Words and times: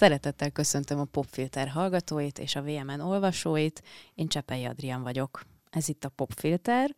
Szeretettel 0.00 0.50
köszöntöm 0.50 0.98
a 0.98 1.04
Popfilter 1.04 1.68
hallgatóit 1.68 2.38
és 2.38 2.56
a 2.56 2.62
VMN 2.62 3.00
olvasóit. 3.00 3.82
Én 4.14 4.28
Csepei 4.28 4.64
Adrián 4.64 5.02
vagyok. 5.02 5.42
Ez 5.70 5.88
itt 5.88 6.04
a 6.04 6.08
Popfilter, 6.08 6.94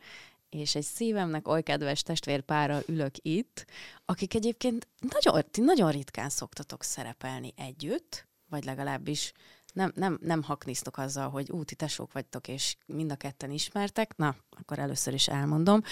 és 0.48 0.74
egy 0.74 0.82
szívemnek 0.82 1.48
oly 1.48 1.62
kedves 1.62 2.02
testvérpárral 2.02 2.82
ülök 2.86 3.14
itt, 3.16 3.66
akik 4.04 4.34
egyébként 4.34 4.88
nagyon, 5.00 5.42
nagyon 5.52 5.90
ritkán 5.90 6.28
szoktatok 6.28 6.82
szerepelni 6.82 7.52
együtt, 7.56 8.26
vagy 8.48 8.64
legalábbis 8.64 9.32
nem, 9.72 9.92
nem, 9.94 10.18
nem 10.20 10.42
haknisztok 10.42 10.98
azzal, 10.98 11.30
hogy 11.30 11.50
úti 11.50 11.74
tesók 11.74 12.12
vagytok, 12.12 12.48
és 12.48 12.76
mind 12.86 13.12
a 13.12 13.16
ketten 13.16 13.50
ismertek. 13.50 14.16
Na, 14.16 14.36
akkor 14.50 14.78
először 14.78 15.14
is 15.14 15.28
elmondom. 15.28 15.82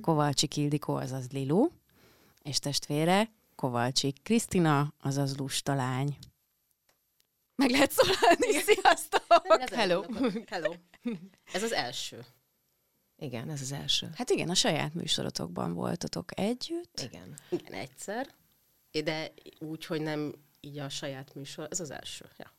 Kovalcsik 0.00 0.56
Ildikó, 0.56 0.94
azaz 0.94 1.30
Lilu, 1.30 1.68
és 2.42 2.58
testvére 2.58 3.30
Kovalcsik 3.54 4.22
Krisztina, 4.22 4.92
azaz 5.00 5.36
Lustalány. 5.36 6.16
Meg 7.58 7.70
lehet 7.70 7.92
szólalni, 7.92 8.52
sziasztok! 8.52 9.72
Hello! 9.72 10.04
Hello! 10.46 10.74
Ez 11.52 11.62
az 11.62 11.72
első. 11.72 12.24
Igen, 13.16 13.50
ez 13.50 13.60
az 13.60 13.72
első. 13.72 14.10
Hát 14.14 14.30
igen, 14.30 14.48
a 14.48 14.54
saját 14.54 14.94
műsorotokban 14.94 15.72
voltatok 15.74 16.38
együtt. 16.38 17.00
Igen. 17.00 17.34
Igen, 17.50 17.72
egyszer. 17.72 18.26
De 19.04 19.32
úgy, 19.58 19.86
hogy 19.86 20.00
nem 20.00 20.34
így 20.60 20.78
a 20.78 20.88
saját 20.88 21.34
műsor, 21.34 21.66
ez 21.70 21.80
az 21.80 21.90
első. 21.90 22.24
Ja. 22.36 22.52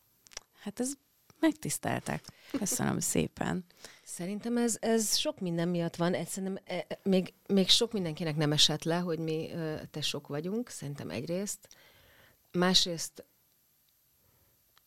Hát 0.62 0.80
ez 0.80 0.94
megtiszteltek. 1.40 2.26
Köszönöm 2.52 3.00
szépen. 3.14 3.66
Szerintem 4.04 4.58
ez, 4.58 4.78
ez 4.80 5.18
sok 5.18 5.40
minden 5.40 5.68
miatt 5.68 5.96
van. 5.96 6.14
Ez 6.14 6.30
szerintem 6.30 6.64
e, 6.66 6.86
e, 6.88 7.00
még, 7.04 7.34
még 7.48 7.70
sok 7.70 7.92
mindenkinek 7.92 8.36
nem 8.36 8.52
esett 8.52 8.84
le, 8.84 8.98
hogy 8.98 9.20
mi 9.20 9.50
te 9.92 10.02
sok 10.02 10.28
vagyunk, 10.28 10.70
szerintem 10.70 11.10
egyrészt. 11.10 11.68
Másrészt 12.52 13.26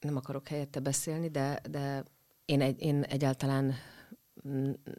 nem 0.03 0.17
akarok 0.17 0.48
helyette 0.48 0.81
beszélni, 0.81 1.28
de, 1.28 1.61
de 1.70 2.05
én, 2.45 2.61
egy, 2.61 2.81
én 2.81 3.03
egyáltalán 3.03 3.75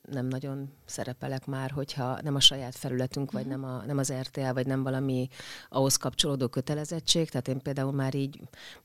nem 0.10 0.26
nagyon 0.26 0.74
szerepelek 0.86 1.46
már, 1.46 1.72
hogyha 1.72 2.22
nem 2.22 2.36
a 2.36 2.40
saját 2.40 2.76
felületünk, 2.76 3.32
vagy 3.32 3.46
uh-huh. 3.46 3.62
nem, 3.62 3.70
a, 3.70 3.86
nem 3.86 3.98
az 3.98 4.14
RTL, 4.14 4.52
vagy 4.54 4.68
nem 4.68 4.84
valami 4.84 5.28
ahhoz 5.70 5.96
kapcsolódó 5.96 6.48
kötelezettség. 6.48 7.30
Tehát 7.30 7.48
én 7.48 7.62
például 7.62 7.92
már 7.92 8.16
így 8.16 8.40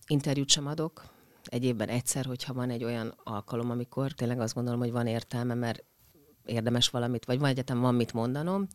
interjút 0.06 0.48
sem 0.48 0.66
adok, 0.66 1.04
egy 1.44 1.64
évben 1.64 1.88
egyszer, 1.88 2.24
hogyha 2.24 2.54
van 2.54 2.70
egy 2.70 2.84
olyan 2.84 3.14
alkalom, 3.24 3.70
amikor 3.70 4.12
tényleg 4.12 4.40
azt 4.40 4.54
gondolom, 4.54 4.80
hogy 4.80 4.92
van 4.92 5.06
értelme, 5.06 5.54
mert 5.54 5.84
érdemes 6.44 6.88
valamit, 6.88 7.24
vagy 7.24 7.38
van 7.38 7.48
egyetem 7.48 7.80
van 7.80 7.94
mit 7.94 8.12
mondanom. 8.12 8.66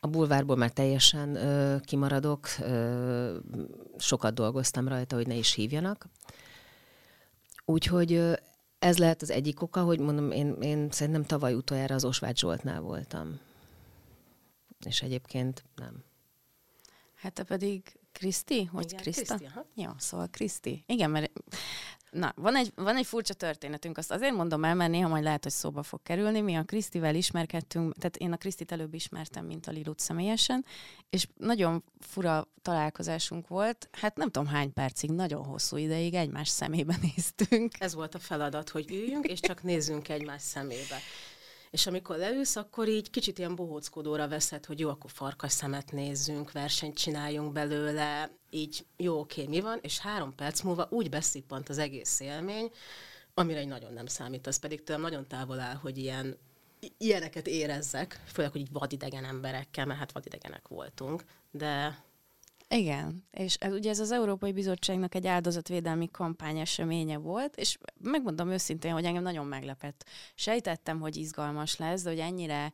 A 0.00 0.06
bulvárból 0.06 0.56
már 0.56 0.70
teljesen 0.70 1.34
ö, 1.34 1.76
kimaradok, 1.80 2.48
ö, 2.60 3.36
sokat 3.98 4.34
dolgoztam 4.34 4.88
rajta, 4.88 5.16
hogy 5.16 5.26
ne 5.26 5.34
is 5.34 5.52
hívjanak. 5.52 6.06
Úgyhogy 7.70 8.38
ez 8.78 8.98
lehet 8.98 9.22
az 9.22 9.30
egyik 9.30 9.62
oka, 9.62 9.82
hogy 9.82 9.98
mondom, 9.98 10.30
én, 10.30 10.56
én 10.60 10.90
szerintem 10.90 11.24
tavaly 11.24 11.54
utoljára 11.54 11.94
az 11.94 12.04
Osvágy 12.04 12.38
Zsoltnál 12.38 12.80
voltam. 12.80 13.38
És 14.84 15.02
egyébként 15.02 15.64
nem. 15.76 16.04
Hát 17.14 17.32
te 17.32 17.42
pedig 17.42 17.98
Kriszti? 18.12 18.64
Hogy 18.64 18.94
Kriszta? 18.94 19.38
Jó, 19.74 19.90
szóval 19.98 20.28
Kriszti. 20.30 20.84
Igen, 20.86 21.10
mert 21.10 21.32
Na, 22.10 22.32
van 22.36 22.56
egy, 22.56 22.72
van 22.74 22.96
egy 22.96 23.06
furcsa 23.06 23.34
történetünk, 23.34 23.98
azt 23.98 24.10
azért 24.10 24.34
mondom 24.34 24.64
el, 24.64 24.74
mert 24.74 24.90
néha 24.90 25.08
majd 25.08 25.22
lehet, 25.22 25.42
hogy 25.42 25.52
szóba 25.52 25.82
fog 25.82 26.02
kerülni. 26.02 26.40
Mi 26.40 26.54
a 26.54 26.62
Krisztivel 26.62 27.14
ismerkedtünk, 27.14 27.94
tehát 27.94 28.16
én 28.16 28.32
a 28.32 28.36
Krisztit 28.36 28.72
előbb 28.72 28.94
ismertem, 28.94 29.44
mint 29.44 29.66
a 29.66 29.70
Lilut 29.70 29.98
személyesen, 29.98 30.64
és 31.10 31.26
nagyon 31.36 31.84
fura 31.98 32.48
találkozásunk 32.62 33.48
volt. 33.48 33.88
Hát 33.92 34.16
nem 34.16 34.30
tudom 34.30 34.48
hány 34.48 34.72
percig, 34.72 35.10
nagyon 35.10 35.44
hosszú 35.44 35.76
ideig 35.76 36.14
egymás 36.14 36.48
szemébe 36.48 36.96
néztünk. 37.16 37.72
Ez 37.78 37.94
volt 37.94 38.14
a 38.14 38.18
feladat, 38.18 38.68
hogy 38.68 38.90
üljünk, 38.90 39.26
és 39.26 39.40
csak 39.40 39.62
nézzünk 39.62 40.08
egymás 40.08 40.42
szemébe. 40.42 40.96
És 41.70 41.86
amikor 41.86 42.16
leülsz, 42.16 42.56
akkor 42.56 42.88
így 42.88 43.10
kicsit 43.10 43.38
ilyen 43.38 43.54
bohóckodóra 43.54 44.28
veszed, 44.28 44.64
hogy 44.64 44.80
jó, 44.80 44.88
akkor 44.88 45.10
farkas 45.10 45.52
szemet 45.52 45.92
nézzünk, 45.92 46.52
versenyt 46.52 46.96
csináljunk 46.96 47.52
belőle, 47.52 48.30
így 48.50 48.86
jó, 48.96 49.18
oké, 49.18 49.46
mi 49.46 49.60
van, 49.60 49.78
és 49.82 49.98
három 49.98 50.34
perc 50.34 50.60
múlva 50.60 50.86
úgy 50.90 51.08
beszippant 51.10 51.68
az 51.68 51.78
egész 51.78 52.20
élmény, 52.20 52.70
amire 53.34 53.58
egy 53.58 53.68
nagyon 53.68 53.92
nem 53.92 54.06
számít, 54.06 54.46
az 54.46 54.56
pedig 54.56 54.82
tőlem 54.82 55.02
nagyon 55.02 55.26
távol 55.28 55.60
áll, 55.60 55.74
hogy 55.74 55.98
ilyen 55.98 56.38
ilyeneket 56.98 57.46
érezzek, 57.46 58.20
főleg, 58.26 58.50
hogy 58.50 58.60
így 58.60 58.72
vadidegen 58.72 59.24
emberekkel, 59.24 59.86
mert 59.86 59.98
hát 59.98 60.12
vadidegenek 60.12 60.68
voltunk, 60.68 61.24
de 61.50 62.02
igen, 62.74 63.24
és 63.30 63.54
ez, 63.54 63.72
ugye 63.72 63.90
ez 63.90 63.98
az 63.98 64.10
Európai 64.10 64.52
Bizottságnak 64.52 65.14
egy 65.14 65.26
áldozatvédelmi 65.26 66.10
kampány 66.10 66.58
eseménye 66.58 67.16
volt, 67.16 67.56
és 67.56 67.78
megmondom 68.02 68.50
őszintén, 68.50 68.92
hogy 68.92 69.04
engem 69.04 69.22
nagyon 69.22 69.46
meglepett. 69.46 70.08
Sejtettem, 70.34 71.00
hogy 71.00 71.16
izgalmas 71.16 71.76
lesz, 71.76 72.02
de 72.02 72.10
hogy 72.10 72.18
ennyire 72.18 72.72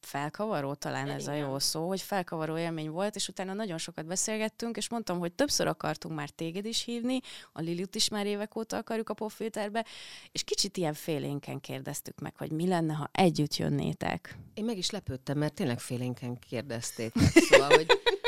felkavaró 0.00 0.74
talán 0.74 1.08
ez 1.08 1.26
a 1.26 1.32
jó 1.32 1.58
szó, 1.58 1.88
hogy 1.88 2.00
felkavaró 2.00 2.58
élmény 2.58 2.90
volt, 2.90 3.14
és 3.16 3.28
utána 3.28 3.52
nagyon 3.52 3.78
sokat 3.78 4.06
beszélgettünk, 4.06 4.76
és 4.76 4.88
mondtam, 4.88 5.18
hogy 5.18 5.32
többször 5.32 5.66
akartunk 5.66 6.14
már 6.14 6.30
téged 6.30 6.64
is 6.64 6.84
hívni, 6.84 7.20
a 7.52 7.60
Lilit 7.60 7.94
is 7.94 8.08
már 8.08 8.26
évek 8.26 8.56
óta 8.56 8.76
akarjuk 8.76 9.08
a 9.08 9.14
popfilterbe, 9.14 9.84
és 10.32 10.42
kicsit 10.44 10.76
ilyen 10.76 10.94
félénken 10.94 11.60
kérdeztük 11.60 12.20
meg, 12.20 12.36
hogy 12.36 12.50
mi 12.50 12.68
lenne, 12.68 12.92
ha 12.92 13.10
együtt 13.12 13.56
jönnétek. 13.56 14.38
Én 14.54 14.64
meg 14.64 14.78
is 14.78 14.90
lepődtem, 14.90 15.38
mert 15.38 15.54
tényleg 15.54 15.80
félénken 15.80 16.38
kérdezték. 16.38 17.12
Szóval, 17.34 17.68
hogy 17.68 17.86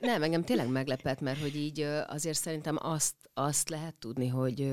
nem, 0.00 0.22
engem 0.22 0.44
tényleg 0.44 0.68
meglepett, 0.68 1.20
mert 1.20 1.40
hogy 1.40 1.56
így 1.56 1.80
azért 2.06 2.38
szerintem 2.38 2.76
azt, 2.80 3.14
azt 3.34 3.68
lehet 3.68 3.94
tudni, 3.94 4.28
hogy 4.28 4.72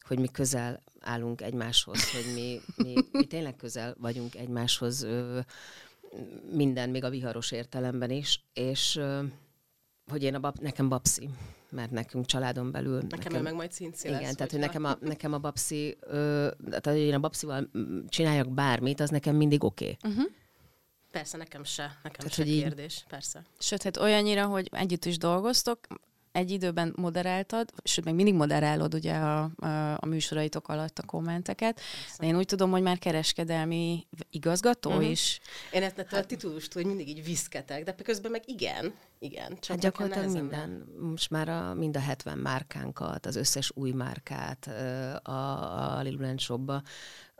hogy 0.00 0.18
mi 0.18 0.28
közel 0.28 0.82
állunk 1.00 1.40
egymáshoz, 1.40 2.10
hogy 2.10 2.34
mi, 2.34 2.60
mi, 2.76 2.94
mi 3.12 3.24
tényleg 3.24 3.56
közel 3.56 3.94
vagyunk 3.98 4.34
egymáshoz 4.34 5.06
minden, 6.50 6.90
még 6.90 7.04
a 7.04 7.10
viharos 7.10 7.52
értelemben 7.52 8.10
is, 8.10 8.44
és 8.52 9.00
hogy 10.10 10.22
én 10.22 10.34
a 10.34 10.40
bab, 10.40 10.58
nekem 10.60 10.88
babszi, 10.88 11.28
mert 11.70 11.90
nekünk 11.90 12.26
családon 12.26 12.70
belül... 12.70 12.94
Nekem, 12.94 13.18
nekem 13.18 13.42
meg 13.42 13.54
majd 13.54 13.70
cinci 13.70 14.08
Igen, 14.08 14.20
lesz, 14.20 14.34
tehát 14.34 14.50
hogy 14.50 14.60
nekem 14.60 14.84
a, 14.84 14.96
nekem 15.00 15.32
a 15.32 15.38
babszi, 15.38 15.96
ö, 16.00 16.50
tehát 16.68 16.86
hogy 16.86 16.96
én 16.96 17.14
a 17.14 17.18
babszival 17.18 17.70
csináljak 18.08 18.48
bármit, 18.48 19.00
az 19.00 19.10
nekem 19.10 19.36
mindig 19.36 19.64
oké. 19.64 19.96
Okay. 20.02 20.12
Uh-huh. 20.12 20.30
Persze, 21.14 21.36
nekem 21.36 21.64
se, 21.64 21.82
nekem 22.02 22.18
Tehát, 22.18 22.32
se 22.32 22.42
hogy 22.42 22.52
kérdés, 22.52 22.96
így... 22.96 23.04
persze. 23.08 23.42
Sőt, 23.58 23.82
hát 23.82 23.96
olyannyira, 23.96 24.46
hogy 24.46 24.68
együtt 24.72 25.04
is 25.04 25.18
dolgoztok, 25.18 25.78
egy 26.32 26.50
időben 26.50 26.92
moderáltad, 26.96 27.70
sőt, 27.84 28.04
még 28.04 28.14
mindig 28.14 28.34
moderálod 28.34 28.94
ugye 28.94 29.14
a, 29.14 29.50
a, 29.56 29.96
a 30.00 30.06
műsoraitok 30.06 30.68
alatt 30.68 30.98
a 30.98 31.02
kommenteket, 31.06 31.74
Persze. 31.74 32.16
de 32.18 32.26
én 32.26 32.36
úgy 32.36 32.46
tudom, 32.46 32.70
hogy 32.70 32.82
már 32.82 32.98
kereskedelmi 32.98 34.06
igazgató 34.30 34.90
uh-huh. 34.90 35.10
is. 35.10 35.40
Én 35.72 35.82
ezt 35.82 35.96
hát, 35.96 36.12
a 36.12 36.26
titulust, 36.26 36.72
hogy 36.72 36.86
mindig 36.86 37.08
így 37.08 37.24
viszketek, 37.24 37.84
de 37.84 37.94
közben 37.94 38.30
meg 38.30 38.42
igen, 38.46 38.94
igen. 39.18 39.48
Csak 39.48 39.70
hát 39.70 39.78
gyakorlatilag 39.78 40.30
minden, 40.30 40.86
most 41.00 41.30
már 41.30 41.48
a, 41.48 41.74
mind 41.74 41.96
a 41.96 42.00
70 42.00 42.38
márkánkat, 42.38 43.26
az 43.26 43.36
összes 43.36 43.70
új 43.74 43.90
márkát 43.90 44.66
a, 45.22 45.98
a 45.98 46.02
Lilulen 46.02 46.38
Shopba 46.38 46.82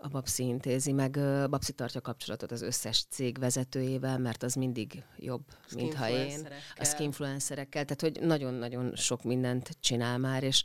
a 0.05 0.09
Babsi 0.09 0.45
intézi, 0.45 0.93
meg 0.93 1.17
a 1.17 1.49
Babsi 1.49 1.73
tartja 1.73 2.01
kapcsolatot 2.01 2.53
az 2.53 2.63
összes 2.63 3.05
cég 3.11 3.39
vezetőjével, 3.39 4.19
mert 4.19 4.43
az 4.43 4.55
mindig 4.55 5.05
jobb, 5.17 5.43
mint 5.75 5.95
ha 5.95 6.09
én. 6.09 6.49
A 6.77 6.85
skinfluencerekkel, 6.85 7.85
tehát 7.85 8.01
hogy 8.01 8.27
nagyon-nagyon 8.27 8.97
sok 8.97 9.23
mindent 9.23 9.77
csinál 9.81 10.19
már, 10.19 10.43
és 10.43 10.63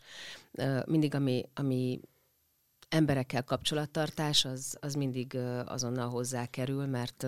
mindig 0.86 1.16
ami, 1.16 1.50
ami 1.54 2.00
emberekkel 2.90 3.44
kapcsolattartás, 3.44 4.46
az, 4.46 4.78
az 4.80 4.94
mindig 4.94 5.38
azonnal 5.66 6.10
hozzá 6.10 6.46
kerül, 6.46 6.86
mert 6.86 7.26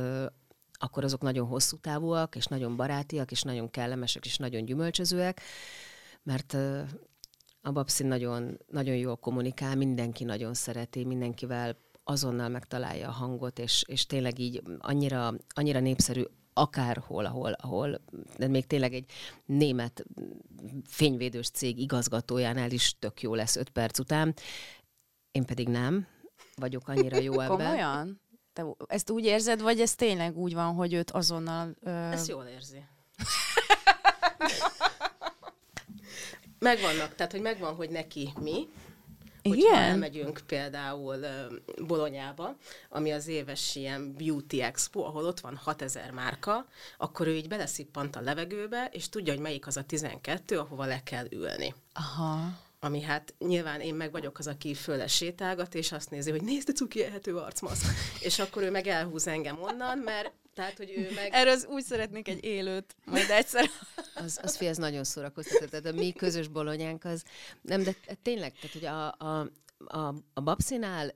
akkor 0.73 1.03
azok 1.03 1.21
nagyon 1.21 1.47
hosszú 1.47 1.77
távúak, 1.77 2.35
és 2.35 2.45
nagyon 2.45 2.75
barátiak, 2.75 3.31
és 3.31 3.41
nagyon 3.41 3.69
kellemesek, 3.69 4.25
és 4.25 4.37
nagyon 4.37 4.65
gyümölcsözőek, 4.65 5.41
mert 6.23 6.53
a 7.61 7.71
Babsi 7.71 8.03
nagyon, 8.03 8.57
nagyon 8.67 8.95
jól 8.95 9.15
kommunikál, 9.15 9.75
mindenki 9.75 10.23
nagyon 10.23 10.53
szereti, 10.53 11.05
mindenkivel 11.05 11.77
azonnal 12.03 12.49
megtalálja 12.49 13.07
a 13.07 13.11
hangot, 13.11 13.59
és, 13.59 13.83
és 13.87 14.05
tényleg 14.05 14.39
így 14.39 14.61
annyira, 14.79 15.33
annyira 15.49 15.79
népszerű 15.79 16.23
akárhol, 16.53 17.25
ahol, 17.25 17.51
ahol, 17.51 18.01
de 18.37 18.47
még 18.47 18.67
tényleg 18.67 18.93
egy 18.93 19.11
német 19.45 20.05
fényvédős 20.87 21.49
cég 21.49 21.79
igazgatójánál 21.79 22.71
is 22.71 22.95
tök 22.99 23.21
jó 23.21 23.35
lesz 23.35 23.55
öt 23.55 23.69
perc 23.69 23.99
után. 23.99 24.33
Én 25.31 25.45
pedig 25.45 25.67
nem 25.67 26.07
vagyok 26.55 26.87
annyira 26.87 27.17
jó 27.17 27.39
ebben. 27.39 27.57
Komolyan? 27.57 28.21
Te 28.53 28.65
ezt 28.87 29.09
úgy 29.09 29.25
érzed, 29.25 29.61
vagy 29.61 29.79
ez 29.79 29.95
tényleg 29.95 30.37
úgy 30.37 30.53
van, 30.53 30.73
hogy 30.73 30.93
őt 30.93 31.11
azonnal... 31.11 31.75
Ö... 31.81 31.89
Ezt 31.89 32.27
jól 32.27 32.45
érzi. 32.45 32.83
megvannak, 36.59 37.15
tehát 37.15 37.31
hogy 37.31 37.41
megvan, 37.41 37.75
hogy 37.75 37.89
neki 37.89 38.33
mi, 38.39 38.67
Hogyha 39.43 39.67
Igen? 39.67 39.81
elmegyünk 39.81 40.41
például 40.45 41.17
Bolonyába, 41.87 42.55
ami 42.89 43.11
az 43.11 43.27
éves 43.27 43.75
ilyen 43.75 44.15
Beauty 44.17 44.61
Expo, 44.61 45.03
ahol 45.03 45.25
ott 45.25 45.39
van 45.39 45.55
6000 45.55 46.11
márka, 46.11 46.65
akkor 46.97 47.27
ő 47.27 47.35
így 47.35 47.47
beleszippant 47.47 48.15
a 48.15 48.21
levegőbe, 48.21 48.89
és 48.91 49.09
tudja, 49.09 49.33
hogy 49.33 49.41
melyik 49.41 49.67
az 49.67 49.77
a 49.77 49.83
12, 49.83 50.59
ahova 50.59 50.85
le 50.85 51.03
kell 51.03 51.25
ülni. 51.29 51.73
Aha. 51.93 52.59
Ami 52.79 53.01
hát 53.01 53.33
nyilván 53.39 53.79
én 53.79 53.95
meg 53.95 54.11
vagyok 54.11 54.39
az, 54.39 54.47
aki 54.47 54.73
föl 54.73 55.07
sétálgat, 55.07 55.75
és 55.75 55.91
azt 55.91 56.09
nézi, 56.09 56.31
hogy 56.31 56.41
nézd, 56.41 56.69
a 56.69 56.71
cuki 56.71 57.03
ehető 57.03 57.35
arcmaszk. 57.35 57.85
és 58.19 58.39
akkor 58.39 58.63
ő 58.63 58.71
meg 58.71 58.87
elhúz 58.87 59.27
engem 59.27 59.61
onnan, 59.61 59.97
mert 59.97 60.31
tehát, 60.61 60.77
hogy 60.77 60.93
ő 60.97 61.09
meg... 61.15 61.29
Erről 61.31 61.53
az 61.53 61.65
úgy 61.69 61.83
szeretnék 61.83 62.27
egy 62.27 62.43
élőt, 62.43 62.95
majd 63.05 63.29
egyszer. 63.29 63.65
Az, 64.13 64.39
az 64.43 64.57
fi, 64.57 64.65
ez 64.65 64.77
nagyon 64.77 65.03
szórakoztató. 65.03 65.65
Tehát 65.65 65.85
a 65.85 65.91
mi 65.91 66.11
közös 66.11 66.47
bolonyánk 66.47 67.03
az, 67.03 67.23
nem, 67.61 67.83
de 67.83 67.95
tényleg, 68.21 68.53
tehát 68.53 68.73
hogy 68.73 68.85
a, 68.85 69.25
a, 69.25 69.49
a, 69.85 70.15
a 70.33 70.41
babszinál, 70.41 71.13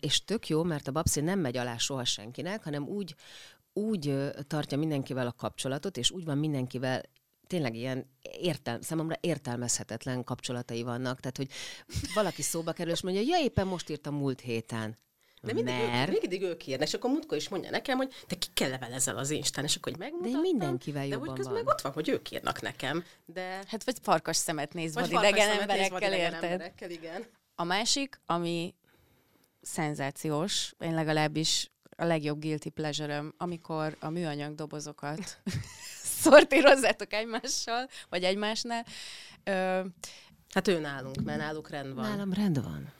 és 0.00 0.24
tök 0.24 0.48
jó, 0.48 0.62
mert 0.62 0.88
a 0.88 0.92
babszin 0.92 1.24
nem 1.24 1.38
megy 1.38 1.56
alá 1.56 1.76
soha 1.76 2.04
senkinek, 2.04 2.64
hanem 2.64 2.88
úgy, 2.88 3.14
úgy 3.72 4.14
tartja 4.46 4.78
mindenkivel 4.78 5.26
a 5.26 5.32
kapcsolatot, 5.32 5.96
és 5.96 6.10
úgy 6.10 6.24
van 6.24 6.38
mindenkivel 6.38 7.02
tényleg 7.46 7.74
ilyen 7.74 8.10
értel, 8.40 8.82
számomra 8.82 9.16
értelmezhetetlen 9.20 10.24
kapcsolatai 10.24 10.82
vannak. 10.82 11.20
Tehát, 11.20 11.36
hogy 11.36 11.48
valaki 12.14 12.42
szóba 12.42 12.72
kerül, 12.72 12.92
és 12.92 13.02
mondja, 13.02 13.22
ja, 13.26 13.44
éppen 13.44 13.66
most 13.66 13.90
írtam 13.90 14.14
múlt 14.14 14.40
héten. 14.40 14.98
De 15.46 15.52
mindig, 15.52 15.74
mert... 15.74 16.12
ők, 16.12 16.20
mindig 16.20 16.42
ők 16.42 16.66
írnak, 16.66 16.86
és 16.86 16.94
akkor 16.94 17.10
múltkor 17.10 17.36
is 17.36 17.48
mondja 17.48 17.70
nekem, 17.70 17.96
hogy 17.96 18.12
te 18.26 18.34
ki 18.34 18.48
kell 18.54 18.70
levelezzel 18.70 19.16
az 19.16 19.30
Instán, 19.30 19.64
és 19.64 19.76
akkor 19.76 19.92
hogy 19.92 20.00
megmutattam. 20.00 20.32
De 20.32 20.48
mindenkivel 20.48 21.02
de 21.02 21.08
jobban 21.08 21.28
hogy 21.28 21.36
közben 21.36 21.54
van. 21.54 21.64
meg 21.64 21.72
ott 21.74 21.80
van, 21.80 21.92
hogy 21.92 22.08
ők 22.08 22.30
írnak 22.30 22.60
nekem. 22.60 23.04
De... 23.24 23.62
Hát 23.66 23.84
vagy 23.84 23.96
farkas 24.02 24.36
szemet 24.36 24.72
néz, 24.72 24.94
vagy 24.94 25.12
idegen 25.12 25.50
emberekkel, 25.50 26.12
érted? 26.12 26.42
emberekkel, 26.42 26.90
igen. 26.90 27.26
A 27.54 27.64
másik, 27.64 28.20
ami 28.26 28.74
szenzációs, 29.60 30.74
én 30.78 30.94
legalábbis 30.94 31.70
a 31.96 32.04
legjobb 32.04 32.40
guilty 32.40 32.68
pleasure 32.68 33.24
amikor 33.36 33.96
a 34.00 34.08
műanyag 34.08 34.54
dobozokat 34.54 35.38
szortírozzátok 36.22 37.12
egymással, 37.12 37.88
vagy 38.08 38.24
egymásnál. 38.24 38.84
Ö, 39.44 39.80
Hát 40.56 40.68
ő 40.68 40.78
nálunk, 40.78 41.22
mert 41.24 41.38
náluk 41.38 41.70
rend 41.70 41.94
van. 41.94 42.08
Nálam 42.10 42.32
rend 42.32 42.62
van. 42.62 42.92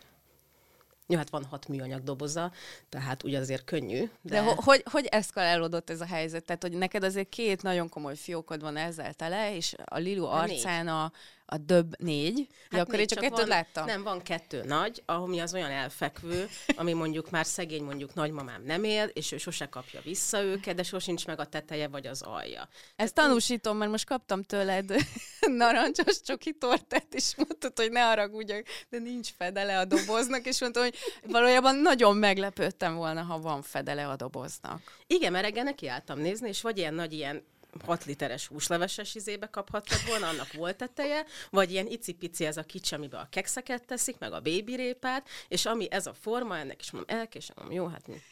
Jó, 1.09 1.17
hát 1.17 1.31
van 1.31 1.45
hat 1.45 1.69
műanyag 1.69 2.03
doboza, 2.03 2.53
tehát 2.89 3.23
ugye 3.23 3.39
azért 3.39 3.65
könnyű. 3.65 3.99
de 3.99 4.09
De, 4.23 4.41
ho- 4.43 4.63
hogy, 4.65 4.83
hogy 4.91 5.07
eszkalálódott 5.07 5.91
ez 5.91 6.01
a 6.01 6.07
helyzet? 6.07 6.45
Tehát, 6.45 6.63
hogy 6.63 6.73
neked 6.73 7.03
azért 7.05 7.29
két 7.29 7.63
nagyon 7.63 7.89
komoly 7.89 8.17
fiókod 8.17 8.61
van 8.61 8.77
ezzel 8.77 9.13
tele, 9.15 9.55
és 9.55 9.75
a 9.85 9.99
Lilu 9.99 10.23
négy. 10.25 10.33
arcán 10.51 10.89
a, 10.89 11.13
a 11.47 11.57
döbb 11.57 12.01
négy. 12.01 12.47
Hát 12.49 12.73
ja, 12.73 12.81
akkor 12.81 12.99
én 12.99 13.07
csak 13.07 13.21
van, 13.21 13.31
kettőt 13.31 13.47
láttam. 13.47 13.87
Nem, 13.87 14.03
van 14.03 14.23
kettő 14.23 14.63
nagy, 14.65 15.03
ami 15.07 15.41
az 15.41 15.55
olyan 15.55 15.71
elfekvő, 15.71 16.49
ami 16.77 16.93
mondjuk 16.93 17.31
már 17.31 17.47
szegény 17.47 17.83
mondjuk 17.83 18.15
nagymamám 18.15 18.63
nem 18.65 18.85
él, 18.85 19.05
és 19.05 19.33
ő 19.33 19.37
sose 19.37 19.67
kapja 19.67 20.01
vissza 20.01 20.43
őket, 20.43 20.75
de 20.75 20.83
sosincs 20.83 21.27
meg 21.27 21.41
a 21.41 21.45
teteje 21.45 21.89
vagy 21.89 22.07
az 22.07 22.23
alja. 22.23 22.69
Ezt 22.97 23.15
tanúsítom, 23.15 23.77
mert 23.77 23.91
most 23.91 24.07
kaptam 24.07 24.43
tőled 24.43 24.95
narancsos 25.41 26.21
csoki 26.21 26.53
tortát, 26.53 27.15
és 27.15 27.37
mondtad, 27.37 27.79
hogy 27.79 27.91
ne 27.91 28.01
haragudjak, 28.01 28.67
de 28.89 28.99
nincs 28.99 29.29
fedele 29.39 29.79
a 29.79 29.85
doboznak, 29.85 30.47
és 30.47 30.61
mondtam, 30.61 30.83
hogy 30.83 30.97
valójában 31.23 31.77
nagyon 31.77 32.17
meglepődtem 32.17 32.95
volna, 32.95 33.23
ha 33.23 33.41
van 33.41 33.63
fedele 33.63 34.09
a 34.09 34.17
doboznak. 34.17 34.81
Igen, 35.07 35.33
mert 35.33 35.45
reggel 35.45 35.65
nekiálltam 35.65 36.19
nézni, 36.19 36.49
és 36.49 36.63
vagy 36.63 36.79
ilyen 36.79 36.95
nagy 36.95 37.13
ilyen 37.13 37.45
6 37.85 38.05
literes 38.05 38.47
húsleveses 38.47 39.15
izébe 39.15 39.47
kaphattad 39.47 39.99
volna, 40.09 40.29
annak 40.29 40.53
volt 40.53 40.77
teteje, 40.77 41.27
vagy 41.51 41.71
ilyen 41.71 41.87
icipici 41.87 42.45
ez 42.45 42.57
a 42.57 42.63
kicsi, 42.63 42.95
amiben 42.95 43.21
a 43.21 43.29
kekszeket 43.29 43.87
teszik, 43.87 44.19
meg 44.19 44.33
a 44.33 44.41
babyrépát, 44.41 45.29
és 45.49 45.67
ami 45.67 45.91
ez 45.91 46.07
a 46.07 46.15
forma, 46.15 46.59
ennek 46.59 46.81
is 46.81 46.91
mondom, 46.91 47.19
elkésem, 47.19 47.71
jó, 47.71 47.87
hát 47.87 48.07
mi. 48.07 48.23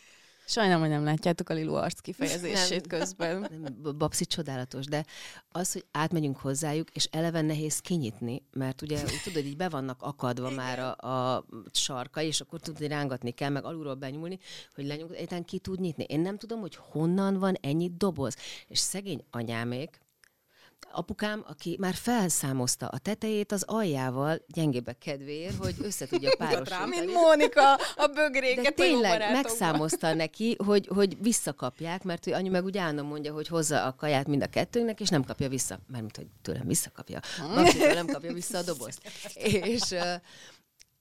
Sajnálom, 0.47 0.81
hogy 0.81 0.91
nem 0.91 1.05
látjátok 1.05 1.49
a 1.49 1.55
Lilu 1.55 1.75
arc 1.75 2.01
kifejezését 2.01 2.87
Nem. 2.87 3.01
közben. 3.01 3.47
Nem, 3.51 3.97
Babszi 3.99 4.25
csodálatos, 4.25 4.87
de 4.87 5.05
az, 5.49 5.73
hogy 5.73 5.85
átmegyünk 5.91 6.37
hozzájuk, 6.37 6.91
és 6.91 7.09
eleve 7.11 7.41
nehéz 7.41 7.79
kinyitni, 7.79 8.43
mert 8.53 8.83
ugye 8.83 9.03
tudod, 9.23 9.45
így 9.45 9.57
be 9.57 9.69
vannak 9.69 10.03
akadva 10.03 10.51
már 10.51 10.79
a, 10.79 11.09
a 11.09 11.45
sarkai, 11.73 12.27
és 12.27 12.41
akkor 12.41 12.61
tudod, 12.61 12.79
hogy 12.79 12.89
rángatni 12.89 13.31
kell, 13.31 13.51
meg 13.51 13.65
alulról 13.65 13.95
benyúlni, 13.95 14.39
hogy 14.75 14.87
lenyug, 14.87 15.13
egyáltalán 15.13 15.45
ki 15.45 15.59
tud 15.59 15.81
nyitni. 15.81 16.05
Én 16.09 16.21
nem 16.21 16.39
tudom, 16.39 16.61
hogy 16.61 16.77
honnan 16.77 17.39
van 17.39 17.57
ennyi 17.61 17.91
doboz. 17.97 18.37
És 18.67 18.79
szegény 18.79 19.25
anyámék, 19.31 20.04
apukám, 20.93 21.45
aki 21.49 21.77
már 21.81 21.95
felszámozta 21.95 22.87
a 22.87 22.99
tetejét 22.99 23.53
az 23.53 23.63
aljával 23.63 24.45
gyengébbek 24.47 24.99
kedvéért, 24.99 25.57
hogy 25.57 25.75
össze 25.83 26.07
tudja 26.07 26.37
párosítani. 26.37 26.99
Mint 26.99 27.13
Mónika 27.13 27.75
a 27.75 28.07
bögréket 28.15 28.63
De 28.63 28.69
a 28.69 28.73
tényleg 28.73 29.33
megszámozta 29.33 30.15
neki, 30.15 30.57
hogy, 30.65 30.87
hogy 30.87 31.23
visszakapják, 31.23 32.03
mert 32.03 32.27
ő 32.27 32.33
anyu 32.33 32.51
meg 32.51 32.65
úgy 32.65 32.79
állandóan 32.79 33.09
mondja, 33.09 33.33
hogy 33.33 33.49
hozza 33.49 33.85
a 33.85 33.95
kaját 33.95 34.27
mind 34.27 34.43
a 34.43 34.47
kettőnknek, 34.47 35.01
és 35.01 35.09
nem 35.09 35.25
kapja 35.25 35.49
vissza. 35.49 35.79
Mármint, 35.87 36.17
hogy 36.17 36.27
tőlem 36.43 36.67
visszakapja. 36.67 37.21
Maximum 37.55 37.93
nem 37.93 38.07
kapja 38.07 38.33
vissza 38.33 38.59
a 38.59 38.63
dobozt. 38.63 39.01
és, 39.35 39.95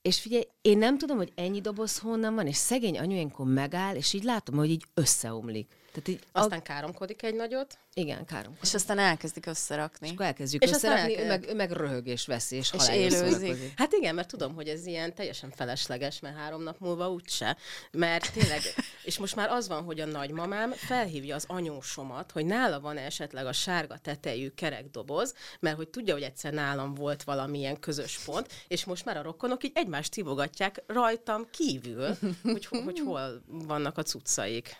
és 0.01 0.19
figyelj, 0.19 0.43
én 0.61 0.77
nem 0.77 0.97
tudom, 0.97 1.17
hogy 1.17 1.31
ennyi 1.35 1.61
doboz 1.61 1.99
honnan 1.99 2.35
van, 2.35 2.47
és 2.47 2.55
szegény 2.55 2.97
anyu 2.99 3.11
ilyenkor 3.11 3.45
megáll, 3.45 3.95
és 3.95 4.13
így 4.13 4.23
látom, 4.23 4.55
hogy 4.55 4.69
így 4.69 4.85
összeomlik. 4.93 5.67
Tehát 5.91 6.07
így, 6.07 6.19
Aztán 6.31 6.61
káromkodik 6.61 7.23
egy 7.23 7.35
nagyot, 7.35 7.77
igen, 7.95 8.25
károm. 8.25 8.57
És 8.61 8.73
aztán 8.73 8.99
elkezdik 8.99 9.45
összerakni. 9.45 10.07
És 10.07 10.13
akkor 10.13 10.25
elkezdjük 10.25 10.63
És 10.63 10.71
aztán 10.71 10.91
összerakni, 10.91 11.23
ő 11.23 11.31
elkezd- 11.31 11.41
meg, 11.45 11.53
ő 11.53 11.55
meg 11.55 11.71
röhög 11.71 12.07
és 12.07 12.25
veszi, 12.25 12.55
és, 12.55 12.71
És 12.73 12.89
élőzik. 12.89 13.73
Hát 13.75 13.93
igen, 13.93 14.15
mert 14.15 14.27
tudom, 14.27 14.53
hogy 14.53 14.67
ez 14.67 14.85
ilyen 14.85 15.13
teljesen 15.15 15.51
felesleges, 15.55 16.19
mert 16.19 16.37
három 16.37 16.63
nap 16.63 16.79
múlva 16.79 17.09
úgyse. 17.11 17.57
Mert 17.91 18.33
tényleg, 18.33 18.61
és 19.03 19.17
most 19.17 19.35
már 19.35 19.49
az 19.49 19.67
van, 19.67 19.83
hogy 19.83 19.99
a 19.99 20.05
nagymamám 20.05 20.71
felhívja 20.71 21.35
az 21.35 21.45
anyósomat, 21.47 22.31
hogy 22.31 22.45
nála 22.45 22.79
van 22.79 22.97
esetleg 22.97 23.45
a 23.45 23.53
sárga 23.53 23.97
tetejű 23.97 24.49
kerek 24.49 24.89
doboz, 24.89 25.33
mert 25.59 25.75
hogy 25.75 25.87
tudja, 25.89 26.13
hogy 26.13 26.23
egyszer 26.23 26.53
nálam 26.53 26.93
volt 26.93 27.23
valamilyen 27.23 27.79
közös 27.79 28.19
pont, 28.25 28.47
és 28.67 28.85
most 28.85 29.05
már 29.05 29.17
a 29.17 29.21
rokonok 29.21 29.63
így 29.63 29.71
egymást 29.75 30.11
tívogatják 30.11 30.83
rajtam 30.87 31.47
kívül, 31.51 32.17
hogy, 32.43 32.65
hogy 32.65 32.99
hol 32.99 33.41
vannak 33.47 33.97
a 33.97 34.03
cuccaik. 34.03 34.75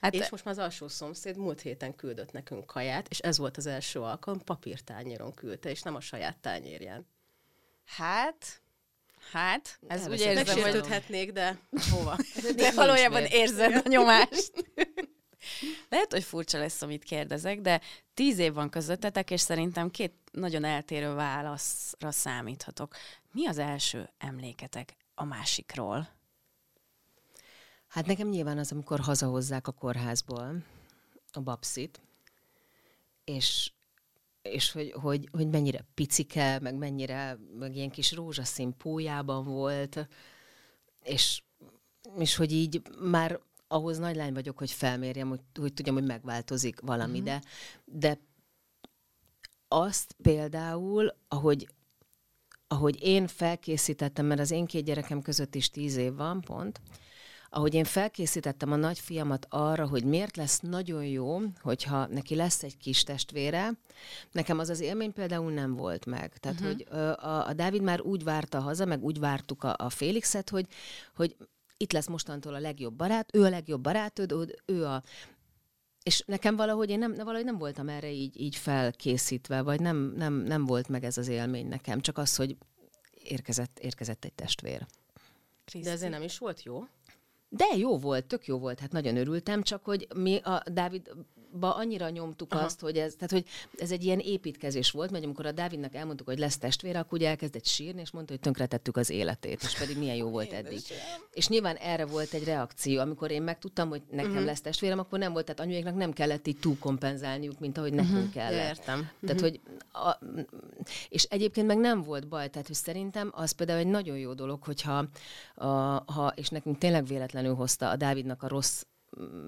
Hát 0.00 0.14
És 0.14 0.28
most 0.28 0.44
már 0.44 0.54
az 0.54 0.60
alsó 0.64 0.88
szomszéd 0.88 1.36
múlt 1.36 1.60
héten 1.60 1.94
küldött 1.96 2.32
nekünk 2.50 2.66
kaját, 2.66 3.08
és 3.08 3.18
ez 3.18 3.38
volt 3.38 3.56
az 3.56 3.66
első 3.66 4.00
alkalom, 4.00 4.44
papírtányéron 4.44 5.34
küldte, 5.34 5.70
és 5.70 5.82
nem 5.82 5.94
a 5.94 6.00
saját 6.00 6.36
tányérján. 6.36 7.06
Hát, 7.84 8.62
hát, 9.32 9.78
ez 9.86 10.06
úgy 10.08 10.20
érzem, 10.20 10.62
hogy 10.62 11.32
de 11.32 11.58
hova? 11.90 12.16
de 12.56 12.72
valójában 12.72 13.24
érzed 13.24 13.74
a 13.84 13.88
nyomást. 13.88 14.52
Lehet, 15.88 16.12
hogy 16.12 16.24
furcsa 16.24 16.58
lesz, 16.58 16.82
amit 16.82 17.04
kérdezek, 17.04 17.60
de 17.60 17.80
tíz 18.14 18.38
év 18.38 18.52
van 18.52 18.70
közöttetek, 18.70 19.30
és 19.30 19.40
szerintem 19.40 19.90
két 19.90 20.12
nagyon 20.32 20.64
eltérő 20.64 21.14
válaszra 21.14 22.10
számíthatok. 22.10 22.94
Mi 23.32 23.46
az 23.46 23.58
első 23.58 24.10
emléketek 24.18 24.96
a 25.14 25.24
másikról? 25.24 26.08
Hát 27.88 28.06
nekem 28.06 28.28
nyilván 28.28 28.58
az, 28.58 28.72
amikor 28.72 29.00
hazahozzák 29.00 29.66
a 29.66 29.72
kórházból 29.72 30.62
a 31.32 31.40
babszit, 31.40 32.00
és, 33.30 33.72
és 34.42 34.70
hogy, 34.70 34.92
hogy, 34.92 35.28
hogy 35.32 35.48
mennyire 35.48 35.86
picike, 35.94 36.58
meg 36.60 36.74
mennyire, 36.74 37.38
meg 37.58 37.76
ilyen 37.76 37.90
kis 37.90 38.12
rózsaszín 38.12 38.76
pójában 38.76 39.44
volt, 39.44 40.08
és, 41.02 41.42
és 42.18 42.36
hogy 42.36 42.52
így 42.52 42.82
már 43.00 43.40
ahhoz 43.68 43.98
nagy 43.98 44.16
lány 44.16 44.32
vagyok, 44.32 44.58
hogy 44.58 44.70
felmérjem, 44.70 45.28
hogy, 45.28 45.40
hogy 45.54 45.72
tudjam, 45.72 45.94
hogy 45.94 46.06
megváltozik 46.06 46.80
valami, 46.80 47.16
mm-hmm. 47.16 47.24
de, 47.24 47.42
de 47.84 48.20
azt 49.68 50.16
például, 50.22 51.14
ahogy 51.28 51.68
ahogy 52.72 53.02
én 53.02 53.26
felkészítettem, 53.26 54.26
mert 54.26 54.40
az 54.40 54.50
én 54.50 54.66
két 54.66 54.84
gyerekem 54.84 55.22
között 55.22 55.54
is 55.54 55.70
tíz 55.70 55.96
év 55.96 56.14
van 56.14 56.40
pont, 56.40 56.80
ahogy 57.50 57.74
én 57.74 57.84
felkészítettem 57.84 58.72
a 58.72 58.76
nagyfiamat 58.76 59.46
arra, 59.48 59.86
hogy 59.86 60.04
miért 60.04 60.36
lesz 60.36 60.60
nagyon 60.60 61.04
jó, 61.04 61.40
hogyha 61.60 62.06
neki 62.06 62.34
lesz 62.34 62.62
egy 62.62 62.76
kis 62.76 63.02
testvére, 63.02 63.70
nekem 64.32 64.58
az 64.58 64.68
az 64.68 64.80
élmény 64.80 65.12
például 65.12 65.52
nem 65.52 65.74
volt 65.74 66.06
meg. 66.06 66.38
Tehát, 66.38 66.60
uh-huh. 66.60 66.74
hogy 66.74 66.86
a, 67.18 67.46
a 67.46 67.52
Dávid 67.52 67.82
már 67.82 68.00
úgy 68.00 68.24
várta 68.24 68.60
haza, 68.60 68.84
meg 68.84 69.04
úgy 69.04 69.18
vártuk 69.18 69.64
a, 69.64 69.74
a 69.78 69.90
Félixet, 69.90 70.50
hogy, 70.50 70.66
hogy 71.14 71.36
itt 71.76 71.92
lesz 71.92 72.08
mostantól 72.08 72.54
a 72.54 72.58
legjobb 72.58 72.94
barát, 72.94 73.34
ő 73.34 73.42
a 73.42 73.48
legjobb 73.48 73.80
barátod, 73.80 74.54
ő- 74.66 74.84
a 74.84 75.02
és 76.02 76.22
nekem 76.26 76.56
valahogy 76.56 76.90
én 76.90 76.98
nem, 76.98 77.14
valahogy 77.14 77.44
nem 77.44 77.58
voltam 77.58 77.88
erre 77.88 78.10
így, 78.10 78.40
így 78.40 78.56
felkészítve, 78.56 79.62
vagy 79.62 79.80
nem, 79.80 80.12
nem, 80.16 80.34
nem 80.34 80.64
volt 80.64 80.88
meg 80.88 81.04
ez 81.04 81.18
az 81.18 81.28
élmény 81.28 81.66
nekem, 81.66 82.00
csak 82.00 82.18
az, 82.18 82.36
hogy 82.36 82.56
érkezett, 83.22 83.78
érkezett 83.78 84.24
egy 84.24 84.32
testvér. 84.32 84.86
De 85.82 85.90
ezért 85.90 86.12
nem 86.12 86.22
is 86.22 86.38
volt 86.38 86.62
jó. 86.62 86.84
De 87.52 87.76
jó 87.76 87.98
volt, 87.98 88.26
tök 88.26 88.46
jó 88.46 88.58
volt, 88.58 88.80
hát 88.80 88.92
nagyon 88.92 89.16
örültem, 89.16 89.62
csak 89.62 89.84
hogy 89.84 90.06
mi 90.14 90.36
a 90.36 90.62
Dávid 90.72 91.10
ba 91.52 91.74
annyira 91.74 92.08
nyomtuk 92.08 92.52
Aha. 92.52 92.64
azt, 92.64 92.80
hogy 92.80 92.96
ez, 92.96 93.14
tehát, 93.14 93.30
hogy 93.30 93.44
ez 93.78 93.90
egy 93.90 94.04
ilyen 94.04 94.18
építkezés 94.18 94.90
volt, 94.90 95.10
mert 95.10 95.24
amikor 95.24 95.46
a 95.46 95.52
Dávidnak 95.52 95.94
elmondtuk, 95.94 96.26
hogy 96.26 96.38
lesz 96.38 96.58
testvére, 96.58 96.98
akkor 96.98 97.18
ugye 97.18 97.28
elkezdett 97.28 97.66
sírni, 97.66 98.00
és 98.00 98.10
mondta, 98.10 98.32
hogy 98.32 98.40
tönkretettük 98.40 98.96
az 98.96 99.10
életét, 99.10 99.62
és 99.62 99.78
pedig 99.78 99.98
milyen 99.98 100.16
jó 100.16 100.28
volt 100.28 100.52
eddig. 100.52 100.80
És 101.32 101.48
nyilván 101.48 101.76
erre 101.76 102.06
volt 102.06 102.32
egy 102.32 102.44
reakció, 102.44 103.00
amikor 103.00 103.30
én 103.30 103.42
megtudtam, 103.42 103.88
hogy 103.88 104.02
nekem 104.10 104.30
uh-huh. 104.30 104.46
lesz 104.46 104.60
testvérem, 104.60 104.98
akkor 104.98 105.18
nem 105.18 105.32
volt, 105.32 105.44
tehát 105.44 105.60
anyuéknak 105.60 105.94
nem 105.94 106.12
kellett 106.12 106.46
így 106.46 106.58
túl 106.58 106.78
kompenzálniuk, 106.78 107.58
mint 107.58 107.78
ahogy 107.78 107.92
nekünk 107.92 108.16
uh-huh. 108.16 108.32
kellett. 108.32 108.68
Értem. 108.68 109.10
Tehát, 109.20 109.40
uh-huh. 109.40 109.40
hogy 109.40 109.60
a, 109.92 110.18
és 111.08 111.22
egyébként 111.22 111.66
meg 111.66 111.78
nem 111.78 112.02
volt 112.02 112.28
baj, 112.28 112.48
tehát 112.50 112.66
hogy 112.66 112.76
szerintem 112.76 113.30
az 113.34 113.50
például 113.50 113.78
egy 113.78 113.86
nagyon 113.86 114.16
jó 114.16 114.32
dolog, 114.32 114.62
hogyha 114.62 115.06
a, 115.54 115.66
ha, 116.12 116.32
és 116.34 116.48
nekünk 116.48 116.78
tényleg 116.78 117.06
véletlenül 117.06 117.54
hozta 117.54 117.90
a 117.90 117.96
Dávidnak 117.96 118.42
a 118.42 118.48
rossz 118.48 118.82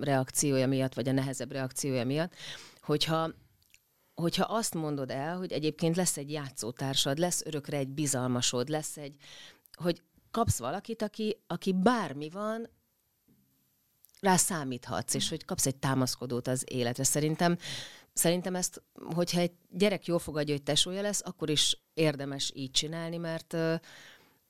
reakciója 0.00 0.66
miatt, 0.66 0.94
vagy 0.94 1.08
a 1.08 1.12
nehezebb 1.12 1.52
reakciója 1.52 2.04
miatt, 2.04 2.34
hogyha 2.80 3.30
hogyha 4.14 4.44
azt 4.44 4.74
mondod 4.74 5.10
el, 5.10 5.36
hogy 5.36 5.52
egyébként 5.52 5.96
lesz 5.96 6.16
egy 6.16 6.30
játszótársad, 6.30 7.18
lesz 7.18 7.42
örökre 7.44 7.76
egy 7.76 7.88
bizalmasod, 7.88 8.68
lesz 8.68 8.96
egy, 8.96 9.16
hogy 9.72 10.02
kapsz 10.30 10.58
valakit, 10.58 11.02
aki, 11.02 11.36
aki 11.46 11.72
bármi 11.72 12.30
van, 12.30 12.68
rá 14.20 14.36
számíthatsz, 14.36 15.14
és 15.14 15.28
hogy 15.28 15.44
kapsz 15.44 15.66
egy 15.66 15.76
támaszkodót 15.76 16.46
az 16.46 16.64
életre. 16.66 17.04
Szerintem, 17.04 17.58
szerintem 18.12 18.54
ezt, 18.54 18.82
hogyha 19.14 19.40
egy 19.40 19.52
gyerek 19.70 20.06
jól 20.06 20.18
fogadja, 20.18 20.54
hogy 20.54 20.62
tesója 20.62 21.02
lesz, 21.02 21.22
akkor 21.24 21.50
is 21.50 21.82
érdemes 21.94 22.52
így 22.54 22.70
csinálni, 22.70 23.16
mert 23.16 23.56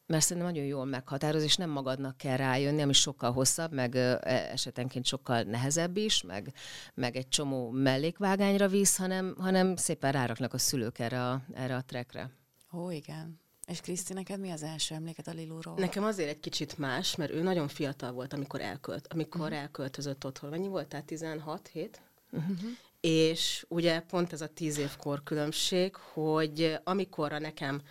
mert 0.06 0.24
szerintem 0.24 0.52
nagyon 0.52 0.66
jól 0.68 0.84
meghatároz, 0.84 1.42
és 1.42 1.56
nem 1.56 1.70
magadnak 1.70 2.16
kell 2.16 2.36
rájönni, 2.36 2.82
ami 2.82 2.92
sokkal 2.92 3.32
hosszabb, 3.32 3.72
meg 3.72 3.96
e, 3.96 4.18
esetenként 4.52 5.04
sokkal 5.04 5.42
nehezebb 5.42 5.96
is, 5.96 6.22
meg, 6.22 6.52
meg 6.94 7.16
egy 7.16 7.28
csomó 7.28 7.70
mellékvágányra 7.70 8.68
víz, 8.68 8.96
hanem, 8.96 9.34
hanem 9.38 9.76
szépen 9.76 10.12
ráraknak 10.12 10.54
a 10.54 10.58
szülők 10.58 10.98
erre 10.98 11.28
a, 11.28 11.42
erre 11.54 11.76
a 11.76 11.82
trekre. 11.82 12.30
Ó, 12.72 12.90
igen. 12.90 13.40
És 13.66 13.80
Kriszti, 13.80 14.12
neked 14.12 14.40
mi 14.40 14.50
az 14.50 14.62
első 14.62 14.94
emléket 14.94 15.26
a 15.26 15.32
Lilúról? 15.32 15.74
Nekem 15.76 16.04
azért 16.04 16.28
egy 16.28 16.40
kicsit 16.40 16.78
más, 16.78 17.16
mert 17.16 17.32
ő 17.32 17.42
nagyon 17.42 17.68
fiatal 17.68 18.12
volt, 18.12 18.32
amikor 18.32 18.60
elkölt, 18.60 19.12
amikor 19.12 19.40
uh-huh. 19.40 19.58
elköltözött 19.58 20.24
otthon. 20.24 20.50
Mennyi 20.50 20.68
volt? 20.68 20.88
Tehát 20.88 21.06
16 21.06 21.68
hét? 21.68 22.00
Uh-huh. 22.30 22.56
És 23.00 23.64
ugye 23.68 24.00
pont 24.00 24.32
ez 24.32 24.40
a 24.40 24.46
tíz 24.46 24.78
évkor 24.78 25.22
különbség, 25.22 25.96
hogy 25.96 26.78
amikorra 26.84 27.38
nekem 27.38 27.82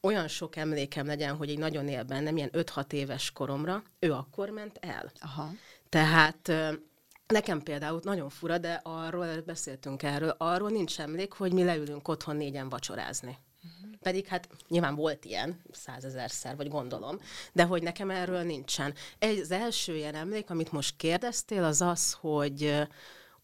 olyan 0.00 0.28
sok 0.28 0.56
emlékem 0.56 1.06
legyen, 1.06 1.36
hogy 1.36 1.50
egy 1.50 1.58
nagyon 1.58 1.88
él 1.88 2.02
bennem, 2.02 2.36
ilyen 2.36 2.50
5-6 2.52 2.92
éves 2.92 3.30
koromra, 3.30 3.82
ő 3.98 4.12
akkor 4.12 4.48
ment 4.48 4.78
el. 4.80 5.12
Aha. 5.20 5.50
Tehát 5.88 6.52
Nekem 7.30 7.62
például 7.62 8.00
nagyon 8.02 8.28
fura, 8.28 8.58
de 8.58 8.80
arról 8.84 9.40
beszéltünk 9.40 10.02
erről, 10.02 10.34
arról 10.38 10.70
nincs 10.70 11.00
emlék, 11.00 11.32
hogy 11.32 11.52
mi 11.52 11.64
leülünk 11.64 12.08
otthon 12.08 12.36
négyen 12.36 12.68
vacsorázni. 12.68 13.38
Uh-huh. 13.64 13.98
Pedig 14.00 14.26
hát 14.26 14.48
nyilván 14.68 14.94
volt 14.94 15.24
ilyen, 15.24 15.62
százezerszer, 15.72 16.56
vagy 16.56 16.68
gondolom, 16.68 17.18
de 17.52 17.64
hogy 17.64 17.82
nekem 17.82 18.10
erről 18.10 18.42
nincsen. 18.42 18.94
Egy, 19.18 19.38
az 19.38 19.50
első 19.50 19.96
ilyen 19.96 20.14
emlék, 20.14 20.50
amit 20.50 20.72
most 20.72 20.96
kérdeztél, 20.96 21.64
az 21.64 21.80
az, 21.80 22.12
hogy 22.12 22.88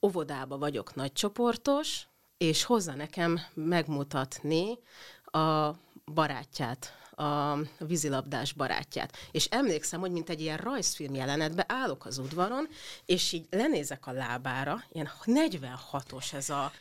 óvodába 0.02 0.58
vagyok 0.58 0.94
nagycsoportos, 0.94 2.06
és 2.38 2.64
hozza 2.64 2.94
nekem 2.94 3.40
megmutatni 3.54 4.78
a 5.24 5.70
barátját, 6.12 6.92
a 7.16 7.58
vízilabdás 7.78 8.52
barátját. 8.52 9.16
És 9.30 9.44
emlékszem, 9.44 10.00
hogy 10.00 10.10
mint 10.10 10.30
egy 10.30 10.40
ilyen 10.40 10.56
rajzfilm 10.56 11.14
jelenetben 11.14 11.64
állok 11.68 12.06
az 12.06 12.18
udvaron, 12.18 12.68
és 13.06 13.32
így 13.32 13.46
lenézek 13.50 14.06
a 14.06 14.12
lábára, 14.12 14.84
ilyen 14.92 15.10
46-os 15.24 16.32
ez 16.34 16.50
a 16.50 16.72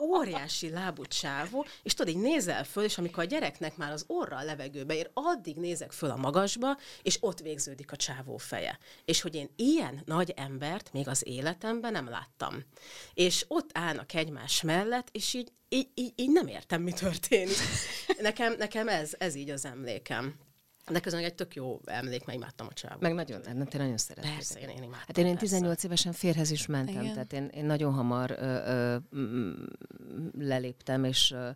óriási 0.00 0.70
lábú 0.70 1.04
csávó, 1.04 1.66
és 1.82 1.94
tudod, 1.94 2.14
így 2.14 2.20
nézel 2.20 2.64
föl, 2.64 2.84
és 2.84 2.98
amikor 2.98 3.22
a 3.22 3.26
gyereknek 3.26 3.76
már 3.76 3.92
az 3.92 4.04
orra 4.06 4.36
a 4.36 4.44
levegőbe 4.44 4.94
ér, 4.94 5.10
addig 5.12 5.56
nézek 5.56 5.92
föl 5.92 6.10
a 6.10 6.16
magasba, 6.16 6.76
és 7.02 7.16
ott 7.20 7.40
végződik 7.40 7.92
a 7.92 7.96
csávó 7.96 8.36
feje. 8.36 8.78
És 9.04 9.20
hogy 9.20 9.34
én 9.34 9.48
ilyen 9.56 10.02
nagy 10.04 10.32
embert 10.36 10.92
még 10.92 11.08
az 11.08 11.26
életemben 11.26 11.92
nem 11.92 12.08
láttam. 12.08 12.62
És 13.14 13.44
ott 13.48 13.70
állnak 13.72 14.14
egymás 14.14 14.62
mellett, 14.62 15.08
és 15.12 15.34
így, 15.34 15.52
így, 15.68 15.88
így, 15.94 16.12
így 16.16 16.30
nem 16.30 16.46
értem, 16.46 16.82
mi 16.82 16.92
történik. 16.92 17.56
Nekem, 18.20 18.54
nekem 18.58 18.88
ez, 18.88 19.12
ez 19.18 19.34
így 19.34 19.50
az 19.50 19.64
emlékem. 19.64 20.43
De 20.90 21.00
közben 21.00 21.24
egy 21.24 21.34
tök 21.34 21.54
jó 21.54 21.80
emlék, 21.84 22.24
mert 22.24 22.38
imádtam 22.38 22.66
a 22.70 22.72
csávót. 22.72 23.00
Meg 23.00 23.14
nagyon, 23.14 23.40
nem, 23.44 23.66
te 23.66 23.78
nagyon 23.78 23.96
szeretem. 23.96 24.32
Persze, 24.32 24.60
én, 24.60 24.68
én 24.68 24.82
imádtam. 24.82 25.04
Hát 25.06 25.18
én, 25.18 25.26
én 25.26 25.36
18 25.36 25.70
persze. 25.70 25.86
évesen 25.86 26.12
férhez 26.12 26.50
is 26.50 26.66
mentem, 26.66 27.02
Igen. 27.02 27.12
tehát 27.12 27.32
én, 27.32 27.46
én 27.46 27.64
nagyon 27.64 27.92
hamar 27.92 28.30
ö, 28.30 28.96
ö, 29.10 29.52
leléptem, 30.38 31.04
és 31.04 31.30
ö, 31.30 31.50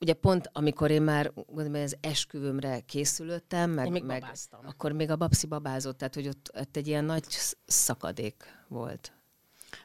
ugye 0.00 0.12
pont 0.12 0.50
amikor 0.52 0.90
én 0.90 1.02
már 1.02 1.32
gondolom, 1.34 1.82
az 1.82 1.96
esküvőmre 2.00 2.80
készülöttem, 2.80 3.70
meg, 3.70 3.90
még 3.90 4.04
meg 4.04 4.32
akkor 4.64 4.92
még 4.92 5.10
a 5.10 5.16
babszi 5.16 5.46
babázott, 5.46 5.98
tehát 5.98 6.14
hogy 6.14 6.28
ott, 6.28 6.50
ott 6.58 6.76
egy 6.76 6.86
ilyen 6.86 7.04
nagy 7.04 7.24
szakadék 7.66 8.44
volt. 8.68 9.12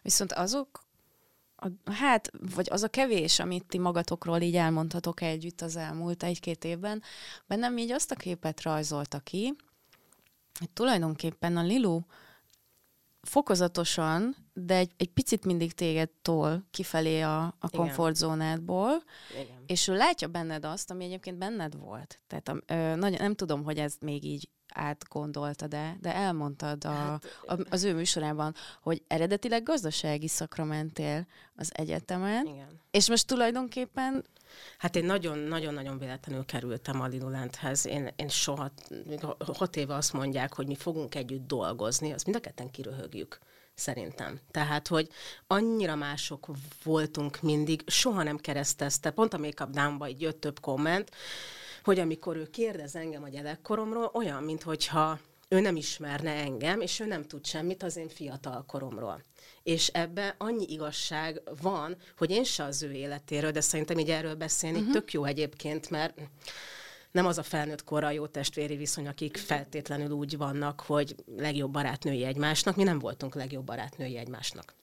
Viszont 0.01 0.31
azok 0.31 0.84
a, 1.55 1.91
hát, 1.91 2.31
vagy 2.55 2.67
az 2.71 2.83
a 2.83 2.87
kevés, 2.87 3.39
amit 3.39 3.65
ti 3.65 3.77
magatokról 3.77 4.41
így 4.41 4.55
elmondhatok 4.55 5.21
együtt 5.21 5.61
az 5.61 5.75
elmúlt 5.75 6.23
egy-két 6.23 6.63
évben, 6.63 7.01
bennem 7.47 7.77
így 7.77 7.91
azt 7.91 8.11
a 8.11 8.15
képet 8.15 8.61
rajzolta 8.61 9.19
ki, 9.19 9.55
hogy 10.59 10.69
tulajdonképpen 10.69 11.57
a 11.57 11.61
Lilu 11.61 12.01
fokozatosan, 13.21 14.35
de 14.53 14.75
egy, 14.75 14.91
egy 14.97 15.09
picit 15.09 15.45
mindig 15.45 15.73
téged 15.73 16.09
tol 16.21 16.63
kifelé 16.71 17.21
a, 17.21 17.43
a 17.59 17.69
komfortzónádból, 17.69 19.03
és 19.65 19.87
ő 19.87 19.95
látja 19.95 20.27
benned 20.27 20.65
azt, 20.65 20.91
ami 20.91 21.03
egyébként 21.05 21.37
benned 21.37 21.77
volt. 21.77 22.19
Tehát 22.27 22.47
a, 22.47 22.61
ö, 22.65 22.95
nagy, 22.95 23.19
nem 23.19 23.35
tudom, 23.35 23.63
hogy 23.63 23.77
ez 23.77 23.95
még 23.99 24.23
így 24.23 24.49
átgondolta, 24.75 25.67
de, 25.67 25.97
de 26.01 26.15
elmondtad 26.15 26.85
a, 26.85 26.89
hát, 26.89 27.25
a, 27.47 27.57
az 27.69 27.83
ő 27.83 27.93
műsorában, 27.93 28.55
hogy 28.81 29.03
eredetileg 29.07 29.63
gazdasági 29.63 30.27
szakra 30.27 30.63
mentél 30.63 31.27
az 31.55 31.71
egyetemen, 31.73 32.45
Igen. 32.45 32.79
és 32.91 33.09
most 33.09 33.27
tulajdonképpen 33.27 34.25
Hát 34.77 34.95
én 34.95 35.05
nagyon-nagyon-nagyon 35.05 35.97
véletlenül 35.97 36.45
kerültem 36.45 37.01
a 37.01 37.07
Lilulenthez. 37.07 37.85
Én, 37.85 38.13
én 38.15 38.29
soha, 38.29 38.71
hat 39.53 39.75
éve 39.75 39.95
azt 39.95 40.13
mondják, 40.13 40.53
hogy 40.53 40.67
mi 40.67 40.75
fogunk 40.75 41.15
együtt 41.15 41.47
dolgozni, 41.47 42.11
azt 42.11 42.25
mind 42.25 42.37
a 42.37 42.39
ketten 42.39 42.71
kiröhögjük 42.71 43.39
szerintem. 43.73 44.39
Tehát, 44.51 44.87
hogy 44.87 45.09
annyira 45.47 45.95
mások 45.95 46.47
voltunk 46.83 47.41
mindig, 47.41 47.83
soha 47.87 48.23
nem 48.23 48.37
keresztezte. 48.37 49.11
Pont 49.11 49.33
a 49.33 49.37
Make 49.37 49.63
Up 49.63 49.69
Down-ba 49.69 50.07
így 50.07 50.21
jött 50.21 50.41
több 50.41 50.59
komment, 50.59 51.11
hogy 51.85 51.99
amikor 51.99 52.37
ő 52.37 52.49
kérdez 52.49 52.95
engem 52.95 53.23
a 53.23 53.29
gyerekkoromról, 53.29 54.11
olyan, 54.13 54.43
mintha 54.43 55.19
ő 55.47 55.59
nem 55.59 55.75
ismerne 55.75 56.31
engem, 56.31 56.81
és 56.81 56.99
ő 56.99 57.05
nem 57.05 57.23
tud 57.23 57.45
semmit 57.45 57.83
az 57.83 57.97
én 57.97 58.09
fiatal 58.09 58.63
koromról. 58.67 59.23
És 59.63 59.87
ebbe 59.87 60.35
annyi 60.37 60.65
igazság 60.67 61.41
van, 61.61 61.95
hogy 62.17 62.31
én 62.31 62.43
se 62.43 62.63
az 62.63 62.83
ő 62.83 62.91
életéről, 62.91 63.51
de 63.51 63.61
szerintem 63.61 63.97
így 63.97 64.09
erről 64.09 64.35
beszélni 64.35 64.77
uh-huh. 64.77 64.93
tök 64.93 65.11
jó 65.11 65.23
egyébként, 65.23 65.89
mert 65.89 66.19
nem 67.11 67.25
az 67.25 67.37
a 67.37 67.43
felnőtt 67.43 67.83
korra 67.83 68.09
jó 68.09 68.27
testvéri 68.27 68.75
viszony, 68.75 69.07
akik 69.07 69.37
feltétlenül 69.37 70.09
úgy 70.09 70.37
vannak, 70.37 70.81
hogy 70.81 71.15
legjobb 71.37 71.71
barátnői 71.71 72.23
egymásnak. 72.23 72.75
Mi 72.75 72.83
nem 72.83 72.99
voltunk 72.99 73.35
legjobb 73.35 73.65
barátnői 73.65 74.17
egymásnak 74.17 74.75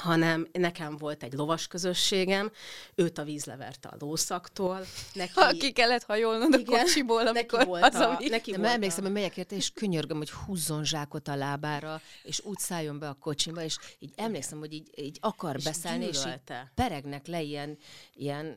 hanem 0.00 0.48
nekem 0.52 0.96
volt 0.96 1.22
egy 1.22 1.32
lovas 1.32 1.66
közösségem, 1.66 2.50
őt 2.94 3.18
a 3.18 3.24
víz 3.24 3.44
leverte 3.44 3.88
a 3.88 3.96
lószaktól. 3.98 4.86
Neki... 5.12 5.32
Ha 5.34 5.50
ki 5.50 5.72
kellett 5.72 6.02
hajolnod 6.02 6.58
igen, 6.58 6.78
a 6.78 6.82
kocsiból, 6.82 7.26
amikor 7.26 7.58
neki 7.58 7.68
volt 7.68 7.94
a, 7.94 8.18
neki 8.28 8.54
volt 8.56 8.68
emlékszem, 8.68 9.02
hogy 9.02 9.12
megyek 9.12 9.36
érte, 9.36 9.56
és 9.56 9.70
könyörgöm, 9.70 10.16
hogy 10.16 10.30
húzzon 10.30 10.84
zsákot 10.84 11.28
a 11.28 11.34
lábára, 11.34 12.00
és 12.22 12.40
úgy 12.44 12.58
szálljon 12.58 12.98
be 12.98 13.08
a 13.08 13.16
kocsimba, 13.20 13.62
és 13.62 13.76
így 13.98 14.12
emlékszem, 14.16 14.58
hogy 14.58 14.72
így, 14.72 14.90
így 14.94 15.18
akar 15.20 15.56
és 15.56 15.64
beszélni, 15.64 16.04
és 16.04 16.18
így 16.26 16.40
peregnek 16.74 17.26
le 17.26 17.42
ilyen, 17.42 17.78
ilyen 18.14 18.56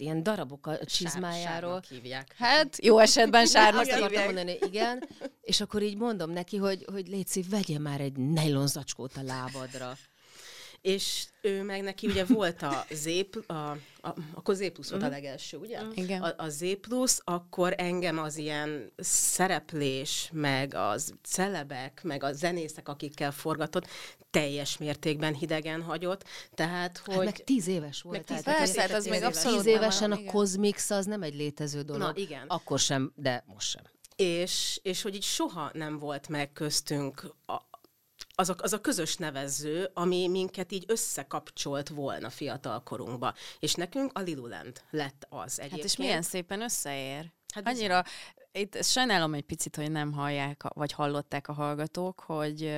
ilyen 0.00 0.22
darabok 0.22 0.66
a 0.66 0.84
csizmájáról. 0.84 1.82
hívják. 1.88 2.34
Hát, 2.36 2.84
jó 2.84 2.98
esetben 2.98 3.46
sárnak 3.56 3.84
hívják. 3.84 4.24
mondani, 4.24 4.58
igen. 4.60 5.08
És 5.40 5.60
akkor 5.60 5.82
így 5.82 5.96
mondom 5.96 6.30
neki, 6.30 6.56
hogy, 6.56 6.84
hogy 6.92 7.08
Léci, 7.08 7.44
vegye 7.50 7.78
már 7.78 8.00
egy 8.00 8.16
nejlonzacskót 8.16 9.16
a 9.16 9.22
lábadra 9.22 9.96
és 10.80 11.26
ő 11.40 11.62
meg 11.62 11.82
neki 11.82 12.06
ugye 12.06 12.24
volt 12.24 12.62
a 12.62 12.84
Z, 12.90 13.06
a, 13.46 13.52
a, 13.52 14.14
akkor 14.34 14.54
Z 14.54 14.72
plusz 14.72 14.90
volt 14.90 15.02
a 15.02 15.04
mhm. 15.04 15.14
legelső, 15.14 15.56
ugye? 15.56 15.82
Mhm. 15.82 15.90
Igen. 15.94 16.22
A, 16.22 16.34
a 16.36 16.48
Z 16.48 16.64
plusz, 16.80 17.20
akkor 17.24 17.74
engem 17.76 18.18
az 18.18 18.36
ilyen 18.36 18.92
szereplés, 18.96 20.30
meg 20.32 20.74
az 20.74 21.12
celebek, 21.22 22.00
meg 22.02 22.22
a 22.22 22.32
zenészek, 22.32 22.88
akikkel 22.88 23.32
forgatott, 23.32 23.86
teljes 24.30 24.78
mértékben 24.78 25.34
hidegen 25.34 25.82
hagyott. 25.82 26.24
Tehát, 26.54 26.98
hogy... 27.04 27.14
Hát 27.14 27.24
meg 27.24 27.44
tíz 27.44 27.66
éves 27.66 28.02
volt. 28.02 28.16
Meg 28.16 28.24
tíz, 28.24 28.42
tehát, 28.42 28.58
persze, 28.58 28.80
hát 28.80 28.90
az 28.90 29.06
még 29.06 29.22
abszolút 29.22 29.62
Tíz 29.62 29.66
évesen 29.66 30.12
a 30.12 30.24
Cosmix 30.24 30.90
az 30.90 31.06
nem 31.06 31.22
egy 31.22 31.34
létező 31.34 31.82
dolog. 31.82 32.02
Na, 32.02 32.12
igen. 32.14 32.44
Akkor 32.46 32.78
sem, 32.78 33.12
de 33.14 33.44
most 33.46 33.68
sem. 33.68 33.82
És, 34.16 34.80
és 34.82 35.02
hogy 35.02 35.14
így 35.14 35.22
soha 35.22 35.70
nem 35.72 35.98
volt 35.98 36.28
meg 36.28 36.52
köztünk 36.52 37.34
a, 37.46 37.56
az 38.40 38.48
a, 38.48 38.54
az 38.58 38.72
a 38.72 38.80
közös 38.80 39.16
nevező, 39.16 39.90
ami 39.94 40.28
minket 40.28 40.72
így 40.72 40.84
összekapcsolt 40.86 41.88
volna 41.88 42.30
fiatalkorunkba. 42.30 43.34
És 43.58 43.74
nekünk 43.74 44.10
a 44.14 44.20
Liluland 44.20 44.82
lett 44.90 45.26
az 45.28 45.58
egyébként. 45.58 45.80
Hát 45.80 45.90
és 45.90 45.96
milyen 45.96 46.22
szépen 46.22 46.62
összeér. 46.62 47.32
Hát 47.54 47.66
Annyira, 47.66 48.04
itt 48.52 48.84
sajnálom 48.84 49.34
egy 49.34 49.44
picit, 49.44 49.76
hogy 49.76 49.90
nem 49.90 50.12
hallják, 50.12 50.62
vagy 50.62 50.92
hallották 50.92 51.48
a 51.48 51.52
hallgatók, 51.52 52.20
hogy 52.20 52.74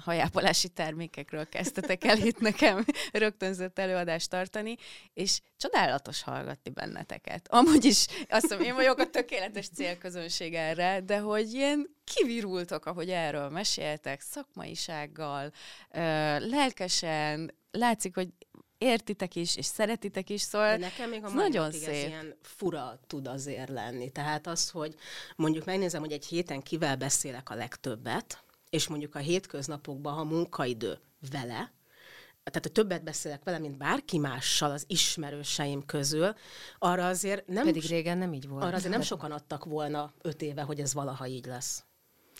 hajápolási 0.00 0.68
termékekről 0.68 1.48
kezdtetek 1.48 2.04
el 2.04 2.18
itt 2.18 2.40
nekem 2.40 2.84
rögtönzött 3.12 3.78
előadást 3.78 4.30
tartani, 4.30 4.76
és 5.14 5.40
csodálatos 5.56 6.22
hallgatni 6.22 6.70
benneteket. 6.70 7.48
Amúgy 7.48 7.84
is 7.84 8.06
azt 8.28 8.48
mondom, 8.48 8.66
én 8.66 8.74
vagyok 8.74 8.98
a 8.98 9.10
tökéletes 9.10 9.68
célközönség 9.68 10.54
erre, 10.54 11.00
de 11.00 11.18
hogy 11.18 11.52
ilyen 11.52 11.96
kivirultok, 12.04 12.86
ahogy 12.86 13.10
erről 13.10 13.48
meséltek, 13.48 14.20
szakmaisággal, 14.20 15.52
lelkesen, 16.38 17.54
látszik, 17.70 18.14
hogy 18.14 18.28
értitek 18.80 19.34
is, 19.34 19.56
és 19.56 19.66
szeretitek 19.66 20.30
is, 20.30 20.40
szóval 20.40 20.68
De 20.68 20.76
nekem 20.76 21.10
még 21.10 21.24
a 21.24 21.28
nagyon 21.28 21.72
szép. 21.72 21.88
ez 21.88 22.06
ilyen 22.06 22.36
fura 22.42 23.00
tud 23.06 23.26
azért 23.26 23.68
lenni. 23.68 24.10
Tehát 24.10 24.46
az, 24.46 24.70
hogy 24.70 24.94
mondjuk 25.36 25.64
megnézem, 25.64 26.00
hogy 26.00 26.12
egy 26.12 26.26
héten 26.26 26.62
kivel 26.62 26.96
beszélek 26.96 27.50
a 27.50 27.54
legtöbbet, 27.54 28.44
és 28.70 28.88
mondjuk 28.88 29.14
a 29.14 29.18
hétköznapokban, 29.18 30.14
ha 30.14 30.24
munkaidő 30.24 30.98
vele, 31.30 31.72
tehát 32.44 32.66
a 32.66 32.72
többet 32.72 33.02
beszélek 33.02 33.44
vele, 33.44 33.58
mint 33.58 33.76
bárki 33.76 34.18
mással 34.18 34.70
az 34.70 34.84
ismerőseim 34.86 35.86
közül, 35.86 36.34
arra 36.78 37.06
azért 37.06 37.46
nem... 37.46 37.64
Pedig 37.64 37.84
régen 37.84 38.18
nem 38.18 38.32
így 38.32 38.48
volt. 38.48 38.64
Arra 38.64 38.76
azért 38.76 38.92
nem 38.92 39.02
sokan 39.02 39.32
adtak 39.32 39.64
volna 39.64 40.12
öt 40.22 40.42
éve, 40.42 40.62
hogy 40.62 40.80
ez 40.80 40.94
valaha 40.94 41.26
így 41.26 41.46
lesz. 41.46 41.84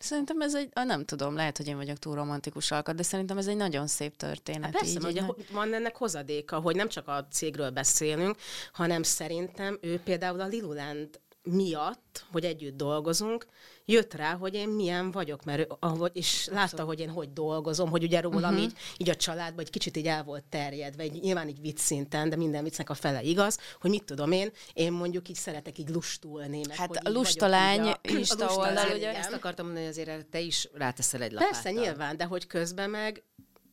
Szerintem 0.03 0.41
ez 0.41 0.55
egy, 0.55 0.71
nem 0.75 1.05
tudom, 1.05 1.35
lehet, 1.35 1.57
hogy 1.57 1.67
én 1.67 1.77
vagyok 1.77 1.97
túl 1.97 2.15
romantikus 2.15 2.71
alkat, 2.71 2.95
de 2.95 3.03
szerintem 3.03 3.39
ez 3.39 3.47
egy 3.47 3.57
nagyon 3.57 3.87
szép 3.87 4.17
történet. 4.17 4.63
Hát 4.63 4.73
persze, 4.73 4.91
így, 4.91 5.03
hogy 5.03 5.17
így, 5.17 5.47
van 5.53 5.75
ennek 5.75 5.97
hozadéka, 5.97 6.59
hogy 6.59 6.77
nem 6.77 6.89
csak 6.89 7.09
a 7.09 7.27
cégről 7.31 7.71
beszélünk, 7.71 8.37
hanem 8.73 9.03
szerintem 9.03 9.79
ő 9.81 10.01
például 10.05 10.41
a 10.41 10.47
Liluland 10.47 11.21
miatt, 11.43 12.25
hogy 12.33 12.45
együtt 12.45 12.77
dolgozunk, 12.77 13.47
jött 13.85 14.15
rá, 14.15 14.35
hogy 14.35 14.55
én 14.55 14.69
milyen 14.69 15.11
vagyok, 15.11 15.45
mert 15.45 15.59
ő, 15.59 15.67
ahogy, 15.79 16.11
és 16.15 16.49
látta, 16.53 16.85
hogy 16.85 17.01
én 17.01 17.11
hogy 17.11 17.33
dolgozom, 17.33 17.91
hogy 17.91 18.03
ugye 18.03 18.21
rólam 18.21 18.51
uh-huh. 18.51 18.61
így, 18.61 18.77
így 18.97 19.09
a 19.09 19.15
családban 19.15 19.65
egy 19.65 19.71
kicsit 19.71 19.97
így 19.97 20.07
el 20.07 20.25
volt 20.25 20.45
terjedve, 20.45 21.03
egy, 21.03 21.21
nyilván 21.21 21.49
így 21.49 21.61
vicc 21.61 21.79
szinten, 21.79 22.29
de 22.29 22.37
minden 22.37 22.65
viccnek 22.65 22.91
a 22.91 22.95
fele 22.95 23.23
igaz, 23.23 23.59
hogy 23.81 23.91
mit 23.91 24.05
tudom 24.05 24.33
én, 24.33 24.51
én 24.73 24.93
mondjuk 24.93 25.29
így 25.29 25.37
szeretek 25.37 25.79
így 25.79 25.89
lustulni. 25.89 26.61
Meg, 26.69 26.77
hát 26.77 26.97
a 26.97 27.11
lustalány 27.11 27.81
a, 27.81 27.99
Insta 28.03 28.49
a 28.49 28.55
oldal, 28.55 28.97
ugye? 28.97 29.17
Ezt 29.17 29.33
akartam 29.33 29.65
mondani, 29.65 29.87
hogy 29.87 29.99
azért 29.99 30.27
te 30.27 30.41
is 30.41 30.69
ráteszel 30.73 31.23
egy 31.23 31.33
lapáttal. 31.33 31.63
Persze, 31.63 31.81
nyilván, 31.81 32.17
de 32.17 32.25
hogy 32.25 32.47
közben 32.47 32.91
meg 32.91 33.23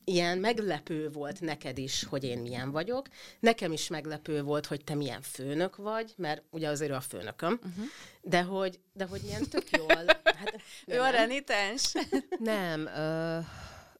ilyen 0.08 0.38
meglepő 0.38 1.10
volt 1.10 1.40
neked 1.40 1.78
is, 1.78 2.04
hogy 2.04 2.24
én 2.24 2.38
milyen 2.38 2.70
vagyok. 2.70 3.08
Nekem 3.40 3.72
is 3.72 3.88
meglepő 3.88 4.42
volt, 4.42 4.66
hogy 4.66 4.84
te 4.84 4.94
milyen 4.94 5.22
főnök 5.22 5.76
vagy, 5.76 6.12
mert 6.16 6.42
ugye 6.50 6.68
azért 6.68 6.90
ő 6.90 6.94
a 6.94 7.00
főnököm, 7.00 7.52
uh-huh. 7.52 7.84
de, 8.22 8.42
hogy, 8.42 8.80
de 8.92 9.04
hogy 9.04 9.24
ilyen 9.24 9.48
tök 9.48 9.70
jól. 9.78 10.04
Hát, 10.24 10.60
ő 10.86 11.00
a 11.00 11.10
renitens? 11.10 11.92
nem, 12.38 12.86
ö, 12.86 13.38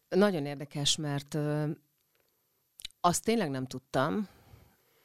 nagyon 0.08 0.46
érdekes, 0.46 0.96
mert 0.96 1.34
ö, 1.34 1.64
azt 3.00 3.24
tényleg 3.24 3.50
nem 3.50 3.66
tudtam, 3.66 4.28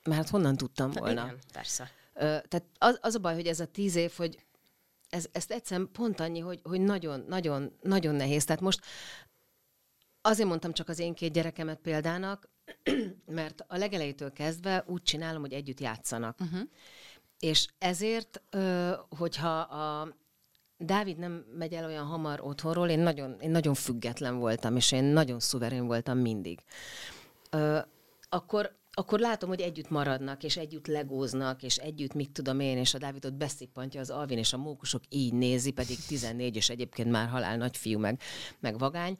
mert 0.03 0.17
hát 0.17 0.29
honnan 0.29 0.57
tudtam 0.57 0.91
volna. 0.91 1.23
Igen, 1.23 1.37
persze. 1.53 1.91
Ö, 2.13 2.19
tehát 2.19 2.63
az, 2.77 2.97
az 3.01 3.15
a 3.15 3.19
baj, 3.19 3.33
hogy 3.33 3.47
ez 3.47 3.59
a 3.59 3.65
tíz 3.65 3.95
év, 3.95 4.11
hogy 4.15 4.45
ez, 5.09 5.25
ezt 5.31 5.51
egyszerűen 5.51 5.89
pont 5.91 6.19
annyi, 6.19 6.39
hogy, 6.39 6.59
hogy 6.63 6.81
nagyon, 6.81 7.25
nagyon, 7.27 7.77
nagyon 7.81 8.15
nehéz. 8.15 8.45
Tehát 8.45 8.61
most 8.61 8.79
Azért 10.25 10.47
mondtam 10.47 10.73
csak 10.73 10.89
az 10.89 10.99
én 10.99 11.13
két 11.13 11.33
gyerekemet 11.33 11.79
példának, 11.79 12.49
mert 13.25 13.65
a 13.67 13.77
legelejétől 13.77 14.31
kezdve 14.31 14.83
úgy 14.87 15.01
csinálom, 15.01 15.41
hogy 15.41 15.53
együtt 15.53 15.79
játszanak. 15.79 16.39
Uh-huh. 16.39 16.59
És 17.39 17.67
ezért, 17.77 18.41
hogyha 19.09 19.59
a 19.59 20.15
Dávid 20.77 21.17
nem 21.17 21.45
megy 21.57 21.73
el 21.73 21.85
olyan 21.85 22.05
hamar 22.05 22.41
otthonról, 22.41 22.89
én 22.89 22.99
nagyon, 22.99 23.37
én 23.39 23.51
nagyon 23.51 23.73
független 23.73 24.37
voltam, 24.37 24.75
és 24.75 24.91
én 24.91 25.03
nagyon 25.03 25.39
szuverén 25.39 25.85
voltam 25.85 26.17
mindig. 26.17 26.59
Akkor 28.29 28.81
akkor 28.95 29.19
látom, 29.19 29.49
hogy 29.49 29.61
együtt 29.61 29.89
maradnak, 29.89 30.43
és 30.43 30.57
együtt 30.57 30.87
legóznak, 30.87 31.63
és 31.63 31.77
együtt, 31.77 32.13
mit 32.13 32.31
tudom 32.31 32.59
én, 32.59 32.77
és 32.77 32.93
a 32.93 32.97
Dávidot 32.97 33.33
beszippantja 33.33 33.99
az 33.99 34.09
Alvin, 34.09 34.37
és 34.37 34.53
a 34.53 34.57
mókusok 34.57 35.01
így 35.09 35.33
nézi, 35.33 35.71
pedig 35.71 35.97
14, 36.07 36.55
és 36.55 36.69
egyébként 36.69 37.11
már 37.11 37.27
halál 37.27 37.57
nagy 37.57 37.77
fiú, 37.77 37.99
meg, 37.99 38.21
meg 38.59 38.77
vagány. 38.77 39.17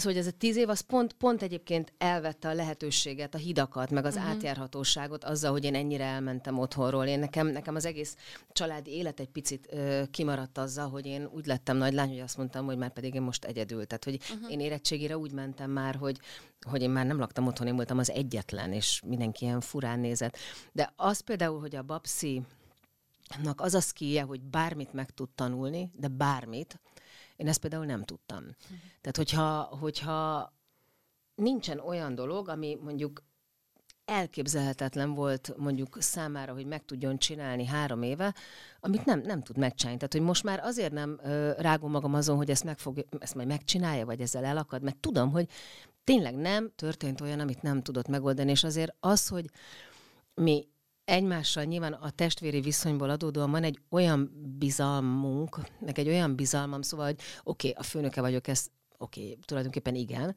Szóval 0.00 0.14
hogy 0.14 0.26
ez 0.26 0.32
a 0.34 0.36
tíz 0.38 0.56
év, 0.56 0.68
az 0.68 0.80
pont, 0.80 1.12
pont 1.12 1.42
egyébként 1.42 1.92
elvette 1.98 2.48
a 2.48 2.54
lehetőséget, 2.54 3.34
a 3.34 3.38
hidakat, 3.38 3.90
meg 3.90 4.04
az 4.04 4.14
uh-huh. 4.14 4.30
átjárhatóságot 4.30 5.24
azzal, 5.24 5.50
hogy 5.50 5.64
én 5.64 5.74
ennyire 5.74 6.04
elmentem 6.04 6.58
otthonról. 6.58 7.04
Én 7.04 7.18
nekem, 7.18 7.46
nekem 7.46 7.74
az 7.74 7.84
egész 7.84 8.16
családi 8.52 8.90
élet 8.90 9.20
egy 9.20 9.28
picit 9.28 9.68
ö, 9.70 10.02
kimaradt 10.10 10.58
azzal, 10.58 10.88
hogy 10.88 11.06
én 11.06 11.28
úgy 11.34 11.46
lettem 11.46 11.76
nagy 11.76 11.92
lány, 11.92 12.08
hogy 12.08 12.20
azt 12.20 12.36
mondtam, 12.36 12.64
hogy 12.64 12.76
már 12.76 12.92
pedig 12.92 13.14
én 13.14 13.22
most 13.22 13.44
egyedül. 13.44 13.86
Tehát, 13.86 14.04
hogy 14.04 14.20
uh-huh. 14.34 14.52
én 14.52 14.60
érettségére 14.60 15.18
úgy 15.18 15.32
mentem 15.32 15.70
már, 15.70 15.94
hogy, 15.94 16.18
hogy 16.66 16.82
én 16.82 16.90
már 16.90 17.06
nem 17.06 17.18
laktam 17.18 17.46
otthon, 17.46 17.66
én 17.66 17.76
voltam 17.76 17.98
az 17.98 18.10
egyetlen, 18.10 18.72
és 18.72 19.02
mindenki 19.06 19.44
ilyen 19.44 19.60
furán 19.60 20.00
nézett. 20.00 20.36
De 20.72 20.92
az 20.96 21.20
például, 21.20 21.60
hogy 21.60 21.76
a 21.76 21.82
babszi 21.82 22.42
az 23.56 23.74
a 23.74 23.80
szkíje, 23.80 24.22
hogy 24.22 24.40
bármit 24.40 24.92
meg 24.92 25.10
tud 25.10 25.28
tanulni, 25.34 25.90
de 25.94 26.08
bármit, 26.08 26.80
én 27.40 27.48
ezt 27.48 27.60
például 27.60 27.84
nem 27.84 28.04
tudtam. 28.04 28.44
Tehát, 29.00 29.16
hogyha, 29.16 29.62
hogyha 29.62 30.52
nincsen 31.34 31.78
olyan 31.78 32.14
dolog, 32.14 32.48
ami 32.48 32.78
mondjuk 32.82 33.22
elképzelhetetlen 34.04 35.14
volt 35.14 35.54
mondjuk 35.56 35.96
számára, 36.00 36.52
hogy 36.52 36.66
meg 36.66 36.84
tudjon 36.84 37.18
csinálni 37.18 37.66
három 37.66 38.02
éve, 38.02 38.34
amit 38.80 39.04
nem, 39.04 39.20
nem 39.20 39.42
tud 39.42 39.58
megcsinálni. 39.58 39.98
Tehát, 39.98 40.12
hogy 40.12 40.22
most 40.22 40.42
már 40.42 40.60
azért 40.62 40.92
nem 40.92 41.18
ö, 41.22 41.52
rágom 41.58 41.90
magam 41.90 42.14
azon, 42.14 42.36
hogy 42.36 42.50
ezt, 42.50 42.64
meg 42.64 42.78
fog, 42.78 43.04
ezt 43.18 43.34
majd 43.34 43.48
megcsinálja, 43.48 44.06
vagy 44.06 44.20
ezzel 44.20 44.44
elakad, 44.44 44.82
mert 44.82 44.96
tudom, 44.96 45.30
hogy 45.30 45.48
tényleg 46.04 46.34
nem 46.34 46.72
történt 46.76 47.20
olyan, 47.20 47.40
amit 47.40 47.62
nem 47.62 47.82
tudott 47.82 48.08
megoldani, 48.08 48.50
és 48.50 48.64
azért 48.64 48.94
az, 49.00 49.28
hogy 49.28 49.50
mi 50.34 50.68
egymással 51.10 51.64
nyilván 51.64 51.92
a 51.92 52.10
testvéri 52.10 52.60
viszonyból 52.60 53.10
adódóan 53.10 53.50
van 53.50 53.64
egy 53.64 53.78
olyan 53.90 54.30
bizalmunk, 54.58 55.58
meg 55.80 55.98
egy 55.98 56.08
olyan 56.08 56.36
bizalmam, 56.36 56.82
szóval, 56.82 57.06
hogy 57.06 57.20
oké, 57.42 57.68
okay, 57.68 57.80
a 57.80 57.82
főnöke 57.82 58.20
vagyok, 58.20 58.48
ez 58.48 58.66
oké, 58.98 59.20
okay, 59.22 59.38
tulajdonképpen 59.44 59.94
igen, 59.94 60.36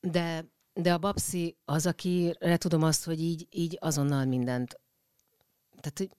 de, 0.00 0.44
de 0.74 0.92
a 0.92 0.98
babszi 0.98 1.56
az, 1.64 1.86
akire 1.86 2.56
tudom 2.56 2.82
azt, 2.82 3.04
hogy 3.04 3.20
így, 3.20 3.46
így 3.50 3.76
azonnal 3.80 4.24
mindent. 4.24 4.80
Tehát, 5.80 5.98
hogy 5.98 6.10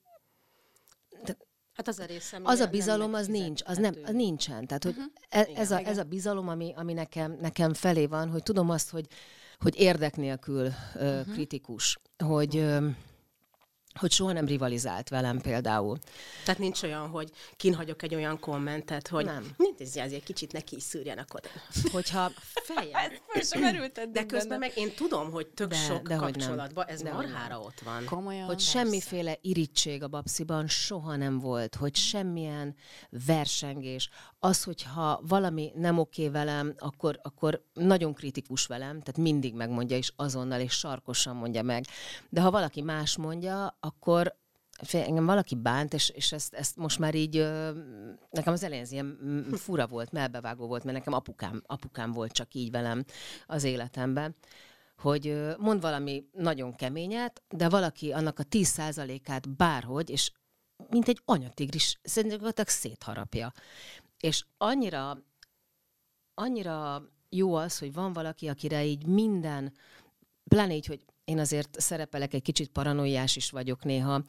Hát 1.74 1.88
az 1.88 1.98
a 1.98 2.04
része, 2.04 2.40
Az 2.42 2.60
a 2.60 2.66
bizalom, 2.66 3.14
az 3.14 3.26
nincs, 3.26 3.62
az, 3.64 3.76
nem, 3.76 3.94
az 4.04 4.12
nincsen. 4.12 4.66
Tehát, 4.66 4.84
hogy 4.84 4.96
uh-huh. 4.96 5.58
ez, 5.58 5.70
igen, 5.70 5.84
a, 5.84 5.88
ez 5.88 5.98
a 5.98 6.02
bizalom, 6.02 6.48
ami, 6.48 6.72
ami 6.76 6.92
nekem, 6.92 7.36
nekem 7.40 7.74
felé 7.74 8.06
van, 8.06 8.28
hogy 8.28 8.42
tudom 8.42 8.70
azt, 8.70 8.90
hogy, 8.90 9.06
hogy 9.58 9.80
érdek 9.80 10.16
nélkül 10.16 10.66
uh, 10.66 10.72
uh-huh. 10.94 11.32
kritikus, 11.32 11.98
hogy... 12.24 12.56
Uh, 12.56 12.86
hogy 14.00 14.10
soha 14.10 14.32
nem 14.32 14.46
rivalizált 14.46 15.08
velem 15.08 15.40
például. 15.40 15.98
Tehát 16.44 16.60
nincs 16.60 16.82
olyan, 16.82 17.08
hogy 17.08 17.30
kinhagyok 17.56 18.02
egy 18.02 18.14
olyan 18.14 18.38
kommentet, 18.38 19.08
hogy 19.08 19.24
nem. 19.24 19.54
Mint 19.56 19.80
ez 19.80 19.96
egy 19.96 20.22
kicsit 20.22 20.52
neki 20.52 20.76
is 20.76 20.82
szűrjenek 20.82 21.34
oda. 21.34 21.48
Hogyha 21.92 22.30
fejem. 22.68 24.12
de 24.12 24.26
közben 24.26 24.58
meg 24.58 24.72
én 24.76 24.94
tudom, 24.94 25.30
hogy 25.30 25.46
tök 25.46 25.68
de, 25.68 25.76
sok 25.76 26.08
de 26.08 26.16
kapcsolatban 26.16 26.86
ez 26.86 27.02
de 27.02 27.12
marhára 27.12 27.60
ott 27.60 27.80
van. 27.80 28.04
Komolyan? 28.04 28.44
Hogy 28.44 28.54
persze. 28.54 28.70
semmiféle 28.70 29.38
irítség 29.40 30.02
a 30.02 30.08
babsziban 30.08 30.68
soha 30.68 31.16
nem 31.16 31.38
volt, 31.38 31.74
hogy 31.74 31.96
semmilyen 31.96 32.74
versengés. 33.26 34.10
Az, 34.38 34.62
hogyha 34.62 35.20
valami 35.28 35.72
nem 35.74 35.98
oké 35.98 36.28
velem, 36.28 36.74
akkor, 36.78 37.18
akkor 37.22 37.64
nagyon 37.72 38.14
kritikus 38.14 38.66
velem, 38.66 39.00
tehát 39.00 39.16
mindig 39.16 39.54
megmondja, 39.54 39.96
és 39.96 40.12
azonnal, 40.16 40.60
és 40.60 40.72
sarkosan 40.72 41.36
mondja 41.36 41.62
meg. 41.62 41.84
De 42.28 42.40
ha 42.40 42.50
valaki 42.50 42.82
más 42.82 43.16
mondja, 43.16 43.76
akkor 43.84 44.36
engem 44.92 45.26
valaki 45.26 45.54
bánt, 45.54 45.94
és, 45.94 46.08
és 46.08 46.32
ezt, 46.32 46.54
ezt 46.54 46.76
most 46.76 46.98
már 46.98 47.14
így, 47.14 47.36
nekem 48.30 48.52
az 48.52 48.62
elején 48.62 48.82
ez 48.82 48.92
ilyen 48.92 49.46
fura 49.52 49.86
volt, 49.86 50.12
melbevágó 50.12 50.66
volt, 50.66 50.84
mert 50.84 50.96
nekem 50.96 51.12
apukám, 51.12 51.62
apukám 51.66 52.12
volt 52.12 52.32
csak 52.32 52.54
így 52.54 52.70
velem 52.70 53.04
az 53.46 53.64
életemben, 53.64 54.36
hogy 54.96 55.54
mond 55.58 55.80
valami 55.80 56.28
nagyon 56.32 56.74
keményet, 56.74 57.42
de 57.48 57.68
valaki 57.68 58.12
annak 58.12 58.38
a 58.38 58.44
10%-át 58.44 59.56
bárhogy, 59.56 60.10
és 60.10 60.32
mint 60.88 61.08
egy 61.08 61.20
anyatigris, 61.24 61.98
szerintem 62.02 62.66
szétharapja. 62.66 63.52
És 64.20 64.44
annyira, 64.56 65.18
annyira 66.34 67.08
jó 67.28 67.54
az, 67.54 67.78
hogy 67.78 67.92
van 67.92 68.12
valaki, 68.12 68.48
akire 68.48 68.84
így 68.84 69.06
minden, 69.06 69.72
pláne 70.44 70.74
így, 70.74 70.86
hogy 70.86 71.04
én 71.24 71.38
azért 71.38 71.80
szerepelek, 71.80 72.34
egy 72.34 72.42
kicsit 72.42 72.68
paranoiás 72.68 73.36
is 73.36 73.50
vagyok 73.50 73.84
néha, 73.84 74.24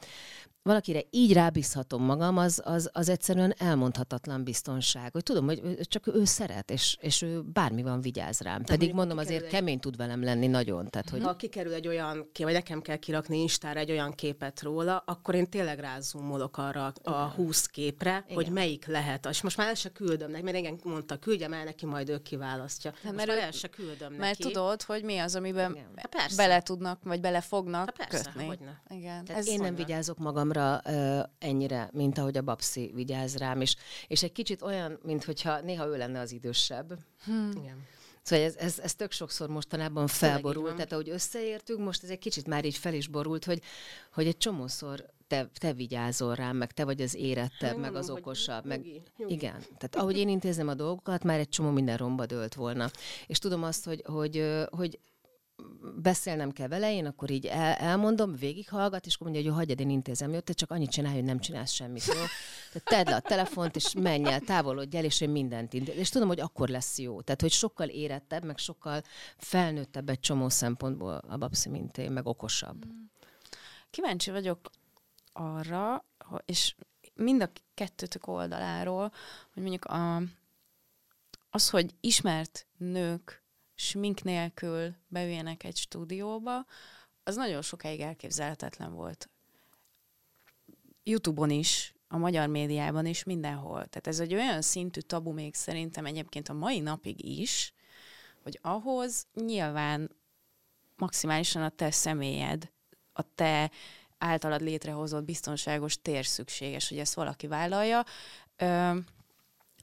valakire 0.66 1.00
így 1.10 1.32
rábízhatom 1.32 2.02
magam, 2.02 2.36
az, 2.36 2.62
az, 2.64 2.90
az 2.92 3.08
egyszerűen 3.08 3.54
elmondhatatlan 3.58 4.44
biztonság. 4.44 5.12
Hogy 5.12 5.22
tudom, 5.22 5.44
hogy 5.44 5.78
csak 5.80 6.06
ő 6.06 6.24
szeret, 6.24 6.70
és, 6.70 6.96
és 7.00 7.22
ő 7.22 7.42
bármi 7.42 7.82
van 7.82 8.00
vigyáz 8.00 8.40
rám. 8.40 8.58
De 8.58 8.64
Pedig 8.64 8.92
mondom, 8.92 9.18
azért 9.18 9.44
egy... 9.44 9.50
kemény 9.50 9.80
tud 9.80 9.96
velem 9.96 10.22
lenni 10.22 10.46
nagyon. 10.46 10.88
Tehát, 10.90 11.10
hogy... 11.10 11.22
Ha 11.22 11.36
kikerül 11.36 11.72
egy 11.72 11.88
olyan 11.88 12.28
kép, 12.32 12.46
vagy 12.46 12.54
nekem 12.54 12.82
kell 12.82 12.96
kirakni 12.96 13.40
Instára 13.40 13.78
egy 13.78 13.90
olyan 13.90 14.12
képet 14.12 14.62
róla, 14.62 15.02
akkor 15.06 15.34
én 15.34 15.50
tényleg 15.50 15.78
rázumolok 15.78 16.58
arra 16.58 16.92
a 17.02 17.12
20 17.12 17.66
képre, 17.66 18.22
Igen. 18.24 18.36
hogy 18.36 18.52
melyik 18.52 18.86
lehet. 18.86 19.26
És 19.26 19.42
most 19.42 19.56
már 19.56 19.68
el 19.68 19.74
se 19.74 19.88
küldöm 19.88 20.30
neki, 20.30 20.42
mert 20.42 20.56
igen, 20.56 20.78
mondta, 20.84 21.16
küldjem 21.16 21.52
el 21.52 21.64
neki, 21.64 21.86
majd 21.86 22.08
ő 22.08 22.18
kiválasztja. 22.18 22.92
Hát, 23.02 23.14
mert 23.14 23.28
el 23.28 23.50
se 23.50 23.68
küldöm 23.68 23.96
mert 23.98 24.10
neki. 24.10 24.18
Mert 24.18 24.38
tudod, 24.38 24.82
hogy 24.82 25.02
mi 25.02 25.18
az, 25.18 25.34
amiben 25.34 25.76
hát 25.96 26.36
bele 26.36 26.62
tudnak, 26.62 27.00
vagy 27.02 27.20
bele 27.20 27.40
fognak 27.40 27.84
hát 27.84 28.08
persze, 28.08 28.30
kötni. 28.30 28.46
Hogyne. 28.46 28.82
Igen. 28.88 29.24
Tehát 29.24 29.40
Ez 29.40 29.48
én 29.48 29.60
nem 29.60 29.74
vigyázok 29.74 30.18
magamra 30.18 30.55
uh, 30.56 31.22
ennyire, 31.38 31.90
mint 31.92 32.18
ahogy 32.18 32.36
a 32.36 32.42
babszi 32.42 32.90
vigyáz 32.94 33.36
rám, 33.36 33.60
és, 33.60 33.76
és 34.06 34.22
egy 34.22 34.32
kicsit 34.32 34.62
olyan, 34.62 34.98
mint 35.02 35.24
hogyha 35.24 35.60
néha 35.60 35.86
ő 35.86 35.96
lenne 35.96 36.20
az 36.20 36.32
idősebb. 36.32 36.98
Hmm. 37.24 37.50
Igen. 37.56 37.86
Szóval 38.22 38.44
ez, 38.44 38.56
ez, 38.56 38.78
ez 38.78 38.94
tök 38.94 39.12
sokszor 39.12 39.48
mostanában 39.48 40.06
felborult, 40.06 40.74
tehát 40.74 40.92
ahogy 40.92 41.08
összeértünk, 41.08 41.80
most 41.80 42.02
ez 42.02 42.10
egy 42.10 42.18
kicsit 42.18 42.46
már 42.46 42.64
így 42.64 42.76
fel 42.76 42.94
is 42.94 43.08
borult, 43.08 43.44
hogy, 43.44 43.62
hogy 44.12 44.26
egy 44.26 44.36
csomószor 44.36 45.06
te, 45.26 45.50
te 45.58 45.72
vigyázol 45.72 46.34
rám, 46.34 46.56
meg 46.56 46.72
te 46.72 46.84
vagy 46.84 47.00
az 47.00 47.14
érettebb, 47.14 47.78
meg 47.78 47.94
az 47.94 48.10
okosabb. 48.10 48.64
Meg, 48.64 48.78
nyugi, 48.78 49.02
nyugi. 49.16 49.32
Igen, 49.32 49.60
tehát 49.78 49.96
ahogy 49.96 50.16
én 50.16 50.28
intézem 50.28 50.68
a 50.68 50.74
dolgokat, 50.74 51.24
már 51.24 51.38
egy 51.38 51.48
csomó 51.48 51.70
minden 51.70 51.96
romba 51.96 52.26
dőlt 52.26 52.54
volna. 52.54 52.90
És 53.26 53.38
tudom 53.38 53.62
azt, 53.62 53.84
hogy, 53.84 54.02
hogy, 54.06 54.64
hogy 54.70 54.98
beszélnem 55.96 56.50
kell 56.50 56.68
vele, 56.68 56.92
én 56.92 57.06
akkor 57.06 57.30
így 57.30 57.46
el, 57.46 57.74
elmondom, 57.74 58.34
végighallgat, 58.34 59.06
és 59.06 59.14
akkor 59.14 59.30
mondja, 59.30 59.50
hogy 59.50 59.58
hagyjad, 59.58 59.80
én 59.80 59.90
intézem, 59.90 60.32
jó, 60.32 60.40
te 60.40 60.52
csak 60.52 60.70
annyit 60.70 60.90
csinálj, 60.90 61.14
hogy 61.14 61.24
nem 61.24 61.38
csinálsz 61.38 61.70
semmit, 61.70 62.04
jó? 62.06 62.12
Tehát 62.72 62.84
tedd 62.84 63.08
le 63.08 63.14
a 63.14 63.20
telefont, 63.20 63.76
és 63.76 63.92
menj 63.98 64.24
el, 64.24 64.40
távolodj 64.40 64.96
el, 64.96 65.04
és 65.04 65.20
én 65.20 65.30
mindent 65.30 65.72
intézem. 65.72 66.00
És 66.00 66.08
tudom, 66.08 66.28
hogy 66.28 66.40
akkor 66.40 66.68
lesz 66.68 66.98
jó. 66.98 67.20
Tehát, 67.20 67.40
hogy 67.40 67.50
sokkal 67.50 67.88
érettebb, 67.88 68.44
meg 68.44 68.58
sokkal 68.58 69.02
felnőttebb 69.36 70.08
egy 70.08 70.20
csomó 70.20 70.48
szempontból 70.48 71.14
a 71.28 71.36
babszi, 71.36 71.68
mint 71.68 71.98
én, 71.98 72.12
meg 72.12 72.26
okosabb. 72.26 72.84
Kíváncsi 73.90 74.30
vagyok 74.30 74.70
arra, 75.32 76.04
és 76.44 76.74
mind 77.14 77.42
a 77.42 77.50
kettőtök 77.74 78.26
oldaláról, 78.26 79.12
hogy 79.52 79.62
mondjuk 79.62 79.84
a, 79.84 80.22
az, 81.50 81.70
hogy 81.70 81.94
ismert 82.00 82.66
nők 82.76 83.44
smink 83.76 84.22
nélkül 84.22 84.94
beüljenek 85.08 85.64
egy 85.64 85.76
stúdióba, 85.76 86.66
az 87.22 87.36
nagyon 87.36 87.62
sokáig 87.62 88.00
elképzelhetetlen 88.00 88.94
volt. 88.94 89.30
Youtube-on 91.02 91.50
is, 91.50 91.94
a 92.08 92.16
magyar 92.16 92.48
médiában 92.48 93.06
is, 93.06 93.24
mindenhol. 93.24 93.86
Tehát 93.86 94.06
ez 94.06 94.20
egy 94.20 94.34
olyan 94.34 94.62
szintű 94.62 95.00
tabu 95.00 95.32
még 95.32 95.54
szerintem 95.54 96.06
egyébként 96.06 96.48
a 96.48 96.52
mai 96.52 96.80
napig 96.80 97.24
is, 97.24 97.72
hogy 98.42 98.58
ahhoz 98.62 99.26
nyilván 99.34 100.16
maximálisan 100.96 101.62
a 101.62 101.68
te 101.68 101.90
személyed, 101.90 102.70
a 103.12 103.34
te 103.34 103.70
általad 104.18 104.60
létrehozott 104.60 105.24
biztonságos 105.24 106.00
tér 106.02 106.26
szükséges, 106.26 106.88
hogy 106.88 106.98
ezt 106.98 107.14
valaki 107.14 107.46
vállalja. 107.46 108.04
Ö, 108.56 108.96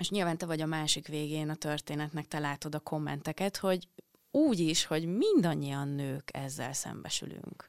és 0.03 0.09
nyilván 0.09 0.37
te 0.37 0.45
vagy 0.45 0.61
a 0.61 0.65
másik 0.65 1.07
végén 1.07 1.49
a 1.49 1.55
történetnek, 1.55 2.27
te 2.27 2.39
látod 2.39 2.75
a 2.75 2.79
kommenteket, 2.79 3.57
hogy 3.57 3.87
úgy 4.31 4.59
is, 4.59 4.85
hogy 4.85 5.05
mindannyian 5.05 5.87
nők 5.87 6.29
ezzel 6.33 6.73
szembesülünk, 6.73 7.67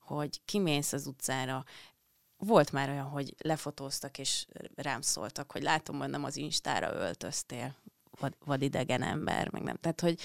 hogy 0.00 0.40
kimész 0.44 0.92
az 0.92 1.06
utcára, 1.06 1.64
volt 2.36 2.72
már 2.72 2.88
olyan, 2.88 3.08
hogy 3.08 3.34
lefotóztak 3.38 4.18
és 4.18 4.46
rám 4.74 5.00
szóltak, 5.00 5.52
hogy 5.52 5.62
látom, 5.62 5.98
hogy 5.98 6.08
nem 6.08 6.24
az 6.24 6.36
Instára 6.36 6.94
öltöztél, 6.94 7.76
vad, 8.10 8.36
vadidegen 8.44 9.02
ember, 9.02 9.50
meg 9.50 9.62
nem. 9.62 9.76
Tehát, 9.76 10.00
hogy 10.00 10.20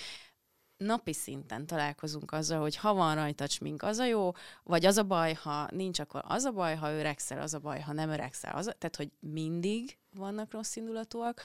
napi 0.77 1.13
szinten 1.13 1.65
találkozunk 1.65 2.31
azzal, 2.31 2.59
hogy 2.59 2.75
ha 2.75 2.93
van 2.93 3.15
rajta 3.15 3.47
smink, 3.47 3.83
az 3.83 3.97
a 3.97 4.05
jó, 4.05 4.31
vagy 4.63 4.85
az 4.85 4.97
a 4.97 5.03
baj, 5.03 5.33
ha 5.33 5.67
nincs, 5.71 5.99
akkor 5.99 6.21
az 6.27 6.43
a 6.43 6.51
baj, 6.51 6.75
ha 6.75 6.91
öregszel, 6.91 7.41
az 7.41 7.53
a 7.53 7.59
baj, 7.59 7.79
ha 7.79 7.93
nem 7.93 8.09
öregszel, 8.09 8.55
az 8.55 8.67
a... 8.67 8.73
tehát, 8.73 8.95
hogy 8.95 9.11
mindig 9.19 9.97
vannak 10.17 10.51
rossz 10.51 10.75
indulatúak, 10.75 11.41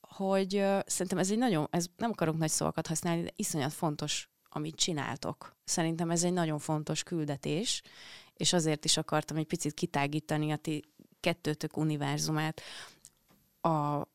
hogy 0.00 0.54
uh, 0.56 0.80
szerintem 0.86 1.18
ez 1.18 1.30
egy 1.30 1.38
nagyon, 1.38 1.66
ez 1.70 1.86
nem 1.96 2.10
akarok 2.10 2.38
nagy 2.38 2.50
szavakat 2.50 2.86
használni, 2.86 3.22
de 3.22 3.32
iszonyat 3.36 3.72
fontos, 3.72 4.28
amit 4.48 4.76
csináltok. 4.76 5.56
Szerintem 5.64 6.10
ez 6.10 6.24
egy 6.24 6.32
nagyon 6.32 6.58
fontos 6.58 7.02
küldetés, 7.02 7.82
és 8.34 8.52
azért 8.52 8.84
is 8.84 8.96
akartam 8.96 9.36
egy 9.36 9.46
picit 9.46 9.74
kitágítani 9.74 10.50
a 10.52 10.56
ti 10.56 10.84
kettőtök 11.20 11.76
univerzumát 11.76 12.60
a, 13.60 14.06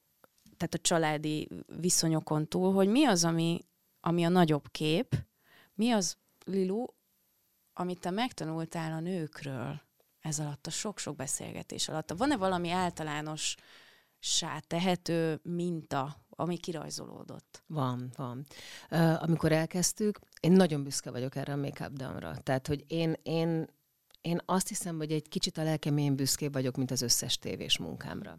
tehát 0.57 0.73
a 0.73 0.81
családi 0.81 1.47
viszonyokon 1.79 2.47
túl, 2.47 2.73
hogy 2.73 2.87
mi 2.87 3.05
az, 3.05 3.23
ami, 3.23 3.59
ami 3.99 4.23
a 4.23 4.29
nagyobb 4.29 4.71
kép, 4.71 5.15
mi 5.73 5.91
az, 5.91 6.17
Lilu, 6.45 6.85
amit 7.73 7.99
te 7.99 8.09
megtanultál 8.09 8.91
a 8.91 8.99
nőkről 8.99 9.81
ez 10.19 10.39
alatt, 10.39 10.67
a 10.67 10.69
sok-sok 10.69 11.15
beszélgetés 11.15 11.89
alatt? 11.89 12.13
Van-e 12.17 12.37
valami 12.37 12.69
általános 12.69 13.55
tehető 14.67 15.39
minta, 15.43 16.15
ami 16.29 16.57
kirajzolódott? 16.57 17.63
Van, 17.67 18.11
van. 18.15 18.45
Uh, 18.91 19.23
amikor 19.23 19.51
elkezdtük, 19.51 20.19
én 20.39 20.51
nagyon 20.51 20.83
büszke 20.83 21.11
vagyok 21.11 21.35
erre 21.35 21.53
a 21.53 21.57
make-up 21.57 21.93
down-ra. 21.93 22.37
Tehát, 22.43 22.67
hogy 22.67 22.83
én, 22.87 23.15
én, 23.23 23.67
én 24.21 24.41
azt 24.45 24.67
hiszem, 24.67 24.97
hogy 24.97 25.11
egy 25.11 25.27
kicsit 25.27 25.57
a 25.57 25.63
lelkem 25.63 25.97
én 25.97 26.15
büszkébb 26.15 26.53
vagyok, 26.53 26.75
mint 26.75 26.91
az 26.91 27.01
összes 27.01 27.37
tévés 27.37 27.77
munkámra. 27.77 28.37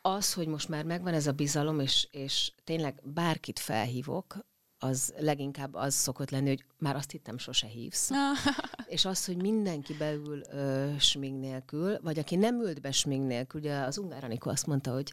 Az, 0.00 0.32
hogy 0.32 0.46
most 0.46 0.68
már 0.68 0.84
megvan 0.84 1.14
ez 1.14 1.26
a 1.26 1.32
bizalom, 1.32 1.80
és, 1.80 2.08
és 2.10 2.52
tényleg 2.64 3.00
bárkit 3.04 3.58
felhívok, 3.58 4.38
az 4.78 5.14
leginkább 5.18 5.74
az 5.74 5.94
szokott 5.94 6.30
lenni, 6.30 6.48
hogy 6.48 6.64
már 6.78 6.96
azt 6.96 7.10
hittem, 7.10 7.38
sose 7.38 7.66
hívsz. 7.66 8.10
és 8.86 9.04
az, 9.04 9.24
hogy 9.24 9.36
mindenki 9.36 9.94
beül 9.94 10.42
ö, 10.50 10.92
smink 10.98 11.40
nélkül, 11.40 11.98
vagy 12.02 12.18
aki 12.18 12.36
nem 12.36 12.60
ült 12.60 12.80
be 12.80 12.92
smink 12.92 13.26
nélkül, 13.26 13.60
ugye 13.60 13.76
az 13.76 13.98
Ungár 13.98 14.24
Anikó 14.24 14.50
azt 14.50 14.66
mondta, 14.66 14.92
hogy 14.92 15.12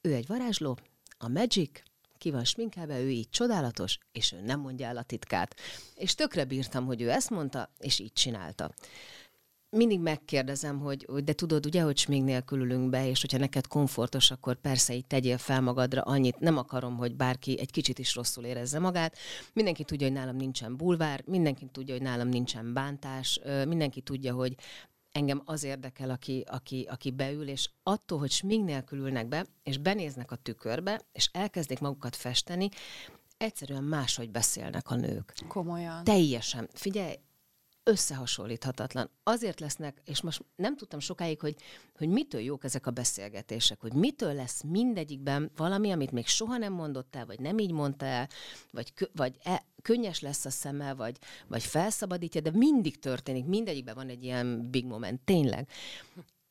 ő 0.00 0.14
egy 0.14 0.26
varázsló, 0.26 0.78
a 1.18 1.28
Magic, 1.28 1.82
ki 2.18 2.30
van 2.30 2.44
sminkelve, 2.44 3.00
ő 3.00 3.10
így 3.10 3.30
csodálatos, 3.30 3.98
és 4.12 4.32
ő 4.32 4.40
nem 4.40 4.60
mondja 4.60 4.86
el 4.86 4.96
a 4.96 5.02
titkát. 5.02 5.54
És 5.94 6.14
tökre 6.14 6.44
bírtam, 6.44 6.86
hogy 6.86 7.02
ő 7.02 7.10
ezt 7.10 7.30
mondta, 7.30 7.70
és 7.78 7.98
így 7.98 8.12
csinálta 8.12 8.70
mindig 9.70 10.00
megkérdezem, 10.00 10.78
hogy, 10.78 11.06
hogy 11.08 11.24
de 11.24 11.32
tudod 11.32 11.66
ugye, 11.66 11.82
hogy 11.82 12.04
még 12.08 12.22
nélkül 12.22 12.60
ülünk 12.60 12.90
be, 12.90 13.08
és 13.08 13.20
hogyha 13.20 13.38
neked 13.38 13.66
komfortos, 13.66 14.30
akkor 14.30 14.56
persze 14.56 14.94
így 14.94 15.06
tegyél 15.06 15.38
fel 15.38 15.60
magadra 15.60 16.02
annyit. 16.02 16.38
Nem 16.38 16.56
akarom, 16.56 16.96
hogy 16.96 17.14
bárki 17.16 17.58
egy 17.60 17.70
kicsit 17.70 17.98
is 17.98 18.14
rosszul 18.14 18.44
érezze 18.44 18.78
magát. 18.78 19.16
Mindenki 19.52 19.84
tudja, 19.84 20.06
hogy 20.06 20.16
nálam 20.16 20.36
nincsen 20.36 20.76
bulvár, 20.76 21.22
mindenki 21.26 21.66
tudja, 21.72 21.94
hogy 21.94 22.02
nálam 22.02 22.28
nincsen 22.28 22.72
bántás, 22.72 23.40
mindenki 23.66 24.00
tudja, 24.00 24.34
hogy 24.34 24.54
engem 25.12 25.42
az 25.44 25.64
érdekel, 25.64 26.10
aki, 26.10 26.44
aki, 26.46 26.86
aki 26.90 27.10
beül, 27.10 27.48
és 27.48 27.70
attól, 27.82 28.18
hogy 28.18 28.30
smink 28.30 28.64
nélkül 28.64 28.98
ülnek 28.98 29.28
be, 29.28 29.46
és 29.62 29.78
benéznek 29.78 30.30
a 30.30 30.36
tükörbe, 30.36 31.00
és 31.12 31.28
elkezdik 31.32 31.78
magukat 31.78 32.16
festeni, 32.16 32.68
egyszerűen 33.36 33.84
máshogy 33.84 34.30
beszélnek 34.30 34.90
a 34.90 34.94
nők. 34.94 35.32
Komolyan. 35.48 36.04
Teljesen. 36.04 36.68
Figyelj, 36.72 37.14
összehasonlíthatatlan. 37.88 39.10
Azért 39.22 39.60
lesznek, 39.60 40.02
és 40.04 40.20
most 40.20 40.44
nem 40.56 40.76
tudtam 40.76 41.00
sokáig, 41.00 41.40
hogy, 41.40 41.56
hogy 41.96 42.08
mitől 42.08 42.40
jók 42.40 42.64
ezek 42.64 42.86
a 42.86 42.90
beszélgetések, 42.90 43.80
hogy 43.80 43.92
mitől 43.92 44.34
lesz 44.34 44.62
mindegyikben 44.62 45.50
valami, 45.56 45.90
amit 45.90 46.10
még 46.10 46.26
soha 46.26 46.56
nem 46.56 46.72
mondott 46.72 47.16
el, 47.16 47.26
vagy 47.26 47.40
nem 47.40 47.58
így 47.58 47.72
mondta 47.72 48.06
el, 48.06 48.28
vagy, 48.70 48.92
vagy 49.12 49.36
e, 49.42 49.64
könnyes 49.82 50.20
lesz 50.20 50.44
a 50.44 50.50
szeme, 50.50 50.94
vagy, 50.94 51.16
vagy 51.46 51.62
felszabadítja, 51.62 52.40
de 52.40 52.50
mindig 52.50 52.98
történik, 52.98 53.44
mindegyikben 53.44 53.94
van 53.94 54.08
egy 54.08 54.24
ilyen 54.24 54.70
big 54.70 54.84
moment, 54.84 55.20
tényleg. 55.20 55.68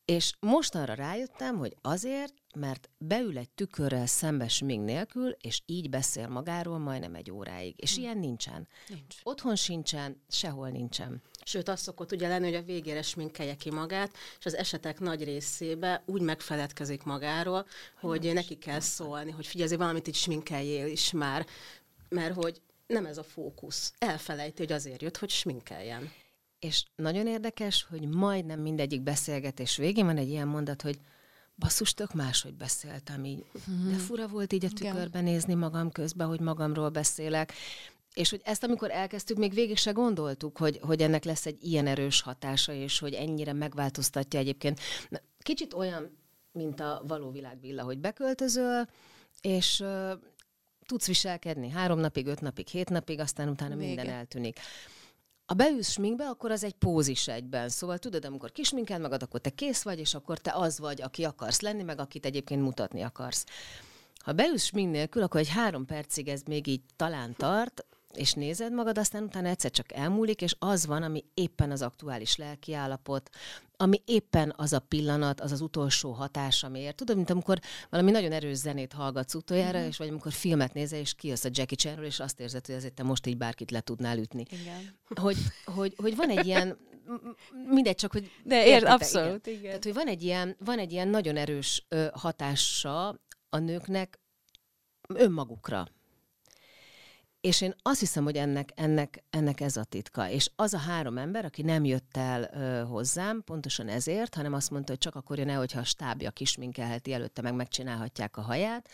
És 0.08 0.34
mostanra 0.40 0.94
rájöttem, 0.94 1.58
hogy 1.58 1.78
azért, 1.82 2.34
mert 2.56 2.90
beül 2.98 3.38
egy 3.38 3.50
tükörrel 3.50 4.06
szembes 4.06 4.62
még 4.62 4.80
nélkül, 4.80 5.30
és 5.42 5.62
így 5.66 5.90
beszél 5.90 6.28
magáról 6.28 6.78
majdnem 6.78 7.16
egy 7.16 7.32
óráig. 7.32 7.74
És 7.78 7.96
hm. 7.96 8.02
ilyen 8.02 8.18
nincsen. 8.18 8.68
Nincs. 8.88 9.16
Otthon 9.24 9.56
sincsen, 9.56 10.24
sehol 10.30 10.70
nincsen. 10.70 11.22
Sőt, 11.44 11.70
az 11.70 11.80
szokott 11.80 12.12
ugye 12.12 12.28
lenni, 12.28 12.46
hogy 12.46 12.56
a 12.56 12.62
végére 12.62 13.02
sminkelje 13.02 13.56
ki 13.56 13.72
magát, 13.72 14.18
és 14.40 14.46
az 14.46 14.56
esetek 14.56 15.00
nagy 15.00 15.24
részébe 15.24 16.04
úgy 16.06 16.22
megfeledkezik 16.22 17.04
magáról, 17.04 17.66
hogy 18.00 18.22
Most. 18.22 18.34
neki 18.34 18.58
kell 18.58 18.80
szólni, 18.80 19.32
hogy 19.32 19.48
figyelj, 19.48 19.76
valamit 19.76 20.08
itt 20.08 20.14
sminkeljél 20.14 20.88
is 20.88 21.12
már, 21.12 21.46
mert 22.10 22.34
hogy 22.34 22.62
nem 22.88 23.06
ez 23.06 23.18
a 23.18 23.24
fókusz. 23.24 23.94
Elfelejti, 23.98 24.62
hogy 24.62 24.72
azért 24.72 25.02
jött, 25.02 25.18
hogy 25.18 25.30
sminkeljen. 25.30 26.12
És 26.68 26.84
nagyon 26.96 27.28
érdekes, 27.28 27.86
hogy 27.90 28.08
majdnem 28.08 28.60
mindegyik 28.60 29.02
beszélgetés 29.02 29.78
végén 29.78 30.06
van 30.06 30.18
egy 30.18 30.30
ilyen 30.30 30.48
mondat, 30.48 30.82
hogy 30.82 31.00
basszus, 31.56 31.94
tök 31.94 32.14
máshogy 32.14 32.54
beszéltem 32.54 33.26
így. 33.26 33.46
De 33.90 33.96
fura 33.96 34.28
volt 34.28 34.54
így 34.54 34.66
a 34.66 34.70
tükörben 34.70 35.24
nézni 35.24 35.54
magam 35.54 35.92
közben, 35.92 36.28
hogy 36.28 36.40
magamról 36.40 36.90
beszélek. 36.90 37.54
és 38.14 38.30
hogy 38.30 38.42
ezt, 38.44 38.64
amikor 38.64 38.92
elkezdtük, 38.92 39.38
még 39.38 39.54
végig 39.54 39.78
se 39.78 39.92
gondoltuk, 39.92 40.58
hogy, 40.58 40.80
hogy 40.82 41.02
ennek 41.02 41.24
lesz 41.24 41.46
egy 41.46 41.58
ilyen 41.64 41.88
erős 41.88 42.22
hatása, 42.22 42.74
és 42.74 43.00
hogy 43.00 43.14
ennyire 43.14 43.54
megváltoztatja 43.54 44.40
egyébként. 44.40 44.80
Kicsit 45.40 45.74
olyan, 45.74 46.18
mint 46.52 46.80
a 46.80 47.04
való 47.08 47.32
világvilla, 47.32 47.84
hogy 47.84 47.98
beköltözöl, 47.98 48.88
és 49.42 49.80
uh, 49.80 50.12
tudsz 50.86 51.08
viselkedni 51.08 51.70
három 51.70 52.00
napig, 52.00 52.28
öt 52.28 52.42
napig, 52.42 52.68
hét 52.68 52.90
napig, 52.90 53.20
aztán 53.20 53.50
utána 53.50 53.76
Vége. 53.76 53.88
minden 53.88 54.10
eltűnik. 54.10 54.60
A 55.50 55.54
beülsz 55.54 55.92
sminkbe, 55.92 56.28
akkor 56.28 56.52
az 56.52 56.64
egy 56.64 56.74
pózis 56.74 57.28
egyben. 57.28 57.70
Szóval 57.70 57.98
tudod, 57.98 58.26
amikor 58.26 58.52
kisminkel 58.52 59.00
magad, 59.00 59.24
akkor 59.24 59.40
te 59.40 59.50
kész 59.50 59.82
vagy, 59.82 60.00
és 60.00 60.14
akkor 60.14 60.38
te 60.38 60.52
az 60.54 60.80
vagy, 60.80 61.02
aki 61.02 61.24
akarsz 61.24 61.62
lenni, 61.62 61.84
meg 61.84 62.00
akit 62.00 62.26
egyébként 62.26 62.62
mutatni 62.62 63.02
akarsz. 63.02 63.46
Ha 64.18 64.34
beülsz 64.34 64.64
smink 64.64 64.92
nélkül, 64.92 65.24
akkor 65.24 65.40
egy 65.40 65.50
három 65.50 65.86
percig 65.86 66.28
ez 66.28 66.42
még 66.42 66.68
így 66.68 66.82
talán 66.96 67.36
tart, 67.38 67.86
és 68.18 68.34
nézed 68.34 68.74
magad, 68.74 68.98
aztán 68.98 69.24
utána 69.24 69.48
egyszer 69.48 69.72
csak 69.72 69.94
elmúlik, 69.94 70.42
és 70.42 70.56
az 70.60 70.86
van, 70.86 71.04
ami 71.04 71.24
éppen 71.34 71.72
az 71.72 71.82
aktuális 71.82 72.36
lelki 72.36 72.74
állapot, 72.74 73.30
ami 73.78 74.02
éppen 74.06 74.54
az 74.56 74.74
a 74.74 74.80
pillanat, 74.80 75.42
az 75.42 75.52
az 75.52 75.62
utolsó 75.62 76.12
hatás, 76.12 76.64
amiért. 76.64 76.96
Tudod, 76.96 77.16
mint 77.16 77.30
amikor 77.30 77.60
valami 77.90 78.12
nagyon 78.12 78.32
erős 78.32 78.58
zenét 78.58 78.94
hallgatsz 78.94 79.34
utoljára, 79.34 79.78
mm-hmm. 79.78 79.88
és 79.88 79.98
vagy 79.98 80.08
amikor 80.08 80.32
filmet 80.32 80.74
nézel, 80.74 81.00
és 81.00 81.14
kijössz 81.14 81.44
a 81.44 81.50
Jackie 81.52 81.78
Chanről, 81.78 82.06
és 82.06 82.20
azt 82.20 82.40
érzed, 82.40 82.66
hogy 82.66 82.76
azért 82.76 82.94
te 82.94 83.04
most 83.04 83.26
így 83.26 83.38
bárkit 83.38 83.72
le 83.72 83.82
tudnál 83.82 84.18
ütni. 84.18 84.46
Igen. 84.50 85.00
Hogy, 85.16 85.38
hogy, 85.66 85.94
hogy 85.98 86.16
van 86.16 86.30
egy 86.30 86.46
ilyen, 86.46 86.78
mindegy, 87.68 87.96
csak 87.96 88.12
hogy... 88.12 88.32
De 88.44 88.68
ér, 88.68 88.86
abszolút, 88.86 89.48
igen. 89.48 89.60
igen. 89.60 89.70
Tehát, 89.70 89.84
hogy 89.84 89.94
van 89.94 90.08
egy 90.08 90.24
ilyen, 90.24 90.56
van 90.60 90.80
egy 90.80 90.92
ilyen 90.92 91.08
nagyon 91.08 91.38
erős 91.38 91.86
ö, 91.90 92.08
hatása 92.14 93.08
a 93.50 93.58
nőknek 93.58 94.20
önmagukra. 95.08 95.88
És 97.48 97.62
én 97.62 97.76
azt 97.82 98.00
hiszem, 98.00 98.24
hogy 98.24 98.36
ennek, 98.36 98.72
ennek, 98.76 99.24
ennek 99.30 99.62
ez 99.62 99.78
a 99.78 99.84
titka. 99.84 100.30
És 100.30 100.50
az 100.56 100.74
a 100.74 100.78
három 100.78 101.18
ember, 101.18 101.46
aki 101.46 101.62
nem 101.62 101.86
jött 101.86 102.18
el 102.18 102.50
ö, 102.54 102.86
hozzám, 102.86 103.44
pontosan 103.46 103.88
ezért, 103.88 104.36
hanem 104.36 104.54
azt 104.54 104.72
mondta, 104.72 104.92
hogy 104.92 105.00
csak 105.00 105.16
akkor 105.16 105.38
jön 105.38 105.50
el, 105.50 105.58
hogyha 105.58 105.80
a 105.80 105.84
stábja 105.84 106.32
kisminkelheti 106.32 107.14
előtte, 107.14 107.42
meg 107.42 107.54
megcsinálhatják 107.54 108.38
a 108.38 108.42
haját, 108.42 108.90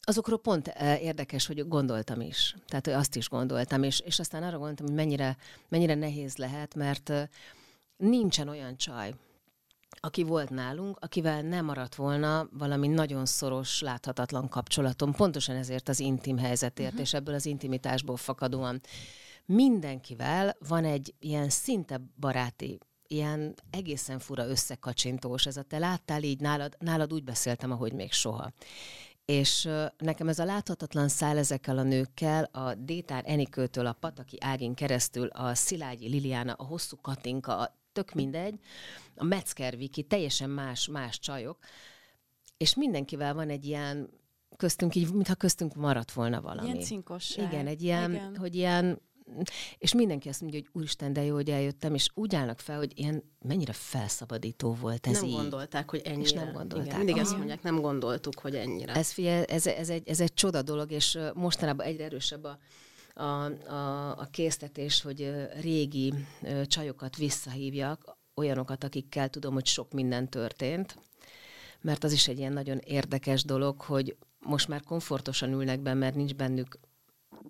azokról 0.00 0.38
pont 0.38 0.66
érdekes, 1.00 1.46
hogy 1.46 1.68
gondoltam 1.68 2.20
is. 2.20 2.54
Tehát, 2.68 2.84
hogy 2.84 2.94
azt 2.94 3.16
is 3.16 3.28
gondoltam, 3.28 3.82
és, 3.82 4.00
és 4.00 4.18
aztán 4.18 4.42
arra 4.42 4.56
gondoltam, 4.58 4.86
hogy 4.86 4.94
mennyire, 4.94 5.36
mennyire 5.68 5.94
nehéz 5.94 6.36
lehet, 6.36 6.74
mert 6.74 7.12
nincsen 7.96 8.48
olyan 8.48 8.76
csaj, 8.76 9.14
aki 10.00 10.22
volt 10.22 10.50
nálunk, 10.50 10.98
akivel 11.00 11.42
nem 11.42 11.64
maradt 11.64 11.94
volna 11.94 12.48
valami 12.52 12.88
nagyon 12.88 13.26
szoros, 13.26 13.80
láthatatlan 13.80 14.48
kapcsolatom, 14.48 15.12
pontosan 15.12 15.56
ezért 15.56 15.88
az 15.88 16.00
intim 16.00 16.38
helyzetért, 16.38 16.88
uh-huh. 16.88 17.04
és 17.04 17.14
ebből 17.14 17.34
az 17.34 17.46
intimitásból 17.46 18.16
fakadóan. 18.16 18.80
Mindenkivel 19.44 20.56
van 20.68 20.84
egy 20.84 21.14
ilyen 21.18 21.48
szinte 21.48 22.00
baráti 22.20 22.78
ilyen 23.08 23.54
egészen 23.70 24.18
fura 24.18 24.46
összekacsintós 24.46 25.46
ez 25.46 25.56
a 25.56 25.62
te 25.62 25.78
láttál 25.78 26.22
így, 26.22 26.40
nálad, 26.40 26.76
nálad 26.78 27.12
úgy 27.12 27.24
beszéltem, 27.24 27.70
ahogy 27.70 27.92
még 27.92 28.12
soha. 28.12 28.52
És 29.24 29.68
nekem 29.98 30.28
ez 30.28 30.38
a 30.38 30.44
láthatatlan 30.44 31.08
szál 31.08 31.38
ezekkel 31.38 31.78
a 31.78 31.82
nőkkel, 31.82 32.44
a 32.44 32.74
Détár 32.74 33.22
Enikőtől, 33.26 33.86
a 33.86 33.96
Pataki 34.00 34.36
Ágin 34.40 34.74
keresztül, 34.74 35.26
a 35.26 35.54
Szilágyi 35.54 36.08
Liliana, 36.08 36.52
a 36.52 36.64
Hosszú 36.64 36.96
Katinka, 37.00 37.58
a 37.58 37.74
tök 37.96 38.12
mindegy, 38.12 38.58
a 39.14 39.24
Metzger 39.24 39.76
Viki, 39.76 40.02
teljesen 40.02 40.50
más, 40.50 40.88
más 40.88 41.18
csajok, 41.18 41.58
és 42.56 42.74
mindenkivel 42.74 43.34
van 43.34 43.48
egy 43.48 43.64
ilyen, 43.64 44.08
köztünk 44.56 44.94
így, 44.94 45.12
mintha 45.12 45.34
köztünk 45.34 45.74
maradt 45.74 46.12
volna 46.12 46.40
valami. 46.40 46.68
Ilyen 46.68 46.80
cinkosság. 46.80 47.52
Igen, 47.52 47.66
egy 47.66 47.82
ilyen, 47.82 48.10
Igen. 48.10 48.36
hogy 48.36 48.54
ilyen, 48.54 49.00
és 49.78 49.94
mindenki 49.94 50.28
azt 50.28 50.40
mondja, 50.40 50.58
hogy 50.60 50.68
úristen, 50.72 51.12
de 51.12 51.22
jó, 51.22 51.34
hogy 51.34 51.50
eljöttem, 51.50 51.94
és 51.94 52.08
úgy 52.14 52.34
állnak 52.34 52.60
fel, 52.60 52.76
hogy 52.76 52.92
ilyen 52.94 53.22
mennyire 53.38 53.72
felszabadító 53.72 54.74
volt 54.74 55.06
ez 55.06 55.12
Nem 55.12 55.24
így. 55.24 55.34
gondolták, 55.34 55.90
hogy 55.90 56.00
ennyire. 56.04 56.22
És 56.22 56.32
nem 56.32 56.52
gondolták. 56.52 56.86
Igen, 56.86 56.98
mindig 56.98 57.16
ezt 57.16 57.36
mondják, 57.36 57.62
nem 57.62 57.80
gondoltuk, 57.80 58.38
hogy 58.38 58.54
ennyire. 58.54 58.94
Ez, 58.94 59.10
figyel, 59.12 59.44
ez, 59.44 59.66
ez, 59.66 59.88
egy, 59.88 60.08
ez 60.08 60.20
egy 60.20 60.34
csoda 60.34 60.62
dolog, 60.62 60.90
és 60.90 61.18
mostanában 61.34 61.86
egyre 61.86 62.04
erősebb 62.04 62.44
a, 62.44 62.58
a, 63.16 63.44
a, 63.72 64.10
a 64.18 64.28
késztetés, 64.30 65.02
hogy 65.02 65.32
régi 65.60 66.14
csajokat 66.66 67.16
visszahívjak, 67.16 68.16
olyanokat, 68.34 68.84
akikkel 68.84 69.28
tudom, 69.28 69.54
hogy 69.54 69.66
sok 69.66 69.92
minden 69.92 70.28
történt, 70.28 70.98
mert 71.80 72.04
az 72.04 72.12
is 72.12 72.28
egy 72.28 72.38
ilyen 72.38 72.52
nagyon 72.52 72.78
érdekes 72.78 73.44
dolog, 73.44 73.80
hogy 73.80 74.16
most 74.38 74.68
már 74.68 74.82
komfortosan 74.82 75.52
ülnek 75.52 75.80
be, 75.80 75.94
mert 75.94 76.14
nincs 76.14 76.34
bennük 76.34 76.78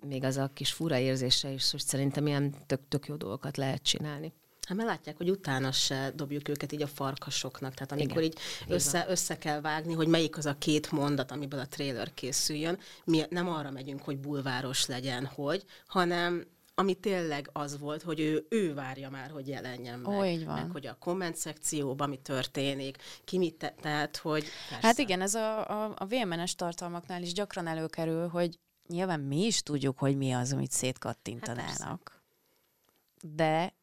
még 0.05 0.23
az 0.23 0.37
a 0.37 0.49
kis 0.53 0.71
fura 0.71 0.97
érzése 0.97 1.49
is, 1.49 1.71
hogy 1.71 1.79
szerintem 1.79 2.27
ilyen 2.27 2.55
tök, 2.65 2.81
tök 2.87 3.07
jó 3.07 3.15
dolgokat 3.15 3.57
lehet 3.57 3.83
csinálni. 3.83 4.33
Hát 4.67 4.77
mert 4.77 4.89
látják, 4.89 5.17
hogy 5.17 5.29
utána 5.29 5.71
se 5.71 6.11
dobjuk 6.15 6.49
őket 6.49 6.71
így 6.71 6.81
a 6.81 6.87
farkasoknak. 6.87 7.73
Tehát 7.73 7.91
amikor 7.91 8.21
Igen. 8.21 8.23
így 8.23 8.39
össze, 8.67 9.05
össze 9.09 9.37
kell 9.37 9.61
vágni, 9.61 9.93
hogy 9.93 10.07
melyik 10.07 10.37
az 10.37 10.45
a 10.45 10.57
két 10.57 10.91
mondat, 10.91 11.31
amiből 11.31 11.59
a 11.59 11.67
trailer 11.67 12.13
készüljön, 12.13 12.79
mi 13.03 13.23
nem 13.29 13.49
arra 13.49 13.71
megyünk, 13.71 14.01
hogy 14.01 14.17
bulváros 14.17 14.85
legyen, 14.85 15.25
hogy, 15.25 15.63
hanem 15.87 16.45
ami 16.75 16.93
tényleg 16.93 17.49
az 17.53 17.79
volt, 17.79 18.01
hogy 18.01 18.19
ő, 18.19 18.45
ő 18.49 18.73
várja 18.73 19.09
már, 19.09 19.31
hogy 19.31 19.47
jelenjen 19.47 19.99
meg. 19.99 20.17
Ó, 20.17 20.25
így 20.25 20.45
van. 20.45 20.55
Meg 20.55 20.71
hogy 20.71 20.87
a 20.87 20.97
komment 20.99 21.35
szekcióban 21.35 22.09
mi 22.09 22.17
történik, 22.17 22.97
ki 23.23 23.37
mit 23.37 23.55
te, 23.55 23.73
tehát, 23.81 24.17
hogy... 24.17 24.43
Persze. 24.69 24.87
Hát 24.87 24.97
igen, 24.97 25.21
ez 25.21 25.33
a, 25.35 25.69
a, 25.69 25.93
a 25.97 26.05
VMN-es 26.05 26.55
tartalmaknál 26.55 27.21
is 27.21 27.33
gyakran 27.33 27.67
előkerül, 27.67 28.27
hogy 28.27 28.59
nyilván 28.87 29.19
mi 29.19 29.45
is 29.45 29.61
tudjuk, 29.61 29.97
hogy 29.97 30.17
mi 30.17 30.31
az, 30.31 30.53
amit 30.53 30.71
szétkattintanának. 30.71 32.11
Hát 32.11 33.35
de 33.35 33.76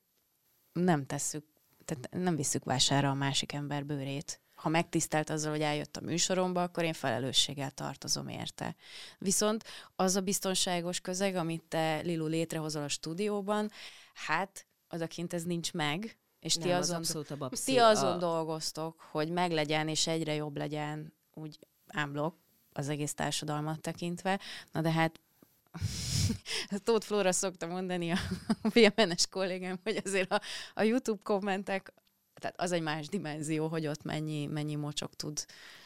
nem 0.75 1.07
tesszük, 1.07 1.45
tehát 1.85 2.09
nem 2.11 2.37
visszük 2.37 2.65
vására 2.65 3.11
a 3.11 3.15
másik 3.15 3.53
ember 3.53 3.85
bőrét. 3.85 4.41
Ha 4.55 4.69
megtisztelt 4.69 5.31
azzal, 5.31 5.51
hogy 5.51 5.61
eljött 5.61 5.97
a 5.97 6.01
műsoromba, 6.01 6.63
akkor 6.63 6.85
én 6.85 6.93
felelősséggel 6.93 7.71
tartozom 7.71 8.29
érte. 8.29 8.77
Viszont 9.19 9.65
az 9.97 10.17
a 10.17 10.21
biztonságos 10.21 11.01
közeg, 11.01 11.35
amit 11.35 11.63
te, 11.69 12.01
Lilu, 12.01 12.27
létrehozol 12.27 12.83
a 12.83 12.89
stúdióban, 12.89 13.71
hát 14.15 14.67
odakint 14.91 15.33
ez 15.33 15.43
nincs 15.43 15.73
meg, 15.73 16.19
és 16.41 16.55
nem, 16.55 16.67
ti 16.67 16.73
azon, 16.73 16.97
az 16.97 17.17
a 17.39 17.49
ti 17.65 17.79
azon 17.79 18.13
a... 18.13 18.17
dolgoztok, 18.17 19.01
hogy 19.11 19.31
meglegyen, 19.31 19.89
és 19.89 20.07
egyre 20.07 20.35
jobb 20.35 20.57
legyen 20.57 21.13
úgy 21.35 21.59
ámblok 21.87 22.37
az 22.73 22.89
egész 22.89 23.15
társadalmat 23.15 23.81
tekintve. 23.81 24.41
Na 24.73 24.81
de 24.81 24.93
hát 24.93 25.21
Tóth 26.85 27.07
Flóra 27.07 27.33
szokta 27.33 27.67
mondani 27.67 28.11
a 28.11 28.19
filmenes 28.71 29.27
kollégám, 29.27 29.79
hogy 29.83 30.01
azért 30.05 30.33
a, 30.33 30.41
a 30.75 30.83
YouTube 30.83 31.21
kommentek, 31.23 31.93
tehát 32.41 32.61
az 32.61 32.73
egy 32.73 32.83
más 32.83 33.09
dimenzió, 33.09 33.67
hogy 33.67 33.87
ott 33.87 34.03
mennyi, 34.03 34.47
mennyi 34.47 34.75
mocsok 34.75 35.17
tud 35.17 35.45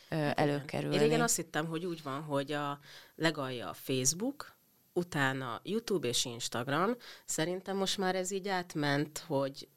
ö, 0.08 0.30
előkerülni. 0.34 0.94
Én 0.94 1.02
régen 1.02 1.20
azt 1.20 1.36
hittem, 1.36 1.66
hogy 1.66 1.86
úgy 1.86 2.02
van, 2.02 2.22
hogy 2.22 2.52
a 2.52 2.78
legalja 3.14 3.68
a 3.68 3.74
Facebook, 3.74 4.56
utána 4.92 5.60
YouTube 5.62 6.08
és 6.08 6.24
Instagram. 6.24 6.96
Szerintem 7.24 7.76
most 7.76 7.98
már 7.98 8.14
ez 8.14 8.30
így 8.30 8.48
átment, 8.48 9.24
hogy 9.26 9.68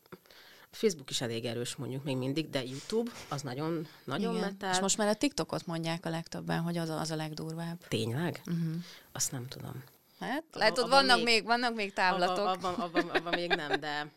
Facebook 0.72 1.10
is 1.10 1.22
elég 1.22 1.46
erős 1.46 1.76
mondjuk 1.76 2.04
még 2.04 2.18
mindig, 2.18 2.50
de 2.50 2.64
YouTube 2.64 3.12
az 3.30 3.42
nagyon, 3.42 3.88
nagyon 4.04 4.36
Igen. 4.36 4.50
metál. 4.50 4.74
És 4.74 4.80
most 4.80 4.98
már 4.98 5.08
a 5.08 5.16
TikTokot 5.16 5.66
mondják 5.66 6.06
a 6.06 6.10
legtöbben, 6.10 6.62
hogy 6.62 6.78
az 6.78 6.90
a, 6.90 7.00
az 7.00 7.12
a 7.12 7.16
legdurvább. 7.16 7.88
Tényleg? 7.88 8.42
Uh-huh. 8.46 8.74
Azt 9.12 9.32
nem 9.32 9.48
tudom. 9.48 9.84
Hát, 10.22 10.44
lehet, 10.54 10.78
hogy 10.78 10.90
vannak 10.90 11.16
még, 11.16 11.26
még, 11.26 11.44
vannak 11.46 11.76
még 11.76 11.94
távlatok. 11.94 12.46
Abban, 12.46 12.74
abban, 12.74 12.80
abban, 12.80 13.10
abban 13.10 13.34
még 13.34 13.50
nem, 13.50 13.80
de 13.80 14.12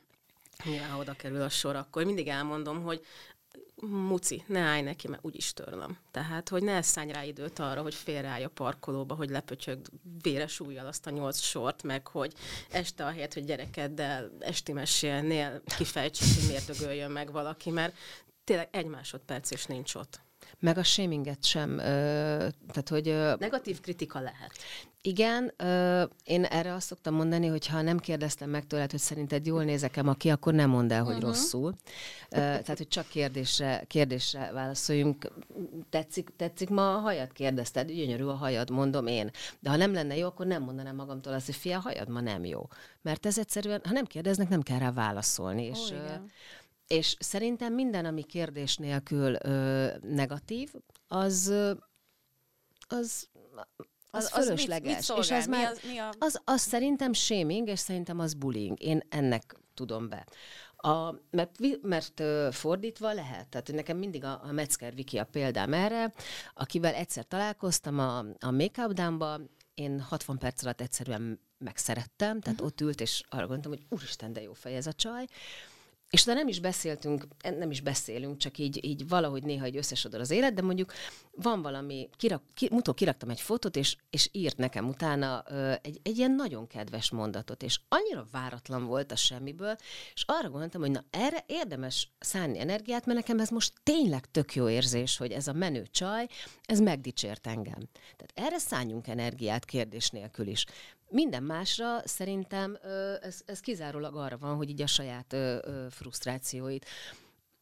nyilván 0.65 0.99
oda 0.99 1.13
kerül 1.13 1.43
a 1.43 1.49
sor, 1.49 1.77
akkor 1.77 2.05
mindig 2.05 2.29
elmondom, 2.29 2.83
hogy 2.83 3.05
muci, 3.87 4.45
ne 4.47 4.61
állj 4.61 4.83
neki, 4.83 5.09
mert 5.09 5.25
úgyis 5.25 5.53
törlöm. 5.53 5.99
Tehát, 6.11 6.49
hogy 6.49 6.63
ne 6.63 6.83
szállj 6.83 7.13
rá 7.13 7.25
időt 7.25 7.59
arra, 7.59 7.83
hogy 7.83 7.95
félreállj 7.95 8.45
a 8.45 8.49
parkolóba, 8.49 9.15
hogy 9.15 9.31
lepöcsög 9.31 9.79
véres 10.23 10.61
ujjal 10.61 10.87
azt 10.87 11.07
a 11.07 11.11
nyolc 11.11 11.41
sort, 11.41 11.83
meg 11.83 12.07
hogy 12.07 12.33
este 12.71 13.05
ahelyett, 13.05 13.35
hogy 13.35 13.45
gyerekeddel 13.45 14.31
esti 14.41 14.73
mesélnél 14.73 15.63
kifejtsük, 15.77 16.27
hogy 16.35 16.47
miért 16.47 16.67
dögöljön 16.67 17.11
meg 17.11 17.33
valaki, 17.33 17.71
mert 17.71 17.97
tényleg 18.45 18.69
egy 18.71 18.87
másodperc 18.87 19.51
is 19.51 19.65
nincs 19.65 19.95
ott. 19.95 20.21
Meg 20.59 20.79
a 20.79 20.83
shaminget 20.83 21.45
sem. 21.45 21.79
Ö, 21.79 21.83
tehát, 22.69 22.89
hogy... 22.89 23.09
Ö, 23.09 23.35
Negatív 23.39 23.81
kritika 23.81 24.21
lehet. 24.21 24.53
Igen, 25.07 25.53
ö, 25.57 26.03
én 26.25 26.45
erre 26.45 26.75
azt 26.75 26.87
szoktam 26.87 27.15
mondani, 27.15 27.47
hogy 27.47 27.67
ha 27.67 27.83
nem 27.83 27.99
kérdeztem 27.99 28.51
meg 28.51 28.67
tőled, 28.67 28.91
hogy 28.91 29.01
szerinted 29.01 29.47
jól 29.47 29.65
nézek-e 29.65 30.01
aki, 30.01 30.31
akkor 30.31 30.55
nem 30.55 30.71
mondd 30.71 30.93
el, 30.93 31.05
hogy 31.05 31.15
uh-huh. 31.15 31.29
rosszul. 31.29 31.75
Ö, 32.31 32.37
tehát, 32.37 32.77
hogy 32.77 32.89
csak 32.89 33.09
kérdésre, 33.09 33.85
kérdésre 33.87 34.51
válaszoljunk. 34.53 35.33
Tetszik, 35.91 36.31
tetszik 36.37 36.69
ma 36.69 36.95
a 36.95 36.99
hajad? 36.99 37.33
Kérdezted, 37.33 37.91
gyönyörű 37.91 38.25
a 38.25 38.35
hajad, 38.35 38.71
mondom 38.71 39.07
én. 39.07 39.31
De 39.61 39.71
ha 39.71 39.77
nem 39.77 39.93
lenne 39.93 40.17
jó, 40.17 40.27
akkor 40.27 40.47
nem 40.47 40.63
mondanám 40.63 40.95
magamtól 40.95 41.33
azt, 41.33 41.47
hogy 41.47 41.55
fia, 41.55 41.77
a 41.77 41.81
hajad 41.81 42.09
ma 42.09 42.21
nem 42.21 42.45
jó. 42.45 42.67
Mert 43.03 43.27
ez 43.27 43.39
egyszerűen, 43.39 43.81
ha 43.85 43.93
nem 43.93 44.05
kérdeznek, 44.05 44.49
nem 44.49 44.63
kell 44.63 44.79
rá 44.79 44.93
válaszolni. 44.93 45.69
Oh, 45.69 45.77
és, 45.77 45.91
igen. 45.91 46.31
És 46.87 47.17
szerintem 47.19 47.75
minden, 47.75 48.05
ami 48.05 48.23
kérdés 48.23 48.77
nélkül 48.77 49.37
ö, 49.43 49.89
negatív, 50.01 50.73
az, 51.09 51.53
az 52.89 53.29
az, 54.15 54.25
Az- 54.25 54.31
az 54.33 54.37
mit- 54.39 54.45
fölösleges. 54.47 54.93
mit 54.95 55.03
szolgál? 55.03 55.25
és 55.25 55.31
az 55.31 55.45
Mi 55.47 55.57
már, 55.57 55.71
az- 55.71 55.81
mi 55.87 55.99
a- 55.99 56.15
az, 56.19 56.41
az 56.45 56.61
szerintem 56.61 57.13
shaming, 57.13 57.69
és 57.69 57.79
szerintem 57.79 58.19
az 58.19 58.35
bullying. 58.35 58.83
Én 58.83 59.01
ennek 59.09 59.55
tudom 59.75 60.09
be. 60.09 60.27
A, 60.77 61.15
mert, 61.31 61.59
mert 61.83 62.23
fordítva 62.51 63.13
lehet. 63.13 63.49
Tehát 63.49 63.73
nekem 63.73 63.97
mindig 63.97 64.25
a, 64.25 64.41
a 64.45 64.53
Metzger 64.53 64.95
Viki 64.95 65.19
a 65.19 65.25
példám 65.25 65.73
erre, 65.73 66.13
akivel 66.55 66.95
egyszer 66.95 67.25
találkoztam 67.25 67.99
a, 67.99 68.19
a 68.19 68.51
Make 68.51 68.87
Up 68.87 69.01
én 69.75 70.01
60 70.01 70.39
perc 70.39 70.63
alatt 70.65 70.81
egyszerűen 70.81 71.41
megszerettem, 71.59 72.41
tehát 72.41 72.61
ott 72.61 72.81
ült, 72.81 73.01
és 73.01 73.23
arra 73.29 73.47
gondoltam, 73.47 73.73
hogy 73.73 73.87
úristen, 73.89 74.33
de 74.33 74.43
jó 74.43 74.53
fej 74.53 74.77
ez 74.77 74.87
a 74.87 74.93
csaj. 74.93 75.27
És 76.15 76.23
utána 76.23 76.39
nem 76.39 76.49
is 76.49 76.61
beszéltünk, 76.61 77.27
nem 77.59 77.71
is 77.71 77.81
beszélünk, 77.81 78.37
csak 78.37 78.59
így, 78.59 78.85
így 78.85 79.09
valahogy 79.09 79.43
néha 79.43 79.67
így 79.67 79.77
összesodor 79.77 80.21
az 80.21 80.31
élet, 80.31 80.55
de 80.55 80.63
mondjuk 80.63 80.93
van 81.31 81.63
valami, 81.63 82.09
kirak, 82.17 82.43
ki, 82.55 82.69
mutok 82.71 82.97
kiraktam 82.97 83.31
egy 83.31 83.41
fotót, 83.41 83.77
és, 83.77 83.97
és 84.11 84.29
írt 84.33 84.57
nekem 84.57 84.89
utána 84.89 85.45
ö, 85.49 85.73
egy, 85.83 86.01
egy 86.03 86.19
ilyen 86.19 86.31
nagyon 86.31 86.67
kedves 86.67 87.11
mondatot, 87.11 87.63
és 87.63 87.81
annyira 87.89 88.27
váratlan 88.31 88.85
volt 88.85 89.13
a 89.13 89.17
semmiből, 89.17 89.77
és 90.15 90.25
arra 90.27 90.51
gondoltam, 90.51 90.81
hogy 90.81 90.91
na 90.91 91.05
erre 91.11 91.45
érdemes 91.47 92.09
szánni 92.19 92.59
energiát, 92.59 93.07
mert 93.07 93.19
nekem 93.19 93.41
ez 93.41 93.49
most 93.49 93.73
tényleg 93.83 94.31
tök 94.31 94.55
jó 94.55 94.69
érzés, 94.69 95.17
hogy 95.17 95.33
ez 95.33 95.49
a 95.49 95.53
menő 95.53 95.87
csaj, 95.91 96.27
ez 96.65 96.81
megdicsért 96.81 97.47
engem. 97.47 97.89
Tehát 98.17 98.33
erre 98.35 98.59
szálljunk 98.59 99.07
energiát 99.07 99.65
kérdés 99.65 100.11
nélkül 100.11 100.47
is. 100.47 100.65
Minden 101.09 101.43
másra 101.43 102.01
szerintem 102.05 102.79
ez, 103.21 103.41
ez 103.47 103.61
kizárólag 103.61 104.17
arra 104.17 104.39
van, 104.39 104.57
hogy 104.57 104.71
így 104.71 104.83
a 104.83 104.87
saját 104.87 105.37
frusztrációit. 105.91 106.87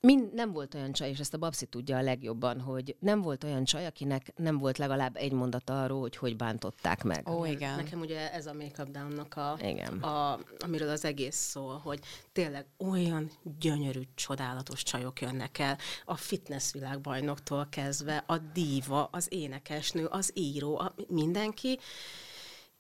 Mind, 0.07 0.35
nem 0.35 0.53
volt 0.53 0.75
olyan 0.75 0.93
csaj, 0.93 1.09
és 1.09 1.19
ezt 1.19 1.35
a 1.35 1.39
Babsi 1.39 1.67
tudja 1.67 1.97
a 1.97 2.03
legjobban, 2.03 2.61
hogy 2.61 2.97
nem 2.99 3.23
volt 3.23 3.45
olyan 3.45 3.65
csaj, 3.65 3.87
akinek 3.87 4.33
nem 4.37 4.59
volt 4.59 4.79
legalább 4.79 5.17
egy 5.17 5.33
mondata 5.33 5.83
arról, 5.83 6.01
hogy 6.01 6.17
hogy 6.17 6.37
bántották 6.37 7.03
meg. 7.03 7.29
Ó, 7.29 7.45
igen. 7.45 7.77
Nekem 7.77 8.01
ugye 8.01 8.33
ez 8.33 8.47
a 8.47 8.53
Make 8.53 8.83
Up 8.83 8.91
Down-nak 8.91 9.37
a, 9.37 9.57
Igen. 9.61 9.99
a, 9.99 10.39
amiről 10.59 10.89
az 10.89 11.05
egész 11.05 11.37
szól, 11.37 11.79
hogy 11.79 12.01
tényleg 12.33 12.67
olyan 12.77 13.31
gyönyörű, 13.61 14.01
csodálatos 14.15 14.83
csajok 14.83 15.21
jönnek 15.21 15.59
el, 15.59 15.79
a 16.05 16.17
fitness 16.17 16.73
világbajnoktól 16.73 17.67
kezdve, 17.71 18.25
a 18.27 18.39
díva, 18.39 19.09
az 19.13 19.27
énekesnő, 19.31 20.07
az 20.07 20.31
író, 20.35 20.79
a, 20.79 20.95
mindenki, 21.09 21.79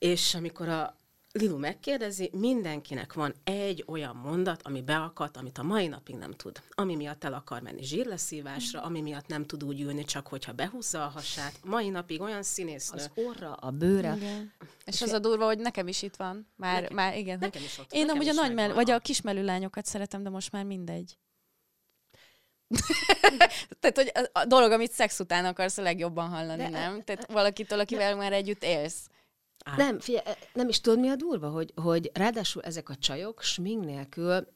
és 0.02 0.34
amikor 0.34 0.68
a 0.68 0.96
Lilu 1.32 1.58
megkérdezi, 1.58 2.30
mindenkinek 2.32 3.12
van 3.12 3.34
egy 3.44 3.84
olyan 3.86 4.16
mondat, 4.16 4.62
ami 4.62 4.82
beakadt, 4.82 5.36
amit 5.36 5.58
a 5.58 5.62
mai 5.62 5.86
napig 5.86 6.14
nem 6.16 6.32
tud. 6.32 6.62
Ami 6.70 6.96
miatt 6.96 7.24
el 7.24 7.32
akar 7.34 7.60
menni 7.62 7.82
zsírleszívásra, 7.84 8.82
ami 8.82 9.00
miatt 9.00 9.26
nem 9.26 9.46
tud 9.46 9.64
úgy 9.64 9.80
ülni, 9.80 10.04
csak 10.04 10.26
hogyha 10.26 10.52
behúzza 10.52 11.04
a 11.04 11.08
hasát. 11.08 11.52
Mai 11.64 11.88
napig 11.88 12.20
olyan 12.20 12.42
színésznő. 12.42 12.98
Az 12.98 13.10
orra, 13.14 13.52
a 13.54 13.70
bőre. 13.70 14.14
Igen. 14.16 14.52
És 14.84 15.02
az 15.02 15.10
a 15.12 15.18
durva, 15.18 15.44
hogy 15.44 15.58
nekem 15.58 15.88
is 15.88 16.02
itt 16.02 16.16
van. 16.16 16.48
Már, 16.56 16.80
Nekem- 16.80 16.96
már 16.96 17.16
igen. 17.16 17.38
nekem 17.38 17.62
is 17.62 17.78
ott- 17.78 17.92
Én 17.92 18.00
nekem 18.00 18.14
amúgy 18.14 18.28
a 18.28 18.30
is 18.32 18.36
nagy 18.36 18.48
megvan. 18.48 18.64
mell- 18.66 18.74
vagy 18.74 18.90
a 18.90 18.98
kismelű 18.98 19.42
lányokat 19.42 19.86
szeretem, 19.86 20.22
de 20.22 20.30
most 20.30 20.52
már 20.52 20.64
mindegy. 20.64 21.18
Tehát, 23.80 23.96
hogy 23.96 24.12
a, 24.32 24.44
dolog, 24.44 24.70
amit 24.72 24.92
szex 24.92 25.20
után 25.20 25.44
akarsz 25.44 25.78
a 25.78 25.82
legjobban 25.82 26.28
hallani, 26.28 26.62
De- 26.62 26.68
nem? 26.68 27.02
Tehát 27.02 27.32
valakitől, 27.32 27.80
akivel 27.80 28.16
már 28.16 28.32
együtt 28.32 28.62
élsz. 28.62 29.06
Á, 29.64 29.77
Nem, 29.77 30.01
figyelj, 30.01 30.25
e, 30.27 30.38
nem 30.55 30.68
is 30.68 30.81
tudod, 30.81 30.98
mi 30.98 31.09
a 31.09 31.16
durva, 31.16 31.48
hogy, 31.48 31.72
hogy 31.75 32.11
ráadásul 32.14 32.62
ezek 32.62 32.88
a 32.88 32.96
csajok 32.96 33.42
smink 33.42 33.85
nélkül, 33.85 34.46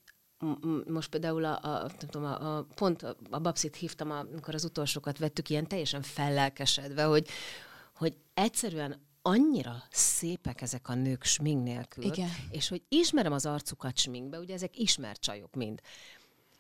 most 0.87 1.09
például 1.09 1.45
a, 1.45 1.59
a, 1.63 1.79
nem 1.79 2.09
tudom, 2.09 2.25
a, 2.25 2.57
a, 2.57 2.67
pont 2.75 3.03
a, 3.03 3.17
a 3.31 3.39
Babsit 3.39 3.77
hívtam, 3.77 4.11
amikor 4.11 4.55
az 4.55 4.65
utolsókat 4.65 5.19
vettük, 5.19 5.49
ilyen 5.49 5.67
teljesen 5.67 6.03
fellelkesedve, 6.03 7.05
hogy, 7.05 7.29
hogy 7.95 8.17
egyszerűen 8.35 9.05
annyira 9.23 9.83
szépek 9.91 10.61
ezek 10.61 10.89
a 10.89 10.95
nők 10.95 11.25
smink 11.25 11.63
nélkül, 11.63 12.05
Igen. 12.05 12.29
és 12.51 12.69
hogy 12.69 12.83
ismerem 12.89 13.33
az 13.33 13.47
arcukat 13.47 13.97
sminkbe, 13.97 14.39
ugye 14.39 14.55
ezek 14.55 14.79
ismert 14.79 15.21
csajok 15.21 15.55
mind, 15.55 15.81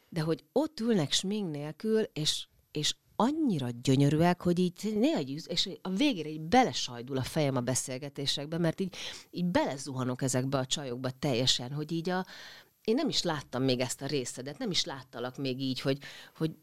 de 0.09 0.21
hogy 0.21 0.45
ott 0.53 0.81
ülnek 0.81 1.13
smink 1.13 1.51
nélkül, 1.51 2.01
és, 2.01 2.47
és 2.71 2.95
annyira 3.17 3.69
gyönyörűek, 3.83 4.43
hogy 4.43 4.59
így 4.59 4.93
néha 4.95 5.21
így, 5.21 5.43
és 5.47 5.71
a 5.83 5.89
végére 5.89 6.29
így 6.29 6.41
belesajdul 6.41 7.17
a 7.17 7.23
fejem 7.23 7.57
a 7.57 7.61
beszélgetésekbe, 7.61 8.59
mert 8.59 8.81
így, 8.81 8.97
így 9.31 9.45
belezuhanok 9.45 10.23
ezekbe 10.23 10.59
a 10.59 10.67
csajokba 10.67 11.11
teljesen, 11.11 11.73
hogy 11.73 11.93
így 11.93 12.11
a, 12.11 12.27
én 12.85 12.95
nem 12.95 13.09
is 13.09 13.23
láttam 13.23 13.63
még 13.63 13.81
ezt 13.81 14.03
a 14.03 14.07
részedet, 14.07 14.59
nem 14.59 14.71
is 14.71 14.85
láttalak 14.85 15.37
még 15.37 15.61
így, 15.61 15.81
hogy, 15.81 15.99
hogy 16.37 16.57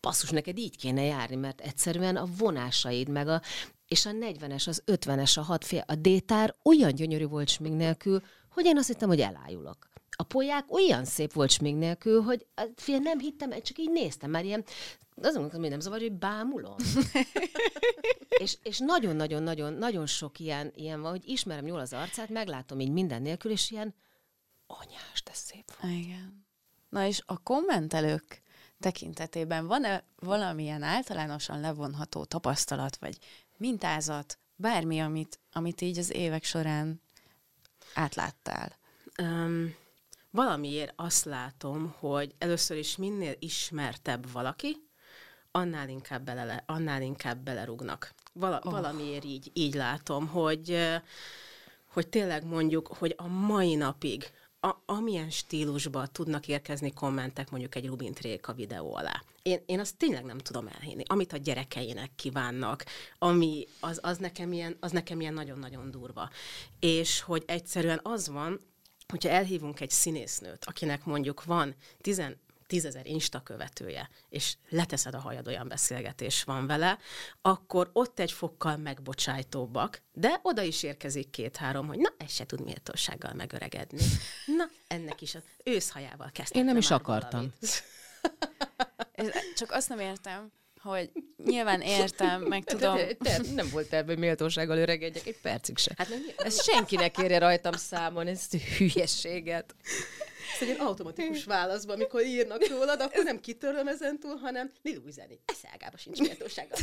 basszus, 0.00 0.30
neked 0.30 0.58
így 0.58 0.76
kéne 0.76 1.02
járni, 1.02 1.36
mert 1.36 1.60
egyszerűen 1.60 2.16
a 2.16 2.28
vonásaid, 2.38 3.08
meg 3.08 3.28
a, 3.28 3.42
és 3.86 4.06
a 4.06 4.10
40-es, 4.10 4.68
az 4.68 4.82
50-es, 4.86 5.38
a 5.38 5.42
6 5.42 5.64
fél, 5.64 5.84
a 5.86 5.94
détár 5.94 6.54
olyan 6.62 6.94
gyönyörű 6.94 7.26
volt 7.26 7.48
smink 7.48 7.76
nélkül, 7.76 8.22
hogy 8.50 8.64
én 8.64 8.78
azt 8.78 8.88
hittem, 8.88 9.08
hogy 9.08 9.20
elájulok. 9.20 9.89
A 10.20 10.22
polyák 10.22 10.72
olyan 10.72 11.04
szép 11.04 11.32
volt 11.32 11.50
smink 11.50 11.78
nélkül, 11.78 12.22
hogy 12.22 12.46
fél 12.76 12.98
nem 12.98 13.18
hittem, 13.18 13.50
csak 13.62 13.78
így 13.78 13.90
néztem, 13.90 14.30
már 14.30 14.44
ilyen, 14.44 14.64
azon 15.16 15.32
gondoltam, 15.32 15.60
hogy 15.60 15.70
nem 15.70 15.80
zavar, 15.80 16.00
hogy 16.00 16.12
bámulom. 16.12 16.76
és, 18.42 18.56
és 18.62 18.78
nagyon-nagyon-nagyon 18.78 19.72
nagyon 19.72 20.06
sok 20.06 20.38
ilyen, 20.38 20.72
ilyen 20.74 21.00
van, 21.00 21.10
hogy 21.10 21.28
ismerem 21.28 21.66
jól 21.66 21.78
az 21.78 21.92
arcát, 21.92 22.28
meglátom 22.28 22.80
így 22.80 22.90
minden 22.90 23.22
nélkül, 23.22 23.50
és 23.50 23.70
ilyen, 23.70 23.94
anyás, 24.66 25.22
de 25.24 25.30
szép 25.32 25.80
volt. 25.80 25.94
Igen. 25.94 26.46
Na 26.88 27.06
és 27.06 27.22
a 27.26 27.42
kommentelők 27.42 28.42
tekintetében 28.78 29.66
van-e 29.66 30.04
valamilyen 30.16 30.82
általánosan 30.82 31.60
levonható 31.60 32.24
tapasztalat, 32.24 32.96
vagy 32.96 33.18
mintázat, 33.56 34.38
bármi, 34.56 35.00
amit, 35.00 35.40
amit 35.52 35.80
így 35.80 35.98
az 35.98 36.10
évek 36.10 36.44
során 36.44 37.00
átláttál? 37.94 38.78
Um, 39.22 39.74
valamiért 40.30 40.92
azt 40.96 41.24
látom, 41.24 41.94
hogy 41.98 42.34
először 42.38 42.76
is 42.76 42.96
minél 42.96 43.34
ismertebb 43.38 44.32
valaki, 44.32 44.76
annál 45.50 45.88
inkább, 45.88 46.24
bele, 46.24 46.64
annál 46.66 47.02
inkább 47.02 47.38
belerúgnak. 47.38 48.14
Vala, 48.32 48.60
oh. 48.62 48.72
Valamiért 48.72 49.24
így, 49.24 49.50
így 49.52 49.74
látom, 49.74 50.26
hogy, 50.26 50.78
hogy 51.86 52.08
tényleg 52.08 52.44
mondjuk, 52.44 52.86
hogy 52.86 53.14
a 53.16 53.26
mai 53.26 53.74
napig 53.74 54.30
a, 54.60 54.82
amilyen 54.86 55.30
stílusban 55.30 56.08
tudnak 56.12 56.48
érkezni 56.48 56.92
kommentek 56.92 57.50
mondjuk 57.50 57.74
egy 57.74 57.86
Rubint 57.86 58.20
Réka 58.20 58.52
videó 58.52 58.94
alá. 58.94 59.22
Én, 59.42 59.62
én 59.66 59.80
azt 59.80 59.96
tényleg 59.96 60.24
nem 60.24 60.38
tudom 60.38 60.66
elhinni. 60.66 61.02
Amit 61.06 61.32
a 61.32 61.36
gyerekeinek 61.36 62.10
kívánnak, 62.16 62.84
ami 63.18 63.66
az, 63.80 63.98
az, 64.02 64.18
nekem 64.18 64.52
ilyen, 64.52 64.76
az 64.80 64.90
nekem 64.90 65.20
ilyen 65.20 65.34
nagyon-nagyon 65.34 65.90
durva. 65.90 66.30
És 66.80 67.20
hogy 67.20 67.42
egyszerűen 67.46 68.00
az 68.02 68.28
van, 68.28 68.60
hogyha 69.10 69.28
elhívunk 69.28 69.80
egy 69.80 69.90
színésznőt, 69.90 70.64
akinek 70.64 71.04
mondjuk 71.04 71.44
van 71.44 71.74
10 72.00 72.22
tízezer 72.70 73.06
Insta 73.06 73.40
követője, 73.42 74.10
és 74.28 74.56
leteszed 74.68 75.14
a 75.14 75.18
hajad, 75.18 75.46
olyan 75.46 75.68
beszélgetés 75.68 76.44
van 76.44 76.66
vele, 76.66 76.98
akkor 77.42 77.90
ott 77.92 78.18
egy 78.18 78.32
fokkal 78.32 78.76
megbocsájtóbbak, 78.76 80.02
de 80.12 80.40
oda 80.42 80.62
is 80.62 80.82
érkezik 80.82 81.30
két-három, 81.30 81.86
hogy 81.86 81.98
na, 81.98 82.12
ez 82.18 82.32
se 82.32 82.46
tud 82.46 82.60
méltósággal 82.60 83.32
megöregedni. 83.32 84.02
Na, 84.56 84.64
ennek 84.86 85.20
is 85.20 85.34
az 85.34 85.42
őszhajával 85.64 86.30
kezdtem. 86.32 86.60
Én 86.60 86.66
nem 86.66 86.76
is 86.76 86.90
akartam. 86.90 87.52
csak 89.56 89.70
azt 89.70 89.88
nem 89.88 89.98
értem, 89.98 90.52
hogy 90.82 91.10
nyilván 91.44 91.80
értem, 91.80 92.42
meg 92.42 92.64
tudom, 92.64 92.96
Te, 92.96 93.14
te, 93.14 93.40
nem 93.54 93.68
volt 93.72 93.88
terve, 93.88 94.12
hogy 94.12 94.20
méltósággal 94.20 94.78
öregedjek 94.78 95.26
egy 95.26 95.40
percig 95.42 95.78
se. 95.78 95.92
Hát 95.96 96.08
nem, 96.08 96.18
Ez 96.36 96.62
senkinek 96.62 97.18
érje 97.18 97.38
rajtam 97.38 97.72
számon, 97.72 98.26
ezt 98.26 98.54
a 98.54 98.58
hülyességet. 98.78 99.74
Ez 100.60 100.68
egy 100.68 100.76
automatikus 100.78 101.44
válaszban, 101.44 101.96
amikor 101.96 102.22
írnak 102.22 102.68
rólad, 102.68 103.00
akkor 103.00 103.24
nem 103.24 103.40
kitörlöm 103.40 103.88
ezentúl, 103.88 104.36
hanem 104.36 104.70
Lilu 104.82 105.06
üzeni. 105.06 105.40
Eszelgába 105.44 105.96
sincs 105.96 106.18
méltósággal. 106.18 106.78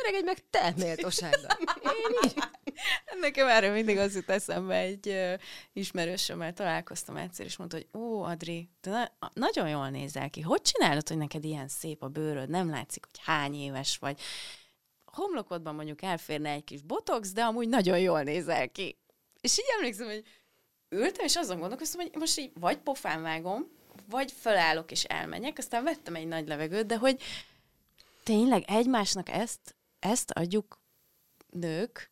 Öregedj 0.00 0.24
meg 0.24 0.38
te 0.50 0.74
méltósággal. 0.76 1.56
Én 1.82 2.16
így. 2.24 2.34
Nekem 3.20 3.48
erről 3.48 3.72
mindig 3.72 3.98
az 3.98 4.14
jut 4.14 4.30
eszembe, 4.30 4.76
egy 4.76 5.06
uh, 5.06 5.34
ismerősömmel 5.72 6.52
találkoztam 6.52 7.16
egyszer, 7.16 7.46
és 7.46 7.56
mondta, 7.56 7.76
hogy 7.76 8.00
ó, 8.00 8.22
Adri, 8.22 8.70
te 8.80 8.90
na- 8.90 9.30
nagyon 9.34 9.68
jól 9.68 9.88
nézel 9.88 10.30
ki. 10.30 10.40
Hogy 10.40 10.62
csinálod, 10.62 11.08
hogy 11.08 11.16
neked 11.16 11.44
ilyen 11.44 11.68
szép 11.68 12.02
a 12.02 12.08
bőröd? 12.08 12.48
Nem 12.48 12.70
látszik, 12.70 13.04
hogy 13.04 13.20
hány 13.24 13.54
éves 13.54 13.98
vagy. 13.98 14.20
Homlokodban 15.04 15.74
mondjuk 15.74 16.02
elférne 16.02 16.50
egy 16.50 16.64
kis 16.64 16.82
botox, 16.82 17.32
de 17.32 17.42
amúgy 17.42 17.68
nagyon 17.68 17.98
jól 17.98 18.22
nézel 18.22 18.68
ki. 18.68 18.98
És 19.40 19.58
így 19.58 19.66
emlékszem, 19.76 20.06
hogy 20.06 20.22
ültem, 20.92 21.24
és 21.24 21.36
azon 21.36 21.58
gondolkoztam, 21.58 22.00
hogy 22.00 22.10
most 22.18 22.38
így 22.38 22.50
vagy 22.54 22.78
pofán 22.78 23.22
vágom, 23.22 23.66
vagy 24.10 24.32
felállok 24.32 24.90
és 24.90 25.04
elmenjek, 25.04 25.58
aztán 25.58 25.84
vettem 25.84 26.14
egy 26.14 26.26
nagy 26.26 26.48
levegőt, 26.48 26.86
de 26.86 26.96
hogy 26.96 27.22
tényleg 28.22 28.64
egymásnak 28.66 29.28
ezt, 29.28 29.76
ezt 29.98 30.30
adjuk 30.30 30.80
nők, 31.50 32.10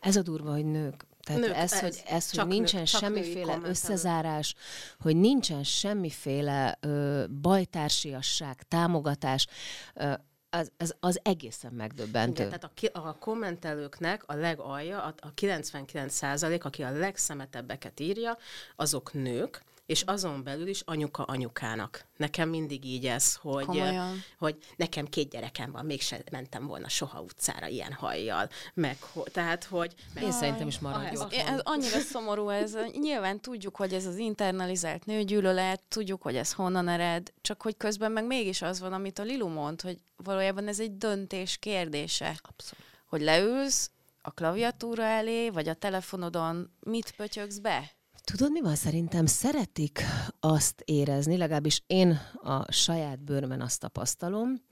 Ez 0.00 0.16
a 0.16 0.22
durva, 0.22 0.52
hogy 0.52 0.64
nők. 0.64 1.06
Tehát 1.24 1.40
Nők, 1.40 1.56
ez, 1.56 1.72
ez. 1.72 1.80
hogy, 1.80 2.02
ez, 2.06 2.30
hogy 2.30 2.46
nincsen 2.46 2.78
nő- 2.80 2.86
semmiféle 2.86 3.58
összezárás, 3.62 4.54
hogy 5.00 5.16
nincsen 5.16 5.64
semmiféle 5.64 6.76
ö, 6.80 7.24
bajtársiasság, 7.40 8.62
támogatás. 8.62 9.46
Ö, 9.94 10.12
az, 10.50 10.70
az, 10.78 10.94
az 11.00 11.20
egészen 11.22 11.72
megdöbbentő. 11.72 12.32
Igen, 12.32 12.46
tehát 12.46 12.64
a, 12.64 12.70
ki, 12.74 12.86
a 12.86 13.16
kommentelőknek 13.18 14.22
a 14.26 14.34
legalja, 14.34 15.02
a, 15.02 15.14
a 15.20 15.34
99 15.34 16.14
százalék, 16.14 16.64
aki 16.64 16.82
a 16.82 16.90
legszemetebbeket 16.90 18.00
írja, 18.00 18.38
azok 18.76 19.12
nők, 19.12 19.64
és 19.90 20.02
azon 20.02 20.42
belül 20.42 20.66
is 20.68 20.80
anyuka 20.84 21.22
anyukának. 21.22 22.06
Nekem 22.16 22.48
mindig 22.48 22.84
így 22.84 23.06
ez, 23.06 23.34
hogy, 23.34 23.64
Komolyan. 23.64 24.22
hogy 24.38 24.56
nekem 24.76 25.06
két 25.06 25.30
gyerekem 25.30 25.72
van, 25.72 25.84
mégse 25.84 26.22
mentem 26.30 26.66
volna 26.66 26.88
soha 26.88 27.20
utcára 27.20 27.66
ilyen 27.66 27.92
hajjal. 27.92 28.48
Meg, 28.74 28.98
tehát, 29.32 29.64
hogy... 29.64 29.94
Meg, 30.14 30.22
Én 30.22 30.32
szerintem 30.32 30.66
is 30.66 30.78
maradjon. 30.78 31.16
ahhoz- 31.16 31.32
Ez 31.34 31.60
annyira 31.62 31.98
szomorú 31.98 32.48
ez. 32.48 32.76
Nyilván 33.00 33.40
tudjuk, 33.40 33.76
hogy 33.76 33.92
ez 33.92 34.06
az 34.06 34.16
internalizált 34.16 35.04
nőgyűlölet, 35.06 35.82
tudjuk, 35.88 36.22
hogy 36.22 36.36
ez 36.36 36.52
honnan 36.52 36.88
ered, 36.88 37.32
csak 37.40 37.62
hogy 37.62 37.76
közben 37.76 38.12
meg 38.12 38.26
mégis 38.26 38.62
az 38.62 38.80
van, 38.80 38.92
amit 38.92 39.18
a 39.18 39.22
Lilu 39.22 39.48
mond, 39.48 39.80
hogy 39.80 39.98
valójában 40.16 40.68
ez 40.68 40.80
egy 40.80 40.96
döntés 40.96 41.56
kérdése. 41.56 42.40
Abszolút. 42.48 42.84
Hogy 43.06 43.20
leülsz 43.20 43.90
a 44.22 44.30
klaviatúra 44.30 45.02
elé, 45.04 45.48
vagy 45.48 45.68
a 45.68 45.74
telefonodon 45.74 46.72
mit 46.80 47.10
pötyögsz 47.16 47.58
be? 47.58 47.98
Tudod, 48.30 48.50
mi 48.50 48.60
van? 48.60 48.74
Szerintem 48.74 49.26
szeretik 49.26 50.00
azt 50.40 50.82
érezni, 50.84 51.36
legalábbis 51.36 51.82
én 51.86 52.20
a 52.42 52.72
saját 52.72 53.24
bőrben 53.24 53.60
azt 53.60 53.80
tapasztalom, 53.80 54.62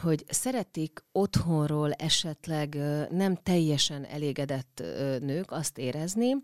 hogy 0.00 0.24
szeretik 0.28 1.04
otthonról 1.12 1.92
esetleg 1.92 2.74
nem 3.10 3.36
teljesen 3.42 4.04
elégedett 4.04 4.82
nők 5.20 5.50
azt 5.50 5.78
érezni, 5.78 6.36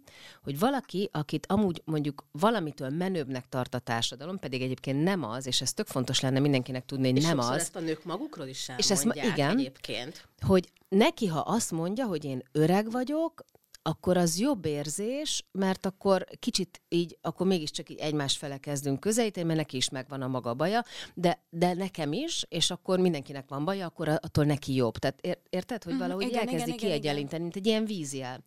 hogy 0.42 0.58
valaki, 0.58 1.08
akit 1.12 1.46
amúgy 1.46 1.82
mondjuk 1.84 2.24
valamitől 2.32 2.88
menőbbnek 2.90 3.48
tart 3.48 3.74
a 3.74 3.78
társadalom, 3.78 4.38
pedig 4.38 4.62
egyébként 4.62 5.02
nem 5.02 5.24
az, 5.24 5.46
és 5.46 5.60
ez 5.60 5.72
tök 5.72 5.86
fontos 5.86 6.20
lenne 6.20 6.38
mindenkinek 6.38 6.84
tudni, 6.84 7.08
hogy 7.08 7.16
és 7.16 7.24
nem 7.24 7.38
az, 7.38 7.50
ezt 7.50 7.76
a 7.76 7.80
nők 7.80 8.04
magukról 8.04 8.46
is 8.46 8.70
És 8.76 8.90
ezt 8.90 9.00
elmondják 9.00 9.36
igen. 9.36 9.58
egyébként. 9.58 10.28
hogy 10.40 10.68
neki, 10.88 11.26
ha 11.26 11.38
azt 11.38 11.70
mondja, 11.70 12.06
hogy 12.06 12.24
én 12.24 12.42
öreg 12.52 12.90
vagyok, 12.90 13.44
akkor 13.86 14.16
az 14.16 14.38
jobb 14.38 14.64
érzés, 14.64 15.44
mert 15.52 15.86
akkor 15.86 16.26
kicsit 16.38 16.82
így, 16.88 17.18
akkor 17.20 17.46
mégiscsak 17.46 17.90
így 17.90 17.98
egymás 17.98 18.36
fele 18.36 18.58
kezdünk 18.58 19.00
közelíteni, 19.00 19.46
mert 19.46 19.58
neki 19.58 19.76
is 19.76 19.88
megvan 19.88 20.22
a 20.22 20.28
maga 20.28 20.54
baja, 20.54 20.84
de, 21.14 21.44
de 21.50 21.74
nekem 21.74 22.12
is, 22.12 22.44
és 22.48 22.70
akkor 22.70 22.98
mindenkinek 22.98 23.48
van 23.48 23.64
baja, 23.64 23.86
akkor 23.86 24.08
attól 24.08 24.44
neki 24.44 24.74
jobb. 24.74 24.96
Tehát 24.98 25.18
ér, 25.20 25.38
érted, 25.50 25.82
hogy 25.82 25.92
Mhm, 25.92 26.02
valahogy 26.02 26.26
igen, 26.26 26.38
elkezdi 26.38 26.72
igen, 26.72 26.76
kiegyenlíteni, 26.76 27.42
mint 27.42 27.56
egy 27.56 27.66
ilyen 27.66 27.84
vízjel 27.84 28.44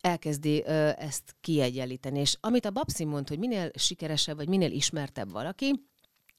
elkezdi 0.00 0.62
ö, 0.66 0.90
ezt 0.96 1.34
kiegyenlíteni. 1.40 2.18
És 2.18 2.36
amit 2.40 2.64
a 2.64 2.70
Babsi 2.70 3.04
mond, 3.04 3.28
hogy 3.28 3.38
minél 3.38 3.70
sikeresebb, 3.74 4.36
vagy 4.36 4.48
minél 4.48 4.72
ismertebb 4.72 5.30
valaki, 5.30 5.72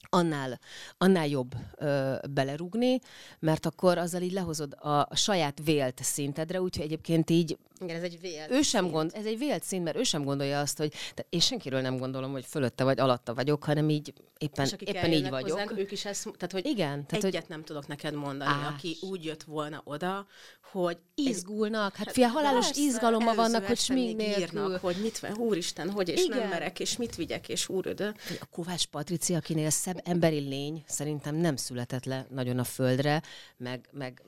annál, 0.09 0.59
annál 0.97 1.27
jobb 1.27 1.55
ö, 1.75 2.15
belerúgni, 2.29 2.99
mert 3.39 3.65
akkor 3.65 3.97
azzal 3.97 4.21
így 4.21 4.31
lehozod 4.31 4.73
a, 4.79 4.99
a 4.99 5.15
saját 5.15 5.61
vélt 5.63 6.03
szintedre, 6.03 6.61
úgyhogy 6.61 6.85
egyébként 6.85 7.29
így 7.29 7.57
Igen, 7.83 7.95
ez 7.95 8.03
egy 8.03 8.19
vélt 8.21 8.51
ő 8.51 8.61
sem 8.61 8.89
gond, 8.89 9.11
ez 9.13 9.25
egy 9.25 9.37
vélt 9.37 9.63
szint, 9.63 9.83
mert 9.83 9.97
ő 9.97 10.03
sem 10.03 10.23
gondolja 10.23 10.59
azt, 10.59 10.77
hogy 10.77 10.89
tehát 10.89 11.25
én 11.29 11.39
senkiről 11.39 11.81
nem 11.81 11.97
gondolom, 11.97 12.31
hogy 12.31 12.45
fölötte 12.45 12.83
vagy 12.83 12.99
alatta 12.99 13.33
vagyok, 13.33 13.63
hanem 13.63 13.89
így 13.89 14.13
éppen, 14.37 14.69
éppen 14.79 15.11
így 15.11 15.29
vagyok. 15.29 15.49
Hozzánk, 15.49 15.79
ők 15.79 15.91
is 15.91 16.05
ezt, 16.05 16.23
tehát 16.23 16.51
hogy 16.51 16.65
Igen, 16.65 17.05
tehát, 17.05 17.23
egyet 17.25 17.41
hogy 17.41 17.49
nem 17.49 17.63
tudok 17.63 17.87
neked 17.87 18.13
mondani, 18.13 18.51
Á, 18.51 18.67
aki 18.67 18.97
úgy 19.01 19.25
jött 19.25 19.43
volna 19.43 19.81
oda, 19.83 20.27
hogy 20.71 20.97
izgulnak, 21.15 21.95
hát 21.95 22.11
fia, 22.11 22.27
halálos 22.27 22.65
Persze, 22.65 22.81
izgalomban 22.81 23.27
előző 23.27 23.51
vannak, 23.51 23.67
hogy 23.67 23.77
smink 23.77 24.17
nélkül. 24.17 24.41
írnak, 24.41 24.81
hogy 24.81 24.95
mit, 25.01 25.19
ve- 25.19 25.37
úristen, 25.37 25.89
hogy 25.89 26.09
és 26.09 26.23
Igen. 26.23 26.37
nem 26.37 26.49
merek, 26.49 26.79
és 26.79 26.97
mit 26.97 27.15
vigyek, 27.15 27.49
és 27.49 27.69
úrödö. 27.69 28.09
A 28.39 28.45
Kovács 28.51 28.85
Patricia, 28.85 29.37
akinél 29.37 29.69
szebb 29.69 30.01
emberi 30.03 30.39
lény, 30.39 30.83
szerintem 30.87 31.35
nem 31.35 31.55
született 31.55 32.05
le 32.05 32.25
nagyon 32.29 32.59
a 32.59 32.63
földre, 32.63 33.21
meg, 33.57 33.89
meg 33.91 34.21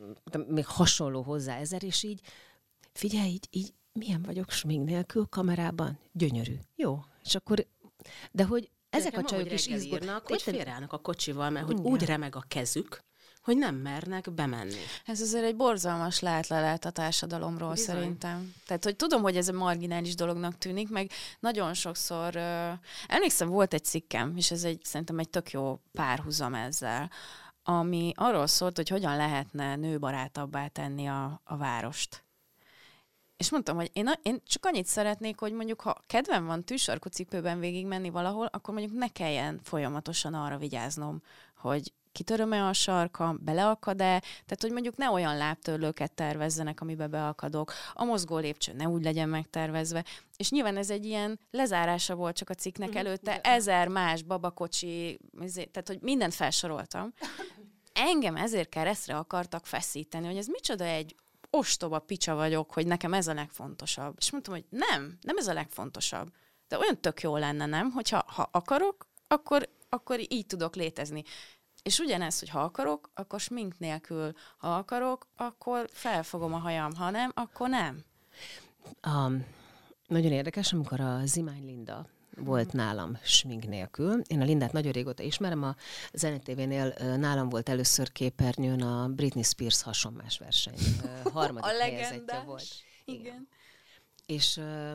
még 0.48 0.66
hasonló 0.66 1.22
hozzá 1.22 1.58
ezer, 1.58 1.84
és 1.84 2.04
így, 2.04 2.20
figyelj, 2.94 3.30
így, 3.30 3.48
így 3.50 3.74
milyen 3.94 4.22
vagyok 4.22 4.52
smink 4.52 4.88
nélkül 4.88 5.26
kamerában? 5.26 6.00
Gyönyörű. 6.12 6.56
Jó. 6.76 7.00
És 7.24 7.36
akkor, 7.36 7.68
de 8.32 8.44
hogy 8.44 8.70
ezek 8.90 9.12
Nekem 9.12 9.26
a 9.26 9.30
csajok 9.30 9.52
is 9.52 9.66
reggel 9.66 9.80
izgul. 9.80 9.98
írnak, 9.98 10.28
hogy 10.28 10.42
félreállnak 10.42 10.94
a 10.94 10.98
kocsival, 10.98 11.50
mert 11.50 11.66
hogy 11.66 11.80
Igen. 11.80 11.92
úgy 11.92 12.06
remeg 12.06 12.36
a 12.36 12.44
kezük, 12.48 13.04
hogy 13.42 13.58
nem 13.58 13.76
mernek 13.76 14.34
bemenni. 14.34 14.80
Ez 15.06 15.22
azért 15.22 15.44
egy 15.44 15.56
borzalmas 15.56 16.20
látlelet 16.20 16.86
a 16.86 16.90
társadalomról 16.90 17.70
Bizony. 17.70 17.86
Bizony. 17.86 18.02
szerintem. 18.02 18.54
Tehát, 18.66 18.84
hogy 18.84 18.96
tudom, 18.96 19.22
hogy 19.22 19.38
ez 19.38 19.48
a 19.48 19.54
marginális 19.54 20.16
dolognak 20.16 20.58
tűnik, 20.58 20.90
meg 20.90 21.12
nagyon 21.40 21.74
sokszor, 21.74 22.36
uh, 22.36 22.72
emlékszem, 23.08 23.50
volt 23.50 23.74
egy 23.74 23.84
cikkem, 23.84 24.38
és 24.38 24.52
ez 24.52 24.64
egy, 24.64 24.82
szerintem 24.84 25.20
egy 25.20 25.30
tök 25.30 25.52
jó 25.52 25.80
párhuzam 25.92 26.54
ezzel, 26.54 27.10
ami 27.64 28.12
arról 28.16 28.48
szólt, 28.48 28.76
hogy 28.76 28.90
hogyan 28.90 29.16
lehetne 29.16 29.76
nőbarátabbá 29.76 30.68
tenni 30.68 31.08
a, 31.08 31.42
a 31.44 31.58
várost. 31.58 32.24
És 33.38 33.52
mondtam, 33.52 33.76
hogy 33.76 33.90
én, 33.94 34.10
én 34.22 34.42
csak 34.48 34.66
annyit 34.66 34.86
szeretnék, 34.86 35.40
hogy 35.40 35.54
mondjuk, 35.54 35.82
ha 35.82 36.04
kedvem 36.08 36.46
van 36.46 36.64
tűsarkú 36.64 37.10
cipőben 37.10 37.60
végigmenni 37.60 38.10
valahol, 38.10 38.46
akkor 38.46 38.74
mondjuk 38.74 38.98
ne 38.98 39.08
kelljen 39.08 39.60
folyamatosan 39.64 40.34
arra 40.34 40.58
vigyáznom, 40.58 41.22
hogy 41.58 41.94
kitöröm-e 42.14 42.66
a 42.66 42.74
sarkam, 42.74 43.40
beleakad-e, 43.42 44.20
tehát 44.20 44.62
hogy 44.62 44.72
mondjuk 44.72 44.98
ne 44.98 45.10
olyan 45.10 45.38
lábtörlőket 45.38 46.12
tervezzenek, 46.12 46.82
amibe 46.82 47.08
beakadok, 47.08 47.74
a 47.94 48.04
mozgó 48.04 48.38
lépcső 48.38 48.74
ne 48.74 48.88
úgy 48.88 49.04
legyen 49.04 49.30
megtervezve, 49.30 50.06
és 50.38 50.52
nyilván 50.52 50.78
ez 50.78 50.90
egy 50.90 51.06
ilyen 51.06 51.40
lezárása 51.52 52.16
volt 52.16 52.36
csak 52.36 52.50
a 52.50 52.54
cikknek 52.54 52.90
Mhm, 52.90 52.98
előtte, 52.98 53.40
ezer 53.42 53.88
más 53.88 54.22
babakocsi, 54.22 55.20
izé- 55.42 55.72
tehát 55.72 55.88
hogy 55.88 56.00
mindent 56.02 56.34
felsoroltam. 56.34 57.14
Engem 57.94 58.36
ezért 58.36 58.70
keresztre 58.70 59.16
akartak 59.16 59.66
feszíteni, 59.66 60.26
hogy 60.26 60.38
ez 60.38 60.48
micsoda 60.48 60.84
egy 60.84 61.16
ostoba 61.56 62.00
picsa 62.00 62.36
vagyok, 62.36 62.72
hogy 62.72 62.88
nekem 62.88 63.14
ez 63.14 63.28
a 63.28 63.34
legfontosabb. 63.34 64.16
És 64.18 64.32
mondtam, 64.32 64.54
hogy 64.54 64.66
nem, 64.70 65.18
nem 65.22 65.38
ez 65.38 65.48
a 65.48 65.54
legfontosabb. 65.54 66.32
De 66.68 66.78
olyan 66.78 67.02
tök 67.02 67.22
jó 67.22 67.38
lenne, 67.38 67.66
nem? 67.66 67.92
Hogyha 67.92 68.24
ha 68.28 68.50
akarok, 68.52 69.08
akkor, 69.28 69.70
akkor 69.90 70.20
így 70.28 70.46
tudok 70.46 70.76
létezni. 70.76 71.24
És 71.84 72.00
ugyanez, 72.00 72.40
hogy 72.40 72.50
ha 72.50 72.64
akarok, 72.64 73.12
akkor 73.14 73.40
smink 73.40 73.80
nélkül. 73.80 74.32
Ha 74.58 74.76
akarok, 74.76 75.28
akkor 75.36 75.90
felfogom 75.92 76.54
a 76.54 76.58
hajam. 76.58 76.96
Ha 76.96 77.10
nem, 77.10 77.32
akkor 77.34 77.70
nem. 77.70 78.04
Um, 79.08 79.46
nagyon 80.08 80.32
érdekes, 80.32 80.74
amikor 80.74 81.00
a 81.00 81.26
Zimány 81.26 81.66
Linda 81.66 82.08
volt 82.38 82.72
nálam 82.74 83.18
smink 83.24 83.68
nélkül. 83.68 84.22
Én 84.28 84.42
a 84.42 84.44
Lindát 84.44 84.72
nagyon 84.72 84.92
régóta 84.92 85.24
ismerem, 85.24 85.64
a 85.64 85.76
ZNTV-nél 86.14 86.94
ö, 87.00 87.18
nálam 87.18 87.50
volt 87.50 87.70
először 87.70 88.12
képernyőn 88.12 88.82
a 88.82 89.08
Britney 89.08 89.44
Spears 89.44 89.82
hasonmás 89.82 90.38
verseny. 90.38 90.74
Ö, 91.04 91.30
Harmadik 91.30 91.70
A 91.72 91.74
legendás. 91.78 92.46
volt. 92.46 92.66
Igen. 93.06 93.48
És 94.26 94.58
ö, 94.58 94.92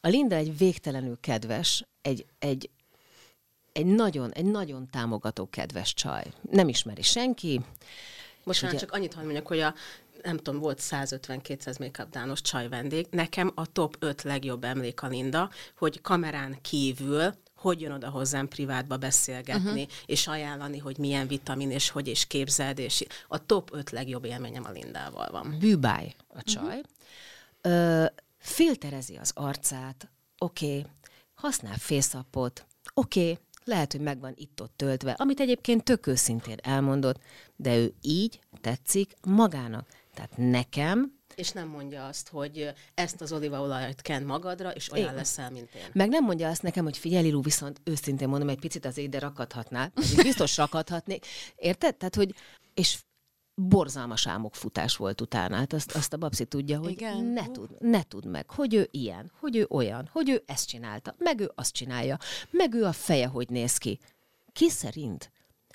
a 0.00 0.08
Linda 0.08 0.36
egy 0.36 0.58
végtelenül 0.58 1.16
kedves, 1.20 1.84
egy, 2.02 2.26
egy, 2.38 2.70
egy 3.72 3.86
nagyon, 3.86 4.32
egy 4.32 4.44
nagyon 4.44 4.88
támogató 4.90 5.48
kedves 5.50 5.94
csaj. 5.94 6.24
Nem 6.50 6.68
ismeri 6.68 7.02
senki. 7.02 7.60
Most 8.44 8.62
ugye- 8.62 8.78
csak 8.78 8.92
annyit 8.92 9.14
hadd 9.14 9.22
mondjak, 9.24 9.46
hogy 9.46 9.60
a 9.60 9.74
nem 10.28 10.36
tudom, 10.36 10.60
volt 10.60 10.80
150-200 10.82 11.78
make 11.78 12.06
dános 12.10 12.40
csaj 12.40 12.68
vendég. 12.68 13.06
Nekem 13.10 13.52
a 13.54 13.72
top 13.72 13.96
5 13.98 14.22
legjobb 14.22 14.64
emlék 14.64 15.02
a 15.02 15.06
Linda, 15.06 15.50
hogy 15.78 16.00
kamerán 16.00 16.58
kívül 16.62 17.34
hogy 17.54 17.80
jön 17.80 17.92
oda 17.92 18.08
hozzám 18.08 18.48
privátba 18.48 18.96
beszélgetni, 18.96 19.82
uh-huh. 19.82 19.96
és 20.06 20.26
ajánlani, 20.26 20.78
hogy 20.78 20.98
milyen 20.98 21.26
vitamin, 21.26 21.70
és 21.70 21.90
hogy 21.90 22.08
és 22.08 22.26
képzeld, 22.26 22.78
és 22.78 23.04
a 23.28 23.46
top 23.46 23.70
5 23.72 23.90
legjobb 23.90 24.24
élményem 24.24 24.64
a 24.64 24.70
Lindával 24.70 25.28
van. 25.30 25.56
bűbáj 25.58 26.14
a 26.28 26.42
csaj, 26.42 26.80
ö, 27.60 28.04
filterezi 28.38 29.16
az 29.16 29.32
arcát, 29.34 30.10
oké, 30.38 30.66
okay, 30.66 30.90
használ 31.34 31.76
fészapot, 31.78 32.66
oké, 32.94 33.20
okay, 33.20 33.38
lehet, 33.64 33.92
hogy 33.92 34.00
megvan 34.00 34.32
itt-ott 34.36 34.72
töltve, 34.76 35.12
amit 35.12 35.40
egyébként 35.40 35.84
tök 35.84 36.06
őszintén 36.06 36.56
elmondott, 36.62 37.20
de 37.56 37.76
ő 37.76 37.94
így 38.00 38.40
tetszik 38.60 39.14
magának. 39.26 39.86
Tehát 40.18 40.36
nekem, 40.36 41.12
És 41.34 41.50
nem 41.50 41.68
mondja 41.68 42.06
azt, 42.06 42.28
hogy 42.28 42.72
ezt 42.94 43.20
az 43.20 43.32
olívaolajat 43.32 44.02
kent 44.02 44.26
magadra, 44.26 44.70
és 44.70 44.92
olyan 44.92 45.04
Igen. 45.04 45.16
leszel, 45.16 45.50
mint 45.50 45.74
én. 45.74 45.82
meg 45.92 46.08
nem 46.08 46.24
mondja 46.24 46.48
azt 46.48 46.62
nekem, 46.62 46.84
hogy 46.84 46.98
figyelj, 46.98 47.24
Lilu, 47.24 47.42
viszont 47.42 47.80
őszintén 47.84 48.28
mondom, 48.28 48.48
egy 48.48 48.58
picit 48.58 48.84
az 48.84 48.98
ide 48.98 49.18
rakadhatnál, 49.18 49.92
biztos 50.22 50.56
rakadhatnék. 50.56 51.26
Érted? 51.56 51.96
Tehát, 51.96 52.14
hogy, 52.14 52.34
és 52.74 52.98
borzalmas 53.54 54.26
álmokfutás 54.26 54.96
volt 54.96 55.20
utána. 55.20 55.56
Hát 55.56 55.72
azt, 55.72 55.96
azt 55.96 56.12
a 56.12 56.16
babszi 56.16 56.44
tudja, 56.44 56.78
hogy 56.78 56.90
Igen. 56.90 57.24
ne 57.24 57.50
tud, 57.50 57.70
ne 57.80 58.02
tud 58.02 58.26
meg, 58.26 58.50
hogy 58.50 58.74
ő 58.74 58.88
ilyen, 58.90 59.32
hogy 59.40 59.56
ő 59.56 59.66
olyan, 59.70 60.08
hogy 60.12 60.30
ő 60.30 60.42
ezt 60.46 60.68
csinálta, 60.68 61.14
meg 61.18 61.40
ő 61.40 61.52
azt 61.54 61.72
csinálja, 61.72 62.18
meg 62.50 62.74
ő 62.74 62.84
a 62.84 62.92
feje 62.92 63.26
hogy 63.26 63.48
néz 63.50 63.76
ki. 63.76 63.98
Ki 64.52 64.70
szerint, 64.70 65.30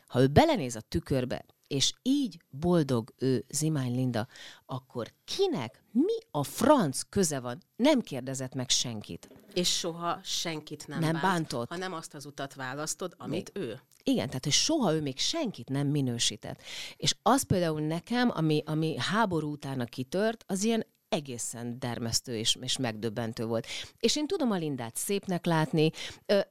ha 0.08 0.22
ő 0.22 0.28
belenéz 0.28 0.76
a 0.76 0.82
tükörbe, 0.82 1.46
és 1.74 1.94
így 2.02 2.40
boldog 2.50 3.14
ő 3.18 3.46
Zimány 3.50 3.96
Linda, 3.96 4.28
akkor 4.66 5.14
kinek 5.26 5.84
mi 5.92 6.18
a 6.32 6.44
franc 6.44 7.02
köze 7.10 7.40
van? 7.40 7.62
Nem 7.76 8.02
kérdezett 8.02 8.54
meg 8.54 8.70
senkit. 8.70 9.30
És 9.54 9.78
soha 9.78 10.20
senkit 10.24 10.88
nem, 10.88 11.00
Nem 11.00 11.12
bánt, 11.12 11.24
bántott. 11.24 11.70
hanem 11.70 11.94
azt 11.94 12.14
az 12.14 12.26
utat 12.26 12.54
választod, 12.54 13.14
amit 13.18 13.52
ő. 13.54 13.80
Igen, 14.04 14.28
tehát, 14.28 14.44
hogy 14.44 14.54
soha 14.54 14.94
ő 14.94 15.02
még 15.02 15.20
senkit 15.20 15.70
nem 15.70 15.88
minősített. 15.88 16.62
És 16.96 17.16
az 17.22 17.44
például 17.44 17.82
nekem, 17.82 18.32
ami, 18.34 18.64
ami 18.66 18.96
háború 18.98 19.52
utána 19.52 19.86
kitört, 19.86 20.44
az 20.48 20.64
ilyen 20.64 20.86
egészen 21.14 21.80
dermesztő 21.80 22.38
és, 22.38 22.58
és 22.62 22.78
megdöbbentő 22.78 23.46
volt. 23.46 23.68
És 24.00 24.16
én 24.16 24.28
tudom 24.28 24.52
a 24.52 24.56
Lindát 24.56 24.96
szépnek 24.96 25.46
látni. 25.46 25.92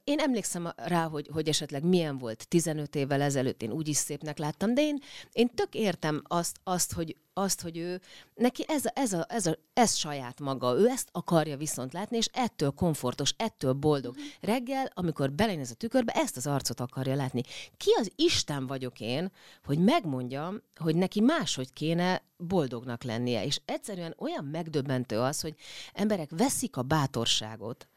Én 0.03 0.19
emlékszem 0.19 0.73
rá, 0.75 1.03
hogy, 1.03 1.29
hogy 1.33 1.47
esetleg 1.47 1.83
milyen 1.83 2.17
volt 2.17 2.47
15 2.47 2.95
évvel 2.95 3.21
ezelőtt, 3.21 3.61
én 3.61 3.71
úgy 3.71 3.87
is 3.87 3.97
szépnek 3.97 4.37
láttam, 4.37 4.73
de 4.73 4.81
én, 4.81 4.99
én 5.31 5.49
tök 5.55 5.73
értem 5.75 6.21
azt, 6.27 6.59
azt 6.63 6.93
hogy 6.93 7.15
azt, 7.33 7.61
hogy 7.61 7.77
ő, 7.77 8.01
neki 8.35 8.65
ez, 8.67 8.85
a, 8.85 8.91
ez, 8.93 9.13
a, 9.13 9.25
ez, 9.29 9.45
a, 9.45 9.57
ez 9.73 9.95
saját 9.95 10.39
maga, 10.39 10.77
ő 10.77 10.87
ezt 10.87 11.09
akarja 11.11 11.57
viszont 11.57 11.93
látni, 11.93 12.17
és 12.17 12.29
ettől 12.33 12.71
komfortos, 12.71 13.33
ettől 13.37 13.73
boldog. 13.73 14.15
Reggel, 14.41 14.91
amikor 14.93 15.31
belenéz 15.31 15.71
a 15.71 15.75
tükörbe, 15.75 16.11
ezt 16.11 16.37
az 16.37 16.47
arcot 16.47 16.79
akarja 16.79 17.15
látni. 17.15 17.41
Ki 17.77 17.91
az 17.99 18.11
Isten 18.15 18.67
vagyok 18.67 18.99
én, 18.99 19.31
hogy 19.63 19.79
megmondjam, 19.79 20.61
hogy 20.75 20.95
neki 20.95 21.21
máshogy 21.21 21.73
kéne 21.73 22.23
boldognak 22.37 23.03
lennie. 23.03 23.45
És 23.45 23.61
egyszerűen 23.65 24.15
olyan 24.17 24.45
megdöbbentő 24.45 25.19
az, 25.19 25.41
hogy 25.41 25.55
emberek 25.93 26.29
veszik 26.29 26.77
a 26.77 26.81
bátorságot. 26.81 27.87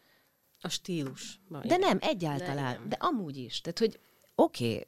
A 0.61 0.69
stílus. 0.69 1.41
De 1.63 1.77
nem, 1.77 1.99
egyáltalán. 2.01 2.81
De, 2.83 2.89
de 2.89 2.97
amúgy 2.99 3.37
is. 3.37 3.61
Tehát, 3.61 3.79
hogy 3.79 4.01
oké, 4.35 4.73
okay, 4.73 4.87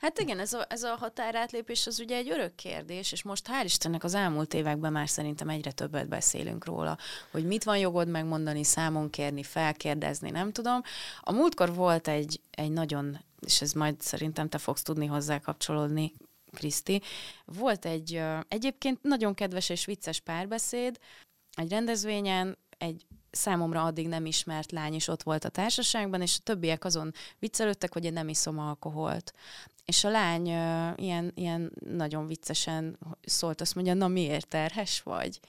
Hát 0.00 0.18
igen, 0.18 0.38
ez 0.38 0.52
a, 0.52 0.64
ez 0.68 0.82
a 0.82 0.94
határátlépés 0.94 1.86
az 1.86 2.00
ugye 2.00 2.16
egy 2.16 2.30
örök 2.30 2.54
kérdés, 2.54 3.12
és 3.12 3.22
most 3.22 3.48
hál' 3.48 3.64
Istennek 3.64 4.04
az 4.04 4.14
elmúlt 4.14 4.54
években 4.54 4.92
már 4.92 5.08
szerintem 5.08 5.48
egyre 5.48 5.72
többet 5.72 6.08
beszélünk 6.08 6.64
róla, 6.64 6.98
hogy 7.30 7.46
mit 7.46 7.64
van 7.64 7.78
jogod 7.78 8.08
megmondani, 8.08 8.64
számon 8.64 9.10
kérni, 9.10 9.42
felkérdezni, 9.42 10.30
nem 10.30 10.52
tudom. 10.52 10.80
A 11.20 11.32
múltkor 11.32 11.74
volt 11.74 12.08
egy, 12.08 12.40
egy 12.50 12.70
nagyon, 12.70 13.18
és 13.46 13.60
ez 13.60 13.72
majd 13.72 14.00
szerintem 14.00 14.48
te 14.48 14.58
fogsz 14.58 14.82
tudni 14.82 15.06
hozzá 15.06 15.38
kapcsolódni, 15.38 16.12
Kriszti, 16.50 17.02
volt 17.44 17.84
egy 17.84 18.22
egyébként 18.48 19.02
nagyon 19.02 19.34
kedves 19.34 19.68
és 19.68 19.84
vicces 19.84 20.20
párbeszéd, 20.20 20.98
egy 21.54 21.70
rendezvényen 21.70 22.58
egy 22.78 23.06
számomra 23.32 23.84
addig 23.84 24.08
nem 24.08 24.26
ismert 24.26 24.72
lány 24.72 24.94
is 24.94 25.08
ott 25.08 25.22
volt 25.22 25.44
a 25.44 25.48
társaságban, 25.48 26.22
és 26.22 26.36
a 26.38 26.42
többiek 26.42 26.84
azon 26.84 27.12
viccelődtek, 27.38 27.92
hogy 27.92 28.04
én 28.04 28.12
nem 28.12 28.28
iszom 28.28 28.58
alkoholt. 28.58 29.32
És 29.84 30.04
a 30.04 30.10
lány 30.10 30.48
uh, 30.48 30.92
ilyen, 30.96 31.32
ilyen 31.34 31.72
nagyon 31.86 32.26
viccesen 32.26 32.98
szólt, 33.24 33.60
azt 33.60 33.74
mondja, 33.74 33.94
na 33.94 34.08
miért 34.08 34.48
terhes 34.48 35.02
vagy? 35.02 35.40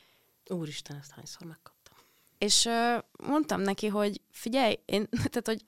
Úristen, 0.49 0.97
ezt 0.97 1.11
hányszor 1.11 1.47
megkaptam. 1.47 1.97
És 2.37 2.65
uh, 2.65 3.03
mondtam 3.27 3.61
neki, 3.61 3.87
hogy 3.87 4.21
figyelj, 4.31 4.79
én, 4.85 5.07
tehát, 5.31 5.47
hogy 5.47 5.61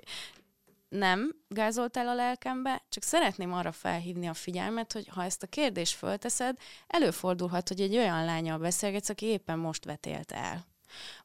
nem 0.90 1.36
gázoltál 1.48 2.08
a 2.08 2.16
lelkembe, 2.16 2.84
csak 2.90 3.04
szeretném 3.04 3.54
arra 3.54 3.72
felhívni 3.72 4.28
a 4.28 4.34
figyelmet, 4.34 4.94
hogy 4.94 5.08
ha 5.08 5.24
ezt 5.24 5.44
a 5.44 5.48
kérdést 5.48 5.98
fölteszed, 5.98 6.58
előfordulhat, 6.88 7.68
hogy 7.68 7.82
egy 7.82 7.96
olyan 7.96 8.26
lányal 8.26 8.58
beszélgetsz, 8.58 9.10
aki 9.10 9.26
éppen 9.26 9.60
most 9.60 9.86
vetélt 9.86 10.32
el 10.32 10.66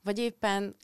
vagy 0.02 0.18
éppen 0.18 0.76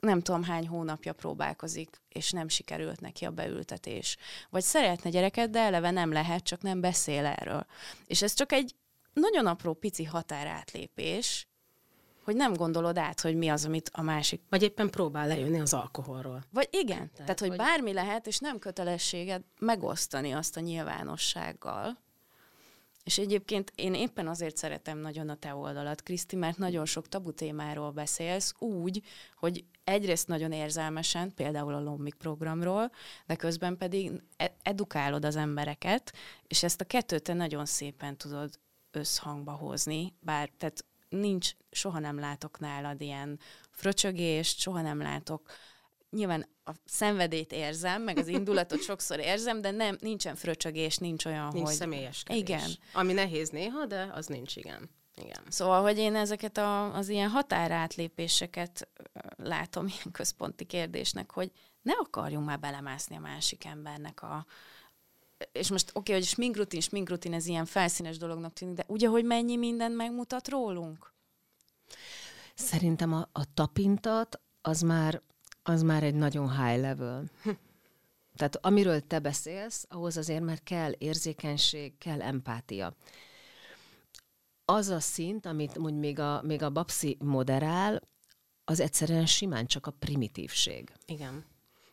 nem 0.00 0.20
tudom 0.20 0.42
hány 0.42 0.68
hónapja 0.68 1.12
próbálkozik, 1.12 2.00
és 2.08 2.30
nem 2.30 2.48
sikerült 2.48 3.00
neki 3.00 3.24
a 3.24 3.30
beültetés. 3.30 4.16
Vagy 4.50 4.62
szeretne 4.62 5.10
gyereket, 5.10 5.50
de 5.50 5.58
eleve 5.58 5.90
nem 5.90 6.12
lehet, 6.12 6.42
csak 6.42 6.62
nem 6.62 6.80
beszél 6.80 7.24
erről. 7.24 7.66
És 8.06 8.22
ez 8.22 8.34
csak 8.34 8.52
egy 8.52 8.74
nagyon 9.12 9.46
apró 9.46 9.74
pici 9.74 10.04
határátlépés, 10.04 11.48
hogy 12.24 12.36
nem 12.36 12.54
gondolod 12.54 12.98
át, 12.98 13.20
hogy 13.20 13.36
mi 13.36 13.48
az, 13.48 13.64
amit 13.64 13.90
a 13.92 14.02
másik... 14.02 14.42
Vagy 14.48 14.62
éppen 14.62 14.90
próbál 14.90 15.26
lejönni 15.26 15.60
az 15.60 15.74
alkoholról. 15.74 16.44
Vagy 16.52 16.68
igen, 16.70 16.96
tehát, 16.96 17.14
tehát 17.14 17.40
hogy, 17.40 17.48
hogy 17.48 17.58
bármi 17.58 17.92
lehet, 17.92 18.26
és 18.26 18.38
nem 18.38 18.58
kötelességed 18.58 19.42
megosztani 19.58 20.32
azt 20.32 20.56
a 20.56 20.60
nyilvánossággal, 20.60 21.98
és 23.06 23.18
egyébként 23.18 23.72
én 23.74 23.94
éppen 23.94 24.28
azért 24.28 24.56
szeretem 24.56 24.98
nagyon 24.98 25.28
a 25.28 25.34
te 25.34 25.54
oldalat, 25.54 26.02
Kriszti, 26.02 26.36
mert 26.36 26.58
nagyon 26.58 26.84
sok 26.84 27.08
tabu 27.08 27.32
témáról 27.32 27.90
beszélsz 27.90 28.54
úgy, 28.58 29.02
hogy 29.36 29.64
egyrészt 29.84 30.28
nagyon 30.28 30.52
érzelmesen, 30.52 31.34
például 31.34 31.74
a 31.74 31.80
Lombik 31.80 32.14
programról, 32.14 32.90
de 33.26 33.36
közben 33.36 33.76
pedig 33.76 34.22
e- 34.36 34.56
edukálod 34.62 35.24
az 35.24 35.36
embereket, 35.36 36.12
és 36.46 36.62
ezt 36.62 36.80
a 36.80 36.84
kettőt 36.84 37.22
te 37.22 37.32
nagyon 37.32 37.66
szépen 37.66 38.16
tudod 38.16 38.58
összhangba 38.90 39.52
hozni, 39.52 40.14
bár 40.20 40.50
tehát 40.58 40.84
nincs, 41.08 41.50
soha 41.70 41.98
nem 41.98 42.18
látok 42.18 42.58
nálad 42.58 43.00
ilyen 43.00 43.38
fröcsögést, 43.70 44.58
soha 44.58 44.80
nem 44.80 45.00
látok 45.00 45.50
nyilván 46.10 46.46
a 46.64 46.72
szenvedét 46.84 47.52
érzem, 47.52 48.02
meg 48.02 48.18
az 48.18 48.28
indulatot 48.28 48.82
sokszor 48.82 49.18
érzem, 49.18 49.60
de 49.60 49.70
nem, 49.70 49.96
nincsen 50.00 50.34
fröcsögés, 50.34 50.96
nincs 50.96 51.24
olyan, 51.24 51.50
nincs 51.52 51.66
hogy... 51.66 51.76
személyes 51.76 52.22
Igen. 52.28 52.70
Ami 52.92 53.12
nehéz 53.12 53.48
néha, 53.48 53.86
de 53.86 54.10
az 54.14 54.26
nincs, 54.26 54.56
igen. 54.56 54.90
Igen. 55.22 55.42
Szóval, 55.48 55.82
hogy 55.82 55.98
én 55.98 56.14
ezeket 56.14 56.56
a, 56.58 56.94
az 56.94 57.08
ilyen 57.08 57.28
határátlépéseket 57.28 58.88
látom 59.36 59.86
ilyen 59.86 60.10
központi 60.12 60.64
kérdésnek, 60.64 61.30
hogy 61.30 61.50
ne 61.82 61.92
akarjunk 61.92 62.46
már 62.46 62.60
belemászni 62.60 63.16
a 63.16 63.20
másik 63.20 63.64
embernek 63.64 64.22
a, 64.22 64.46
és 65.52 65.70
most 65.70 65.88
oké, 65.88 65.98
okay, 65.98 66.14
hogy 66.14 66.24
sminkrutin, 66.24 66.80
sminkrutin, 66.80 67.32
ez 67.32 67.46
ilyen 67.46 67.64
felszínes 67.64 68.18
dolognak 68.18 68.52
tűnik, 68.52 68.74
de 68.74 68.84
ugye, 68.86 69.08
hogy 69.08 69.24
mennyi 69.24 69.56
mindent 69.56 69.96
megmutat 69.96 70.48
rólunk? 70.48 71.12
Szerintem 72.54 73.12
a, 73.12 73.28
a 73.32 73.54
tapintat 73.54 74.40
az 74.62 74.80
már 74.80 75.22
az 75.68 75.82
már 75.82 76.02
egy 76.02 76.14
nagyon 76.14 76.50
high 76.50 76.80
level. 76.80 77.24
Tehát 78.36 78.56
amiről 78.60 79.06
te 79.06 79.18
beszélsz, 79.18 79.86
ahhoz 79.88 80.16
azért 80.16 80.42
már 80.42 80.62
kell 80.62 80.92
érzékenység, 80.98 81.98
kell 81.98 82.22
empátia. 82.22 82.94
Az 84.64 84.88
a 84.88 85.00
szint, 85.00 85.46
amit 85.46 85.78
úgy 85.78 85.94
még 85.94 86.18
a, 86.18 86.42
még 86.42 86.62
a 86.62 86.70
Babsi 86.70 87.16
moderál, 87.20 88.02
az 88.64 88.80
egyszerűen 88.80 89.26
simán 89.26 89.66
csak 89.66 89.86
a 89.86 89.90
primitívség. 89.90 90.92
Igen. 91.06 91.44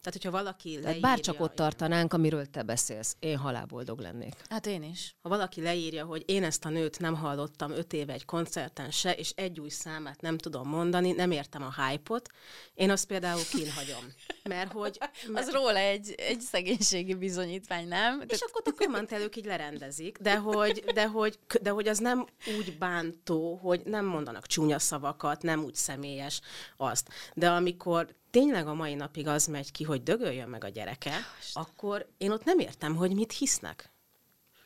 Tehát, 0.04 0.22
hogyha 0.22 0.43
valaki 0.43 0.70
leírja... 0.70 0.84
Tehát 0.84 1.01
bárcsak 1.01 1.39
ott 1.39 1.56
tartanánk, 1.56 2.14
amiről 2.14 2.45
te 2.45 2.64
beszélsz, 2.64 3.16
én 3.20 3.38
halálboldog 3.38 3.99
lennék. 3.99 4.34
Hát 4.49 4.66
én 4.66 4.84
is. 4.84 5.16
Ha 5.22 5.30
valaki 5.30 5.62
leírja, 5.62 6.06
hogy 6.06 6.24
én 6.26 6.43
ezt 6.43 6.66
a 6.66 6.70
nőt 6.70 6.99
nem 6.99 7.16
hallottam 7.16 7.72
öt 7.72 7.93
éve 7.93 8.14
egy 8.14 8.26
koncerten 8.26 8.91
se, 8.91 9.14
és 9.14 9.32
egy 9.36 9.60
új 9.60 9.70
számát 9.70 10.22
nem 10.22 10.38
tudom 10.38 10.68
mondani, 10.68 11.12
nem 11.12 11.32
értem 11.32 11.64
a 11.64 11.84
hype-ot, 11.84 12.30
én 12.74 12.89
azt 12.89 13.06
például 13.06 13.41
kínhagyom. 13.51 14.14
Mert 14.43 14.72
hogy... 14.72 14.97
Mert... 15.28 15.45
Az 15.47 15.54
róla 15.54 15.78
egy, 15.78 16.16
egy 16.18 16.39
szegénységi 16.39 17.14
bizonyítvány, 17.14 17.88
nem? 17.88 18.22
És 18.22 18.39
Tehát... 18.39 18.56
akkor 18.56 18.74
a 18.76 18.84
kommentelők 18.84 19.36
így 19.36 19.45
lerendezik, 19.45 20.18
de 20.18 20.36
hogy, 20.36 20.84
de, 20.93 21.08
hogy, 21.08 21.39
de 21.62 21.70
hogy 21.70 21.88
az 21.88 21.97
nem 21.97 22.26
úgy 22.58 22.78
bántó, 22.78 23.56
hogy 23.56 23.82
nem 23.86 24.06
mondanak 24.06 24.47
csúnya 24.47 24.80
szavakat, 24.80 25.41
nem 25.41 25.64
úgy 25.64 25.76
személyes 25.76 26.41
azt. 26.78 27.10
De 27.34 27.49
amikor 27.49 28.16
tényleg 28.34 28.67
a 28.67 28.73
mai 28.73 28.93
napig 28.93 29.27
az 29.27 29.45
megy 29.45 29.71
ki, 29.71 29.84
hogy 29.84 30.03
dögöljön 30.03 30.49
meg 30.49 30.63
a 30.63 30.67
gyereke, 30.67 31.15
akkor 31.53 32.07
én 32.17 32.31
ott 32.31 32.43
nem 32.43 32.59
értem, 32.59 32.95
hogy 32.95 33.13
mit 33.13 33.31
hisznek. 33.31 33.91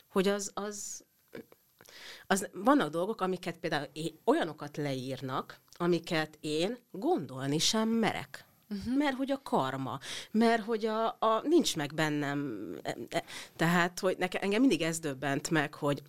Hogy 0.07 0.28
az, 0.28 0.51
az, 0.53 1.03
az 2.28 2.49
vannak 2.53 2.89
dolgok, 2.89 3.22
amiket 3.22 3.57
például 3.57 3.88
én, 3.93 4.20
olyanokat 4.26 4.78
leírnak, 4.78 5.59
amiket 5.78 6.38
én 6.41 6.78
gondolni 6.91 7.57
sem 7.57 7.89
merek. 7.89 8.45
Uh-huh. 8.70 8.97
Mert 8.97 9.15
hogy 9.15 9.32
a 9.32 9.41
karma, 9.41 9.99
mert 10.32 10.63
hogy 10.63 10.86
a, 10.86 11.05
a 11.07 11.41
nincs 11.43 11.76
meg 11.76 11.93
bennem. 11.93 12.72
E, 12.82 12.97
e, 13.09 13.24
tehát, 13.55 13.99
hogy 13.99 14.18
nekem, 14.18 14.41
engem 14.43 14.59
mindig 14.59 14.82
ez 14.82 14.99
döbbent 14.99 15.49
meg, 15.49 15.74
hogy 15.74 16.01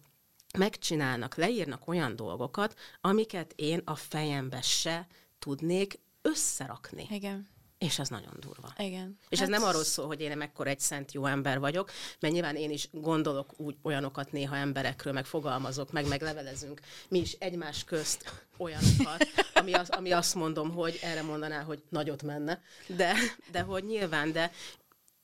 megcsinálnak, 0.59 1.34
leírnak 1.34 1.88
olyan 1.88 2.16
dolgokat, 2.16 2.78
amiket 3.00 3.52
én 3.56 3.82
a 3.84 3.94
fejembe 3.94 4.61
se 4.61 5.06
tudnék 5.38 6.00
összerakni. 6.29 7.07
Igen. 7.11 7.49
És 7.79 7.99
ez 7.99 8.09
nagyon 8.09 8.37
durva. 8.41 8.72
Igen. 8.79 9.18
És 9.29 9.39
hát... 9.39 9.49
ez 9.49 9.59
nem 9.59 9.68
arról 9.68 9.85
szól, 9.85 10.07
hogy 10.07 10.20
én 10.20 10.37
mekkor 10.37 10.66
egy 10.66 10.81
szent 10.81 11.12
jó 11.12 11.26
ember 11.26 11.59
vagyok, 11.59 11.91
mert 12.20 12.35
nyilván 12.35 12.57
én 12.57 12.70
is 12.70 12.89
gondolok 12.93 13.53
úgy 13.57 13.76
olyanokat 13.83 14.33
néha 14.33 14.57
emberekről, 14.57 15.12
meg 15.12 15.24
fogalmazok, 15.24 15.93
meg 15.93 16.09
meglevelezünk 16.09 16.81
mi 17.09 17.18
is 17.18 17.33
egymás 17.33 17.85
közt 17.85 18.47
olyanokat, 18.57 19.26
ami, 19.55 19.72
az, 19.72 19.91
ami 19.91 20.12
azt 20.12 20.35
mondom, 20.35 20.70
hogy 20.70 20.99
erre 21.03 21.22
mondaná, 21.22 21.62
hogy 21.62 21.83
nagyot 21.89 22.22
menne, 22.22 22.62
de, 22.87 23.14
de 23.51 23.61
hogy 23.61 23.85
nyilván, 23.85 24.33
de 24.33 24.53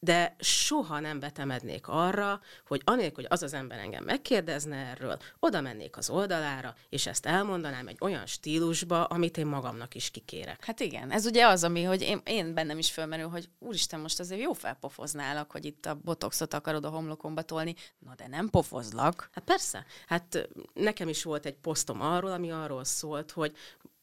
de 0.05 0.37
soha 0.39 1.01
nem 1.01 1.21
vetemednék 1.21 1.89
arra, 1.89 2.41
hogy 2.67 2.83
anélkül, 2.85 3.15
hogy 3.15 3.27
az 3.29 3.43
az 3.43 3.53
ember 3.53 3.79
engem 3.79 4.05
megkérdezne 4.05 4.77
erről, 4.77 5.19
oda 5.39 5.61
mennék 5.61 5.97
az 5.97 6.11
oldalára, 6.11 6.75
és 6.89 7.07
ezt 7.07 7.27
elmondanám 7.27 7.89
egy 7.89 7.97
olyan 8.01 8.27
stílusba, 8.27 9.05
amit 9.05 9.37
én 9.37 9.47
magamnak 9.47 9.95
is 9.95 10.11
kikérek. 10.11 10.65
Hát 10.65 10.81
igen, 10.81 11.11
ez 11.11 11.27
ugye 11.27 11.47
az, 11.47 11.65
ami, 11.65 11.83
hogy 11.83 12.03
én, 12.03 12.21
én 12.25 12.55
bennem 12.55 12.79
is 12.79 12.91
fölmerül, 12.91 13.29
hogy 13.29 13.49
úristen, 13.59 14.01
most 14.01 14.21
azért 14.21 14.41
jó 14.41 14.53
felpofoználak, 14.53 15.51
hogy 15.51 15.65
itt 15.65 15.87
a 15.87 15.95
botoxot 15.95 16.55
akarod 16.55 16.85
a 16.85 16.89
homlokomba 16.89 17.43
tolni, 17.43 17.75
na 17.99 18.15
de 18.15 18.29
nem 18.29 18.49
pofozlak. 18.51 19.29
Hát 19.33 19.45
persze, 19.45 19.87
hát 20.07 20.49
nekem 20.73 21.09
is 21.09 21.23
volt 21.23 21.47
egy 21.47 21.57
posztom 21.57 22.01
arról, 22.01 22.33
ami 22.33 22.51
arról 22.51 22.85
szólt, 22.85 23.31
hogy 23.31 23.57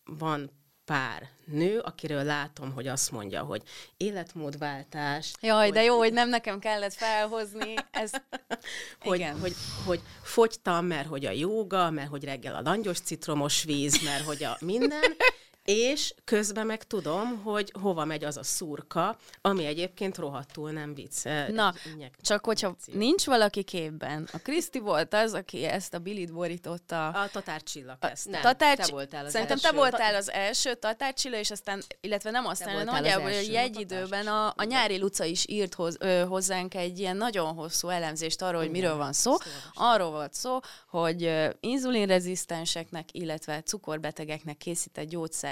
van 0.04 0.52
pár 0.91 1.29
nő, 1.45 1.79
akiről 1.79 2.23
látom, 2.23 2.73
hogy 2.73 2.87
azt 2.87 3.11
mondja, 3.11 3.43
hogy 3.43 3.61
életmódváltás. 3.97 5.33
Jaj, 5.41 5.63
hogy, 5.63 5.73
de 5.73 5.83
jó, 5.83 5.97
hogy 5.97 6.13
nem 6.13 6.29
nekem 6.29 6.59
kellett 6.59 6.93
felhozni. 6.93 7.73
Ez... 7.91 8.11
hogy, 9.05 9.19
Igen. 9.19 9.39
hogy, 9.39 9.53
hogy 9.85 10.01
fogytam, 10.23 10.85
mert 10.85 11.07
hogy 11.07 11.25
a 11.25 11.31
jóga, 11.31 11.89
mert 11.89 12.09
hogy 12.09 12.23
reggel 12.23 12.55
a 12.55 12.61
langyos 12.61 12.99
citromos 12.99 13.63
víz, 13.63 14.03
mert 14.03 14.23
hogy 14.23 14.43
a 14.43 14.57
minden, 14.59 15.15
és 15.64 16.14
közben 16.24 16.66
meg 16.66 16.84
tudom, 16.84 17.41
hogy 17.43 17.74
hova 17.82 18.05
megy 18.05 18.24
az 18.24 18.38
a 18.38 18.43
szurka, 18.43 19.18
ami 19.41 19.66
egyébként 19.66 20.18
rohadtul 20.18 20.72
nem 20.72 20.93
vicc. 20.93 21.24
Na, 21.49 21.74
Injek- 21.93 22.22
csak 22.22 22.45
hogyha 22.45 22.68
injekció. 22.68 22.97
nincs 22.97 23.26
valaki 23.26 23.64
képben. 23.64 24.28
A 24.34 24.38
Kriszti 24.38 24.80
volt 24.80 25.14
az, 25.14 25.34
aki 25.34 25.66
ezt 25.66 25.93
a 25.93 25.99
bilit 25.99 26.34
borította. 26.34 27.07
A 27.07 27.28
tatárcsilla 27.32 27.97
kezdte. 28.01 28.30
Nem, 28.30 28.41
Tatárcsi... 28.41 28.82
te 28.89 28.91
voltál 28.91 29.26
az 29.26 29.32
Szerintem 29.32 29.57
te 29.57 29.68
első. 29.68 29.78
voltál 29.78 30.16
az 30.16 30.32
első 30.32 30.74
Tatárcsilla, 30.74 31.38
és 31.38 31.51
aztán, 31.51 31.84
illetve 32.01 32.32
nem 32.32 32.45
aztán, 32.45 32.70
hanem 32.70 32.88
az 32.88 32.93
nagyjából 32.93 33.30
első. 33.30 33.55
egy 33.55 33.80
időben 33.80 34.28
a, 34.28 34.47
a 34.55 34.64
nyári 34.64 34.97
Luca 34.99 35.24
is 35.24 35.45
írt 35.47 35.74
hoz, 35.74 35.95
ö, 35.99 36.26
hozzánk 36.28 36.76
egy 36.76 36.99
ilyen 36.99 37.18
nagyon 37.18 37.53
hosszú 37.53 37.88
elemzést 37.88 38.41
arról, 38.41 38.62
hogy 38.62 38.72
miről 38.72 38.95
van 38.95 39.14
szó. 39.14 39.36
Arról 39.74 40.12
volt 40.12 40.34
szó, 40.34 40.59
hogy 40.89 41.49
inzulinrezisztenseknek, 41.59 43.09
illetve 43.12 43.62
cukorbetegeknek 43.62 44.57
készített 44.57 45.09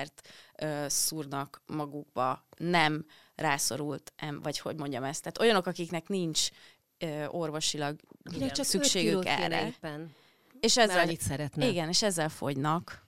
gyógyszert 0.09 0.27
ö, 0.55 0.85
szúrnak 0.89 1.61
magukba, 1.65 2.45
nem 2.57 3.05
rászorult, 3.35 4.13
em, 4.15 4.41
vagy 4.41 4.59
hogy 4.59 4.75
mondjam 4.75 5.03
ezt. 5.03 5.21
Tehát 5.21 5.39
olyanok, 5.39 5.65
akiknek 5.65 6.07
nincs 6.07 6.47
ö, 6.97 7.25
orvosilag 7.25 7.99
Akinek 8.23 8.51
csak 8.51 8.65
szükségük 8.65 9.25
erre. 9.25 9.67
éppen. 9.67 10.15
És 10.59 10.75
Mert 10.75 10.89
ezzel, 10.89 11.03
annyit 11.03 11.21
szeretne. 11.21 11.67
igen, 11.67 11.87
és 11.89 12.03
ezzel 12.03 12.29
fogynak. 12.29 13.07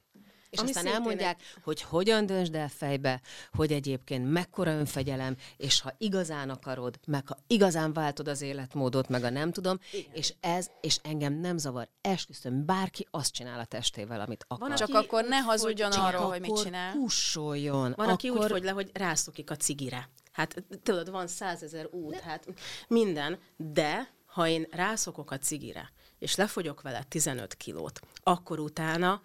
És 0.52 0.60
Ami 0.60 0.70
aztán 0.70 0.88
elmondják, 0.88 1.42
hogy 1.64 1.82
hogyan 1.82 2.26
döntsd 2.26 2.56
el 2.56 2.70
fejbe, 2.70 3.22
hogy 3.54 3.72
egyébként 3.72 4.32
mekkora 4.32 4.72
önfegyelem, 4.72 5.36
és 5.58 5.82
ha 5.82 5.94
igazán 5.98 6.50
akarod, 6.50 7.00
meg 7.08 7.28
ha 7.28 7.38
igazán 7.48 7.94
váltod 7.94 8.28
az 8.28 8.42
életmódot, 8.42 9.10
meg 9.10 9.24
a 9.24 9.30
nem 9.30 9.52
tudom, 9.52 9.80
Igen. 9.92 10.12
és 10.14 10.34
ez, 10.40 10.68
és 10.82 11.00
engem 11.04 11.34
nem 11.34 11.58
zavar, 11.58 11.88
esküszöm, 12.02 12.66
bárki 12.66 13.08
azt 13.12 13.34
csinál 13.34 13.60
a 13.60 13.66
testével, 13.66 14.22
amit 14.22 14.46
akar. 14.48 14.68
Van, 14.68 14.78
Csak 14.78 14.94
akkor 14.94 15.24
ne 15.24 15.38
hazudjon 15.38 15.92
fogy- 15.92 16.04
arról, 16.04 16.30
hogy 16.30 16.40
mit 16.42 16.50
akkor 16.50 16.64
csinál. 16.64 16.92
kussoljon. 16.92 17.94
Van, 17.98 18.10
aki 18.10 18.28
akkor... 18.28 18.42
úgy 18.42 18.50
fogy 18.50 18.64
le, 18.64 18.72
hogy 18.72 18.90
rászokik 18.94 19.52
a 19.52 19.56
cigire. 19.56 20.10
Hát 20.32 20.64
tudod, 20.84 21.10
van 21.12 21.28
százezer 21.28 21.88
út, 21.92 22.20
hát 22.20 22.48
minden, 22.88 23.40
de 23.58 24.10
ha 24.26 24.48
én 24.48 24.68
rászokok 24.72 25.32
a 25.32 25.38
cigire, 25.38 25.92
és 26.20 26.36
lefogyok 26.36 26.82
vele 26.82 27.04
15 27.04 27.54
kilót, 27.54 28.00
akkor 28.24 28.60
utána 28.60 29.22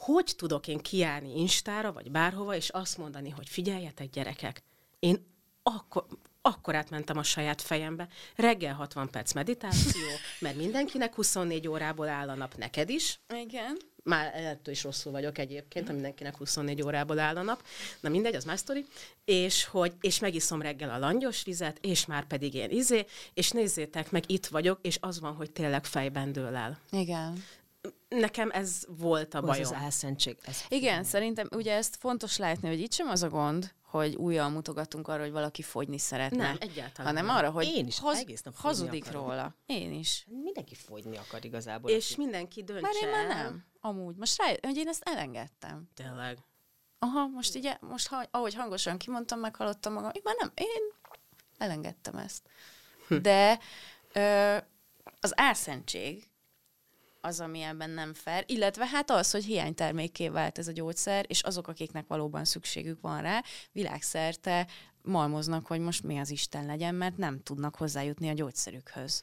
hogy 0.00 0.32
tudok 0.36 0.68
én 0.68 0.78
kiállni 0.78 1.40
Instára, 1.40 1.92
vagy 1.92 2.10
bárhova, 2.10 2.54
és 2.54 2.68
azt 2.68 2.98
mondani, 2.98 3.30
hogy 3.30 3.48
figyeljetek 3.48 4.10
gyerekek, 4.10 4.62
én 4.98 5.26
akkor, 5.62 6.06
akkor 6.42 6.74
átmentem 6.74 7.18
a 7.18 7.22
saját 7.22 7.62
fejembe. 7.62 8.08
Reggel 8.36 8.74
60 8.74 9.10
perc 9.10 9.32
meditáció, 9.32 10.08
mert 10.38 10.56
mindenkinek 10.56 11.14
24 11.14 11.68
órából 11.68 12.08
áll 12.08 12.28
a 12.28 12.34
nap, 12.34 12.56
neked 12.56 12.88
is, 12.88 13.20
Igen. 13.28 13.76
már 14.02 14.34
ettől 14.34 14.74
is 14.74 14.82
rosszul 14.82 15.12
vagyok 15.12 15.38
egyébként, 15.38 15.86
ha 15.86 15.92
mindenkinek 15.92 16.36
24 16.36 16.82
órából 16.82 17.18
áll 17.18 17.36
a 17.36 17.42
nap. 17.42 17.62
Na 18.00 18.08
mindegy, 18.08 18.34
az 18.34 18.44
más 18.44 18.58
sztori. 18.58 18.84
És, 19.24 19.64
hogy, 19.64 19.92
és 20.00 20.18
megiszom 20.18 20.62
reggel 20.62 20.90
a 20.90 20.98
langyos 20.98 21.42
vizet, 21.42 21.78
és 21.80 22.06
már 22.06 22.26
pedig 22.26 22.54
én 22.54 22.70
izé, 22.70 23.06
és 23.34 23.50
nézzétek 23.50 24.10
meg, 24.10 24.24
itt 24.26 24.46
vagyok, 24.46 24.78
és 24.82 24.98
az 25.00 25.20
van, 25.20 25.34
hogy 25.34 25.50
tényleg 25.50 25.84
fejben 25.84 26.32
dől 26.32 26.56
el. 26.56 26.78
Igen. 26.90 27.44
Nekem 28.18 28.50
ez 28.50 28.84
volt 28.88 29.34
a 29.34 29.40
bajom. 29.40 29.64
az 29.64 29.72
álszentség. 29.72 30.36
Ez 30.42 30.64
Igen, 30.68 31.04
szerintem 31.04 31.48
ugye 31.54 31.74
ezt 31.74 31.96
fontos 31.96 32.36
látni, 32.36 32.68
hogy 32.68 32.80
itt 32.80 32.92
sem 32.92 33.08
az 33.08 33.22
a 33.22 33.28
gond, 33.28 33.74
hogy 33.82 34.14
újjal 34.14 34.48
mutogatunk 34.48 35.08
arra, 35.08 35.22
hogy 35.22 35.30
valaki 35.32 35.62
fogyni 35.62 35.98
szeretne. 35.98 36.36
Nem, 36.46 36.56
egyáltalán 36.60 37.06
Hanem 37.06 37.26
nem. 37.26 37.36
arra, 37.36 37.50
hogy 37.50 37.66
Én 37.66 37.86
is 37.86 37.98
egész 38.14 38.42
nap 38.42 38.56
hazudik 38.56 39.04
akarok. 39.06 39.22
róla. 39.26 39.54
Én 39.66 39.92
is. 39.92 40.26
Mindenki 40.42 40.74
fogyni 40.74 41.16
akar 41.16 41.44
igazából. 41.44 41.90
És 41.90 42.10
aki- 42.12 42.20
mindenki 42.22 42.62
döntse 42.64 42.82
Már 42.82 43.02
én 43.02 43.08
már 43.10 43.36
nem. 43.36 43.64
Amúgy. 43.80 44.16
Most 44.16 44.38
rájött, 44.42 44.64
hogy 44.64 44.76
én 44.76 44.88
ezt 44.88 45.02
elengedtem. 45.08 45.88
Tényleg. 45.94 46.38
Aha, 46.98 47.26
most 47.26 47.54
ugye, 47.54 47.76
most 47.80 48.08
ha, 48.08 48.24
ahogy 48.30 48.54
hangosan 48.54 48.98
kimondtam, 48.98 49.38
meghallottam 49.40 49.92
magam, 49.92 50.10
én 50.14 50.22
már 50.24 50.34
nem, 50.38 50.50
én 50.54 50.92
elengedtem 51.58 52.16
ezt. 52.16 52.42
De 53.22 53.58
ö, 54.12 54.56
az 55.20 55.32
álszentség 55.38 56.29
az, 57.20 57.40
ami 57.40 57.60
ebben 57.60 57.90
nem 57.90 58.14
fair, 58.14 58.44
illetve 58.46 58.86
hát 58.86 59.10
az, 59.10 59.30
hogy 59.30 59.44
hiánytermékké 59.44 60.28
vált 60.28 60.58
ez 60.58 60.68
a 60.68 60.72
gyógyszer, 60.72 61.24
és 61.28 61.42
azok, 61.42 61.68
akiknek 61.68 62.06
valóban 62.06 62.44
szükségük 62.44 63.00
van 63.00 63.22
rá, 63.22 63.42
világszerte 63.72 64.66
malmoznak, 65.02 65.66
hogy 65.66 65.80
most 65.80 66.02
mi 66.02 66.18
az 66.18 66.30
Isten 66.30 66.66
legyen, 66.66 66.94
mert 66.94 67.16
nem 67.16 67.42
tudnak 67.42 67.76
hozzájutni 67.76 68.28
a 68.28 68.32
gyógyszerükhöz. 68.32 69.22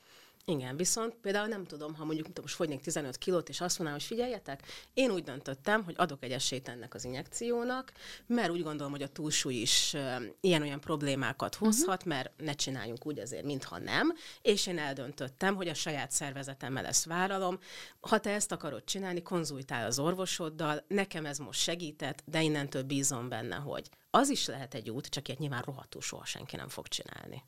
Igen, 0.50 0.78
viszont 0.78 1.16
például 1.16 1.48
nem 1.48 1.66
tudom, 1.66 1.96
ha 1.96 2.06
mondjuk 2.06 2.26
mint 2.26 2.42
most 2.42 2.56
fogynék 2.56 2.82
15 2.82 3.18
kilót, 3.18 3.50
és 3.50 3.62
azt 3.62 3.78
mondanám, 3.78 4.02
hogy 4.02 4.10
figyeljetek, 4.10 4.64
én 4.94 5.12
úgy 5.12 5.24
döntöttem, 5.24 5.84
hogy 5.84 5.94
adok 5.98 6.24
egy 6.24 6.32
esélyt 6.32 6.68
ennek 6.68 6.94
az 6.94 7.06
injekciónak, 7.06 7.92
mert 8.26 8.50
úgy 8.50 8.64
gondolom, 8.64 8.92
hogy 8.92 9.02
a 9.02 9.08
túlsúly 9.08 9.54
is 9.54 9.96
ilyen-olyan 10.40 10.80
problémákat 10.80 11.56
hozhat, 11.56 11.96
uh-huh. 11.96 12.14
mert 12.14 12.32
ne 12.38 12.54
csináljunk 12.54 13.06
úgy 13.06 13.20
azért, 13.20 13.44
mintha 13.44 13.80
nem, 13.80 14.14
és 14.42 14.68
én 14.68 14.78
eldöntöttem, 14.78 15.56
hogy 15.56 15.68
a 15.68 15.74
saját 15.74 16.12
szervezetemmel 16.12 16.86
ezt 16.86 17.06
vállalom. 17.06 17.60
Ha 18.00 18.20
te 18.20 18.30
ezt 18.30 18.52
akarod 18.52 18.84
csinálni, 18.84 19.22
konzultál 19.22 19.86
az 19.86 20.00
orvosoddal, 20.00 20.84
nekem 20.88 21.26
ez 21.26 21.38
most 21.38 21.60
segített, 21.60 22.24
de 22.26 22.42
innentől 22.42 22.84
bízom 22.84 23.30
benne, 23.30 23.56
hogy 23.56 23.90
az 24.10 24.30
is 24.30 24.48
lehet 24.48 24.74
egy 24.74 24.90
út, 24.90 25.08
csak 25.08 25.28
ilyet 25.28 25.40
nyilván 25.40 25.62
rohadtul 25.62 26.02
soha 26.02 26.26
senki 26.26 26.56
nem 26.56 26.70
fog 26.70 26.88
csinálni. 26.88 27.44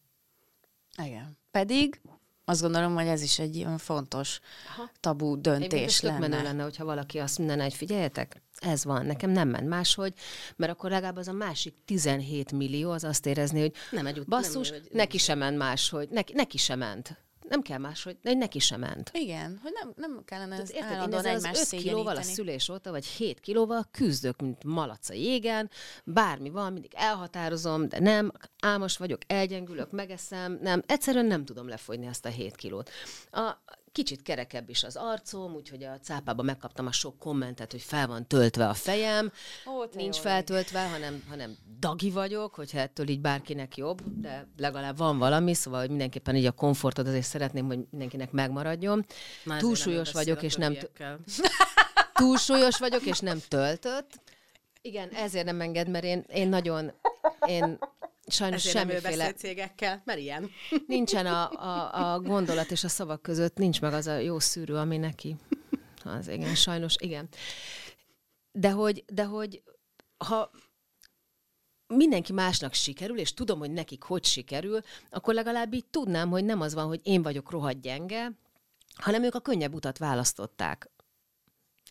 Igen. 0.97 1.37
Pedig 1.51 2.01
azt 2.49 2.61
gondolom, 2.61 2.93
hogy 2.93 3.07
ez 3.07 3.21
is 3.21 3.39
egy 3.39 3.55
ilyen 3.55 3.77
fontos 3.77 4.39
Aha. 4.75 4.91
Egyébként 5.01 5.41
döntés 5.41 5.99
tök 5.99 6.09
lenne. 6.11 6.27
menő 6.27 6.43
lenne, 6.43 6.63
hogyha 6.63 6.85
valaki 6.85 7.17
azt 7.17 7.37
mondaná, 7.37 7.63
hogy 7.63 7.73
figyeljetek, 7.73 8.41
ez 8.59 8.83
van, 8.83 9.05
nekem 9.05 9.29
nem 9.29 9.49
ment 9.49 9.67
máshogy, 9.67 10.13
mert 10.55 10.71
akkor 10.71 10.89
legalább 10.89 11.17
az 11.17 11.27
a 11.27 11.31
másik 11.33 11.73
17 11.85 12.51
millió 12.51 12.91
az 12.91 13.03
azt 13.03 13.25
érezni, 13.25 13.59
hogy 13.59 13.73
Nem 13.91 14.05
egy 14.07 14.19
ut- 14.19 14.27
basszus, 14.27 14.69
nem, 14.69 14.79
neki 14.91 15.17
sem 15.17 15.37
ment 15.37 15.57
máshogy, 15.57 16.09
neki, 16.09 16.33
neki 16.33 16.57
sem 16.57 16.79
ment. 16.79 17.17
Nem 17.49 17.61
kell 17.61 17.77
máshogy, 17.77 18.17
de 18.21 18.33
neki 18.33 18.59
sem 18.59 18.79
ment. 18.79 19.11
Igen, 19.13 19.59
hogy 19.63 19.71
nem, 19.73 19.93
nem 19.95 20.21
kellene 20.25 20.55
ez 20.55 20.71
Érted, 20.73 20.89
én 20.89 20.95
állandóan 20.95 21.25
egymást 21.25 21.61
az 21.61 21.73
5 21.73 21.81
kilóval 21.81 22.15
a 22.15 22.21
szülés 22.21 22.69
óta, 22.69 22.91
vagy 22.91 23.05
7 23.05 23.39
kilóval 23.39 23.85
küzdök, 23.91 24.41
mint 24.41 24.63
malac 24.63 25.09
a 25.09 25.13
jégen, 25.13 25.69
bármi 26.03 26.49
van, 26.49 26.73
mindig 26.73 26.91
elhatározom, 26.95 27.87
de 27.87 27.99
nem, 27.99 28.31
álmos 28.61 28.97
vagyok, 28.97 29.21
elgyengülök, 29.27 29.91
megeszem, 29.91 30.59
nem, 30.61 30.83
egyszerűen 30.85 31.25
nem 31.25 31.45
tudom 31.45 31.67
lefogyni 31.67 32.05
ezt 32.05 32.25
a 32.25 32.29
7 32.29 32.55
kilót. 32.55 32.89
A, 33.31 33.51
kicsit 33.91 34.21
kerekebb 34.21 34.69
is 34.69 34.83
az 34.83 34.95
arcom, 34.95 35.53
úgyhogy 35.53 35.83
a 35.83 35.99
cápában 35.99 36.45
megkaptam 36.45 36.87
a 36.87 36.91
sok 36.91 37.19
kommentet, 37.19 37.71
hogy 37.71 37.81
fel 37.81 38.07
van 38.07 38.27
töltve 38.27 38.67
a 38.67 38.73
fejem, 38.73 39.31
Ó, 39.67 39.83
nincs 39.93 40.15
jó 40.15 40.21
feltöltve, 40.21 40.89
hanem, 40.89 41.23
hanem 41.29 41.57
dagi 41.79 42.11
vagyok, 42.11 42.55
hogyha 42.55 42.79
ettől 42.79 43.07
így 43.07 43.21
bárkinek 43.21 43.77
jobb, 43.77 44.01
de 44.21 44.47
legalább 44.57 44.97
van 44.97 45.17
valami, 45.17 45.53
szóval 45.53 45.79
hogy 45.79 45.89
mindenképpen 45.89 46.35
így 46.35 46.45
a 46.45 46.51
komfortod 46.51 47.07
azért 47.07 47.25
szeretném, 47.25 47.65
hogy 47.65 47.79
mindenkinek 47.89 48.31
megmaradjon. 48.31 49.05
Ezért 49.45 49.59
Túlsúlyos 49.59 50.11
vagyok, 50.11 50.43
és 50.43 50.55
nem, 50.55 50.77
túlsúlyos 52.13 52.77
vagyok, 52.77 53.05
és 53.05 53.19
nem 53.19 53.39
töltött. 53.47 54.21
Igen, 54.81 55.09
ezért 55.09 55.45
nem 55.45 55.61
enged, 55.61 55.89
mert 55.89 56.03
én, 56.03 56.25
én 56.27 56.49
nagyon, 56.49 56.91
én 57.47 57.79
sajnos 58.30 58.65
Ezért 58.65 58.75
nem 58.75 58.88
ő 58.88 58.99
semmiféle, 58.99 59.23
beszél 59.23 59.38
cégekkel, 59.38 60.01
mert 60.05 60.19
ilyen. 60.19 60.49
nincsen 60.88 61.25
a, 61.25 61.51
a, 61.51 62.13
a 62.13 62.19
gondolat 62.19 62.71
és 62.71 62.84
a 62.84 62.88
szavak 62.89 63.21
között, 63.21 63.57
nincs 63.57 63.82
meg 63.82 63.93
az 63.93 64.07
a 64.07 64.17
jó 64.17 64.39
szűrő, 64.39 64.75
ami 64.75 64.97
neki. 64.97 65.36
Az 66.03 66.27
igen, 66.27 66.55
sajnos, 66.55 66.95
igen. 66.99 67.27
De 68.51 68.71
hogy, 68.71 69.03
de 69.13 69.23
hogy 69.23 69.63
ha 70.17 70.51
mindenki 71.88 72.34
másnak 72.34 72.73
sikerül, 72.73 73.17
és 73.17 73.34
tudom, 73.34 73.59
hogy 73.59 73.71
nekik 73.71 74.03
hogy 74.03 74.25
sikerül, 74.25 74.82
akkor 75.09 75.34
legalább 75.34 75.73
így 75.73 75.86
tudnám, 75.86 76.30
hogy 76.30 76.45
nem 76.45 76.61
az 76.61 76.73
van, 76.73 76.88
hogy 76.88 76.99
én 77.03 77.21
vagyok 77.21 77.51
rohadt 77.51 77.82
gyenge, 77.82 78.32
hanem 78.95 79.23
ők 79.23 79.36
a 79.36 79.39
könnyebb 79.39 79.73
utat 79.73 79.97
választották. 79.97 80.89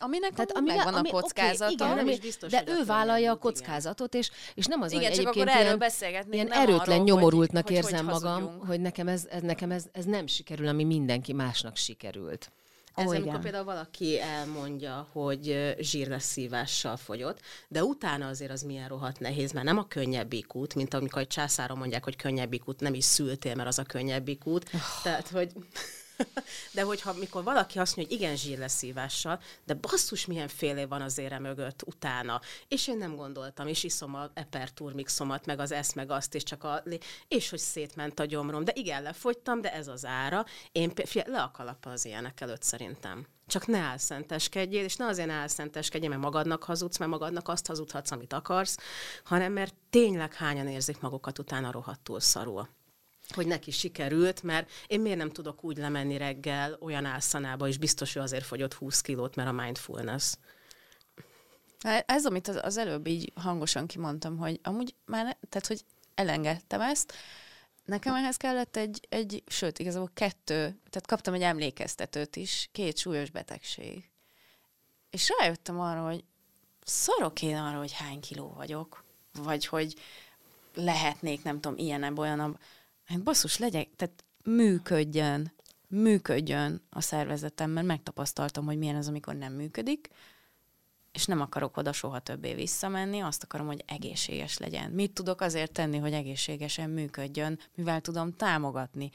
Aminek 0.01 0.33
Tehát 0.33 0.53
Tehát 0.53 0.69
ami, 0.69 0.77
megvan 0.77 0.93
ami- 0.93 1.09
a 1.09 1.11
kockázata. 1.11 1.73
Okay, 1.73 1.87
igen, 1.87 1.95
nem 1.95 2.07
is 2.07 2.19
biztos, 2.19 2.51
de 2.51 2.63
ő 2.67 2.85
vállalja 2.85 3.31
a 3.31 3.35
kockázatot, 3.35 4.13
és, 4.13 4.31
és 4.55 4.65
nem 4.65 4.81
az, 4.81 4.91
Igen, 4.91 5.03
hogy 5.03 5.13
csak 5.13 5.21
egyébként 5.21 5.49
akkor 5.49 5.61
erről 5.61 5.87
ilyen, 5.99 6.25
ilyen 6.31 6.47
nem 6.47 6.61
erőtlen, 6.61 6.95
arról, 6.95 7.03
nyomorultnak 7.03 7.67
hogy, 7.67 7.75
érzem 7.75 8.05
hogy, 8.05 8.13
hogy 8.13 8.23
magam, 8.23 8.59
hogy 8.67 8.79
nekem 8.79 9.07
ez, 9.07 9.27
ez, 9.29 9.41
nekem 9.41 9.71
ez, 9.71 9.85
ez 9.91 10.05
nem 10.05 10.27
sikerül, 10.27 10.67
ami 10.67 10.83
mindenki 10.83 11.33
másnak 11.33 11.75
sikerült. 11.75 12.51
Ez 12.95 13.05
Ó, 13.05 13.09
amikor 13.09 13.27
igen. 13.27 13.41
például 13.41 13.63
valaki 13.63 14.19
elmondja, 14.19 15.07
hogy 15.11 15.75
zsírleszívással 15.79 16.97
fogyott, 16.97 17.39
de 17.67 17.83
utána 17.83 18.27
azért 18.27 18.51
az 18.51 18.61
milyen 18.61 18.87
rohadt 18.87 19.19
nehéz, 19.19 19.51
mert 19.51 19.65
nem 19.65 19.77
a 19.77 19.87
könnyebbik 19.87 20.55
út, 20.55 20.75
mint 20.75 20.93
amikor 20.93 21.21
egy 21.21 21.27
császára 21.27 21.75
mondják, 21.75 22.03
hogy 22.03 22.15
könnyebbik 22.15 22.67
út, 22.67 22.79
nem 22.79 22.93
is 22.93 23.03
szültél, 23.03 23.55
mert 23.55 23.67
az 23.67 23.79
a 23.79 23.83
könnyebbik 23.83 24.45
út. 24.45 24.69
Tehát, 25.03 25.27
hogy 25.27 25.51
de 26.73 26.83
hogyha 26.83 27.13
mikor 27.13 27.43
valaki 27.43 27.79
azt 27.79 27.95
mondja, 27.95 28.15
hogy 28.15 28.23
igen 28.23 28.37
zsírleszívással, 28.37 29.41
de 29.65 29.73
basszus, 29.73 30.25
milyen 30.25 30.47
fél 30.47 30.77
év 30.77 30.87
van 30.87 31.01
az 31.01 31.17
ére 31.17 31.39
mögött 31.39 31.81
utána. 31.85 32.41
És 32.67 32.87
én 32.87 32.97
nem 32.97 33.15
gondoltam, 33.15 33.67
és 33.67 33.83
iszom 33.83 34.15
a 34.15 34.29
Eper 34.33 34.71
Turmixomat, 34.71 35.45
meg 35.45 35.59
az 35.59 35.71
ezt, 35.71 35.95
meg 35.95 36.11
azt, 36.11 36.35
és 36.35 36.43
csak 36.43 36.63
a... 36.63 36.83
És 37.27 37.49
hogy 37.49 37.59
szétment 37.59 38.19
a 38.19 38.25
gyomrom. 38.25 38.63
De 38.63 38.71
igen, 38.75 39.01
lefogytam, 39.01 39.61
de 39.61 39.73
ez 39.73 39.87
az 39.87 40.05
ára. 40.05 40.45
Én 40.71 40.91
fia, 41.05 41.23
le 41.25 41.41
a 41.41 41.51
kalappal 41.51 41.91
az 41.91 42.05
ilyenek 42.05 42.41
előtt 42.41 42.63
szerintem. 42.63 43.27
Csak 43.47 43.67
ne 43.67 43.77
álszenteskedjél, 43.77 44.83
és 44.83 44.95
ne 44.95 45.05
azért 45.05 45.29
álszenteskedjél, 45.29 46.09
mert 46.09 46.21
magadnak 46.21 46.63
hazudsz, 46.63 46.97
mert 46.97 47.11
magadnak 47.11 47.47
azt 47.47 47.67
hazudhatsz, 47.67 48.11
amit 48.11 48.33
akarsz, 48.33 48.77
hanem 49.23 49.53
mert 49.53 49.73
tényleg 49.89 50.33
hányan 50.33 50.67
érzik 50.67 50.99
magukat 50.99 51.39
utána 51.39 51.71
rohadtul 51.71 52.19
szarul 52.19 52.69
hogy 53.33 53.47
neki 53.47 53.71
sikerült, 53.71 54.43
mert 54.43 54.69
én 54.87 55.01
miért 55.01 55.17
nem 55.17 55.31
tudok 55.31 55.63
úgy 55.63 55.77
lemenni 55.77 56.17
reggel 56.17 56.77
olyan 56.79 57.05
álszanába, 57.05 57.67
és 57.67 57.77
biztos, 57.77 58.13
hogy 58.13 58.21
azért 58.21 58.45
fogyott 58.45 58.73
20 58.73 59.01
kilót, 59.01 59.35
mert 59.35 59.49
a 59.49 59.51
mindfulness. 59.51 60.33
Hát 61.79 62.11
ez, 62.11 62.25
amit 62.25 62.47
az, 62.47 62.77
előbb 62.77 63.07
így 63.07 63.31
hangosan 63.35 63.87
kimondtam, 63.87 64.37
hogy 64.37 64.59
amúgy 64.63 64.95
már, 65.05 65.25
ne, 65.25 65.31
tehát, 65.49 65.67
hogy 65.67 65.85
elengedtem 66.15 66.81
ezt, 66.81 67.13
nekem 67.85 68.15
ehhez 68.15 68.37
kellett 68.37 68.75
egy, 68.75 69.07
egy, 69.09 69.43
sőt, 69.47 69.79
igazából 69.79 70.11
kettő, 70.13 70.55
tehát 70.89 71.07
kaptam 71.07 71.33
egy 71.33 71.41
emlékeztetőt 71.41 72.35
is, 72.35 72.69
két 72.71 72.97
súlyos 72.97 73.29
betegség. 73.29 74.09
És 75.09 75.33
rájöttem 75.39 75.79
arra, 75.79 76.05
hogy 76.05 76.23
szarok 76.83 77.41
én 77.41 77.57
arra, 77.57 77.77
hogy 77.77 77.91
hány 77.91 78.19
kiló 78.19 78.53
vagyok, 78.55 79.03
vagy 79.33 79.65
hogy 79.65 79.95
lehetnék, 80.73 81.43
nem 81.43 81.59
tudom, 81.59 81.77
ilyen 81.77 82.17
olyan 82.17 82.59
hát 83.09 83.23
basszus, 83.23 83.57
legyek, 83.57 83.87
tehát 83.95 84.23
működjön, 84.43 85.53
működjön 85.87 86.81
a 86.89 87.01
szervezetem, 87.01 87.71
mert 87.71 87.87
megtapasztaltam, 87.87 88.65
hogy 88.65 88.77
milyen 88.77 88.95
az, 88.95 89.07
amikor 89.07 89.35
nem 89.35 89.53
működik, 89.53 90.09
és 91.11 91.25
nem 91.25 91.41
akarok 91.41 91.77
oda 91.77 91.91
soha 91.91 92.19
többé 92.19 92.53
visszamenni, 92.53 93.19
azt 93.19 93.43
akarom, 93.43 93.67
hogy 93.67 93.83
egészséges 93.87 94.57
legyen. 94.57 94.91
Mit 94.91 95.13
tudok 95.13 95.41
azért 95.41 95.71
tenni, 95.71 95.97
hogy 95.97 96.13
egészségesen 96.13 96.89
működjön, 96.89 97.59
mivel 97.75 98.01
tudom 98.01 98.35
támogatni? 98.35 99.11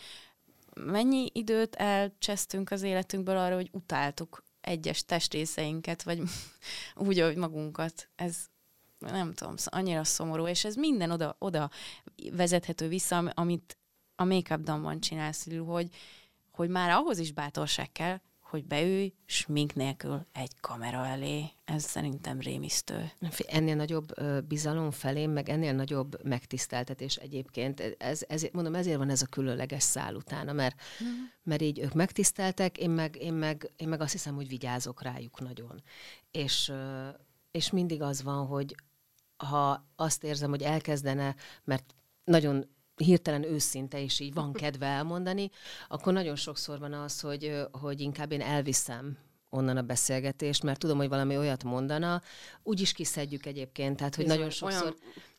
Mennyi 0.74 1.30
időt 1.32 1.74
elcsesztünk 1.74 2.70
az 2.70 2.82
életünkből 2.82 3.36
arra, 3.36 3.55
hogy 3.55 3.70
utáltuk 3.72 4.45
egyes 4.61 5.05
testrészeinket, 5.05 6.03
vagy 6.03 6.22
úgy, 7.07 7.20
hogy 7.20 7.36
magunkat. 7.36 8.09
Ez 8.16 8.36
nem 8.99 9.32
tudom, 9.32 9.55
annyira 9.64 10.05
szomorú, 10.05 10.47
és 10.47 10.64
ez 10.64 10.74
minden 10.74 11.11
oda, 11.11 11.36
oda 11.38 11.70
vezethető 12.32 12.88
vissza, 12.88 13.18
amit 13.18 13.78
a 14.17 14.25
Make 14.25 14.55
Up 14.55 14.62
Damban 14.62 15.01
csinálsz, 15.01 15.49
hogy, 15.67 15.89
hogy 16.51 16.69
már 16.69 16.91
ahhoz 16.91 17.19
is 17.19 17.33
bátorság 17.33 17.93
kell, 17.93 18.21
hogy 18.55 18.65
beülj 18.65 19.12
smink 19.27 19.75
nélkül 19.75 20.27
egy 20.33 20.61
kamera 20.61 21.07
elé. 21.07 21.45
Ez 21.65 21.85
szerintem 21.85 22.41
rémisztő. 22.41 23.11
Ennél 23.47 23.75
nagyobb 23.75 24.07
bizalom 24.49 24.91
felém, 24.91 25.31
meg 25.31 25.49
ennél 25.49 25.73
nagyobb 25.73 26.25
megtiszteltetés 26.25 27.17
egyébként. 27.17 27.97
Ez, 27.99 28.23
ez, 28.29 28.47
mondom, 28.53 28.75
ezért 28.75 28.97
van 28.97 29.11
ez 29.11 29.23
a 29.23 29.27
különleges 29.27 29.83
szál 29.83 30.15
utána, 30.15 30.53
mert, 30.53 30.81
uh-huh. 31.01 31.17
mert 31.43 31.62
így 31.62 31.79
ők 31.79 31.93
megtiszteltek, 31.93 32.79
én 32.79 32.91
meg, 32.91 33.17
én, 33.21 33.33
meg, 33.33 33.71
én 33.77 33.89
meg 33.89 34.01
azt 34.01 34.12
hiszem, 34.12 34.35
hogy 34.35 34.49
vigyázok 34.49 35.03
rájuk 35.03 35.41
nagyon. 35.41 35.83
És, 36.31 36.73
és 37.51 37.71
mindig 37.71 38.03
az 38.03 38.23
van, 38.23 38.47
hogy 38.47 38.75
ha 39.37 39.87
azt 39.97 40.25
érzem, 40.25 40.51
hogy 40.51 40.62
elkezdene, 40.62 41.35
mert 41.65 41.95
nagyon 42.25 42.74
hirtelen 42.97 43.45
őszinte, 43.45 44.03
és 44.03 44.20
így 44.20 44.34
van 44.34 44.53
kedve 44.53 44.86
elmondani, 44.86 45.51
akkor 45.88 46.12
nagyon 46.12 46.36
sokszor 46.36 46.78
van 46.78 46.92
az, 46.92 47.20
hogy, 47.20 47.66
hogy 47.72 48.01
inkább 48.01 48.32
én 48.32 48.40
elviszem 48.40 49.18
onnan 49.55 49.76
a 49.76 49.82
beszélgetést, 49.82 50.62
mert 50.62 50.78
tudom, 50.78 50.97
hogy 50.97 51.09
valami 51.09 51.36
olyat 51.36 51.64
mondana, 51.64 52.22
úgy 52.62 52.80
is 52.80 52.92
kiszedjük 52.92 53.47
egyébként, 53.47 53.97
tehát 53.97 54.14
hogy 54.14 54.24
Bizony, 54.24 54.38
nagyon 54.38 54.55
sokszor 54.55 54.95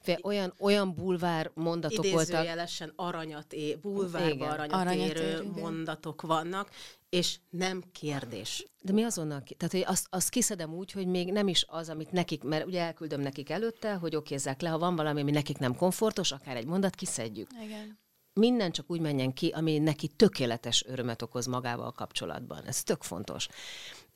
olyan, 0.05 0.19
olyan, 0.23 0.53
olyan 0.59 0.93
bulvár 0.93 1.51
mondatok 1.53 2.05
voltak. 2.05 2.27
Idézőjelesen 2.27 2.93
aranyat 2.95 3.53
é, 3.53 3.75
bulvárba 3.75 4.47
aranyat, 4.47 4.79
aranyat 4.79 5.07
érő 5.07 5.43
mondatok 5.55 6.21
vannak, 6.21 6.69
és 7.16 7.38
nem 7.49 7.84
kérdés. 7.91 8.66
De 8.82 8.93
mi 8.93 9.03
azonnal, 9.03 9.43
tehát 9.57 9.74
hogy 9.74 9.84
azt, 9.86 10.07
azt 10.09 10.30
kiszedem 10.30 10.74
úgy, 10.74 10.91
hogy 10.91 11.07
még 11.07 11.32
nem 11.32 11.47
is 11.47 11.66
az, 11.68 11.89
amit 11.89 12.11
nekik, 12.11 12.43
mert 12.43 12.66
ugye 12.66 12.82
elküldöm 12.82 13.22
nekik 13.22 13.49
előtte, 13.49 13.93
hogy 13.93 14.16
okézzák 14.16 14.61
le, 14.61 14.70
ha 14.70 14.78
van 14.78 14.95
valami, 14.95 15.22
ami 15.22 15.32
nekik 15.32 15.57
nem 15.57 15.76
komfortos, 15.76 16.32
akár 16.32 16.55
egy 16.55 16.66
mondat, 16.66 16.95
kiszedjük. 16.95 17.49
Igen. 17.63 17.99
Minden 18.34 18.72
csak 18.72 18.91
úgy 18.91 18.99
menjen 18.99 19.34
ki, 19.34 19.49
ami 19.49 19.78
neki 19.78 20.07
tökéletes 20.07 20.84
örömet 20.88 21.22
okoz 21.22 21.45
magával 21.45 21.91
kapcsolatban. 21.91 22.63
Ez 22.63 22.84
tök 22.84 23.03
fontos 23.03 23.47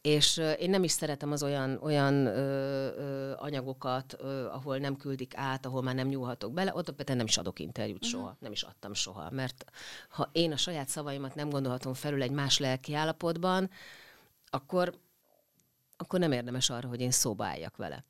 és 0.01 0.41
én 0.59 0.69
nem 0.69 0.83
is 0.83 0.91
szeretem 0.91 1.31
az 1.31 1.43
olyan, 1.43 1.79
olyan 1.81 2.25
ö, 2.25 2.95
ö, 2.95 3.33
anyagokat, 3.37 4.15
ö, 4.19 4.45
ahol 4.45 4.77
nem 4.77 4.97
küldik 4.97 5.37
át, 5.37 5.65
ahol 5.65 5.81
már 5.81 5.95
nem 5.95 6.07
nyúlhatok 6.07 6.53
bele, 6.53 6.73
ott 6.75 6.91
például 6.91 7.17
nem 7.17 7.27
is 7.27 7.37
adok 7.37 7.59
interjút 7.59 8.05
uh-huh. 8.05 8.19
soha, 8.19 8.37
nem 8.39 8.51
is 8.51 8.63
adtam 8.63 8.93
soha, 8.93 9.29
mert 9.31 9.65
ha 10.09 10.29
én 10.31 10.51
a 10.51 10.57
saját 10.57 10.87
szavaimat 10.87 11.35
nem 11.35 11.49
gondolhatom 11.49 11.93
felül 11.93 12.21
egy 12.21 12.31
más 12.31 12.57
lelki 12.57 12.93
állapotban, 12.93 13.69
akkor, 14.49 14.99
akkor 15.97 16.19
nem 16.19 16.31
érdemes 16.31 16.69
arra, 16.69 16.87
hogy 16.87 17.01
én 17.01 17.11
szóba 17.11 17.45
álljak 17.45 17.77
vele. 17.77 18.03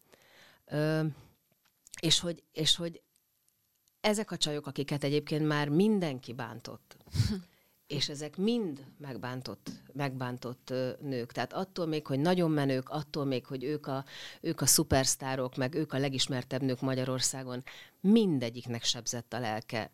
Ö, 0.65 1.05
és 2.01 2.19
hogy, 2.19 2.43
és 2.51 2.75
hogy 2.75 3.01
ezek 4.01 4.31
a 4.31 4.37
csajok, 4.37 4.67
akiket 4.67 5.03
egyébként 5.03 5.47
már 5.47 5.69
mindenki 5.69 6.33
bántott, 6.33 6.97
és 7.89 8.09
ezek 8.09 8.37
mind 8.37 8.85
megbántott, 8.97 9.71
megbántott 9.93 10.73
nők. 11.01 11.31
Tehát 11.31 11.53
attól 11.53 11.85
még, 11.85 12.07
hogy 12.07 12.19
nagyon 12.19 12.51
menők, 12.51 12.89
attól 12.89 13.25
még, 13.25 13.45
hogy 13.45 13.63
ők 13.63 13.87
a, 13.87 14.05
ők 14.41 14.61
a 14.61 14.65
szupersztárok, 14.65 15.55
meg 15.55 15.73
ők 15.75 15.93
a 15.93 15.97
legismertebb 15.97 16.61
nők 16.61 16.81
Magyarországon, 16.81 17.63
mindegyiknek 17.99 18.83
sebzett 18.83 19.33
a 19.33 19.39
lelke 19.39 19.91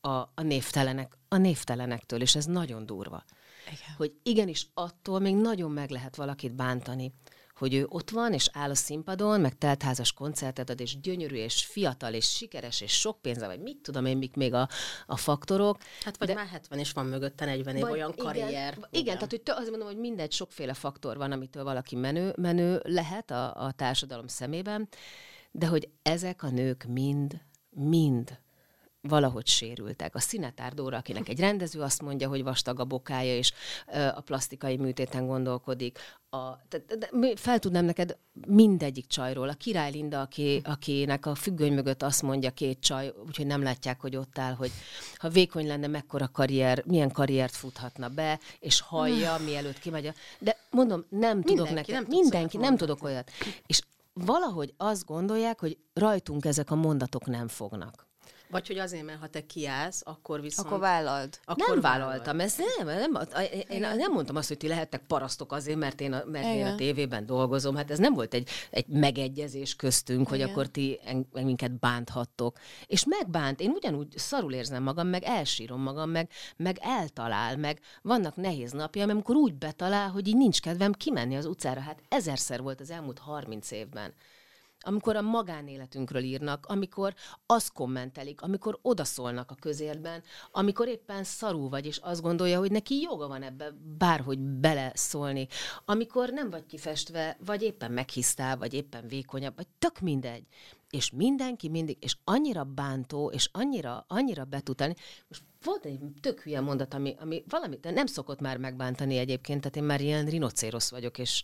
a, 0.00 0.08
a 0.10 0.42
névtelenek, 0.42 1.18
a 1.28 1.36
névtelenektől, 1.36 2.20
és 2.20 2.34
ez 2.34 2.44
nagyon 2.44 2.86
durva. 2.86 3.24
Igen. 3.66 3.94
Hogy 3.96 4.14
igenis 4.22 4.66
attól 4.74 5.18
még 5.18 5.34
nagyon 5.34 5.70
meg 5.70 5.90
lehet 5.90 6.16
valakit 6.16 6.54
bántani, 6.54 7.12
hogy 7.58 7.74
ő 7.74 7.86
ott 7.88 8.10
van, 8.10 8.32
és 8.32 8.50
áll 8.52 8.70
a 8.70 8.74
színpadon, 8.74 9.40
meg 9.40 9.58
teltházas 9.58 10.12
koncertet 10.12 10.70
ad, 10.70 10.80
és 10.80 11.00
gyönyörű, 11.00 11.36
és 11.36 11.64
fiatal, 11.64 12.14
és 12.14 12.28
sikeres, 12.28 12.80
és 12.80 12.92
sok 12.92 13.22
pénze, 13.22 13.46
vagy 13.46 13.60
mit 13.60 13.76
tudom 13.76 14.04
én, 14.04 14.16
mik 14.16 14.34
még 14.34 14.54
a, 14.54 14.68
a 15.06 15.16
faktorok. 15.16 15.76
Hát 16.04 16.18
vagy 16.18 16.28
de, 16.28 16.34
már 16.34 16.46
70 16.46 16.78
és 16.78 16.92
van 16.92 17.06
mögötte 17.06 17.44
40 17.44 17.76
év 17.76 17.84
olyan 17.84 18.14
karrier. 18.16 18.72
Igen, 18.72 18.88
igen, 18.90 19.14
tehát 19.14 19.30
hogy 19.30 19.42
azt 19.44 19.70
mondom, 19.70 19.88
hogy 19.88 19.98
mindegy, 19.98 20.32
sokféle 20.32 20.74
faktor 20.74 21.16
van, 21.16 21.32
amitől 21.32 21.64
valaki 21.64 21.96
menő, 21.96 22.32
menő 22.36 22.80
lehet 22.84 23.30
a, 23.30 23.64
a 23.64 23.72
társadalom 23.72 24.26
szemében, 24.26 24.88
de 25.50 25.66
hogy 25.66 25.88
ezek 26.02 26.42
a 26.42 26.48
nők 26.48 26.84
mind, 26.84 27.40
mind 27.70 28.38
valahogy 29.00 29.46
sérültek. 29.46 30.14
A 30.14 30.20
Szinetár 30.20 30.74
Dóra, 30.74 30.96
akinek 30.96 31.28
egy 31.28 31.40
rendező 31.40 31.80
azt 31.80 32.02
mondja, 32.02 32.28
hogy 32.28 32.42
vastag 32.42 32.80
a 32.80 32.84
bokája, 32.84 33.36
és 33.36 33.52
a 34.14 34.20
plastikai 34.20 34.76
műtéten 34.76 35.26
gondolkodik. 35.26 35.98
A, 36.30 36.38
de, 36.68 36.78
de, 36.86 36.96
de, 36.96 37.32
fel 37.36 37.58
tudnám 37.58 37.84
neked 37.84 38.16
mindegyik 38.46 39.06
csajról. 39.06 39.48
A 39.48 39.54
Király 39.54 39.90
Linda, 39.90 40.20
aki, 40.20 40.60
akinek 40.64 41.26
a 41.26 41.34
függöny 41.34 41.72
mögött 41.72 42.02
azt 42.02 42.22
mondja 42.22 42.50
két 42.50 42.80
csaj, 42.80 43.12
úgyhogy 43.26 43.46
nem 43.46 43.62
látják, 43.62 44.00
hogy 44.00 44.16
ott 44.16 44.38
áll, 44.38 44.54
hogy 44.54 44.70
ha 45.16 45.28
vékony 45.28 45.66
lenne, 45.66 45.86
mekkora 45.86 46.28
karrier, 46.28 46.82
milyen 46.86 47.10
karriert 47.10 47.54
futhatna 47.54 48.08
be, 48.08 48.40
és 48.58 48.80
hallja, 48.80 49.36
mielőtt 49.44 49.78
kimegy. 49.78 50.12
De 50.38 50.56
mondom, 50.70 51.04
nem 51.08 51.36
mindenki, 51.36 51.54
tudok 51.54 51.74
neked. 51.74 51.94
Nem 51.94 52.04
mindenki, 52.08 52.56
nem 52.56 52.76
tudok 52.76 53.02
olyat. 53.02 53.30
És 53.66 53.80
valahogy 54.12 54.74
azt 54.76 55.04
gondolják, 55.04 55.60
hogy 55.60 55.78
rajtunk 55.92 56.44
ezek 56.44 56.70
a 56.70 56.74
mondatok 56.74 57.26
nem 57.26 57.48
fognak. 57.48 58.07
Vagy 58.50 58.66
hogy 58.66 58.78
azért, 58.78 59.04
mert 59.04 59.20
ha 59.20 59.26
te 59.26 59.46
kiállsz, 59.46 60.02
akkor 60.04 60.40
viszont... 60.40 60.66
Akkor 60.66 60.80
vállald. 60.80 61.38
Akkor 61.44 61.68
nem 61.68 61.80
vállaltam, 61.80 62.40
ez 62.40 62.56
nem, 62.78 62.86
nem, 62.86 63.18
én 63.68 63.80
nem 63.80 64.12
mondtam 64.12 64.36
azt, 64.36 64.48
hogy 64.48 64.56
ti 64.56 64.68
lehettek 64.68 65.02
parasztok 65.06 65.52
azért, 65.52 65.78
mert 65.78 66.00
én 66.00 66.12
a, 66.12 66.22
mert 66.26 66.44
én 66.44 66.66
a 66.66 66.74
tévében 66.74 67.26
dolgozom. 67.26 67.76
Hát 67.76 67.90
ez 67.90 67.98
nem 67.98 68.14
volt 68.14 68.34
egy, 68.34 68.48
egy 68.70 68.86
megegyezés 68.86 69.76
köztünk, 69.76 70.28
Igen. 70.28 70.40
hogy 70.40 70.50
akkor 70.50 70.66
ti 70.66 71.00
minket 71.32 71.78
bánthattok. 71.78 72.58
És 72.86 73.04
megbánt, 73.04 73.60
én 73.60 73.70
ugyanúgy 73.70 74.12
szarul 74.16 74.52
érzem 74.52 74.82
magam, 74.82 75.06
meg 75.08 75.22
elsírom 75.22 75.82
magam, 75.82 76.10
meg, 76.10 76.30
meg 76.56 76.78
eltalál, 76.80 77.56
meg 77.56 77.80
vannak 78.02 78.36
nehéz 78.36 78.72
napja, 78.72 79.02
amikor 79.08 79.36
úgy 79.36 79.54
betalál, 79.54 80.10
hogy 80.10 80.28
így 80.28 80.36
nincs 80.36 80.60
kedvem 80.60 80.92
kimenni 80.92 81.36
az 81.36 81.46
utcára. 81.46 81.80
Hát 81.80 82.02
ezerszer 82.08 82.62
volt 82.62 82.80
az 82.80 82.90
elmúlt 82.90 83.18
30 83.18 83.70
évben 83.70 84.14
amikor 84.80 85.16
a 85.16 85.22
magánéletünkről 85.22 86.22
írnak, 86.22 86.66
amikor 86.66 87.14
azt 87.46 87.72
kommentelik, 87.72 88.42
amikor 88.42 88.78
odaszólnak 88.82 89.50
a 89.50 89.54
közérben, 89.54 90.22
amikor 90.50 90.88
éppen 90.88 91.24
szarú 91.24 91.68
vagy, 91.68 91.86
és 91.86 91.96
azt 91.96 92.22
gondolja, 92.22 92.58
hogy 92.58 92.70
neki 92.70 93.00
joga 93.00 93.28
van 93.28 93.42
ebbe 93.42 93.72
bárhogy 93.98 94.38
beleszólni, 94.38 95.46
amikor 95.84 96.30
nem 96.30 96.50
vagy 96.50 96.66
kifestve, 96.66 97.36
vagy 97.44 97.62
éppen 97.62 97.92
meghisztál, 97.92 98.56
vagy 98.56 98.74
éppen 98.74 99.08
vékonyabb, 99.08 99.56
vagy 99.56 99.66
tök 99.78 100.00
mindegy. 100.00 100.46
és 100.90 101.10
mindenki 101.10 101.68
mindig, 101.68 101.96
és 102.00 102.16
annyira 102.24 102.64
bántó, 102.64 103.30
és 103.30 103.48
annyira, 103.52 104.04
annyira 104.08 104.44
betutálni. 104.44 104.94
Most 105.28 105.42
volt 105.62 105.84
egy 105.84 106.00
tök 106.20 106.40
hülye 106.40 106.60
mondat, 106.60 106.94
ami, 106.94 107.14
ami 107.20 107.44
valami, 107.48 107.76
de 107.76 107.90
nem 107.90 108.06
szokott 108.06 108.40
már 108.40 108.56
megbántani 108.56 109.16
egyébként, 109.16 109.60
tehát 109.60 109.76
én 109.76 109.82
már 109.82 110.00
ilyen 110.00 110.26
rinocérosz 110.26 110.90
vagyok, 110.90 111.18
és 111.18 111.42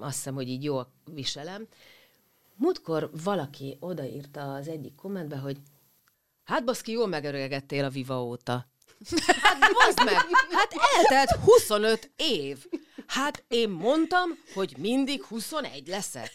azt 0.00 0.14
hiszem, 0.14 0.34
hogy 0.34 0.48
így 0.48 0.64
jól 0.64 0.92
viselem. 1.12 1.66
Múltkor 2.60 3.10
valaki 3.24 3.76
odaírta 3.80 4.52
az 4.54 4.68
egyik 4.68 4.94
kommentbe, 4.94 5.36
hogy 5.36 5.56
hát 6.44 6.64
baszki, 6.64 6.92
jól 6.92 7.06
megöregettél 7.06 7.84
a 7.84 7.88
Viva 7.88 8.22
óta. 8.24 8.66
Hát 9.42 9.72
bazd 9.72 10.04
meg, 10.04 10.14
hát 10.50 10.72
eltelt 10.96 11.30
25 11.30 12.10
év. 12.16 12.66
Hát 13.06 13.44
én 13.48 13.68
mondtam, 13.68 14.30
hogy 14.54 14.74
mindig 14.78 15.22
21 15.22 15.86
leszek. 15.86 16.30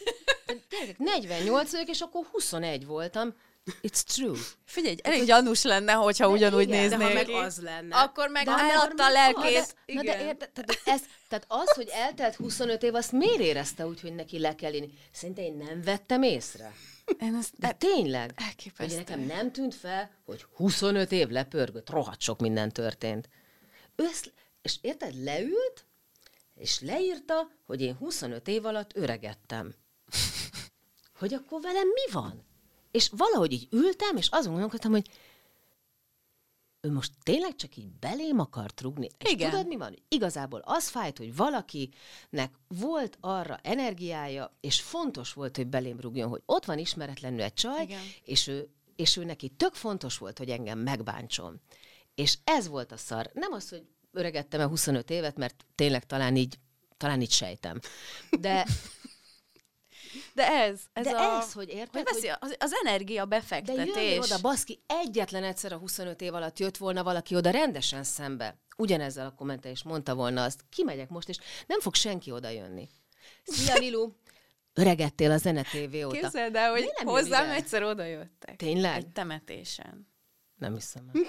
Gyerekek, 0.70 0.98
48 0.98 1.70
vagyok, 1.72 1.88
és 1.88 2.00
akkor 2.00 2.26
21 2.32 2.86
voltam. 2.86 3.34
It's 3.82 4.00
true. 4.02 4.38
Figyelj, 4.64 4.96
elég 5.02 5.24
gyanús 5.24 5.62
lenne, 5.62 5.92
hogyha 5.92 6.28
ugyanúgy 6.28 6.68
igen, 6.68 6.80
néznék. 6.80 6.98
De 6.98 7.04
ha 7.06 7.12
meg 7.12 7.28
az 7.44 7.60
lenne. 7.60 7.96
Akkor 7.96 8.28
meg 8.28 8.44
De 8.44 8.52
eladta 8.52 9.04
a 9.04 9.06
Na 9.06 9.12
lelkét. 9.12 9.74
de, 9.86 9.92
na 9.94 10.02
de 10.02 10.24
érted, 10.24 10.64
ez, 10.84 11.02
tehát 11.40 11.66
az, 11.68 11.74
hogy 11.74 11.88
eltelt 11.92 12.34
25 12.34 12.82
év, 12.82 12.94
azt 12.94 13.12
miért 13.12 13.40
érezte 13.40 13.86
úgy, 13.86 14.00
hogy 14.00 14.14
neki 14.14 14.38
le 14.38 14.54
kell 14.54 14.72
írni? 14.72 14.92
Szerintem 15.12 15.44
én 15.44 15.56
nem 15.56 15.82
vettem 15.82 16.22
észre. 16.22 16.72
Én 17.20 17.34
ezt, 17.34 17.52
De 17.58 17.72
tényleg. 17.72 18.32
elképesztő. 18.36 18.96
Hogy 18.96 19.04
nekem 19.04 19.20
nem 19.20 19.52
tűnt 19.52 19.74
fel, 19.74 20.10
hogy 20.24 20.46
25 20.54 21.12
év 21.12 21.28
lepörgött, 21.28 21.90
rohadt 21.90 22.20
sok 22.20 22.40
minden 22.40 22.68
történt. 22.72 23.28
Ő 23.96 24.04
ezt, 24.04 24.32
és 24.62 24.78
érted, 24.80 25.22
leült, 25.24 25.86
és 26.54 26.80
leírta, 26.80 27.50
hogy 27.66 27.80
én 27.80 27.94
25 27.94 28.48
év 28.48 28.64
alatt 28.64 28.96
öregettem. 28.96 29.74
Hogy 31.18 31.34
akkor 31.34 31.60
velem 31.60 31.88
mi 31.88 32.12
van? 32.12 32.44
És 32.90 33.08
valahogy 33.16 33.52
így 33.52 33.68
ültem, 33.70 34.16
és 34.16 34.28
azon 34.30 34.52
gondolkodtam, 34.52 34.90
hogy 34.90 35.08
ő 36.84 36.92
most 36.92 37.12
tényleg 37.22 37.56
csak 37.56 37.76
így 37.76 37.90
belém 37.90 38.38
akart 38.38 38.80
rugni. 38.80 39.08
És 39.18 39.30
Igen. 39.30 39.50
tudod, 39.50 39.66
mi 39.66 39.76
van? 39.76 39.96
Igazából 40.08 40.60
az 40.64 40.88
fájt, 40.88 41.18
hogy 41.18 41.36
valakinek 41.36 42.52
volt 42.68 43.16
arra 43.20 43.58
energiája, 43.62 44.56
és 44.60 44.80
fontos 44.80 45.32
volt, 45.32 45.56
hogy 45.56 45.66
belém 45.66 46.00
rugjon, 46.00 46.28
hogy 46.28 46.42
ott 46.46 46.64
van 46.64 46.78
ismeretlenül 46.78 47.42
egy 47.42 47.54
csaj, 47.54 47.82
Igen. 47.82 48.00
és 48.24 48.46
ő, 48.46 48.68
és 48.96 49.16
ő 49.16 49.24
neki 49.24 49.48
tök 49.48 49.74
fontos 49.74 50.18
volt, 50.18 50.38
hogy 50.38 50.50
engem 50.50 50.78
megbántson. 50.78 51.60
És 52.14 52.38
ez 52.44 52.68
volt 52.68 52.92
a 52.92 52.96
szar. 52.96 53.30
Nem 53.32 53.52
az, 53.52 53.68
hogy 53.68 53.82
öregettem 54.12 54.60
el 54.60 54.68
25 54.68 55.10
évet, 55.10 55.36
mert 55.36 55.64
tényleg 55.74 56.06
talán 56.06 56.36
így, 56.36 56.58
talán 56.96 57.20
így 57.20 57.30
sejtem. 57.30 57.80
De, 58.40 58.66
De 60.34 60.48
ez, 60.48 60.80
ez 60.92 61.04
de 61.04 61.10
a... 61.10 61.38
ez, 61.38 61.52
hogy 61.52 61.68
érted, 61.68 61.88
hogy 61.92 62.14
veszi, 62.14 62.28
az, 62.40 62.56
az 62.58 62.72
energia 62.84 63.24
de 63.24 63.36
befektetés. 63.36 63.94
jöjjön 63.94 64.22
oda, 64.22 64.38
baszki, 64.40 64.80
egyetlen 64.86 65.44
egyszer 65.44 65.72
a 65.72 65.76
25 65.76 66.20
év 66.20 66.34
alatt 66.34 66.58
jött 66.58 66.76
volna 66.76 67.02
valaki 67.02 67.36
oda 67.36 67.50
rendesen 67.50 68.04
szembe. 68.04 68.58
Ugyanezzel 68.76 69.26
a 69.26 69.34
kommentel 69.34 69.70
is 69.70 69.82
mondta 69.82 70.14
volna 70.14 70.42
azt, 70.42 70.64
kimegyek 70.70 71.08
most, 71.08 71.28
és 71.28 71.38
nem 71.66 71.80
fog 71.80 71.94
senki 71.94 72.30
oda 72.30 72.48
jönni. 72.48 72.88
Szia, 73.42 73.74
Lilu! 73.74 74.12
Öregettél 74.72 75.30
a 75.30 75.36
Zene 75.36 75.62
TV 75.62 75.94
óta. 75.94 76.08
Képzeld 76.08 76.56
el, 76.56 76.70
hogy 76.70 76.92
hozzám 77.04 77.44
ide? 77.44 77.54
egyszer 77.54 77.82
oda 77.82 78.04
jöttek. 78.04 78.56
Tényleg? 78.56 78.96
Egy 78.96 79.08
temetésen. 79.08 80.08
Nem 80.54 80.74
hiszem 80.74 81.10
el. 81.12 81.22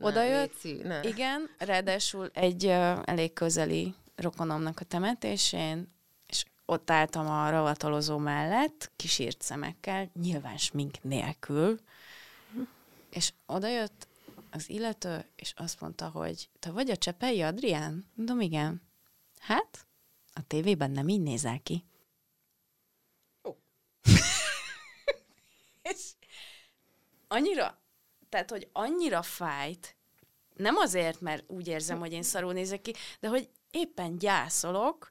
Oda 0.00 0.24
jött. 0.24 0.64
Igen, 1.02 1.50
ráadásul 1.58 2.30
egy 2.34 2.64
uh, 2.64 2.98
elég 3.04 3.32
közeli 3.32 3.94
rokonomnak 4.14 4.80
a 4.80 4.84
temetésén, 4.84 5.78
és 5.78 5.86
ott 6.72 6.90
álltam 6.90 7.28
a 7.28 7.50
ravatalozó 7.50 8.18
mellett, 8.18 8.90
kisírt 8.96 9.42
szemekkel, 9.42 10.10
nyilván 10.20 10.56
smink 10.56 11.02
nélkül, 11.02 11.80
és 13.10 13.32
oda 13.46 13.68
jött 13.68 14.08
az 14.50 14.70
illető, 14.70 15.24
és 15.36 15.52
azt 15.56 15.80
mondta, 15.80 16.08
hogy 16.08 16.48
te 16.58 16.70
vagy 16.70 16.90
a 16.90 16.96
Csepei 16.96 17.42
Adrián? 17.42 18.06
Mondom, 18.14 18.40
igen. 18.40 18.82
Hát, 19.38 19.86
a 20.32 20.46
tévében 20.46 20.90
nem 20.90 21.08
így 21.08 21.20
nézel 21.20 21.60
ki. 21.62 21.84
Ó. 23.44 23.52
és 25.92 26.10
annyira, 27.28 27.78
tehát, 28.28 28.50
hogy 28.50 28.68
annyira 28.72 29.22
fájt, 29.22 29.96
nem 30.54 30.76
azért, 30.76 31.20
mert 31.20 31.44
úgy 31.46 31.68
érzem, 31.68 31.98
hogy 31.98 32.12
én 32.12 32.22
szarul 32.22 32.52
nézek 32.52 32.80
ki, 32.80 32.94
de 33.20 33.28
hogy 33.28 33.50
éppen 33.70 34.18
gyászolok, 34.18 35.10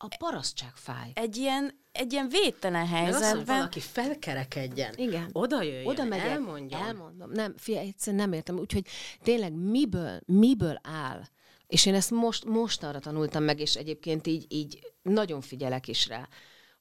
A 0.00 0.16
parasztság 0.18 0.72
fáj. 0.74 1.10
egy 1.14 1.36
ilyen, 1.36 1.80
egy 1.92 2.12
ilyen 2.12 2.28
védtelen 2.28 2.88
Meg 2.88 3.08
az, 3.14 3.20
helyzetben. 3.20 3.56
valaki 3.56 3.80
felkerekedjen. 3.80 4.94
Igen. 4.96 5.28
Oda 5.32 5.62
jöjjön, 5.62 5.86
Oda 5.86 6.04
megyek, 6.04 6.26
elmondjon. 6.26 6.82
elmondom. 6.82 7.30
Nem, 7.30 7.54
fia, 7.56 7.78
egyszerűen 7.78 8.22
nem 8.22 8.32
értem. 8.32 8.58
Úgyhogy 8.58 8.86
tényleg 9.22 9.52
miből, 9.52 10.20
miből 10.26 10.78
áll? 10.82 11.22
És 11.66 11.86
én 11.86 11.94
ezt 11.94 12.10
most, 12.10 12.44
most 12.44 12.82
arra 12.82 12.98
tanultam 12.98 13.42
meg, 13.42 13.60
és 13.60 13.74
egyébként 13.76 14.26
így, 14.26 14.46
így 14.48 14.92
nagyon 15.02 15.40
figyelek 15.40 15.88
is 15.88 16.06
rá, 16.08 16.28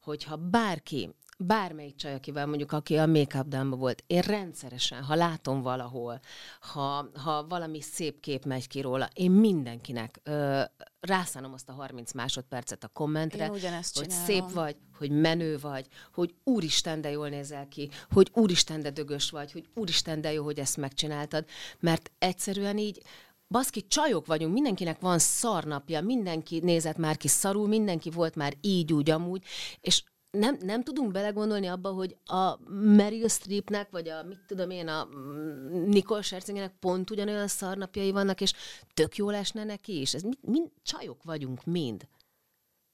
hogyha 0.01 0.35
bárki, 0.35 1.09
bármelyik 1.37 1.95
csaj, 1.95 2.13
akivel 2.13 2.45
mondjuk, 2.45 2.71
aki 2.71 2.97
a 2.97 3.05
make-up 3.05 3.47
dámba 3.47 3.75
volt, 3.75 4.03
én 4.07 4.21
rendszeresen, 4.21 5.03
ha 5.03 5.15
látom 5.15 5.61
valahol, 5.61 6.19
ha, 6.59 7.09
ha 7.23 7.47
valami 7.47 7.81
szép 7.81 8.19
kép 8.19 8.45
megy 8.45 8.67
ki 8.67 8.81
róla, 8.81 9.09
én 9.13 9.31
mindenkinek 9.31 10.19
ö, 10.23 10.61
rászánom 10.99 11.53
azt 11.53 11.69
a 11.69 11.73
30 11.73 12.13
másodpercet 12.13 12.83
a 12.83 12.87
kommentre, 12.87 13.45
Én 13.45 13.51
ugyanezt 13.51 13.97
hogy 13.97 14.07
csinálom. 14.07 14.25
szép 14.25 14.51
vagy, 14.51 14.75
hogy 14.97 15.11
menő 15.11 15.57
vagy, 15.59 15.87
hogy 16.13 16.35
úristen, 16.43 17.01
de 17.01 17.09
jól 17.09 17.29
nézel 17.29 17.67
ki, 17.67 17.89
hogy 18.11 18.31
úristen, 18.33 18.81
de 18.81 18.89
dögös 18.89 19.29
vagy, 19.29 19.51
hogy 19.51 19.69
úristen, 19.75 20.21
de 20.21 20.31
jó, 20.31 20.43
hogy 20.43 20.59
ezt 20.59 20.77
megcsináltad, 20.77 21.45
mert 21.79 22.11
egyszerűen 22.19 22.77
így 22.77 23.01
Baszki, 23.49 23.87
csajok 23.87 24.25
vagyunk, 24.25 24.53
mindenkinek 24.53 24.99
van 24.99 25.19
szarnapja, 25.19 26.01
mindenki 26.01 26.59
nézett 26.59 26.97
már 26.97 27.17
ki 27.17 27.27
szarul, 27.27 27.67
mindenki 27.67 28.09
volt 28.09 28.35
már 28.35 28.53
így, 28.61 28.93
úgy, 28.93 29.09
amúgy, 29.09 29.43
és 29.81 30.03
nem, 30.37 30.57
nem 30.61 30.83
tudunk 30.83 31.11
belegondolni 31.11 31.67
abba, 31.67 31.91
hogy 31.91 32.17
a 32.25 32.69
Meryl 32.69 33.27
Streepnek, 33.27 33.89
vagy 33.89 34.09
a, 34.09 34.23
mit 34.23 34.39
tudom 34.47 34.69
én, 34.69 34.87
a 34.87 35.05
mm, 35.05 35.89
Nicole 35.89 36.21
Scherzingernek 36.21 36.75
pont 36.79 37.09
ugyanolyan 37.09 37.47
szarnapjai 37.47 38.11
vannak, 38.11 38.41
és 38.41 38.53
tök 38.93 39.15
jól 39.15 39.35
esne 39.35 39.63
neki 39.63 39.99
is. 39.99 40.13
Ez 40.13 40.21
mind, 40.21 40.37
mind 40.41 40.69
csajok 40.83 41.23
vagyunk, 41.23 41.65
mind. 41.65 42.07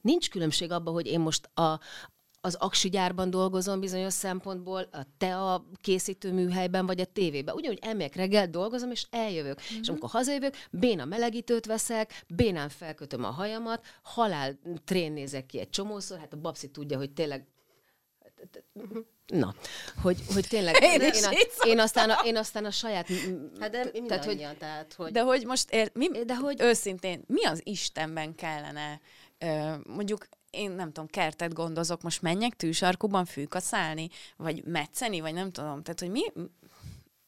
Nincs 0.00 0.30
különbség 0.30 0.70
abban, 0.70 0.92
hogy 0.92 1.06
én 1.06 1.20
most 1.20 1.46
a, 1.54 1.80
az 2.44 2.54
aksi 2.54 2.88
gyárban 2.88 3.30
dolgozom 3.30 3.80
bizonyos 3.80 4.12
szempontból, 4.12 4.88
a 4.92 5.06
tea 5.18 5.66
készítő 5.80 6.32
műhelyben, 6.32 6.86
vagy 6.86 7.00
a 7.00 7.04
tévében. 7.04 7.54
Ugyanúgy 7.54 7.78
elmegyek 7.82 8.14
reggel, 8.14 8.48
dolgozom, 8.48 8.90
és 8.90 9.06
eljövök. 9.10 9.60
Mm-hmm. 9.60 9.80
És 9.80 9.88
amikor 9.88 10.10
hazajövök, 10.10 10.54
béna 10.70 11.04
melegítőt 11.04 11.66
veszek, 11.66 12.24
bénán 12.28 12.68
felkötöm 12.68 13.24
a 13.24 13.30
hajamat, 13.30 13.84
halál 14.02 14.58
trén 14.84 15.12
nézek 15.12 15.46
ki 15.46 15.58
egy 15.58 15.70
csomószor, 15.70 16.18
hát 16.18 16.32
a 16.32 16.36
babszi 16.36 16.70
tudja, 16.70 16.98
hogy 16.98 17.10
tényleg 17.10 17.46
Na, 19.26 19.54
hogy, 20.02 20.18
hogy 20.34 20.46
tényleg 20.48 20.82
Én 20.82 21.00
én, 21.00 21.12
én, 21.12 21.24
a, 21.24 21.30
én, 21.66 21.78
aztán 21.78 22.10
a, 22.10 22.20
én 22.24 22.36
aztán 22.36 22.64
a 22.64 22.70
saját... 22.70 23.08
Hát 23.60 23.70
de 23.70 23.90
tehát, 24.06 24.24
hogy, 24.24 24.38
tehát, 24.38 24.56
tehát, 24.58 24.94
hogy... 24.94 25.12
De 25.12 25.20
hogy 25.20 25.46
most 25.46 25.70
ér, 25.70 25.90
mi, 25.94 26.08
De 26.24 26.36
hogy- 26.36 26.60
őszintén, 26.60 27.24
mi 27.26 27.44
az 27.44 27.60
Istenben 27.62 28.34
kellene, 28.34 29.00
ö, 29.38 29.74
mondjuk 29.86 30.26
én 30.54 30.70
nem 30.70 30.86
tudom, 30.86 31.06
kertet 31.08 31.52
gondozok, 31.52 32.02
most 32.02 32.22
menjek 32.22 32.56
tűsarkuban 32.56 33.24
fűkaszálni, 33.24 34.08
vagy 34.36 34.64
metszeni, 34.64 35.20
vagy 35.20 35.34
nem 35.34 35.52
tudom, 35.52 35.82
tehát 35.82 36.00
hogy 36.00 36.10
mi, 36.10 36.22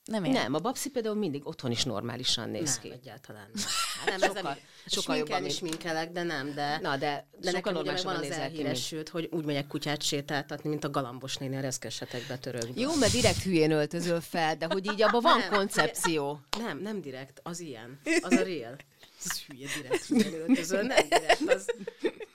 nem 0.05 0.25
értem. 0.25 0.43
nem, 0.43 0.55
a 0.55 0.59
babszi 0.59 0.91
például 0.91 1.15
mindig 1.15 1.47
otthon 1.47 1.71
is 1.71 1.85
normálisan 1.85 2.51
néz 2.51 2.73
nem, 2.73 2.83
ki. 2.83 2.99
egyáltalán 2.99 3.51
nem. 3.55 3.65
Hát 4.07 4.19
nem, 4.19 4.35
sokkal- 4.35 4.59
ez 4.87 4.93
sokkal 4.93 5.17
jobban, 5.17 5.45
is 5.45 5.61
minkelek, 5.61 6.13
de 6.13 6.23
nem, 6.23 6.55
de... 6.55 6.79
Na, 6.83 6.97
de 6.97 6.97
de 6.97 7.51
sokkal 7.51 7.53
nekem 7.53 7.73
normálisabban 7.73 8.15
van 8.15 8.25
az 8.31 8.37
elhíresült, 8.37 9.09
hogy 9.09 9.29
úgy 9.33 9.45
megyek 9.45 9.67
kutyát 9.67 10.03
sétáltatni, 10.03 10.69
mint 10.69 10.85
a 10.85 10.91
galambos 10.91 11.37
néni 11.37 11.57
a 11.57 11.61
reszkesetek 11.61 12.27
betörőkbe. 12.29 12.81
Jó, 12.81 12.95
mert 12.95 13.13
direkt 13.13 13.43
hülyén 13.43 13.71
öltözöl 13.71 14.21
fel, 14.21 14.57
de 14.57 14.67
hogy 14.71 14.87
így 14.93 15.03
abban 15.03 15.23
van 15.23 15.39
Nem, 15.39 15.49
koncepció. 15.51 16.41
Nem, 16.59 16.79
nem 16.79 17.01
direkt, 17.01 17.41
az 17.43 17.61
ilyen. 17.61 18.01
Az 18.23 18.33
a 18.33 18.43
real. 18.53 18.77
Ez 19.25 19.41
hülye 19.41 19.69
direkt 19.77 20.05
hülye 20.05 20.39
öltöző, 20.39 20.83
nem 20.83 21.09
direkt, 21.09 21.41
az 21.47 21.67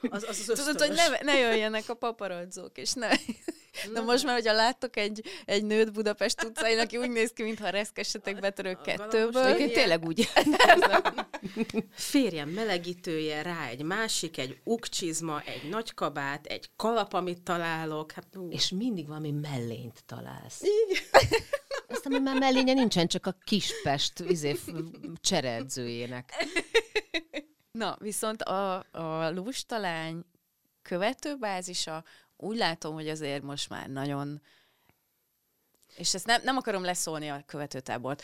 az, 0.09 0.25
az, 0.29 0.49
az 0.49 0.59
Tudod, 0.59 0.81
hogy 0.81 0.95
ne, 0.95 1.31
ne 1.31 1.39
jöjjenek 1.39 1.89
a 1.89 1.93
paparazzók, 1.93 2.77
és 2.77 2.93
ne... 2.93 3.09
Na 3.93 4.01
most 4.01 4.23
már, 4.23 4.33
hogyha 4.33 4.53
láttok 4.53 4.97
egy, 4.97 5.23
egy 5.45 5.63
nőt 5.63 5.93
Budapest 5.93 6.43
utcain, 6.43 6.79
aki 6.79 6.97
úgy 6.97 7.09
néz 7.09 7.31
ki, 7.31 7.43
mintha 7.43 7.69
reszkesetek 7.69 8.39
betörők 8.39 8.81
kettőből. 8.81 9.43
Egyébként 9.43 9.73
tényleg 9.73 10.05
úgy. 10.05 10.29
Férjem 11.93 12.49
melegítője, 12.49 13.41
rá 13.41 13.67
egy 13.67 13.83
másik, 13.83 14.37
egy 14.37 14.59
ukcsizma, 14.63 15.41
egy 15.41 15.69
nagy 15.69 15.93
kabát, 15.93 16.45
egy 16.45 16.69
kalap, 16.75 17.13
amit 17.13 17.41
találok. 17.41 18.11
Hát, 18.11 18.35
ú, 18.35 18.49
És 18.49 18.69
mindig 18.69 19.07
valami 19.07 19.31
mellényt 19.31 20.03
találsz. 20.05 20.61
Azt, 21.87 22.05
ami 22.05 22.19
már 22.19 22.39
mellénye 22.39 22.73
nincsen, 22.73 23.07
csak 23.07 23.25
a 23.25 23.35
Kispest 23.43 24.19
izé, 24.19 24.55
cseredzőjének. 25.21 26.33
Na, 27.71 27.95
viszont 27.99 28.41
a, 28.41 28.85
a 28.91 29.31
lustalány 29.31 30.25
követőbázisa 30.81 32.03
úgy 32.37 32.57
látom, 32.57 32.93
hogy 32.93 33.09
azért 33.09 33.43
most 33.43 33.69
már 33.69 33.89
nagyon, 33.89 34.41
és 35.95 36.13
ezt 36.13 36.25
nem, 36.25 36.41
nem 36.43 36.57
akarom 36.57 36.83
leszólni 36.83 37.29
a 37.29 37.43
követőtábort, 37.45 38.23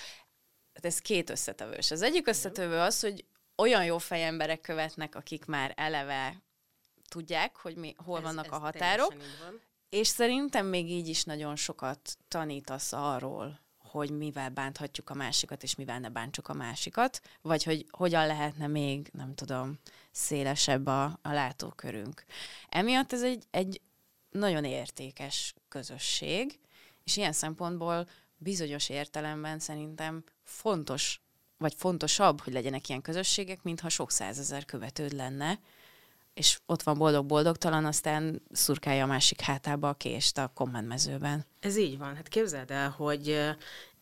hát 0.74 0.86
ez 0.86 1.00
két 1.00 1.30
összetevős. 1.30 1.92
Az 1.92 2.02
egyik 2.02 2.28
összetevő 2.28 2.80
az, 2.80 3.00
hogy 3.00 3.26
olyan 3.56 3.86
jó 3.86 3.98
fejemberek 3.98 4.62
követnek, 4.62 5.16
akik 5.16 5.46
már 5.46 5.74
eleve 5.76 6.42
tudják, 7.10 7.56
hogy 7.56 7.76
mi, 7.76 7.96
hol 8.06 8.18
ez, 8.18 8.24
vannak 8.24 8.46
ez 8.46 8.52
a 8.52 8.58
határok, 8.58 9.14
van. 9.40 9.62
és 9.90 10.08
szerintem 10.08 10.66
még 10.66 10.90
így 10.90 11.08
is 11.08 11.24
nagyon 11.24 11.56
sokat 11.56 12.18
tanítasz 12.28 12.94
arról, 12.94 13.60
hogy 13.98 14.18
mivel 14.18 14.50
bánthatjuk 14.50 15.10
a 15.10 15.14
másikat, 15.14 15.64
és 15.64 15.76
mivel 15.76 16.00
ne 16.00 16.10
bántsuk 16.10 16.48
a 16.48 16.54
másikat, 16.54 17.22
vagy 17.42 17.64
hogy 17.64 17.86
hogyan 17.90 18.28
lehetne 18.28 18.68
még, 18.68 19.10
nem 19.14 19.36
tudom, 19.36 19.80
szélesebb 20.12 20.86
a, 20.86 21.04
a 21.04 21.32
látókörünk. 21.32 22.26
Emiatt 22.70 23.14
ez 23.14 23.24
egy, 23.24 23.44
egy 23.52 23.82
nagyon 24.30 24.64
értékes 24.64 25.54
közösség, 25.68 26.60
és 27.04 27.18
ilyen 27.18 27.34
szempontból 27.34 28.08
bizonyos 28.38 28.90
értelemben 28.90 29.60
szerintem 29.60 30.24
fontos, 30.44 31.22
vagy 31.58 31.74
fontosabb, 31.78 32.42
hogy 32.42 32.54
legyenek 32.54 32.90
ilyen 32.90 33.02
közösségek, 33.02 33.64
mintha 33.64 33.90
sok 33.90 34.12
százezer 34.12 34.66
követőd 34.66 35.12
lenne, 35.12 35.60
és 36.38 36.60
ott 36.66 36.84
van 36.84 36.98
boldog-boldogtalan, 36.98 37.86
aztán 37.86 38.42
szurkálja 38.52 39.04
a 39.04 39.08
másik 39.08 39.42
hátába 39.42 39.90
a 39.90 39.94
kést 39.94 40.38
a 40.38 40.52
kommentmezőben. 40.54 41.46
Ez 41.60 41.78
így 41.78 41.98
van. 41.98 42.16
Hát 42.16 42.28
képzeld 42.28 42.72
el, 42.72 42.90
hogy 42.90 43.56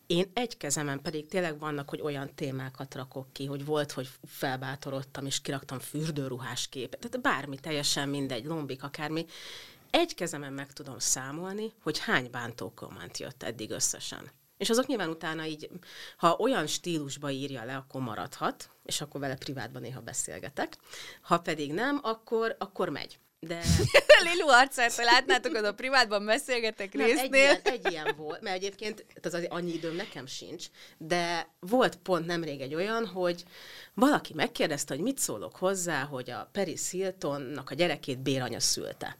én 0.06 0.30
egy 0.34 0.56
kezemen 0.56 1.02
pedig 1.02 1.26
tényleg 1.26 1.58
vannak, 1.58 1.88
hogy 1.88 2.00
olyan 2.00 2.34
témákat 2.34 2.94
rakok 2.94 3.32
ki, 3.32 3.44
hogy 3.46 3.64
volt, 3.64 3.92
hogy 3.92 4.08
felbátorodtam, 4.26 5.26
és 5.26 5.40
kiraktam 5.40 5.78
fürdőruhás 5.78 6.68
képet. 6.68 7.00
Tehát 7.00 7.20
bármi, 7.20 7.58
teljesen 7.58 8.08
mindegy, 8.08 8.44
lombik, 8.44 8.82
akármi. 8.82 9.26
Egy 9.90 10.14
kezemen 10.14 10.52
meg 10.52 10.72
tudom 10.72 10.98
számolni, 10.98 11.72
hogy 11.82 11.98
hány 11.98 12.30
bántó 12.30 12.72
komment 12.74 13.18
jött 13.18 13.42
eddig 13.42 13.70
összesen. 13.70 14.30
És 14.58 14.70
azok 14.70 14.86
nyilván 14.86 15.08
utána 15.08 15.44
így, 15.44 15.70
ha 16.16 16.36
olyan 16.38 16.66
stílusba 16.66 17.30
írja 17.30 17.64
le, 17.64 17.76
akkor 17.76 18.00
maradhat, 18.00 18.70
és 18.84 19.00
akkor 19.00 19.20
vele 19.20 19.34
privátban 19.34 19.82
néha 19.82 20.00
beszélgetek. 20.00 20.76
Ha 21.20 21.38
pedig 21.38 21.72
nem, 21.72 22.00
akkor, 22.02 22.56
akkor 22.58 22.88
megy. 22.88 23.18
De... 23.40 23.62
Lilu 24.32 24.48
arcát, 24.48 24.96
látnátok, 24.96 25.54
az 25.54 25.62
a 25.62 25.74
privátban 25.74 26.24
beszélgetek 26.24 26.92
nem, 26.92 27.06
résznél. 27.06 27.24
Egy 27.24 27.34
ilyen, 27.34 27.60
egy 27.62 27.90
ilyen 27.90 28.14
volt, 28.16 28.40
mert 28.40 28.56
egyébként 28.56 29.06
az, 29.22 29.34
az 29.34 29.46
annyi 29.48 29.72
időm 29.72 29.94
nekem 29.94 30.26
sincs, 30.26 30.66
de 30.98 31.48
volt 31.60 31.96
pont 31.96 32.26
nemrég 32.26 32.60
egy 32.60 32.74
olyan, 32.74 33.06
hogy 33.06 33.44
valaki 33.94 34.34
megkérdezte, 34.34 34.94
hogy 34.94 35.02
mit 35.02 35.18
szólok 35.18 35.56
hozzá, 35.56 36.02
hogy 36.02 36.30
a 36.30 36.48
Paris 36.52 36.90
Hiltonnak 36.90 37.70
a 37.70 37.74
gyerekét 37.74 38.18
béranya 38.18 38.60
szülte. 38.60 39.18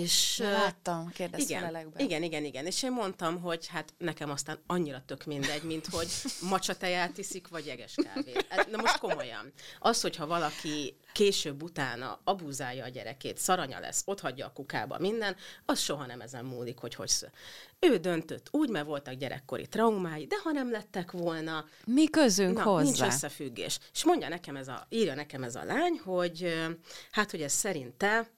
És 0.00 0.38
láttam, 0.38 1.12
igen, 1.36 1.90
igen, 1.96 2.22
igen, 2.22 2.44
igen. 2.44 2.66
És 2.66 2.82
én 2.82 2.92
mondtam, 2.92 3.40
hogy 3.40 3.66
hát 3.66 3.94
nekem 3.98 4.30
aztán 4.30 4.58
annyira 4.66 5.02
tök 5.06 5.24
mindegy, 5.24 5.62
mint 5.62 5.86
hogy 5.86 6.08
macsateját 6.40 7.18
iszik, 7.18 7.48
vagy 7.48 7.66
jeges 7.66 7.94
kávét. 7.94 8.46
Hát, 8.48 8.70
na 8.70 8.80
most 8.80 8.98
komolyan. 8.98 9.52
Az, 9.78 10.00
hogyha 10.00 10.26
valaki 10.26 10.96
később 11.12 11.62
utána 11.62 12.20
abúzálja 12.24 12.84
a 12.84 12.88
gyerekét, 12.88 13.38
szaranya 13.38 13.78
lesz, 13.78 14.02
ott 14.04 14.20
hagyja 14.20 14.46
a 14.46 14.52
kukába 14.52 14.98
minden, 14.98 15.36
az 15.64 15.80
soha 15.80 16.06
nem 16.06 16.20
ezen 16.20 16.44
múlik, 16.44 16.78
hogy 16.78 16.94
hogy 16.94 17.08
sző. 17.08 17.30
Ő 17.78 17.96
döntött 17.96 18.48
úgy, 18.50 18.68
mert 18.68 18.86
voltak 18.86 19.14
gyerekkori 19.14 19.66
traumái, 19.66 20.26
de 20.26 20.36
ha 20.42 20.50
nem 20.50 20.70
lettek 20.70 21.10
volna... 21.10 21.64
Mi 21.84 22.10
közünk 22.10 22.56
na, 22.56 22.62
hozzá? 22.62 22.82
Nincs 22.82 23.00
összefüggés. 23.00 23.78
És 23.92 24.04
mondja 24.04 24.28
nekem 24.28 24.56
ez 24.56 24.68
a, 24.68 24.86
írja 24.88 25.14
nekem 25.14 25.42
ez 25.42 25.54
a 25.54 25.64
lány, 25.64 26.00
hogy 26.04 26.64
hát, 27.10 27.30
hogy 27.30 27.42
ez 27.42 27.52
szerinte 27.52 28.28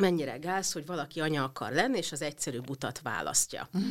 mennyire 0.00 0.36
gáz, 0.36 0.72
hogy 0.72 0.86
valaki 0.86 1.20
anya 1.20 1.44
akar 1.44 1.72
lenni, 1.72 1.96
és 1.98 2.12
az 2.12 2.22
egyszerű 2.22 2.58
utat 2.68 3.00
választja. 3.00 3.68
Mm. 3.78 3.82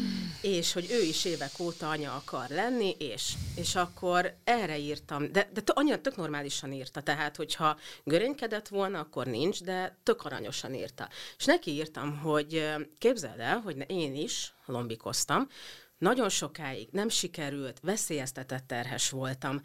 És 0.42 0.74
hogy 0.74 0.88
ő 0.92 1.02
is 1.02 1.26
évek 1.26 1.60
óta 1.60 1.90
anya 1.90 2.16
akar 2.16 2.50
lenni, 2.50 2.96
és, 3.00 3.34
és 3.56 3.76
akkor 3.76 4.36
erre 4.44 4.78
írtam, 4.78 5.32
de, 5.32 5.50
de 5.54 5.62
annyira 5.66 6.02
tök 6.02 6.16
normálisan 6.16 6.74
írta, 6.74 7.02
tehát 7.02 7.36
hogyha 7.36 7.78
görénykedett 8.04 8.68
volna, 8.68 9.00
akkor 9.00 9.26
nincs, 9.26 9.64
de 9.64 9.98
tök 10.04 10.26
aranyosan 10.26 10.74
írta. 10.74 11.10
És 11.38 11.46
neki 11.46 11.72
írtam, 11.72 12.18
hogy 12.18 12.74
képzeld 12.98 13.40
el, 13.40 13.60
hogy 13.60 13.84
én 13.88 14.16
is 14.16 14.54
lombikoztam, 14.66 15.48
nagyon 15.98 16.30
sokáig 16.30 16.88
nem 16.92 17.10
sikerült, 17.10 17.80
veszélyeztetett 17.82 18.68
terhes 18.68 19.10
voltam, 19.10 19.62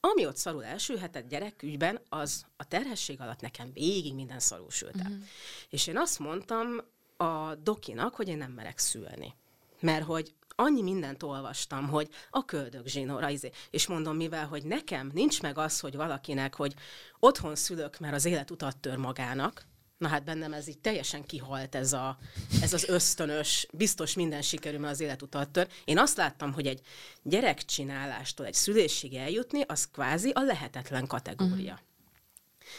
ami 0.00 0.26
ott 0.26 0.36
szarul 0.36 0.64
elsülhetett 0.64 1.28
gyerekügyben, 1.28 2.00
az 2.08 2.46
a 2.56 2.64
terhesség 2.64 3.20
alatt 3.20 3.40
nekem 3.40 3.72
végig 3.72 4.14
minden 4.14 4.38
szarul 4.38 4.70
sült 4.70 5.00
el. 5.00 5.10
Uh-huh. 5.10 5.24
És 5.68 5.86
én 5.86 5.98
azt 5.98 6.18
mondtam 6.18 6.80
a 7.16 7.54
dokinak, 7.54 8.14
hogy 8.14 8.28
én 8.28 8.36
nem 8.36 8.52
merek 8.52 8.78
szülni. 8.78 9.34
Mert 9.80 10.04
hogy 10.04 10.34
annyi 10.56 10.82
mindent 10.82 11.22
olvastam, 11.22 11.88
hogy 11.88 12.08
a 12.30 12.44
köldök 12.44 12.86
zsinóra, 12.86 13.28
izé. 13.28 13.50
és 13.70 13.86
mondom, 13.86 14.16
mivel, 14.16 14.46
hogy 14.46 14.64
nekem 14.64 15.10
nincs 15.14 15.42
meg 15.42 15.58
az, 15.58 15.80
hogy 15.80 15.96
valakinek, 15.96 16.54
hogy 16.54 16.74
otthon 17.18 17.54
szülök, 17.54 17.98
mert 17.98 18.14
az 18.14 18.24
élet 18.24 18.50
utat 18.50 18.76
tör 18.76 18.96
magának, 18.96 19.66
Na 19.98 20.08
hát 20.08 20.24
bennem 20.24 20.52
ez 20.52 20.68
így 20.68 20.78
teljesen 20.78 21.24
kihalt 21.24 21.74
ez, 21.74 21.92
a, 21.92 22.18
ez 22.62 22.72
az 22.72 22.88
ösztönös, 22.88 23.66
biztos 23.72 24.14
minden 24.14 24.42
sikerül, 24.42 24.78
mert 24.78 24.92
az 24.92 25.00
életutat 25.00 25.48
tör. 25.48 25.68
Én 25.84 25.98
azt 25.98 26.16
láttam, 26.16 26.52
hogy 26.52 26.66
egy 26.66 26.80
gyerekcsinálástól 27.22 28.46
egy 28.46 28.54
szülésig 28.54 29.14
eljutni, 29.14 29.62
az 29.66 29.88
kvázi 29.92 30.30
a 30.30 30.40
lehetetlen 30.40 31.06
kategória. 31.06 31.72
Uh-huh. 31.72 31.84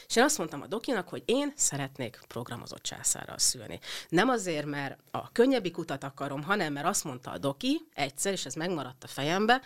És 0.07 0.15
én 0.15 0.23
azt 0.23 0.37
mondtam 0.37 0.61
a 0.61 0.67
dokinak, 0.67 1.09
hogy 1.09 1.23
én 1.25 1.53
szeretnék 1.55 2.19
programozott 2.27 2.81
császárral 2.81 3.37
szülni. 3.37 3.79
Nem 4.09 4.29
azért, 4.29 4.65
mert 4.65 4.99
a 5.11 5.31
könnyebbik 5.31 5.77
utat 5.77 6.03
akarom, 6.03 6.43
hanem 6.43 6.73
mert 6.73 6.87
azt 6.87 7.03
mondta 7.03 7.31
a 7.31 7.37
doki 7.37 7.87
egyszer, 7.93 8.31
és 8.31 8.45
ez 8.45 8.53
megmaradt 8.53 9.03
a 9.03 9.07
fejembe, 9.07 9.61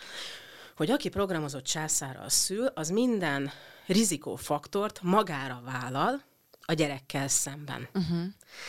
hogy 0.76 0.90
aki 0.90 1.08
programozott 1.08 1.64
császárral 1.64 2.28
szül, 2.28 2.66
az 2.66 2.88
minden 2.88 3.50
rizikófaktort 3.86 5.02
magára 5.02 5.62
vállal, 5.64 6.22
a 6.64 6.72
gyerekkel 6.72 7.28
szemben. 7.28 7.88
Uh-huh. 7.94 8.24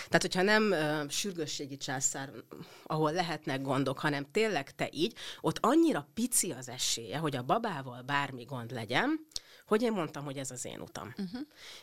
Tehát, 0.05 0.21
hogyha 0.21 0.41
nem 0.41 0.63
uh, 0.71 1.09
sürgősségi 1.09 1.77
császár, 1.77 2.31
ahol 2.83 3.11
lehetnek 3.11 3.61
gondok, 3.61 3.99
hanem 3.99 4.31
tényleg 4.31 4.75
te 4.75 4.89
így, 4.91 5.15
ott 5.41 5.57
annyira 5.61 6.07
pici 6.13 6.51
az 6.51 6.69
esélye, 6.69 7.17
hogy 7.17 7.35
a 7.35 7.43
babával 7.43 8.01
bármi 8.01 8.43
gond 8.43 8.71
legyen, 8.71 9.19
hogy 9.73 9.81
én 9.81 9.91
mondtam, 9.91 10.23
hogy 10.23 10.37
ez 10.37 10.51
az 10.51 10.65
én 10.65 10.79
utam. 10.79 11.13
Uh-huh. 11.17 11.41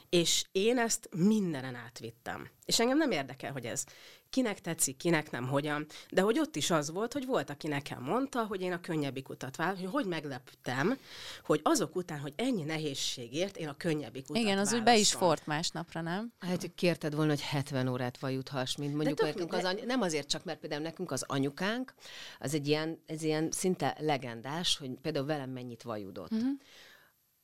És 0.08 0.44
én 0.52 0.78
ezt 0.78 1.08
mindenen 1.16 1.74
átvittem. 1.74 2.48
És 2.64 2.80
engem 2.80 2.98
nem 2.98 3.10
érdekel, 3.10 3.52
hogy 3.52 3.64
ez 3.64 3.84
kinek 4.30 4.60
tetszik, 4.60 4.96
kinek 4.96 5.30
nem, 5.30 5.48
hogyan. 5.48 5.86
De 6.10 6.20
hogy 6.20 6.38
ott 6.38 6.56
is 6.56 6.70
az 6.70 6.90
volt, 6.90 7.12
hogy 7.12 7.26
volt, 7.26 7.50
aki 7.50 7.68
nekem 7.68 8.02
mondta, 8.02 8.44
hogy 8.44 8.60
én 8.60 8.72
a 8.72 8.80
könnyebbik 8.80 9.28
utat 9.28 9.56
választom, 9.56 9.84
hogy 9.84 9.92
hogy 9.92 10.10
megleptem, 10.10 10.98
hogy 11.44 11.60
azok 11.62 11.96
után, 11.96 12.18
hogy 12.18 12.32
ennyi 12.36 12.62
nehézségért 12.62 13.56
én 13.56 13.68
a 13.68 13.76
könnyebbik 13.76 14.30
utat 14.30 14.42
Igen, 14.42 14.58
az 14.58 14.72
úgy 14.72 14.82
be 14.82 14.98
is 14.98 15.12
fort 15.12 15.46
másnapra, 15.46 16.00
nem? 16.00 16.32
Hát, 16.38 16.60
hogy 16.60 16.74
kérted 16.74 17.14
volna, 17.14 17.30
hogy 17.30 17.42
70 17.42 17.88
órát 17.88 18.18
vajuthass, 18.18 18.76
mint 18.76 18.94
mondjuk 18.94 19.20
nekünk 19.22 19.52
az 19.52 19.64
any- 19.64 19.86
nem 19.86 20.00
azért 20.00 20.28
csak, 20.28 20.44
mert 20.44 20.58
például 20.60 20.82
nekünk 20.82 21.10
az 21.10 21.24
anyukánk, 21.26 21.94
az 22.38 22.54
egy 22.54 22.68
ilyen, 22.68 23.02
ez 23.06 23.22
ilyen 23.22 23.50
szinte 23.50 23.96
legendás, 24.00 24.76
hogy 24.76 24.90
például 25.02 25.26
velem 25.26 25.50
mennyit 25.50 25.82
vajudott. 25.82 26.32
Uh-huh. 26.32 26.58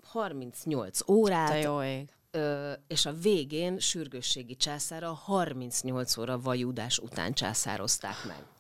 38 0.09 1.09
órát. 1.09 1.49
Te 1.49 1.59
jó 1.59 1.83
ég 1.83 2.09
ö, 2.37 2.73
és 2.87 3.07
a 3.07 3.13
végén 3.13 3.79
sürgősségi 3.79 4.57
császára 4.57 5.13
38 5.13 6.17
óra 6.17 6.41
vajudás 6.41 6.99
után 6.99 7.33
császározták 7.33 8.25
meg. 8.27 8.56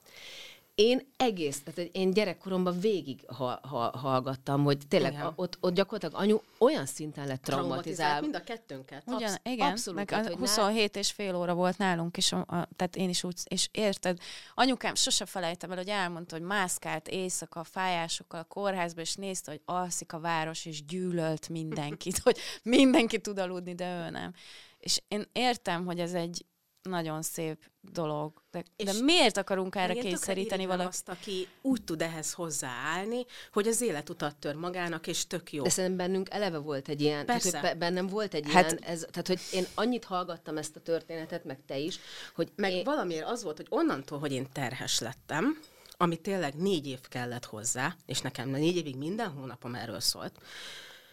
Én 0.76 1.12
egész, 1.16 1.62
tehát 1.62 1.90
én 1.92 2.10
gyerekkoromban 2.10 2.80
végig 2.80 3.24
ha, 3.26 3.60
ha, 3.62 3.98
hallgattam, 3.98 4.64
hogy 4.64 4.78
tényleg 4.88 5.14
a, 5.14 5.32
ott, 5.36 5.58
ott 5.60 5.74
gyakorlatilag 5.74 6.22
anyu 6.22 6.40
olyan 6.58 6.86
szinten 6.86 7.26
lett 7.26 7.42
traumatizálva. 7.42 8.20
mind 8.20 8.34
a 8.34 8.42
kettőnket. 8.42 9.02
Ugyan, 9.06 9.22
Absz- 9.22 9.48
igen, 9.48 9.70
abszolút, 9.70 10.10
meg 10.10 10.26
a 10.26 10.36
27 10.36 10.92
nál... 10.92 11.02
és 11.02 11.12
fél 11.12 11.36
óra 11.36 11.54
volt 11.54 11.78
nálunk, 11.78 12.16
és 12.16 12.32
a, 12.32 12.38
a, 12.38 12.68
tehát 12.76 12.96
én 12.96 13.08
is 13.08 13.24
úgy, 13.24 13.38
és 13.44 13.68
érted, 13.72 14.18
anyukám 14.54 14.94
sose 14.94 15.26
felejtem 15.26 15.70
el, 15.70 15.76
hogy 15.76 15.88
elmondta, 15.88 16.36
hogy 16.36 16.44
mászkált 16.44 17.08
éjszaka 17.08 17.64
fájásokkal 17.64 18.40
a 18.40 18.44
kórházba, 18.44 19.00
és 19.00 19.14
nézte, 19.14 19.50
hogy 19.50 19.60
alszik 19.64 20.12
a 20.12 20.20
város, 20.20 20.66
és 20.66 20.84
gyűlölt 20.84 21.48
mindenkit, 21.48 22.18
hogy 22.24 22.38
mindenki 22.62 23.20
tud 23.20 23.38
aludni, 23.38 23.74
de 23.74 24.06
ő 24.06 24.10
nem. 24.10 24.34
És 24.78 25.02
én 25.08 25.24
értem, 25.32 25.84
hogy 25.84 26.00
ez 26.00 26.12
egy 26.12 26.44
nagyon 26.86 27.22
szép 27.22 27.70
dolog. 27.80 28.42
De, 28.50 28.64
de 28.76 28.92
miért 29.02 29.36
akarunk 29.36 29.74
erre 29.74 29.94
kényszeríteni 29.94 30.66
valakit? 30.66 30.86
azt, 30.86 31.08
aki 31.08 31.48
úgy 31.62 31.84
tud 31.84 32.02
ehhez 32.02 32.32
hozzáállni, 32.32 33.24
hogy 33.52 33.68
az 33.68 33.80
életutat 33.80 34.36
tör 34.36 34.54
magának, 34.54 35.06
és 35.06 35.26
tök 35.26 35.52
jó. 35.52 35.62
De 35.62 35.68
szerintem 35.68 36.06
bennünk 36.06 36.30
eleve 36.30 36.58
volt 36.58 36.88
egy 36.88 37.00
ilyen, 37.00 37.26
Persze. 37.26 37.50
Tehát, 37.50 37.68
hogy 37.68 37.78
bennem 37.78 38.06
volt 38.06 38.34
egy 38.34 38.52
hát, 38.52 38.70
ilyen, 38.70 38.82
ez, 38.82 39.06
tehát 39.10 39.26
hogy 39.26 39.40
én 39.52 39.66
annyit 39.74 40.04
hallgattam 40.04 40.56
ezt 40.56 40.76
a 40.76 40.80
történetet, 40.80 41.44
meg 41.44 41.58
te 41.66 41.78
is, 41.78 41.98
hogy 42.34 42.52
meg 42.56 42.72
én... 42.72 42.84
valamiért 42.84 43.26
az 43.26 43.42
volt, 43.42 43.56
hogy 43.56 43.66
onnantól, 43.68 44.18
hogy 44.18 44.32
én 44.32 44.46
terhes 44.52 44.98
lettem, 44.98 45.60
ami 45.96 46.16
tényleg 46.16 46.54
négy 46.54 46.86
év 46.86 47.00
kellett 47.00 47.44
hozzá, 47.44 47.96
és 48.06 48.20
nekem 48.20 48.48
négy 48.48 48.76
évig 48.76 48.96
minden 48.96 49.28
hónapom 49.28 49.74
erről 49.74 50.00
szólt, 50.00 50.38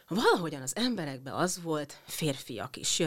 valahogyan 0.08 0.62
az 0.62 0.76
emberekben 0.76 1.34
az 1.34 1.62
volt, 1.62 1.98
férfiak 2.06 2.78
is 2.78 3.00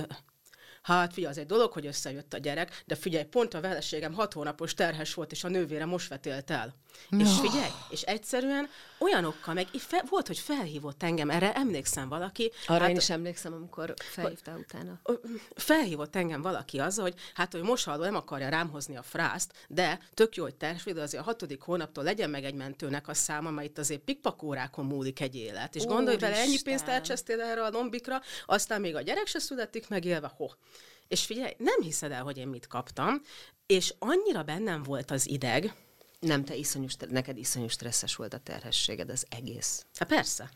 hát 0.94 1.12
figyelj, 1.12 1.32
az 1.32 1.38
egy 1.38 1.46
dolog, 1.46 1.72
hogy 1.72 1.86
összejött 1.86 2.34
a 2.34 2.38
gyerek, 2.38 2.82
de 2.86 2.94
figyelj, 2.94 3.24
pont 3.24 3.54
a 3.54 3.60
veleségem 3.60 4.12
hat 4.12 4.32
hónapos 4.32 4.74
terhes 4.74 5.14
volt, 5.14 5.32
és 5.32 5.44
a 5.44 5.48
nővére 5.48 5.84
most 5.84 6.08
vetélt 6.08 6.50
el. 6.50 6.74
No. 7.08 7.20
És 7.20 7.28
figyelj, 7.40 7.70
és 7.90 8.02
egyszerűen 8.02 8.68
olyanokkal, 8.98 9.54
meg 9.54 9.66
fe, 9.66 10.04
volt, 10.08 10.26
hogy 10.26 10.38
felhívott 10.38 11.02
engem, 11.02 11.30
erre 11.30 11.52
emlékszem 11.52 12.08
valaki. 12.08 12.52
Arra 12.66 12.80
hát, 12.80 12.88
én 12.88 12.96
is 12.96 13.10
emlékszem, 13.10 13.52
amikor 13.52 13.94
felhívtál 13.98 14.58
utána. 14.58 15.00
Felhívott 15.54 16.16
engem 16.16 16.42
valaki 16.42 16.78
azzal, 16.78 17.04
hogy 17.04 17.14
hát, 17.34 17.52
hogy 17.52 17.62
mosaló 17.62 18.02
nem 18.02 18.14
akarja 18.14 18.48
rám 18.48 18.70
hozni 18.70 18.96
a 18.96 19.02
frászt, 19.02 19.52
de 19.68 19.98
tök 20.14 20.36
jó, 20.36 20.42
hogy 20.42 20.54
tervsvéd, 20.54 20.98
azért 20.98 21.22
a 21.22 21.26
hatodik 21.26 21.60
hónaptól 21.60 22.04
legyen 22.04 22.30
meg 22.30 22.44
egy 22.44 22.54
mentőnek 22.54 23.08
a 23.08 23.14
száma, 23.14 23.50
mert 23.50 23.68
itt 23.68 23.78
azért 23.78 24.00
pikpakórákon 24.00 24.84
múlik 24.84 25.20
egy 25.20 25.34
élet. 25.34 25.74
És 25.74 25.84
gondolj 25.84 26.16
vele, 26.16 26.36
ennyi 26.36 26.62
pénzt 26.62 26.88
elcsesztél 26.88 27.40
erre 27.40 27.64
a 27.64 27.70
lombikra, 27.70 28.20
aztán 28.46 28.80
még 28.80 28.94
a 28.94 29.00
gyerek 29.00 29.26
se 29.26 29.38
születik 29.38 29.88
megélve, 29.88 30.32
ho. 30.36 30.46
És 31.08 31.24
figyelj, 31.24 31.52
nem 31.58 31.80
hiszed 31.80 32.12
el, 32.12 32.22
hogy 32.22 32.38
én 32.38 32.48
mit 32.48 32.66
kaptam, 32.66 33.22
és 33.66 33.94
annyira 33.98 34.42
bennem 34.42 34.82
volt 34.82 35.10
az 35.10 35.28
ideg, 35.28 35.74
nem, 36.20 36.44
te 36.44 36.54
iszonyú, 36.54 36.86
neked 37.08 37.38
iszonyú 37.38 37.68
stresszes 37.68 38.16
volt 38.16 38.34
a 38.34 38.38
terhességed, 38.38 39.10
az 39.10 39.26
egész. 39.28 39.86
Hát 39.94 40.08
persze. 40.08 40.50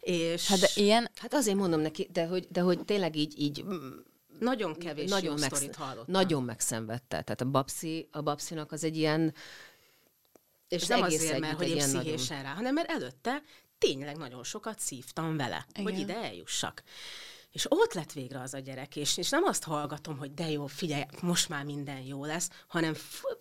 És... 0.00 0.48
Hát 0.48 0.58
de 0.58 0.68
ilyen... 0.74 1.10
Hát 1.14 1.34
azért 1.34 1.56
mondom 1.56 1.80
neki, 1.80 2.08
de 2.12 2.26
hogy, 2.26 2.46
de 2.50 2.60
hogy 2.60 2.84
tényleg 2.84 3.16
így, 3.16 3.40
így 3.40 3.64
nagyon 4.38 4.74
kevés 4.74 5.10
nagyon 5.10 5.32
jó 5.32 5.40
megsz- 5.40 5.74
hallottam. 5.74 6.12
Nagyon 6.12 6.42
megszenvedte. 6.42 7.22
Tehát 7.22 7.40
a 7.40 7.44
babszi, 7.44 8.08
a 8.10 8.20
babszinak 8.20 8.72
az 8.72 8.84
egy 8.84 8.96
ilyen... 8.96 9.34
És 10.68 10.82
az 10.82 10.88
nem 10.88 11.02
azért, 11.02 11.38
mert 11.38 11.56
hogy 11.56 11.68
én 11.68 11.76
pszichésen 11.76 12.36
nagyon... 12.36 12.42
rá, 12.42 12.54
hanem 12.54 12.74
mert 12.74 12.90
előtte 12.90 13.42
tényleg 13.78 14.16
nagyon 14.16 14.44
sokat 14.44 14.78
szívtam 14.78 15.36
vele, 15.36 15.66
Igen. 15.70 15.82
hogy 15.82 15.98
ide 15.98 16.16
eljussak. 16.16 16.82
És 17.56 17.66
ott 17.68 17.92
lett 17.92 18.12
végre 18.12 18.40
az 18.40 18.54
a 18.54 18.58
gyerek, 18.58 18.96
és, 18.96 19.16
és 19.16 19.30
nem 19.30 19.44
azt 19.44 19.64
hallgatom, 19.64 20.18
hogy 20.18 20.34
de 20.34 20.50
jó, 20.50 20.66
figyelj, 20.66 21.04
most 21.22 21.48
már 21.48 21.64
minden 21.64 22.00
jó 22.00 22.24
lesz, 22.24 22.50
hanem 22.66 22.94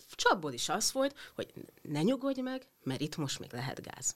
csapból 0.09 0.53
is 0.53 0.69
az 0.69 0.91
volt, 0.91 1.15
hogy 1.35 1.53
ne 1.81 2.01
nyugodj 2.01 2.41
meg, 2.41 2.67
mert 2.83 3.01
itt 3.01 3.17
most 3.17 3.39
még 3.39 3.53
lehet 3.53 3.81
gáz. 3.81 4.15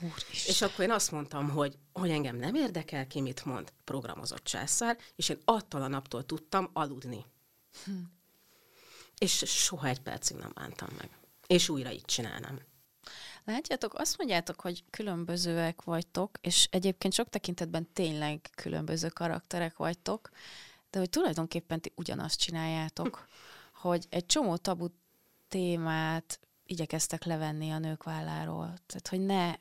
Úristen. 0.00 0.54
És 0.54 0.62
akkor 0.62 0.84
én 0.84 0.90
azt 0.90 1.10
mondtam, 1.10 1.48
hogy, 1.48 1.78
hogy 1.92 2.10
engem 2.10 2.36
nem 2.36 2.54
érdekel 2.54 3.06
ki, 3.06 3.20
mit 3.20 3.44
mond, 3.44 3.72
programozott 3.84 4.44
császár, 4.44 4.98
és 5.16 5.28
én 5.28 5.40
attól 5.44 5.82
a 5.82 5.88
naptól 5.88 6.26
tudtam 6.26 6.70
aludni. 6.72 7.26
Hm. 7.84 7.92
És 9.18 9.42
soha 9.46 9.86
egy 9.86 10.00
percig 10.00 10.36
nem 10.36 10.52
bántam 10.54 10.88
meg. 10.98 11.10
És 11.46 11.68
újra 11.68 11.92
így 11.92 12.04
csinálnám. 12.04 12.60
Látjátok, 13.44 13.94
azt 13.94 14.18
mondjátok, 14.18 14.60
hogy 14.60 14.84
különbözőek 14.90 15.82
vagytok, 15.82 16.38
és 16.40 16.68
egyébként 16.70 17.12
sok 17.12 17.28
tekintetben 17.28 17.88
tényleg 17.92 18.40
különböző 18.54 19.08
karakterek 19.08 19.76
vagytok, 19.76 20.30
de 20.90 20.98
hogy 20.98 21.10
tulajdonképpen 21.10 21.80
ti 21.80 21.92
ugyanazt 21.96 22.40
csináljátok, 22.40 23.26
hogy 23.82 24.06
egy 24.10 24.26
csomó 24.26 24.56
tabu 24.56 24.86
témát 25.48 26.40
igyekeztek 26.66 27.24
levenni 27.24 27.70
a 27.70 27.78
nők 27.78 28.02
válláról. 28.02 28.74
Tehát, 28.86 29.08
hogy 29.08 29.20
ne, 29.20 29.54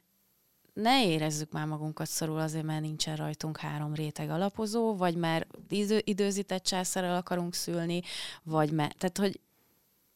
ne 0.73 1.05
érezzük 1.05 1.51
már 1.51 1.65
magunkat 1.65 2.07
szorul 2.07 2.39
azért, 2.39 2.65
mert 2.65 2.81
nincsen 2.81 3.15
rajtunk 3.15 3.57
három 3.57 3.93
réteg 3.93 4.29
alapozó, 4.29 4.95
vagy 4.95 5.15
mert 5.15 5.47
idő, 5.69 6.01
időzített 6.03 6.63
császárral 6.63 7.15
akarunk 7.15 7.53
szülni, 7.53 8.01
vagy 8.43 8.71
mert, 8.71 8.97
tehát, 8.97 9.17
hogy 9.17 9.39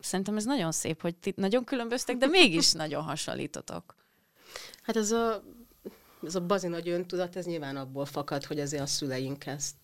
Szerintem 0.05 0.37
ez 0.37 0.45
nagyon 0.45 0.71
szép, 0.71 1.01
hogy 1.01 1.15
ti 1.15 1.33
nagyon 1.35 1.63
különböztek, 1.63 2.17
de 2.17 2.25
mégis 2.25 2.71
nagyon 2.83 3.03
hasonlítotok. 3.03 3.95
Hát 4.81 4.95
ez 4.95 5.11
a, 5.11 5.43
ez 6.23 6.35
a 6.35 6.41
bazi 6.41 6.67
nagy 6.67 6.89
öntudat, 6.89 7.35
ez 7.35 7.45
nyilván 7.45 7.75
abból 7.75 8.05
fakad, 8.05 8.43
hogy 8.43 8.59
azért 8.59 8.83
a 8.83 8.85
szüleink 8.85 9.45
ezt 9.45 9.75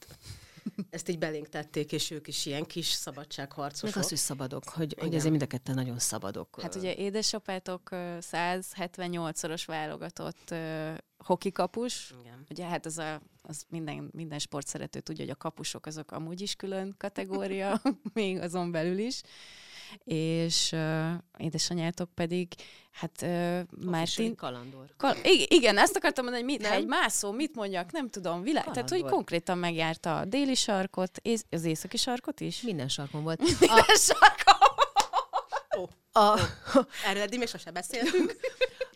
ezt 0.90 1.10
így 1.10 1.18
belénk 1.18 1.50
tették, 1.50 1.92
és 1.92 2.12
ők 2.12 2.28
is 2.28 2.46
ilyen 2.46 2.66
kis 2.66 2.88
szabadságharcosok. 2.88 3.96
Meg 3.96 4.04
az, 4.04 4.10
hogy 4.10 4.18
szabadok, 4.18 4.70
hogy, 4.70 4.96
hogy 5.00 5.16
ezért 5.16 5.30
mind 5.30 5.42
a 5.42 5.46
ketten 5.46 5.76
nagyon 5.76 6.00
szabadok. 6.00 6.62
Hát 6.62 6.76
ugye 6.76 6.96
édesapátok 6.96 7.90
178-szoros 7.92 9.64
válogatott 9.66 10.52
uh, 10.52 10.98
hokikapus. 11.18 12.14
Igen. 12.22 12.46
Ugye 12.50 12.66
hát 12.66 12.86
az, 12.86 12.98
a, 12.98 13.22
az 13.42 13.66
minden, 13.70 14.10
minden 14.14 14.40
sportszerető 14.40 15.00
tudja, 15.00 15.24
hogy 15.24 15.34
a 15.34 15.38
kapusok 15.38 15.86
azok 15.86 16.12
amúgy 16.12 16.42
is 16.42 16.56
külön 16.56 16.96
kategória, 16.98 17.82
még 18.14 18.38
azon 18.38 18.72
belül 18.72 18.98
is 18.98 19.22
és 20.04 20.72
uh, 20.72 21.12
édesanyátok 21.38 22.14
pedig, 22.14 22.48
hát 22.92 23.22
uh, 23.22 23.60
Mártin... 23.86 24.36
Kalandor. 24.36 24.86
Kal- 24.98 25.26
igen, 25.48 25.78
ezt 25.78 25.96
akartam 25.96 26.24
mondani, 26.24 26.46
hogy 26.46 26.60
mit, 26.60 26.68
egy 26.72 26.86
mászó, 26.86 27.32
mit 27.32 27.56
mondjak, 27.56 27.92
nem 27.92 28.10
tudom, 28.10 28.42
világ. 28.42 28.64
Kalandor. 28.64 28.90
Tehát, 28.90 29.04
hogy 29.04 29.12
konkrétan 29.12 29.58
megjárta 29.58 30.18
a 30.18 30.26
déli 30.26 30.56
sarkot, 30.56 31.20
és 31.22 31.42
az 31.50 31.64
északi 31.64 31.98
sarkot 31.98 32.40
is? 32.40 32.62
Minden 32.62 32.88
sarkon 32.88 33.24
volt. 33.24 33.40
Minden 33.40 33.70
a... 33.70 33.96
sarkon! 33.96 34.70
oh. 35.78 35.90
A... 36.12 36.20
Oh. 36.20 36.42
Erről 37.08 37.22
eddig 37.22 37.40
még 37.40 37.48
sose 37.48 37.72
beszéltünk. 37.72 38.36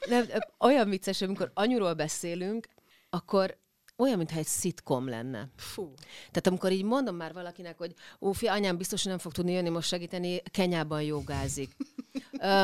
Nem, 0.06 0.26
olyan 0.60 0.90
vicces, 0.90 1.22
amikor 1.22 1.52
anyuról 1.54 1.94
beszélünk, 1.94 2.68
akkor 3.10 3.58
olyan, 3.98 4.18
mintha 4.18 4.38
egy 4.38 4.46
szitkom 4.46 5.10
lenne. 5.10 5.50
Fú. 5.56 5.94
Tehát 6.18 6.48
amikor 6.48 6.72
így 6.72 6.84
mondom 6.84 7.16
már 7.16 7.34
valakinek, 7.34 7.78
hogy 7.78 7.94
ó, 8.22 8.32
fi, 8.32 8.48
anyám 8.48 8.78
biztos, 8.78 9.02
hogy 9.02 9.12
nem 9.12 9.20
fog 9.20 9.32
tudni 9.32 9.52
jönni 9.52 9.70
most 9.70 9.88
segíteni, 9.88 10.42
Kenyában 10.52 11.02
jogázik. 11.02 11.76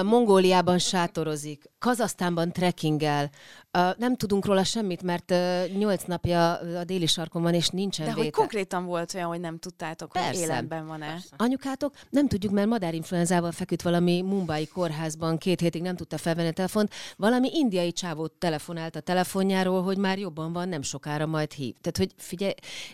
Mongóliában 0.04 0.80
sátorozik, 0.80 1.70
Kazasztánban 1.80 2.52
trekkingel, 2.52 3.30
uh, 3.78 3.98
nem 3.98 4.16
tudunk 4.16 4.46
róla 4.46 4.64
semmit, 4.64 5.02
mert 5.04 5.34
nyolc 5.78 6.04
napja 6.04 6.54
a 6.54 6.84
déli 6.84 7.06
sarkon 7.06 7.42
van, 7.42 7.54
és 7.54 7.68
nincsen 7.68 8.06
De 8.06 8.12
vétel. 8.12 8.24
hogy 8.24 8.34
konkrétan 8.34 8.86
volt 8.86 9.14
olyan, 9.14 9.28
hogy 9.28 9.40
nem 9.40 9.60
tudtátok, 9.60 10.12
Persze. 10.12 10.30
hogy 10.30 10.40
életben 10.40 10.88
van-e? 10.88 11.08
Persze. 11.08 11.36
Anyukátok, 11.38 11.94
nem 12.10 12.28
tudjuk, 12.28 12.54
mert 12.54 12.68
madárinfluenzával 12.68 13.52
feküdt 13.52 13.82
valami 13.82 14.22
mumbai 14.22 14.68
kórházban, 14.68 15.38
két 15.38 15.60
hétig 15.60 15.82
nem 15.82 15.96
tudta 15.96 16.18
felvenni 16.18 16.48
a 16.48 16.52
telefont, 16.52 16.94
valami 17.18 17.50
indiai 17.54 17.92
csávót 17.92 18.32
telefonált 18.32 18.96
a 18.96 19.00
telefonjáról, 19.00 19.84
hogy 19.84 19.98
már 19.98 20.18
jobban 20.20 20.54
van, 20.54 20.70
nem 20.70 20.82
sokára 20.82 21.26
majd 21.26 21.52
hív. 21.52 21.76
Tehát, 21.82 21.98
hogy 21.98 22.12
figyelj, 22.18 22.54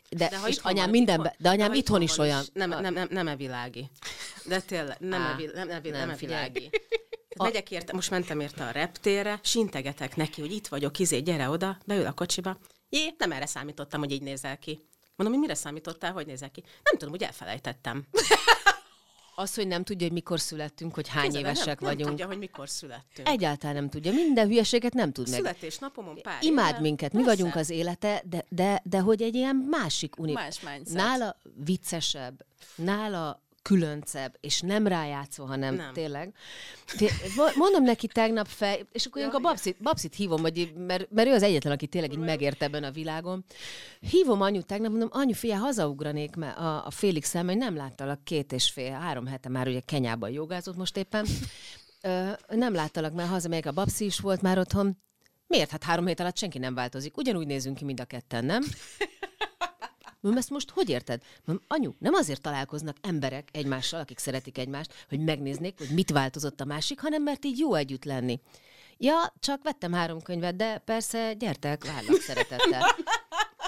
de, 0.10 0.28
de 0.30 0.38
és 0.46 0.58
anyám 0.62 0.84
van, 0.84 0.90
mindenben, 0.90 1.34
de 1.38 1.50
anyám 1.50 1.72
de 1.72 1.78
itthon, 1.78 2.02
itthon 2.02 2.26
is 2.26 2.32
olyan. 2.32 2.44
Nem, 2.54 2.70
nem, 2.70 2.94
nem, 2.94 3.08
nem 3.12 3.28
evilági. 3.28 3.90
De 4.46 4.60
tényleg, 4.60 4.98
nem, 5.00 5.22
Á, 5.22 5.32
evi, 5.34 5.50
nem, 5.54 5.70
evi, 5.70 5.90
nem, 5.90 6.00
nem 6.00 6.10
evilági. 6.10 6.70
A... 7.38 7.44
Megyek 7.44 7.72
érte, 7.72 7.94
most 7.94 8.10
mentem 8.10 8.40
érte 8.40 8.66
a 8.66 8.72
reptérre, 8.72 9.40
sintegetek 9.44 10.16
neki, 10.16 10.42
hogy 10.42 10.52
itt 10.52 10.68
vagyok, 10.68 11.00
izé, 11.00 11.20
gyere 11.20 11.50
oda, 11.50 11.78
beül 11.86 12.06
a 12.06 12.12
kocsiba. 12.12 12.58
Jé, 12.90 13.14
nem 13.18 13.32
erre 13.32 13.46
számítottam, 13.46 14.00
hogy 14.00 14.12
így 14.12 14.22
nézel 14.22 14.58
ki. 14.58 14.88
Mondom, 15.16 15.38
hogy 15.38 15.48
mire 15.48 15.60
számítottál, 15.60 16.12
hogy 16.12 16.26
nézel 16.26 16.52
ki? 16.52 16.64
Nem 16.84 16.94
tudom, 16.94 17.10
hogy 17.10 17.24
elfelejtettem. 17.24 18.06
Az, 19.40 19.56
hogy 19.56 19.68
nem 19.68 19.84
tudja, 19.84 20.06
hogy 20.06 20.16
mikor 20.16 20.40
születtünk, 20.40 20.94
hogy 20.94 21.08
hány 21.08 21.24
Kézzel, 21.24 21.40
évesek 21.40 21.80
nem, 21.80 21.90
vagyunk. 21.90 22.00
Nem 22.00 22.10
tudja, 22.10 22.26
hogy 22.26 22.38
mikor 22.38 22.70
születtünk. 22.70 23.28
Egyáltalán 23.28 23.76
nem 23.76 23.90
tudja. 23.90 24.12
Minden 24.12 24.48
hülyeséget 24.48 24.94
nem 24.94 25.12
tud 25.12 25.30
meg. 25.30 25.38
Születésnapomon 25.38 26.22
pár 26.22 26.44
Imád 26.44 26.70
éve. 26.70 26.80
minket, 26.80 27.14
mi 27.14 27.24
Persze. 27.24 27.36
vagyunk 27.36 27.56
az 27.56 27.70
élete, 27.70 28.24
de, 28.26 28.46
de, 28.50 28.82
de 28.84 29.00
hogy 29.00 29.22
egy 29.22 29.36
ilyen 29.36 29.56
másik 29.56 30.20
uni. 30.20 30.32
Más 30.32 30.60
mindset. 30.60 30.96
Nála 30.96 31.38
viccesebb, 31.66 32.46
nála 32.76 33.42
különcebb, 33.68 34.38
és 34.40 34.62
nem 34.62 34.88
rájátszva, 34.88 35.46
hanem 35.46 35.76
nem. 35.76 35.94
tényleg. 35.94 36.34
Mondom 37.56 37.84
neki 37.84 38.08
tegnap 38.08 38.48
fel, 38.48 38.78
és 38.92 39.06
akkor 39.06 39.22
ja, 39.22 39.30
a 39.32 39.40
babszit, 39.40 39.82
babszit 39.82 40.16
hívom, 40.16 40.42
hogy, 40.42 40.74
mert, 40.78 41.12
mert 41.12 41.28
ő 41.28 41.34
az 41.34 41.44
egyetlen, 41.44 41.74
aki 41.74 41.88
tényleg 41.88 42.12
így 42.12 42.20
megért 42.20 42.64
ebben 42.64 42.84
a 42.84 42.92
világon. 42.92 43.46
Hívom 44.00 44.42
anyu 44.42 44.62
tegnap, 44.62 44.90
mondom, 44.90 45.10
anyu, 45.12 45.34
fia, 45.34 45.58
hazaugranék 45.58 46.36
mert 46.36 46.58
a, 46.58 46.86
a 46.86 46.92
félig 46.92 47.24
szem, 47.24 47.48
hogy 47.48 47.58
nem 47.58 47.76
láttalak 47.76 48.24
két 48.24 48.52
és 48.52 48.70
fél, 48.70 48.92
három 48.92 49.26
hete 49.26 49.50
már 49.50 49.68
ugye 49.68 49.80
Kenyában 49.80 50.30
jogázott 50.30 50.76
most 50.76 50.98
éppen. 50.98 51.26
Ö, 52.02 52.30
nem 52.48 52.74
láttalak, 52.74 53.14
mert 53.14 53.30
hazamegyek, 53.30 53.66
a 53.66 53.72
babszi 53.72 54.06
is 54.06 54.20
volt 54.20 54.42
már 54.42 54.60
otthon. 54.60 54.98
Miért? 55.48 55.72
Hát 55.72 55.84
három 55.84 56.06
hét 56.06 56.20
alatt 56.20 56.38
senki 56.38 56.58
nem 56.58 56.74
változik. 56.74 57.18
Ugyanúgy 57.18 57.48
nézünk 57.48 57.78
ki 57.78 57.86
mind 57.86 58.00
a 58.00 58.06
ketten, 58.06 58.46
nem? 58.46 58.64
Mondom, 60.20 60.42
ezt 60.42 60.50
most 60.50 60.70
hogy 60.70 60.90
érted? 60.90 61.22
Mondom, 61.46 61.66
anyu, 61.68 61.92
nem 62.00 62.14
azért 62.14 62.42
találkoznak 62.42 62.98
emberek 63.02 63.50
egymással, 63.52 64.00
akik 64.00 64.18
szeretik 64.18 64.58
egymást, 64.58 65.06
hogy 65.10 65.20
megnéznék, 65.20 65.78
hogy 65.78 65.90
mit 65.90 66.12
változott 66.12 66.62
a 66.62 66.66
másik, 66.66 67.00
hanem 67.00 67.24
mert 67.24 67.46
így 67.46 67.58
jó 67.58 67.74
együtt 67.74 68.04
lenni. 68.04 68.40
Ja, 68.98 69.34
csak 69.40 69.64
vettem 69.64 69.94
három 69.94 70.22
könyvet, 70.22 70.56
de 70.56 70.78
persze, 70.78 71.34
gyertek, 71.34 71.86
várlak 71.86 72.22
szeretettel. 72.22 72.96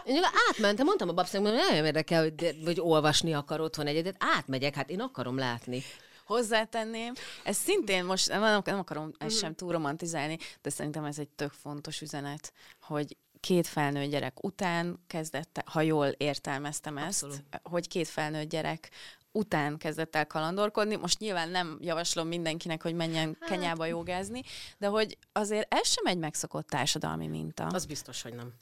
Én 0.06 0.24
átmentem, 0.50 0.86
mondtam 0.86 1.10
a 1.10 1.14
babszának, 1.14 1.52
hogy 1.52 1.62
nem 1.70 1.86
érdekel, 1.86 2.22
hogy, 2.22 2.58
hogy 2.66 2.80
olvasni 2.80 3.34
akar 3.34 3.62
otthon 3.62 3.88
egyedet. 3.88 4.16
Átmegyek, 4.20 4.76
hát 4.76 4.90
én 4.90 5.00
akarom 5.00 5.38
látni 5.38 5.84
hozzátenném. 6.26 7.14
Ez 7.44 7.58
szintén 7.58 8.06
most 8.06 8.28
nem, 8.28 8.62
nem 8.66 8.80
akarom 8.80 9.12
ezt 9.18 9.38
sem 9.38 9.56
túl 9.56 9.72
romantizálni, 9.72 10.38
de 10.62 10.70
szerintem 10.70 11.04
ez 11.04 11.20
egy 11.20 11.30
tök 11.30 11.52
fontos 11.52 12.02
üzenet, 12.02 12.54
hogy 12.82 13.18
két 13.40 13.68
felnőtt 13.68 14.10
gyerek 14.10 14.44
után 14.44 15.00
kezdett, 15.08 15.62
ha 15.66 15.82
jól 15.82 16.08
értelmeztem 16.08 16.98
ezt, 16.98 17.24
Abszolút. 17.24 17.62
hogy 17.64 17.88
két 17.88 18.08
felnőtt 18.08 18.50
gyerek 18.50 18.90
után 19.32 19.78
kezdett 19.78 20.16
el 20.16 20.28
kalandorkodni. 20.28 20.96
Most 20.96 21.20
nyilván 21.20 21.50
nem 21.50 21.78
javaslom 21.82 22.28
mindenkinek, 22.28 22.82
hogy 22.82 22.94
menjen 22.94 23.38
hát. 23.40 23.50
Kenyába 23.50 23.86
jogázni, 23.86 24.42
de 24.78 24.88
hogy 24.88 25.18
azért 25.32 25.74
ez 25.74 25.88
sem 25.88 26.06
egy 26.06 26.18
megszokott 26.18 26.68
társadalmi 26.68 27.28
minta. 27.28 27.66
Az 27.66 27.86
biztos, 27.86 28.22
hogy 28.22 28.34
nem. 28.34 28.54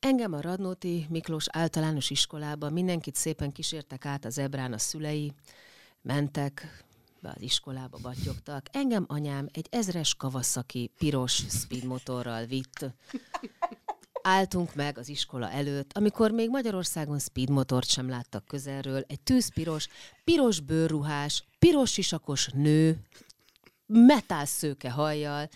Engem 0.00 0.32
a 0.32 0.40
Radnóti 0.40 1.06
Miklós 1.10 1.46
általános 1.50 2.10
iskolában 2.10 2.72
mindenkit 2.72 3.14
szépen 3.14 3.52
kísértek 3.52 4.04
át 4.04 4.24
az 4.24 4.38
ebrán 4.38 4.72
a 4.72 4.78
szülei, 4.78 5.32
mentek 6.02 6.84
be 7.20 7.32
az 7.34 7.42
iskolába, 7.42 7.98
battyogtak. 8.02 8.66
Engem 8.72 9.04
anyám 9.08 9.48
egy 9.52 9.66
ezres 9.70 10.14
kavaszaki 10.14 10.90
piros 10.98 11.44
speedmotorral 11.48 12.44
vitt. 12.44 12.94
Álltunk 14.28 14.74
meg 14.74 14.98
az 14.98 15.08
iskola 15.08 15.50
előtt, 15.50 15.90
amikor 15.94 16.30
még 16.30 16.50
Magyarországon 16.50 17.18
speedmotort 17.18 17.88
sem 17.88 18.08
láttak 18.08 18.46
közelről, 18.46 19.04
egy 19.06 19.20
tűzpiros, 19.20 19.88
piros 20.24 20.60
bőrruhás, 20.60 21.44
piros 21.58 21.92
sisakos 21.92 22.48
nő, 22.48 22.96
metálszőke 23.86 24.90
hajjal, 24.90 25.48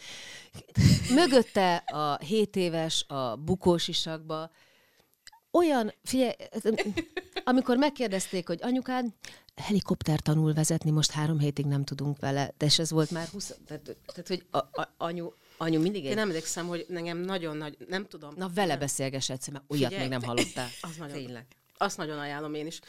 mögötte 1.14 1.76
a 1.76 2.18
7 2.18 2.56
éves 2.56 3.04
a 3.08 3.36
bukós 3.36 3.88
isakba, 3.88 4.50
olyan, 5.50 5.92
figyelj, 6.02 6.32
amikor 7.44 7.76
megkérdezték, 7.76 8.46
hogy 8.46 8.58
anyukád 8.62 9.06
helikopter 9.56 10.20
tanul 10.20 10.52
vezetni, 10.52 10.90
most 10.90 11.10
három 11.10 11.38
hétig 11.38 11.66
nem 11.66 11.84
tudunk 11.84 12.20
vele, 12.20 12.54
de 12.58 12.66
és 12.66 12.78
ez 12.78 12.90
volt 12.90 13.10
már 13.10 13.26
20, 13.26 13.54
tehát, 13.66 13.96
tehát 14.06 14.28
hogy 14.28 14.46
a, 14.50 14.58
a, 14.58 14.94
anyu, 14.96 15.30
anyu 15.60 15.80
mindig 15.80 16.04
egy... 16.04 16.10
Én 16.10 16.18
emlékszem, 16.18 16.66
hogy 16.66 16.84
nekem 16.88 17.18
nagyon 17.18 17.56
nagy, 17.56 17.76
nem 17.88 18.06
tudom. 18.06 18.34
Na 18.36 18.50
vele 18.54 18.76
beszélgess 18.76 19.30
egyszer, 19.30 19.52
mert 19.52 19.64
olyat 19.68 19.92
Figyelj, 19.92 20.08
még 20.08 20.18
nem 20.18 20.28
hallottál. 20.28 20.68
Az 20.80 20.96
nagyon, 20.96 21.16
Tényleg. 21.16 21.46
Azt 21.82 21.96
nagyon 21.96 22.18
ajánlom 22.18 22.54
én 22.54 22.66
is, 22.66 22.80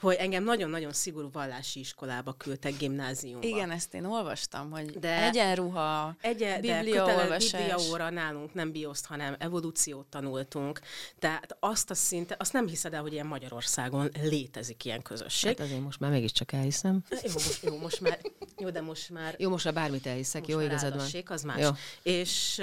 hogy 0.00 0.14
engem 0.14 0.44
nagyon-nagyon 0.44 0.92
szigorú 0.92 1.30
vallási 1.32 1.80
iskolába 1.80 2.32
küldtek 2.32 2.76
gimnáziumba. 2.76 3.46
Igen, 3.46 3.70
ezt 3.70 3.94
én 3.94 4.04
olvastam, 4.04 4.70
hogy 4.70 4.98
De- 4.98 5.22
egyenruha, 5.24 6.16
Egye, 6.20 6.60
de 6.60 6.80
bibliaolvasás. 6.80 7.44
kötele, 7.50 7.64
bibliaóra 7.74 8.10
nálunk 8.10 8.54
nem 8.54 8.72
bioszt, 8.72 9.06
hanem 9.06 9.36
evolúciót 9.38 10.06
tanultunk. 10.06 10.80
Tehát 11.18 11.56
azt 11.60 11.90
a 11.90 11.94
szintet, 11.94 12.40
azt 12.40 12.52
nem 12.52 12.66
hiszed 12.66 12.94
el, 12.94 13.00
hogy 13.02 13.12
ilyen 13.12 13.26
Magyarországon 13.26 14.10
létezik 14.22 14.84
ilyen 14.84 15.02
közösség. 15.02 15.56
Hát 15.58 15.66
azért 15.66 15.80
most 15.82 16.00
már 16.00 16.10
mégiscsak 16.10 16.52
elhiszem. 16.52 17.02
Jó, 17.10 17.32
most, 17.32 17.62
jó, 17.62 17.78
most 17.78 18.00
már, 18.00 18.20
jó, 18.58 18.70
de 18.70 18.80
most 18.80 19.10
már 19.10 19.34
Jó, 19.38 19.50
most 19.50 19.64
már 19.64 19.74
bármit 19.74 20.06
elhiszek, 20.06 20.40
most 20.40 20.52
jó, 20.52 20.60
igazad 20.60 20.96
van. 20.96 21.22
az 21.26 21.42
más. 21.42 21.60
Jó. 21.60 21.68
És 22.02 22.62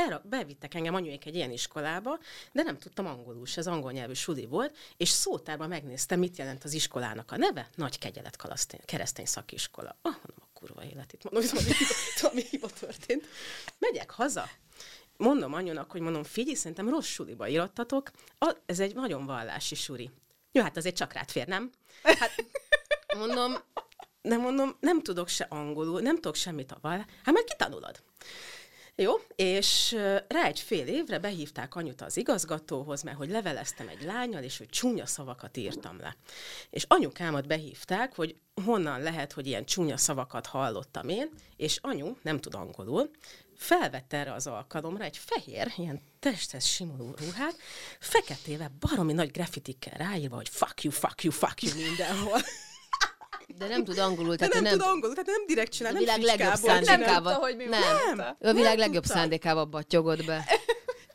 erre 0.00 0.20
bevittek 0.24 0.74
engem 0.74 0.94
anyuék 0.94 1.26
egy 1.26 1.34
ilyen 1.34 1.50
iskolába, 1.50 2.18
de 2.52 2.62
nem 2.62 2.78
tudtam 2.78 3.06
angolul 3.06 3.46
se, 3.46 3.60
az 3.60 3.66
angol 3.66 3.92
nyelvű 3.92 4.12
suli 4.12 4.46
volt, 4.46 4.76
és 4.96 5.08
szótárban 5.08 5.68
megnéztem, 5.68 6.18
mit 6.18 6.36
jelent 6.36 6.64
az 6.64 6.72
iskolának 6.72 7.32
a 7.32 7.36
neve, 7.36 7.68
Nagy 7.74 7.98
Kegyelet 7.98 8.36
Kalasztény, 8.36 8.80
keresztény 8.84 9.24
szakiskola. 9.24 9.96
Ah, 10.02 10.12
mondom, 10.12 10.36
a 10.40 10.48
kurva 10.52 10.84
élet 10.84 11.12
itt, 11.12 11.30
mondom, 11.30 11.50
valami 11.52 11.72
valami 12.20 12.42
hiba 12.50 12.68
történt. 12.68 13.26
Megyek 13.78 14.10
haza, 14.10 14.48
mondom 15.16 15.54
anyunak, 15.54 15.90
hogy 15.90 16.00
mondom, 16.00 16.22
figyelj, 16.22 16.56
szerintem 16.56 16.88
rossz 16.88 17.06
suliba 17.06 17.48
írottatok, 17.48 18.10
a, 18.38 18.56
ez 18.66 18.80
egy 18.80 18.94
nagyon 18.94 19.26
vallási 19.26 19.74
suri. 19.74 20.10
Jó, 20.52 20.62
hát 20.62 20.76
azért 20.76 20.96
csak 20.96 21.12
rád 21.12 21.30
fér, 21.30 21.46
nem? 21.46 21.70
Hát 22.02 22.44
mondom, 23.16 23.54
nem 24.22 24.40
mondom, 24.40 24.76
nem 24.80 25.02
tudok 25.02 25.28
se 25.28 25.46
angolul, 25.48 26.00
nem 26.00 26.14
tudok 26.14 26.34
semmit 26.34 26.72
a 26.72 26.78
vallás. 26.80 27.04
Hát 27.24 27.34
majd 27.34 27.44
kitanulod. 27.44 28.02
Jó, 29.00 29.12
és 29.36 29.92
rá 30.28 30.44
egy 30.44 30.60
fél 30.60 30.86
évre 30.86 31.18
behívták 31.18 31.74
anyut 31.74 32.00
az 32.00 32.16
igazgatóhoz, 32.16 33.02
mert 33.02 33.16
hogy 33.16 33.30
leveleztem 33.30 33.88
egy 33.88 34.02
lányal, 34.02 34.42
és 34.42 34.58
hogy 34.58 34.68
csúnya 34.68 35.06
szavakat 35.06 35.56
írtam 35.56 35.98
le. 36.00 36.16
És 36.70 36.84
anyukámat 36.88 37.46
behívták, 37.46 38.14
hogy 38.14 38.36
honnan 38.64 39.02
lehet, 39.02 39.32
hogy 39.32 39.46
ilyen 39.46 39.64
csúnya 39.64 39.96
szavakat 39.96 40.46
hallottam 40.46 41.08
én, 41.08 41.30
és 41.56 41.78
anyu, 41.82 42.16
nem 42.22 42.40
tud 42.40 42.54
angolul, 42.54 43.10
felvette 43.56 44.16
erre 44.16 44.32
az 44.32 44.46
alkalomra 44.46 45.04
egy 45.04 45.16
fehér, 45.16 45.72
ilyen 45.76 46.00
testhez 46.18 46.64
simuló 46.64 47.14
ruhát, 47.18 47.56
feketével 48.00 48.72
baromi 48.80 49.12
nagy 49.12 49.30
grafitikkel 49.30 49.98
ráírva, 49.98 50.36
hogy 50.36 50.48
fuck 50.48 50.82
you, 50.82 50.92
fuck 50.92 51.22
you, 51.22 51.32
fuck 51.32 51.62
you 51.62 51.74
mindenhol. 51.74 52.40
De 53.58 53.68
nem 53.68 53.84
tud 53.84 53.98
angolul, 53.98 54.34
De 54.34 54.36
tehát 54.36 54.52
nem, 54.54 54.62
ő 54.64 54.68
nem 54.68 54.76
nem, 54.76 54.86
tud 54.86 54.94
angolul, 54.94 55.14
tehát 55.14 55.30
nem 55.30 55.46
direkt 55.46 55.72
csinál, 55.72 55.90
a 55.90 55.94
nem 55.94 56.02
világ 56.02 56.20
legjobb 56.22 56.54
szándékával. 56.54 57.32
tudta, 57.32 57.46
hogy 57.46 57.56
mi 57.56 57.64
nem. 57.64 58.36
Ő 58.40 58.48
a 58.48 58.52
világ 58.52 58.70
Nem 58.70 58.78
legjobb 58.78 59.02
tudta. 59.02 59.18
szándékával 59.18 59.64
battyogott 59.64 60.24
be. 60.24 60.44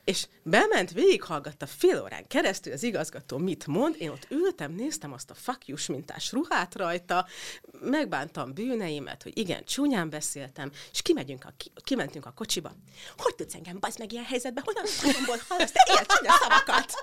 És 0.05 0.27
bement, 0.43 0.91
végighallgatta 0.91 1.65
fél 1.65 2.01
órán 2.01 2.27
keresztül 2.27 2.73
az 2.73 2.83
igazgató 2.83 3.37
mit 3.37 3.67
mond, 3.67 3.95
én 3.99 4.09
ott 4.09 4.27
ültem, 4.29 4.71
néztem 4.71 5.13
azt 5.13 5.29
a 5.29 5.33
fakjus 5.33 5.85
mintás 5.85 6.31
ruhát 6.31 6.75
rajta, 6.75 7.27
megbántam 7.81 8.53
bűneimet, 8.53 9.23
hogy 9.23 9.37
igen, 9.37 9.65
csúnyán 9.65 10.09
beszéltem, 10.09 10.71
és 10.91 11.01
kimegyünk 11.01 11.45
a, 11.45 11.53
ki, 11.57 11.71
kimentünk 11.83 12.25
a 12.25 12.31
kocsiba. 12.31 12.71
Hogy 13.17 13.35
tudsz 13.35 13.53
engem 13.53 13.79
bazd 13.79 13.99
meg 13.99 14.11
ilyen 14.11 14.25
helyzetbe? 14.25 14.61
Honnan 14.65 14.85
honnan 15.01 15.39
hallasz 15.47 15.71
te 15.71 15.85
ilyen 15.91 16.05
csúnya 16.07 16.31
szavakat? 16.41 16.93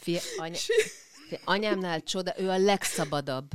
Fia, 0.00 0.20
anya, 0.44 0.58
anyámnál 1.44 2.02
csoda, 2.02 2.32
ő 2.38 2.48
a 2.50 2.58
legszabadabb, 2.58 3.50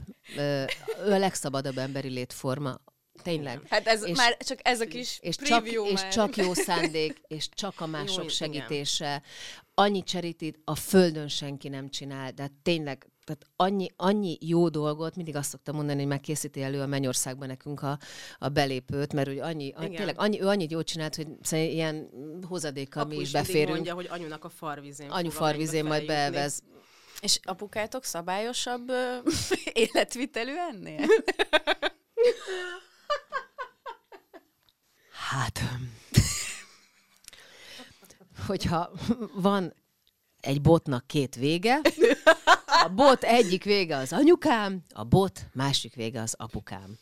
ő 1.06 1.12
a 1.12 1.18
legszabadabb 1.18 1.78
emberi 1.78 2.10
létforma. 2.10 2.80
Tényleg. 3.24 3.62
Hát 3.70 3.88
ez 3.88 4.04
És- 4.04 4.18
már 4.18 4.38
csak 4.38 4.60
ez 4.62 4.80
a 4.82 4.86
kis 4.86 5.18
és 5.22 5.36
csak, 5.36 5.46
preview 5.64 5.86
és 5.86 6.02
már. 6.02 6.12
csak 6.12 6.36
jó 6.36 6.54
szándék, 6.54 7.22
és 7.28 7.50
csak 7.54 7.82
a 7.82 7.86
mások 7.86 8.24
igen. 8.24 8.30
segítése. 8.30 9.22
Annyi 9.74 10.04
cserítit 10.04 10.60
a 10.64 10.76
földön 10.76 11.28
senki 11.28 11.70
nem 11.70 11.90
csinál, 11.90 12.32
de 12.32 12.52
tényleg 12.64 13.12
tehát 13.26 13.46
annyi, 13.56 13.88
annyi 13.96 14.38
jó 14.42 14.70
dolgot, 14.70 15.16
mindig 15.16 15.36
azt 15.36 15.50
szoktam 15.50 15.76
mondani, 15.76 16.00
hogy 16.00 16.08
megkészíti 16.08 16.62
elő 16.62 16.82
a 16.82 16.86
Mennyországban 16.86 17.48
nekünk 17.48 17.82
a, 17.82 18.00
a 18.38 18.48
belépőt, 18.50 19.14
mert 19.14 19.28
hogy 19.28 19.40
annyi, 19.40 19.72
annyi 19.76 19.86
Igen. 19.86 19.96
tényleg 19.96 20.16
annyi, 20.20 20.42
ő 20.42 20.48
annyit 20.48 20.72
jót 20.72 20.86
csinált, 20.88 21.16
hogy 21.16 21.28
ilyen 21.52 22.10
hozadékkal 22.48 23.06
mi 23.06 23.14
Apu 23.14 23.22
is 23.22 23.32
beférünk. 23.32 23.70
mondja, 23.70 23.94
hogy 23.94 24.08
anyunak 24.10 24.44
a 24.44 24.50
farvizén. 24.50 25.10
Anyu 25.10 25.30
farvizén 25.30 25.86
majd 25.86 26.06
feljutni. 26.06 26.40
És 27.22 27.40
apukátok 27.44 28.04
szabályosabb 28.04 28.90
ö, 28.90 29.18
életvitelű 29.84 30.56
ennél? 30.56 31.06
Hát, 35.12 35.62
hogyha 38.48 38.92
van 39.34 39.74
egy 40.40 40.62
botnak 40.62 41.08
két 41.08 41.36
vége, 41.36 41.82
a 42.84 42.90
bot 42.90 43.24
egyik 43.24 43.64
vége 43.64 43.98
az 43.98 44.14
anyukám, 44.14 44.84
a 44.94 45.04
bot 45.04 45.46
másik 45.54 45.96
vége 45.96 46.22
az 46.22 46.34
apukám. 46.38 47.00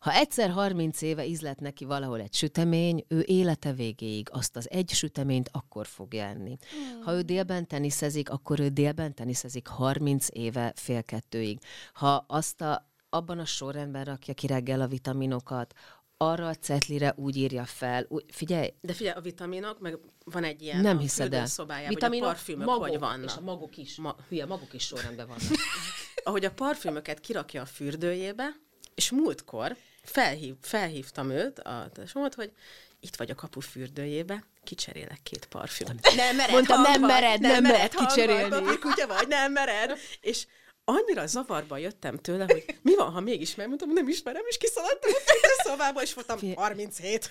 Ha 0.00 0.12
egyszer 0.12 0.50
30 0.50 1.02
éve 1.02 1.26
ízlet 1.26 1.60
neki 1.60 1.84
valahol 1.84 2.20
egy 2.20 2.34
sütemény, 2.34 3.04
ő 3.08 3.22
élete 3.26 3.72
végéig 3.72 4.28
azt 4.32 4.56
az 4.56 4.70
egy 4.70 4.90
süteményt 4.90 5.48
akkor 5.52 5.86
fogja 5.86 6.24
enni. 6.24 6.56
Ha 7.02 7.12
ő 7.12 7.20
délben 7.20 7.66
teniszezik, 7.66 8.30
akkor 8.30 8.60
ő 8.60 8.68
délben 8.68 9.14
teniszezik 9.14 9.66
30 9.66 10.26
éve 10.30 10.72
fél 10.76 11.02
kettőig. 11.02 11.58
Ha 11.92 12.24
azt 12.28 12.60
a, 12.60 12.90
abban 13.08 13.38
a 13.38 13.44
sorrendben 13.44 14.04
rakja 14.04 14.34
ki 14.34 14.46
reggel 14.46 14.80
a 14.80 14.86
vitaminokat, 14.86 15.74
arra 16.16 16.48
a 16.48 16.54
cetlire 16.54 17.14
úgy 17.16 17.36
írja 17.36 17.64
fel. 17.64 18.06
Úgy, 18.08 18.24
figyelj, 18.28 18.68
De 18.80 18.92
figyelj, 18.92 19.16
a 19.16 19.20
vitaminok, 19.20 19.80
meg 19.80 19.98
van 20.24 20.44
egy 20.44 20.62
ilyen 20.62 20.80
nem 20.80 20.98
hiszed 20.98 21.34
el. 21.34 21.46
szobájában, 21.46 22.10
hogy 22.10 22.18
a 22.18 22.20
parfümök 22.20 22.66
magok, 22.66 22.88
hogy 22.88 22.98
vannak. 22.98 23.24
És 23.30 23.36
a 23.36 23.40
magok 23.40 23.76
is. 23.76 23.96
Ma- 23.96 24.16
Hülye, 24.28 24.46
maguk 24.46 24.72
is 24.72 24.84
sorrendben 24.84 25.26
vannak. 25.26 25.42
ahogy 26.24 26.44
a 26.44 26.52
parfümöket 26.52 27.20
kirakja 27.20 27.62
a 27.62 27.66
fürdőjébe, 27.66 28.48
és 28.94 29.10
múltkor 29.10 29.76
felhív, 30.10 30.54
felhívtam 30.62 31.30
őt, 31.30 31.58
a 31.58 31.90
tesómat, 31.94 32.34
hogy 32.34 32.52
itt 33.00 33.16
vagy 33.16 33.30
a 33.30 33.34
kapu 33.34 33.60
fürdőjébe, 33.60 34.44
kicserélek 34.64 35.20
két 35.22 35.46
parfümöt. 35.46 36.14
Nem 36.16 36.36
mered 36.36 36.52
Mondtam, 36.52 36.82
nem 36.82 36.90
hangba, 36.90 37.06
mered, 37.06 37.40
nem 37.40 37.62
mered 37.62 37.92
hangba, 37.92 38.14
kicserélni. 38.14 38.78
Kutya 38.78 39.06
vagy, 39.06 39.28
nem 39.28 39.52
mered. 39.52 39.98
És 40.20 40.46
annyira 40.84 41.26
zavarba 41.26 41.76
jöttem 41.76 42.16
tőle, 42.16 42.44
hogy 42.44 42.64
mi 42.82 42.94
van, 42.94 43.10
ha 43.12 43.20
mégis 43.20 43.54
megmondtam, 43.54 43.92
nem 43.92 44.08
ismerem, 44.08 44.42
és 44.48 44.56
kiszaladtam 44.56 45.10
a 45.58 45.62
szobába, 45.64 46.02
és 46.02 46.14
voltam 46.14 46.54
37. 46.54 47.30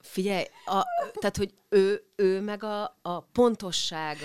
Figyelj, 0.00 0.44
a, 0.64 0.84
tehát, 1.12 1.36
hogy 1.36 1.54
ő, 1.68 2.04
ő 2.16 2.40
meg 2.40 2.64
a, 2.64 2.98
a 3.02 3.20
pontosság, 3.20 4.18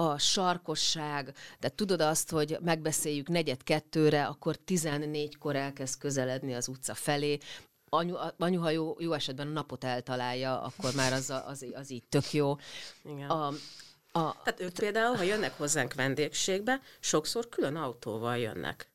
a 0.00 0.18
sarkosság, 0.18 1.24
tehát 1.58 1.76
tudod 1.76 2.00
azt, 2.00 2.30
hogy 2.30 2.56
megbeszéljük 2.60 3.28
negyed 3.28 3.62
kettőre, 3.62 4.26
akkor 4.26 4.56
14-kor 4.66 5.56
elkezd 5.56 5.98
közeledni 5.98 6.54
az 6.54 6.68
utca 6.68 6.94
felé, 6.94 7.38
Anyu, 7.92 8.14
a- 8.14 8.34
anyu 8.38 8.60
ha 8.60 8.70
jó, 8.70 8.96
jó 8.98 9.12
esetben 9.12 9.46
a 9.46 9.50
napot 9.50 9.84
eltalálja, 9.84 10.62
akkor 10.62 10.94
már 10.94 11.12
az, 11.12 11.30
a- 11.30 11.46
az, 11.48 11.66
az 11.74 11.90
így 11.90 12.02
tök 12.08 12.32
jó. 12.32 12.56
Igen. 13.04 13.28
A, 13.30 13.46
a, 14.12 14.42
Tehát 14.44 14.60
ők 14.60 14.72
például, 14.72 15.16
ha 15.16 15.22
jönnek 15.22 15.56
hozzánk 15.56 15.94
vendégségbe, 15.94 16.80
sokszor 17.00 17.48
külön 17.48 17.76
autóval 17.76 18.38
jönnek. 18.38 18.90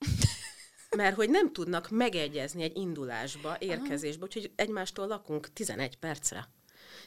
Mert 0.96 1.16
hogy 1.16 1.30
nem 1.30 1.54
tudnak 1.54 1.90
megegyezni 1.90 2.64
egy 2.64 2.78
indulásba, 2.78 3.56
érkezésbe, 3.60 4.24
úgyhogy 4.24 4.52
egymástól 4.56 5.08
lakunk 5.08 5.54
11 5.54 5.98
percre. 5.98 6.50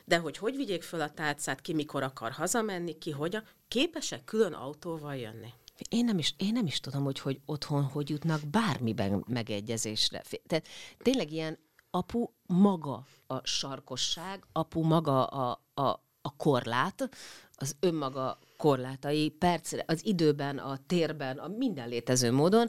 De 0.09 0.19
hogy 0.19 0.37
hogy 0.37 0.57
vigyék 0.57 0.83
föl 0.83 1.01
a 1.01 1.11
tálcát, 1.11 1.61
ki 1.61 1.75
mikor 1.75 2.03
akar 2.03 2.31
hazamenni, 2.31 2.99
ki 2.99 3.11
hogyan, 3.11 3.45
képesek 3.69 4.25
külön 4.25 4.53
autóval 4.53 5.17
jönni. 5.17 5.53
Én 5.89 6.05
nem, 6.05 6.19
is, 6.19 6.35
én 6.37 6.53
nem 6.53 6.67
is 6.67 6.81
tudom, 6.81 7.05
hogy, 7.05 7.19
hogy 7.19 7.41
otthon 7.47 7.83
hogy 7.83 8.11
jutnak 8.11 8.47
bármiben 8.47 9.25
megegyezésre. 9.27 10.23
Tehát 10.47 10.69
tényleg 10.99 11.33
ilyen 11.33 11.59
apu 11.91 12.29
maga 12.47 13.07
a 13.27 13.47
sarkosság, 13.47 14.45
apu 14.53 14.83
maga 14.83 15.25
a, 15.25 15.61
a, 15.75 15.89
a 16.23 16.37
korlát, 16.37 17.09
az 17.55 17.77
önmaga 17.81 18.39
korlátai, 18.57 19.29
percre, 19.29 19.85
az 19.87 20.07
időben, 20.07 20.59
a 20.59 20.79
térben, 20.87 21.39
a 21.39 21.49
minden 21.49 21.89
létező 21.89 22.33
módon, 22.33 22.69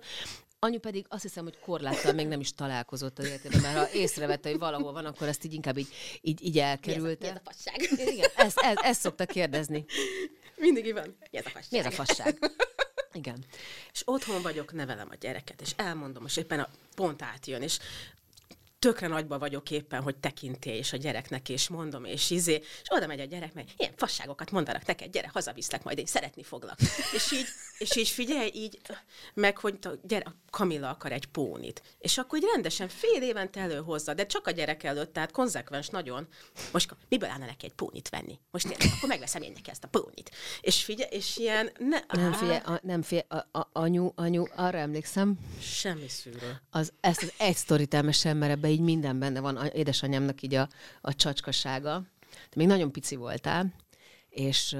Anyu 0.61 0.79
pedig 0.79 1.05
azt 1.09 1.21
hiszem, 1.21 1.43
hogy 1.43 1.59
korláttal 1.59 2.13
még 2.13 2.27
nem 2.27 2.39
is 2.39 2.53
találkozott 2.53 3.19
az 3.19 3.25
életében, 3.25 3.61
mert 3.61 3.77
ha 3.77 3.93
észrevette, 3.93 4.49
hogy 4.49 4.59
valahol 4.59 4.91
van, 4.91 5.05
akkor 5.05 5.27
ezt 5.27 5.43
így 5.43 5.53
inkább 5.53 5.77
így, 5.77 5.87
így, 6.21 6.45
így 6.45 6.59
elkerülte. 6.59 7.27
Mi 7.27 7.27
ez 7.27 7.65
a, 7.65 7.71
mi 7.77 7.85
ez 7.85 8.07
a? 8.07 8.11
Igen, 8.11 8.29
ezt, 8.35 8.59
ezt, 8.59 8.79
ezt 8.79 8.99
szokta 8.99 9.25
kérdezni. 9.25 9.85
Mindig 10.55 10.93
van. 10.93 11.17
Mi 11.31 11.37
ez 11.37 11.45
a 11.45 11.49
fasság? 11.49 11.71
Mi 11.71 11.77
ez 11.77 11.85
a 11.85 11.91
fasság? 11.91 12.37
Igen. 13.13 13.45
És 13.91 14.01
otthon 14.05 14.41
vagyok, 14.41 14.73
nevelem 14.73 15.07
a 15.11 15.15
gyereket, 15.15 15.61
és 15.61 15.71
elmondom, 15.75 16.25
és 16.25 16.37
éppen 16.37 16.59
a 16.59 16.69
pont 16.95 17.21
átjön, 17.21 17.61
és 17.61 17.79
tökre 18.79 19.07
nagyba 19.07 19.39
vagyok 19.39 19.71
éppen, 19.71 20.01
hogy 20.01 20.15
tekintély 20.15 20.77
és 20.77 20.93
a 20.93 20.97
gyereknek, 20.97 21.49
és 21.49 21.67
mondom, 21.67 22.05
és 22.05 22.29
izé, 22.29 22.53
és 22.53 22.87
oda 22.89 23.07
megy 23.07 23.19
a 23.19 23.23
gyerek, 23.23 23.53
meg 23.53 23.65
ilyen 23.77 23.93
fasságokat 23.95 24.51
mondanak 24.51 24.85
neked, 24.85 25.11
gyere, 25.11 25.29
hazaviszlek, 25.33 25.83
majd 25.83 25.97
én 25.97 26.05
szeretni 26.05 26.43
foglak. 26.43 26.77
és 27.15 27.31
így, 27.31 27.47
és 27.77 27.95
így 27.95 28.07
figyelj, 28.07 28.51
így, 28.53 28.79
meg 29.33 29.57
hogy 29.57 29.77
a 29.81 29.89
gyere, 30.03 30.33
Kamilla 30.49 30.89
akar 30.89 31.11
egy 31.11 31.25
pónit. 31.25 31.81
És 31.97 32.17
akkor 32.17 32.37
így 32.37 32.49
rendesen 32.53 32.87
fél 32.87 33.21
évente 33.21 33.59
előhozza, 33.59 34.13
de 34.13 34.25
csak 34.25 34.47
a 34.47 34.51
gyerek 34.51 34.83
előtt, 34.83 35.13
tehát 35.13 35.31
konzekvens 35.31 35.87
nagyon. 35.89 36.27
Most 36.71 36.95
miből 37.09 37.29
állna 37.29 37.45
neki 37.45 37.65
egy 37.65 37.73
pónit 37.73 38.09
venni? 38.09 38.39
Most 38.51 38.65
én, 38.65 38.89
akkor 38.95 39.09
megveszem 39.09 39.41
én 39.41 39.51
neki 39.51 39.69
ezt 39.69 39.83
a 39.83 39.87
pónit. 39.87 40.31
És 40.61 40.83
figyelj, 40.83 41.09
és 41.11 41.37
ilyen... 41.37 41.71
Ne, 41.77 41.99
nem 42.07 42.33
figyelj, 42.33 42.59
a, 42.65 42.79
nem 42.83 43.01
figyelj, 43.01 43.27
a, 43.29 43.59
a, 43.59 43.69
anyu, 43.71 44.11
anyu, 44.15 44.43
arra 44.55 44.77
emlékszem. 44.77 45.39
Semmi 45.61 46.07
szűrő. 46.07 46.61
Az, 46.69 46.93
ezt 46.99 47.21
az 47.21 47.33
egy 47.37 47.55
sztorit 47.55 47.93
elmesem, 47.93 48.37
mert 48.37 48.51
ebbe 48.51 48.68
így 48.69 48.81
minden 48.81 49.19
benne 49.19 49.39
van, 49.39 49.65
édesanyámnak 49.65 50.41
így 50.41 50.53
a, 50.53 50.69
a 51.01 51.15
csacskasága. 51.15 52.03
De 52.29 52.55
még 52.55 52.67
nagyon 52.67 52.91
pici 52.91 53.15
voltál, 53.15 53.73
és 54.29 54.77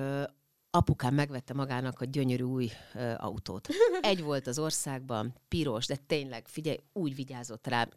apukám 0.72 1.14
megvette 1.14 1.53
magának 1.53 2.02
a 2.02 2.06
gyönyörű 2.06 2.44
új 2.44 2.72
uh, 2.94 3.14
autót. 3.18 3.68
Egy 4.02 4.22
volt 4.22 4.48
az 4.48 4.60
országban, 4.60 5.36
piros, 5.48 5.86
de 5.86 5.95
tényleg, 6.07 6.48
figyelj, 6.48 6.78
úgy 6.94 7.16
vigyázott 7.16 7.68
rám 7.68 7.90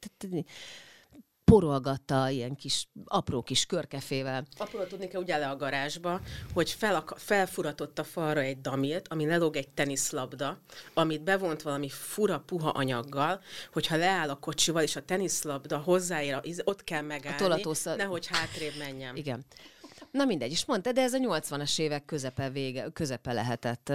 porolgatta 1.53 2.29
ilyen 2.29 2.55
kis, 2.55 2.89
apró 3.05 3.43
kis 3.43 3.67
körkefével. 3.67 4.47
Apróra 4.59 4.87
tudni 4.87 5.09
kell 5.09 5.21
úgy 5.21 5.29
le 5.29 5.49
a 5.49 5.57
garázsba, 5.57 6.21
hogy 6.53 6.71
fel, 6.71 7.05
felfuratott 7.17 7.99
a 7.99 8.05
falra 8.05 8.41
egy 8.41 8.61
damilt, 8.61 9.09
ami 9.09 9.27
lelóg 9.27 9.57
egy 9.57 9.69
teniszlabda, 9.69 10.59
amit 10.95 11.23
bevont 11.23 11.63
valami 11.63 11.89
fura 11.89 12.41
puha 12.47 12.69
anyaggal, 12.69 13.41
hogyha 13.73 13.97
leáll 13.97 14.29
a 14.29 14.35
kocsival, 14.35 14.83
és 14.83 14.97
a 14.97 15.05
teniszlabda 15.05 15.79
hozzáér, 15.79 16.41
ott 16.65 16.85
kell 16.85 17.03
megállni, 17.03 17.39
a 17.39 17.43
tolatósza... 17.43 17.95
nehogy 17.95 18.27
hátrébb 18.27 18.77
menjen. 18.79 19.17
Igen. 19.17 19.45
Na 20.11 20.25
mindegy, 20.25 20.51
is 20.51 20.65
mondta, 20.65 20.93
de 20.93 21.03
ez 21.03 21.13
a 21.13 21.19
80-as 21.19 21.79
évek 21.79 22.05
közepe, 22.05 22.51
vége, 22.51 22.89
közepe 22.93 23.33
lehetett. 23.33 23.93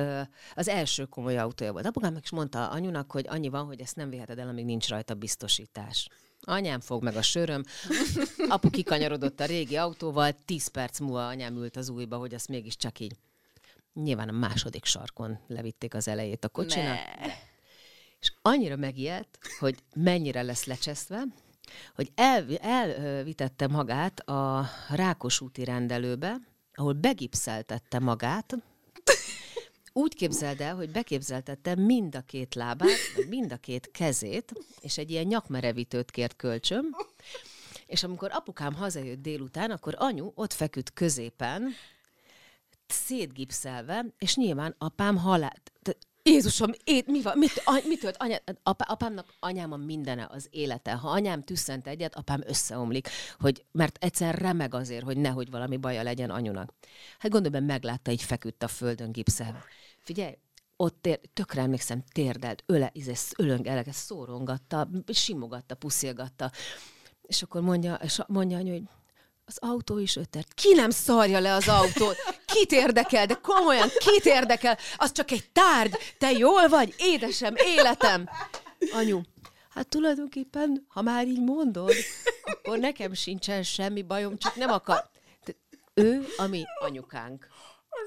Az 0.55 0.67
első 0.67 1.05
komoly 1.05 1.38
autója 1.38 1.71
volt. 1.71 1.85
Apukám 1.85 2.13
meg 2.13 2.23
is 2.23 2.31
mondta 2.31 2.69
anyunak, 2.69 3.11
hogy 3.11 3.25
annyi 3.29 3.49
van, 3.49 3.65
hogy 3.65 3.81
ezt 3.81 3.95
nem 3.95 4.09
viheted 4.09 4.39
el, 4.39 4.47
amíg 4.47 4.65
nincs 4.65 4.88
rajta 4.88 5.13
biztosítás. 5.13 6.07
Anyám 6.49 6.80
fog 6.80 7.03
meg 7.03 7.15
a 7.15 7.22
söröm. 7.22 7.64
Apu 8.49 8.69
kikanyarodott 8.69 9.40
a 9.40 9.45
régi 9.45 9.76
autóval, 9.76 10.32
tíz 10.45 10.68
perc 10.68 10.99
múlva 10.99 11.28
anyám 11.28 11.56
ült 11.56 11.78
az 11.78 11.90
újba, 11.90 12.18
hogy 12.18 12.34
azt 12.34 12.48
mégiscsak 12.48 12.99
így. 12.99 13.15
Nyilván 13.94 14.30
a 14.30 14.32
második 14.32 14.86
sarkon 14.86 15.40
levitték 15.48 15.94
az 15.94 16.07
elejét 16.07 16.44
a 16.45 16.49
kocsinak. 16.49 16.98
És 18.19 18.34
annyira 18.41 18.76
megijedt, 18.76 19.38
hogy 19.60 19.78
mennyire 19.95 20.41
lesz 20.41 20.65
lecseszve, 20.65 21.24
hogy 21.95 22.11
el, 22.15 22.57
elvitette 22.57 23.68
magát 23.68 24.19
a 24.19 24.69
Rákos 24.90 25.41
úti 25.41 25.64
rendelőbe, 25.64 26.36
ahol 26.74 26.94
begipszeltette 26.94 27.99
magát, 27.99 28.57
úgy 29.98 30.15
képzeld 30.15 30.61
el, 30.61 30.76
hogy 30.76 30.90
beképzeltette 30.90 31.76
mind 31.76 32.15
a 32.15 32.22
két 32.22 32.56
lábát, 32.56 33.26
mind 33.30 33.52
a 33.52 33.57
két 33.57 33.91
kezét, 33.91 34.52
és 34.80 34.98
egy 34.98 35.11
ilyen 35.11 35.26
nyakmerevítőt 35.26 36.11
kért 36.11 36.36
kölcsön, 36.36 36.95
és 37.86 38.03
amikor 38.03 38.30
apukám 38.34 38.74
hazajött 38.74 39.22
délután, 39.22 39.72
akkor 39.72 39.95
anyu 39.98 40.32
ott 40.36 40.53
feküdt 40.53 40.94
középen, 40.94 41.74
szétgipszelve, 42.88 44.06
és 44.18 44.36
nyilván 44.36 44.76
apám 44.78 45.18
halál... 45.18 45.53
Jézusom, 46.24 46.72
én, 46.84 47.03
mi 47.07 47.22
van? 47.22 47.38
Mit, 47.38 47.61
a, 47.65 47.82
mit 47.88 47.99
tört? 47.99 48.18
Anya, 48.18 48.38
apa, 48.64 48.84
apámnak 48.84 49.34
anyám 49.40 49.72
a 49.72 49.78
mindene 49.78 50.28
az 50.32 50.48
élete. 50.52 50.91
Ha 50.91 51.10
anyám 51.10 51.44
tüsszent 51.44 51.88
egyet, 51.88 52.15
apám 52.15 52.41
összeomlik, 52.45 53.10
hogy, 53.40 53.65
mert 53.72 53.98
egyszer 54.03 54.36
remeg 54.36 54.74
azért, 54.74 55.03
hogy 55.03 55.18
nehogy 55.18 55.49
valami 55.49 55.78
baja 55.78 56.03
legyen 56.03 56.30
anyunak. 56.30 56.74
Hát 57.19 57.32
gondolom, 57.32 57.65
meglátta, 57.65 58.11
így 58.11 58.24
feküdt 58.24 58.64
a 58.64 58.68
földön 58.68 59.11
gipszelve. 59.11 59.64
Figyelj, 60.07 60.38
ott 60.75 61.01
tér, 61.01 61.19
tökre 61.34 61.61
emlékszem, 61.61 62.03
térdelt, 62.11 62.63
öle, 62.65 62.89
izé, 62.93 63.13
ölöng, 63.38 63.67
elege, 63.67 63.91
szórongatta, 63.91 64.89
simogatta, 65.07 65.75
puszilgatta. 65.75 66.51
És 67.21 67.41
akkor 67.41 67.61
mondja, 67.61 67.93
és 67.93 68.21
mondja 68.27 68.57
anyu, 68.57 68.71
hogy 68.71 68.84
az 69.45 69.57
autó 69.59 69.97
is 69.97 70.15
ötert. 70.15 70.53
Ki 70.53 70.73
nem 70.73 70.89
szarja 70.89 71.39
le 71.39 71.53
az 71.53 71.67
autót? 71.67 72.15
Kit 72.45 72.71
érdekel? 72.71 73.25
De 73.25 73.34
komolyan, 73.34 73.88
kit 73.97 74.25
érdekel? 74.25 74.77
Az 74.97 75.11
csak 75.11 75.31
egy 75.31 75.49
tárgy. 75.51 75.97
Te 76.17 76.31
jól 76.31 76.67
vagy? 76.67 76.95
Édesem, 76.97 77.53
életem. 77.55 78.29
Anyu, 78.93 79.21
hát 79.69 79.89
tulajdonképpen, 79.89 80.85
ha 80.88 81.01
már 81.01 81.27
így 81.27 81.41
mondod, 81.41 81.93
akkor 82.43 82.77
nekem 82.79 83.13
sincsen 83.13 83.63
semmi 83.63 84.01
bajom, 84.01 84.38
csak 84.38 84.55
nem 84.55 84.69
akar. 84.69 85.09
De 85.45 85.55
ő 85.93 86.25
a 86.38 86.45
mi 86.45 86.63
anyukánk. 86.79 87.47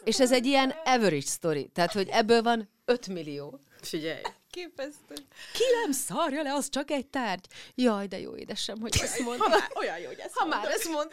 És 0.05 0.21
ez 0.21 0.33
egy 0.33 0.47
ilyen 0.47 0.75
average 0.85 1.21
story, 1.21 1.69
tehát, 1.75 1.93
hogy 1.93 2.09
ebből 2.09 2.43
van 2.43 2.71
5 2.85 3.07
millió. 3.09 3.61
Figyelj. 3.81 4.23
Képesztő. 4.51 5.15
Ki 5.53 5.63
nem 5.83 5.93
szarja 5.93 6.43
le, 6.43 6.55
az 6.55 6.69
csak 6.69 6.91
egy 6.91 7.07
tárgy. 7.07 7.47
Jaj, 7.75 8.07
de 8.07 8.19
jó 8.21 8.37
édesem, 8.37 8.81
hogy 8.81 8.97
ezt 9.03 9.19
mondod. 9.19 9.47
Ha 9.47 9.49
már, 9.49 9.71
olyan 9.75 9.99
jó, 9.99 10.07
hogy 10.07 10.19
ezt 10.19 10.35
Ha 10.35 10.45
mondod. 10.45 10.63
már 10.63 10.73
ezt 10.73 10.89
mondod. 10.89 11.13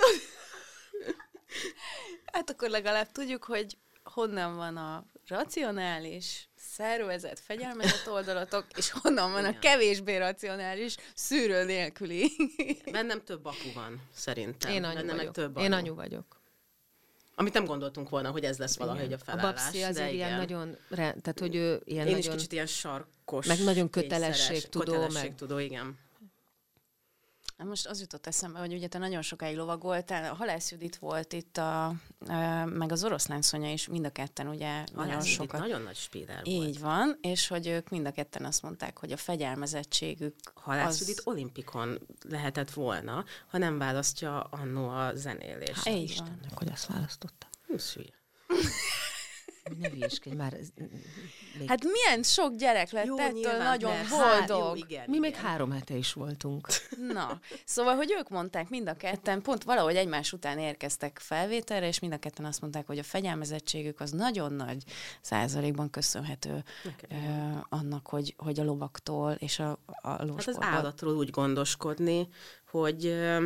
Hát 2.34 2.50
akkor 2.50 2.70
legalább 2.70 3.12
tudjuk, 3.12 3.44
hogy 3.44 3.78
honnan 4.04 4.56
van 4.56 4.78
a 4.78 5.06
racionális, 5.28 6.50
szervezet, 6.56 7.40
fegyelmezett 7.40 8.10
oldalatok, 8.10 8.66
és 8.76 8.90
honnan 8.92 9.32
van 9.32 9.46
a 9.46 9.60
kevésbé 9.60 10.18
racionális, 10.18 10.96
szűrő 11.16 11.64
nélküli. 11.64 12.32
Bennem 12.92 13.24
több 13.24 13.46
apu 13.46 13.74
van, 13.74 14.02
szerintem. 14.16 14.72
Én 14.72 14.84
anyu 14.84 14.96
Bennem 14.96 15.16
vagyok. 15.16 15.36
Meg 15.36 15.46
több 15.46 15.58
Én 15.58 15.72
anyu 15.72 15.96
vagyok. 15.96 16.37
Amit 17.40 17.54
nem 17.54 17.66
gondoltunk 17.66 18.10
volna, 18.10 18.32
hogy 18.32 18.44
ez 18.44 18.58
lesz 18.58 18.78
valahogy 18.78 19.14
a 19.14 19.18
felállás. 19.18 19.46
A 19.46 19.48
babszi 19.48 19.82
azért 19.82 20.12
ilyen 20.12 20.28
igen. 20.28 20.38
nagyon, 20.38 20.78
tehát 20.90 21.40
hogy 21.40 21.56
ő 21.56 21.82
ilyen 21.86 22.08
Én 22.08 22.14
nagyon... 22.14 22.30
is 22.30 22.36
kicsit 22.36 22.52
ilyen 22.52 22.66
sarkos. 22.66 23.48
Meg 23.48 23.64
nagyon 23.64 23.90
kényszeres, 23.90 24.48
kötelességtudó, 24.48 24.92
meg- 24.92 25.02
kötelességtudó, 25.02 25.58
igen. 25.58 25.98
Hát 27.58 27.68
Most 27.68 27.88
az 27.88 28.00
jutott 28.00 28.28
eszembe, 28.28 28.60
hogy 28.60 28.74
ugye 28.74 28.88
te 28.88 28.98
nagyon 28.98 29.22
sokáig 29.22 29.56
lovagoltál, 29.56 30.32
a 30.32 30.36
Halász 30.36 30.72
Judit 30.72 30.96
volt 30.96 31.34
itt, 31.34 31.58
a, 31.58 31.94
meg 32.66 32.92
az 32.92 33.04
oroszlán 33.04 33.42
Szonya 33.42 33.72
is, 33.72 33.88
mind 33.88 34.06
a 34.06 34.10
ketten 34.10 34.48
ugye 34.48 34.84
nagyon 34.94 35.06
Nagyon 35.08 35.22
sokat. 35.22 35.60
Nagyon 35.60 35.82
nagy 35.82 35.96
spíler 35.96 36.44
volt. 36.44 36.68
Így 36.68 36.80
van, 36.80 37.18
és 37.22 37.48
hogy 37.48 37.68
ők 37.68 37.90
mind 37.90 38.06
a 38.06 38.12
ketten 38.12 38.46
azt 38.46 38.62
mondták, 38.62 38.98
hogy 38.98 39.12
a 39.12 39.18
fegyelmezettségük 39.18 40.36
Halász 40.54 40.88
az... 40.88 41.00
Judit 41.00 41.22
olimpikon 41.24 42.00
lehetett 42.30 42.72
volna, 42.72 43.26
ha 43.48 43.58
nem 43.58 43.78
választja 43.78 44.42
annó 44.42 44.90
a 44.90 45.16
zenélést. 45.16 45.84
Van. 45.84 45.96
Istennek, 45.96 46.52
hogy 46.54 46.70
azt 46.72 46.86
választotta. 46.86 47.48
Húsz 47.68 47.94
hülye. 47.94 48.14
Ne 49.80 49.90
hülyeskedj 49.90 50.36
már. 50.36 50.54
ez- 50.54 50.68
Még... 51.60 51.68
Hát 51.68 51.84
milyen 51.84 52.24
sok 52.24 52.56
gyerek 52.56 52.92
lett 52.92 53.06
Jó, 53.06 53.18
ettől 53.18 53.32
nyilván, 53.32 53.58
nagyon 53.58 53.92
persze. 53.92 54.10
boldog. 54.16 54.68
Hát, 54.68 54.78
jó, 54.78 54.86
igen, 54.88 55.04
Mi 55.10 55.20
még 55.20 55.30
igen. 55.32 55.44
három 55.44 55.72
hete 55.72 55.96
is 55.96 56.14
voltunk. 56.14 56.68
Na, 57.14 57.40
szóval, 57.66 57.96
hogy 57.96 58.14
ők 58.20 58.30
mondták 58.30 58.70
mind 58.70 58.88
a 58.90 58.94
ketten, 58.94 59.42
pont 59.42 59.64
valahogy 59.64 59.96
egymás 59.96 60.34
után 60.34 60.60
érkeztek 60.60 61.20
felvételre, 61.20 61.88
és 61.88 62.00
mind 62.00 62.14
a 62.14 62.18
ketten 62.18 62.46
azt 62.46 62.62
mondták, 62.62 62.88
hogy 62.88 62.98
a 62.98 63.04
fegyelmezettségük 63.04 64.00
az 64.00 64.12
nagyon 64.12 64.54
nagy 64.54 64.84
százalékban 65.22 65.90
köszönhető 65.90 66.64
ö, 67.10 67.16
annak, 67.70 68.08
hogy, 68.08 68.34
hogy 68.38 68.60
a 68.60 68.64
lovaktól 68.64 69.32
és 69.32 69.60
a, 69.60 69.80
a 69.86 70.10
Hát 70.10 70.48
az 70.48 70.58
állatról 70.60 71.16
úgy 71.16 71.30
gondoskodni, 71.30 72.28
hogy 72.72 73.06
ö, 73.06 73.46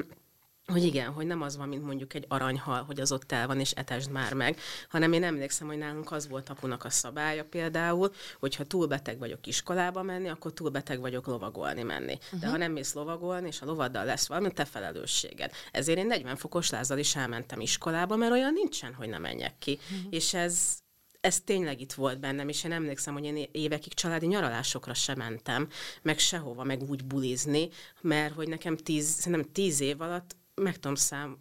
hogy 0.66 0.84
igen, 0.84 1.12
hogy 1.12 1.26
nem 1.26 1.42
az 1.42 1.58
van, 1.58 1.68
mint 1.68 1.84
mondjuk 1.84 2.14
egy 2.14 2.26
aranyhal, 2.28 2.84
hogy 2.84 3.00
az 3.00 3.12
ott 3.12 3.32
el 3.32 3.48
van, 3.48 3.60
és 3.60 3.72
etesd 3.72 4.12
már 4.12 4.34
meg, 4.34 4.60
hanem 4.90 5.14
én 5.14 5.24
emlékszem, 5.24 5.68
hogy 5.68 5.78
nálunk 5.78 6.12
az 6.12 6.28
volt 6.28 6.50
apunak 6.50 6.84
a 6.86 6.90
szabálya 6.90 7.46
például, 7.46 8.12
hogy 8.40 8.56
ha 8.56 8.64
túl 8.64 8.88
beteg 8.88 9.20
vagyok 9.20 9.48
iskolába 9.48 10.02
menni, 10.02 10.30
akkor 10.30 10.54
túl 10.54 10.70
beteg 10.70 11.00
vagyok 11.00 11.28
lovagolni 11.28 11.84
menni. 11.84 12.14
Uh-huh. 12.24 12.40
De 12.40 12.48
ha 12.48 12.58
nem 12.58 12.72
mész 12.72 12.94
lovagolni, 12.94 13.48
és 13.48 13.62
a 13.62 13.66
lovaddal 13.66 14.06
lesz 14.06 14.28
valami, 14.28 14.52
te 14.52 14.66
felelősséged. 14.66 15.52
Ezért 15.72 15.98
én 15.98 16.08
40 16.08 16.36
fokos 16.36 16.70
lázzal 16.70 16.98
is 16.98 17.16
elmentem 17.16 17.60
iskolába, 17.60 18.16
mert 18.16 18.32
olyan 18.32 18.54
nincsen, 18.54 18.94
hogy 18.94 19.10
ne 19.10 19.18
menjek 19.18 19.58
ki. 19.60 19.80
Uh-huh. 19.82 20.08
És 20.10 20.34
ez, 20.34 20.80
ez 21.22 21.42
tényleg 21.42 21.82
itt 21.82 21.94
volt 21.94 22.20
bennem, 22.20 22.50
és 22.50 22.64
én 22.64 22.72
emlékszem, 22.72 23.14
hogy 23.14 23.24
én 23.24 23.48
évekig 23.52 23.94
családi 23.94 24.26
nyaralásokra 24.26 24.94
sem 24.94 25.18
mentem, 25.18 25.68
meg 26.02 26.20
sehova, 26.20 26.64
meg 26.64 26.82
úgy 26.90 27.06
bulizni, 27.06 27.70
mert 28.02 28.34
hogy 28.34 28.48
nekem 28.48 28.78
tíz, 28.78 29.08
szerintem 29.08 29.52
tíz 29.52 29.80
év 29.80 30.02
alatt 30.02 30.40
meg 30.62 30.76
tudom 30.76 30.96
szám, 30.96 31.38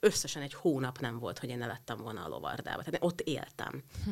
összesen 0.00 0.42
egy 0.42 0.54
hónap 0.54 0.98
nem 0.98 1.18
volt, 1.18 1.38
hogy 1.38 1.48
én 1.48 1.58
ne 1.58 1.66
lettem 1.66 1.96
volna 1.96 2.24
a 2.24 2.28
lovardába. 2.28 2.82
Tehát 2.82 3.04
ott 3.04 3.20
éltem. 3.20 3.82
Hm. 4.04 4.10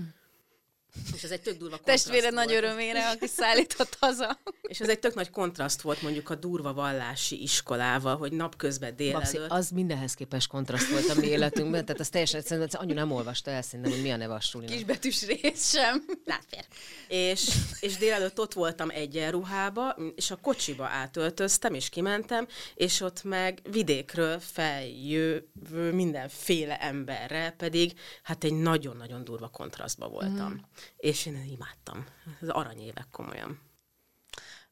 És 1.14 1.22
ez 1.22 1.30
egy 1.30 1.40
tök 1.40 1.56
durva 1.56 1.76
Testvére 1.76 2.30
nagy 2.30 2.52
örömére, 2.52 3.08
aki 3.08 3.26
szállított 3.26 3.96
haza. 4.00 4.38
És 4.62 4.80
ez 4.80 4.88
egy 4.88 4.98
tök 4.98 5.14
nagy 5.14 5.30
kontraszt 5.30 5.80
volt 5.80 6.02
mondjuk 6.02 6.30
a 6.30 6.34
durva 6.34 6.72
vallási 6.72 7.42
iskolával, 7.42 8.16
hogy 8.16 8.32
napközben 8.32 8.96
délelőtt. 8.96 9.32
Babszi, 9.32 9.38
az 9.48 9.70
mindenhez 9.70 10.14
képest 10.14 10.48
kontraszt 10.48 10.90
volt 10.90 11.08
a 11.08 11.14
mi 11.14 11.26
életünkben, 11.26 11.84
tehát 11.84 12.00
az 12.00 12.08
teljesen 12.08 12.40
egyszerűen, 12.40 12.68
anyu 12.72 12.94
nem 12.94 13.12
olvasta 13.12 13.50
el 13.50 13.62
szerintem, 13.62 13.92
hogy 13.92 14.02
mi 14.02 14.10
a 14.10 14.16
neve 14.16 14.34
a 14.34 14.60
Kisbetűs 14.66 15.26
rész 15.26 15.70
sem. 15.70 16.04
Látfér. 16.24 16.64
És, 17.08 17.56
és 17.80 17.96
délelőtt 17.96 18.40
ott 18.40 18.52
voltam 18.52 18.90
egyenruhába, 18.90 19.96
és 20.14 20.30
a 20.30 20.36
kocsiba 20.36 20.84
átöltöztem, 20.84 21.74
és 21.74 21.88
kimentem, 21.88 22.46
és 22.74 23.00
ott 23.00 23.22
meg 23.22 23.60
vidékről 23.70 24.38
feljövő 24.38 25.92
mindenféle 25.92 26.80
emberre, 26.80 27.54
pedig 27.58 27.92
hát 28.22 28.44
egy 28.44 28.54
nagyon-nagyon 28.54 29.24
durva 29.24 29.48
kontrasztba 29.48 30.08
voltam. 30.08 30.52
Mm 30.52 30.86
és 30.96 31.26
én 31.26 31.44
imádtam. 31.50 32.06
Az 32.40 32.48
aranyévek 32.48 33.06
komolyan. 33.10 33.60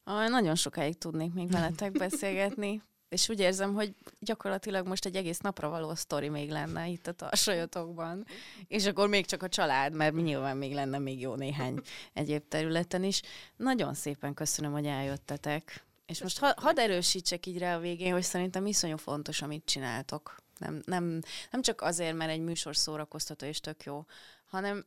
Ah, 0.03 0.29
nagyon 0.29 0.55
sokáig 0.55 0.97
tudnék 0.97 1.33
még 1.33 1.51
veletek 1.51 1.91
beszélgetni, 1.91 2.81
és 3.09 3.29
úgy 3.29 3.39
érzem, 3.39 3.73
hogy 3.73 3.95
gyakorlatilag 4.19 4.87
most 4.87 5.05
egy 5.05 5.15
egész 5.15 5.39
napra 5.39 5.69
való 5.69 5.95
sztori 5.95 6.29
még 6.29 6.49
lenne 6.49 6.87
itt 6.87 7.07
a 7.07 7.11
tarsajotokban, 7.11 8.25
és 8.67 8.85
akkor 8.85 9.07
még 9.07 9.25
csak 9.25 9.43
a 9.43 9.49
család, 9.49 9.93
mert 9.93 10.15
nyilván 10.15 10.57
még 10.57 10.73
lenne 10.73 10.97
még 10.97 11.19
jó 11.19 11.35
néhány 11.35 11.81
egyéb 12.13 12.47
területen 12.47 13.03
is. 13.03 13.21
Nagyon 13.55 13.93
szépen 13.93 14.33
köszönöm, 14.33 14.71
hogy 14.71 14.85
eljöttetek. 14.85 15.85
És 16.05 16.21
most 16.21 16.39
ha, 16.39 16.53
hadd 16.57 16.79
erősítsek 16.79 17.45
így 17.45 17.57
rá 17.57 17.75
a 17.75 17.79
végén, 17.79 18.13
hogy 18.13 18.23
szerintem 18.23 18.65
iszonyú 18.65 18.97
fontos, 18.97 19.41
amit 19.41 19.65
csináltok. 19.65 20.35
Nem, 20.57 20.81
nem, 20.85 21.21
nem 21.51 21.61
csak 21.61 21.81
azért, 21.81 22.15
mert 22.15 22.31
egy 22.31 22.41
műsor 22.41 22.75
szórakoztató 22.75 23.45
és 23.45 23.59
tök 23.59 23.83
jó, 23.83 24.05
hanem 24.45 24.85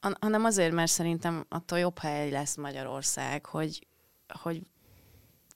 hanem 0.00 0.44
azért, 0.44 0.72
mert 0.72 0.90
szerintem 0.90 1.44
attól 1.48 1.78
jobb 1.78 1.98
hely 1.98 2.30
lesz 2.30 2.56
Magyarország, 2.56 3.46
hogy, 3.46 3.86
hogy 4.28 4.62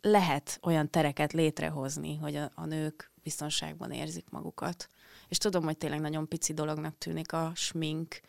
lehet 0.01 0.59
olyan 0.63 0.91
tereket 0.91 1.33
létrehozni, 1.33 2.17
hogy 2.17 2.37
a, 2.37 2.51
a 2.55 2.65
nők 2.65 3.11
biztonságban 3.23 3.93
érzik 3.93 4.31
magukat. 4.31 4.89
És 5.29 5.39
tudom, 5.39 5.65
hogy 5.65 5.79
tényleg 5.79 6.01
nagyon 6.01 6.29
pici 6.29 6.53
dolognak 6.53 6.99
tűnik 6.99 7.33
a 7.33 7.53
smink, 7.55 8.21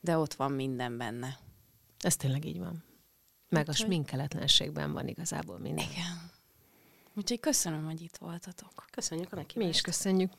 de 0.00 0.16
ott 0.18 0.34
van 0.34 0.52
minden 0.52 0.98
benne. 0.98 1.38
Ez 1.98 2.16
tényleg 2.16 2.44
így 2.44 2.58
van. 2.58 2.84
Meg 3.48 3.68
Úgyhogy... 3.68 3.84
a 3.84 3.86
sminkeletlenségben 3.86 4.92
van 4.92 5.08
igazából 5.08 5.58
minden. 5.58 5.90
Igen. 5.90 6.30
Úgyhogy 7.14 7.40
köszönöm, 7.40 7.84
hogy 7.84 8.02
itt 8.02 8.16
voltatok. 8.16 8.86
Köszönjük 8.90 9.32
a 9.32 9.44
Mi 9.54 9.66
is 9.66 9.80
köszönjük. 9.80 10.32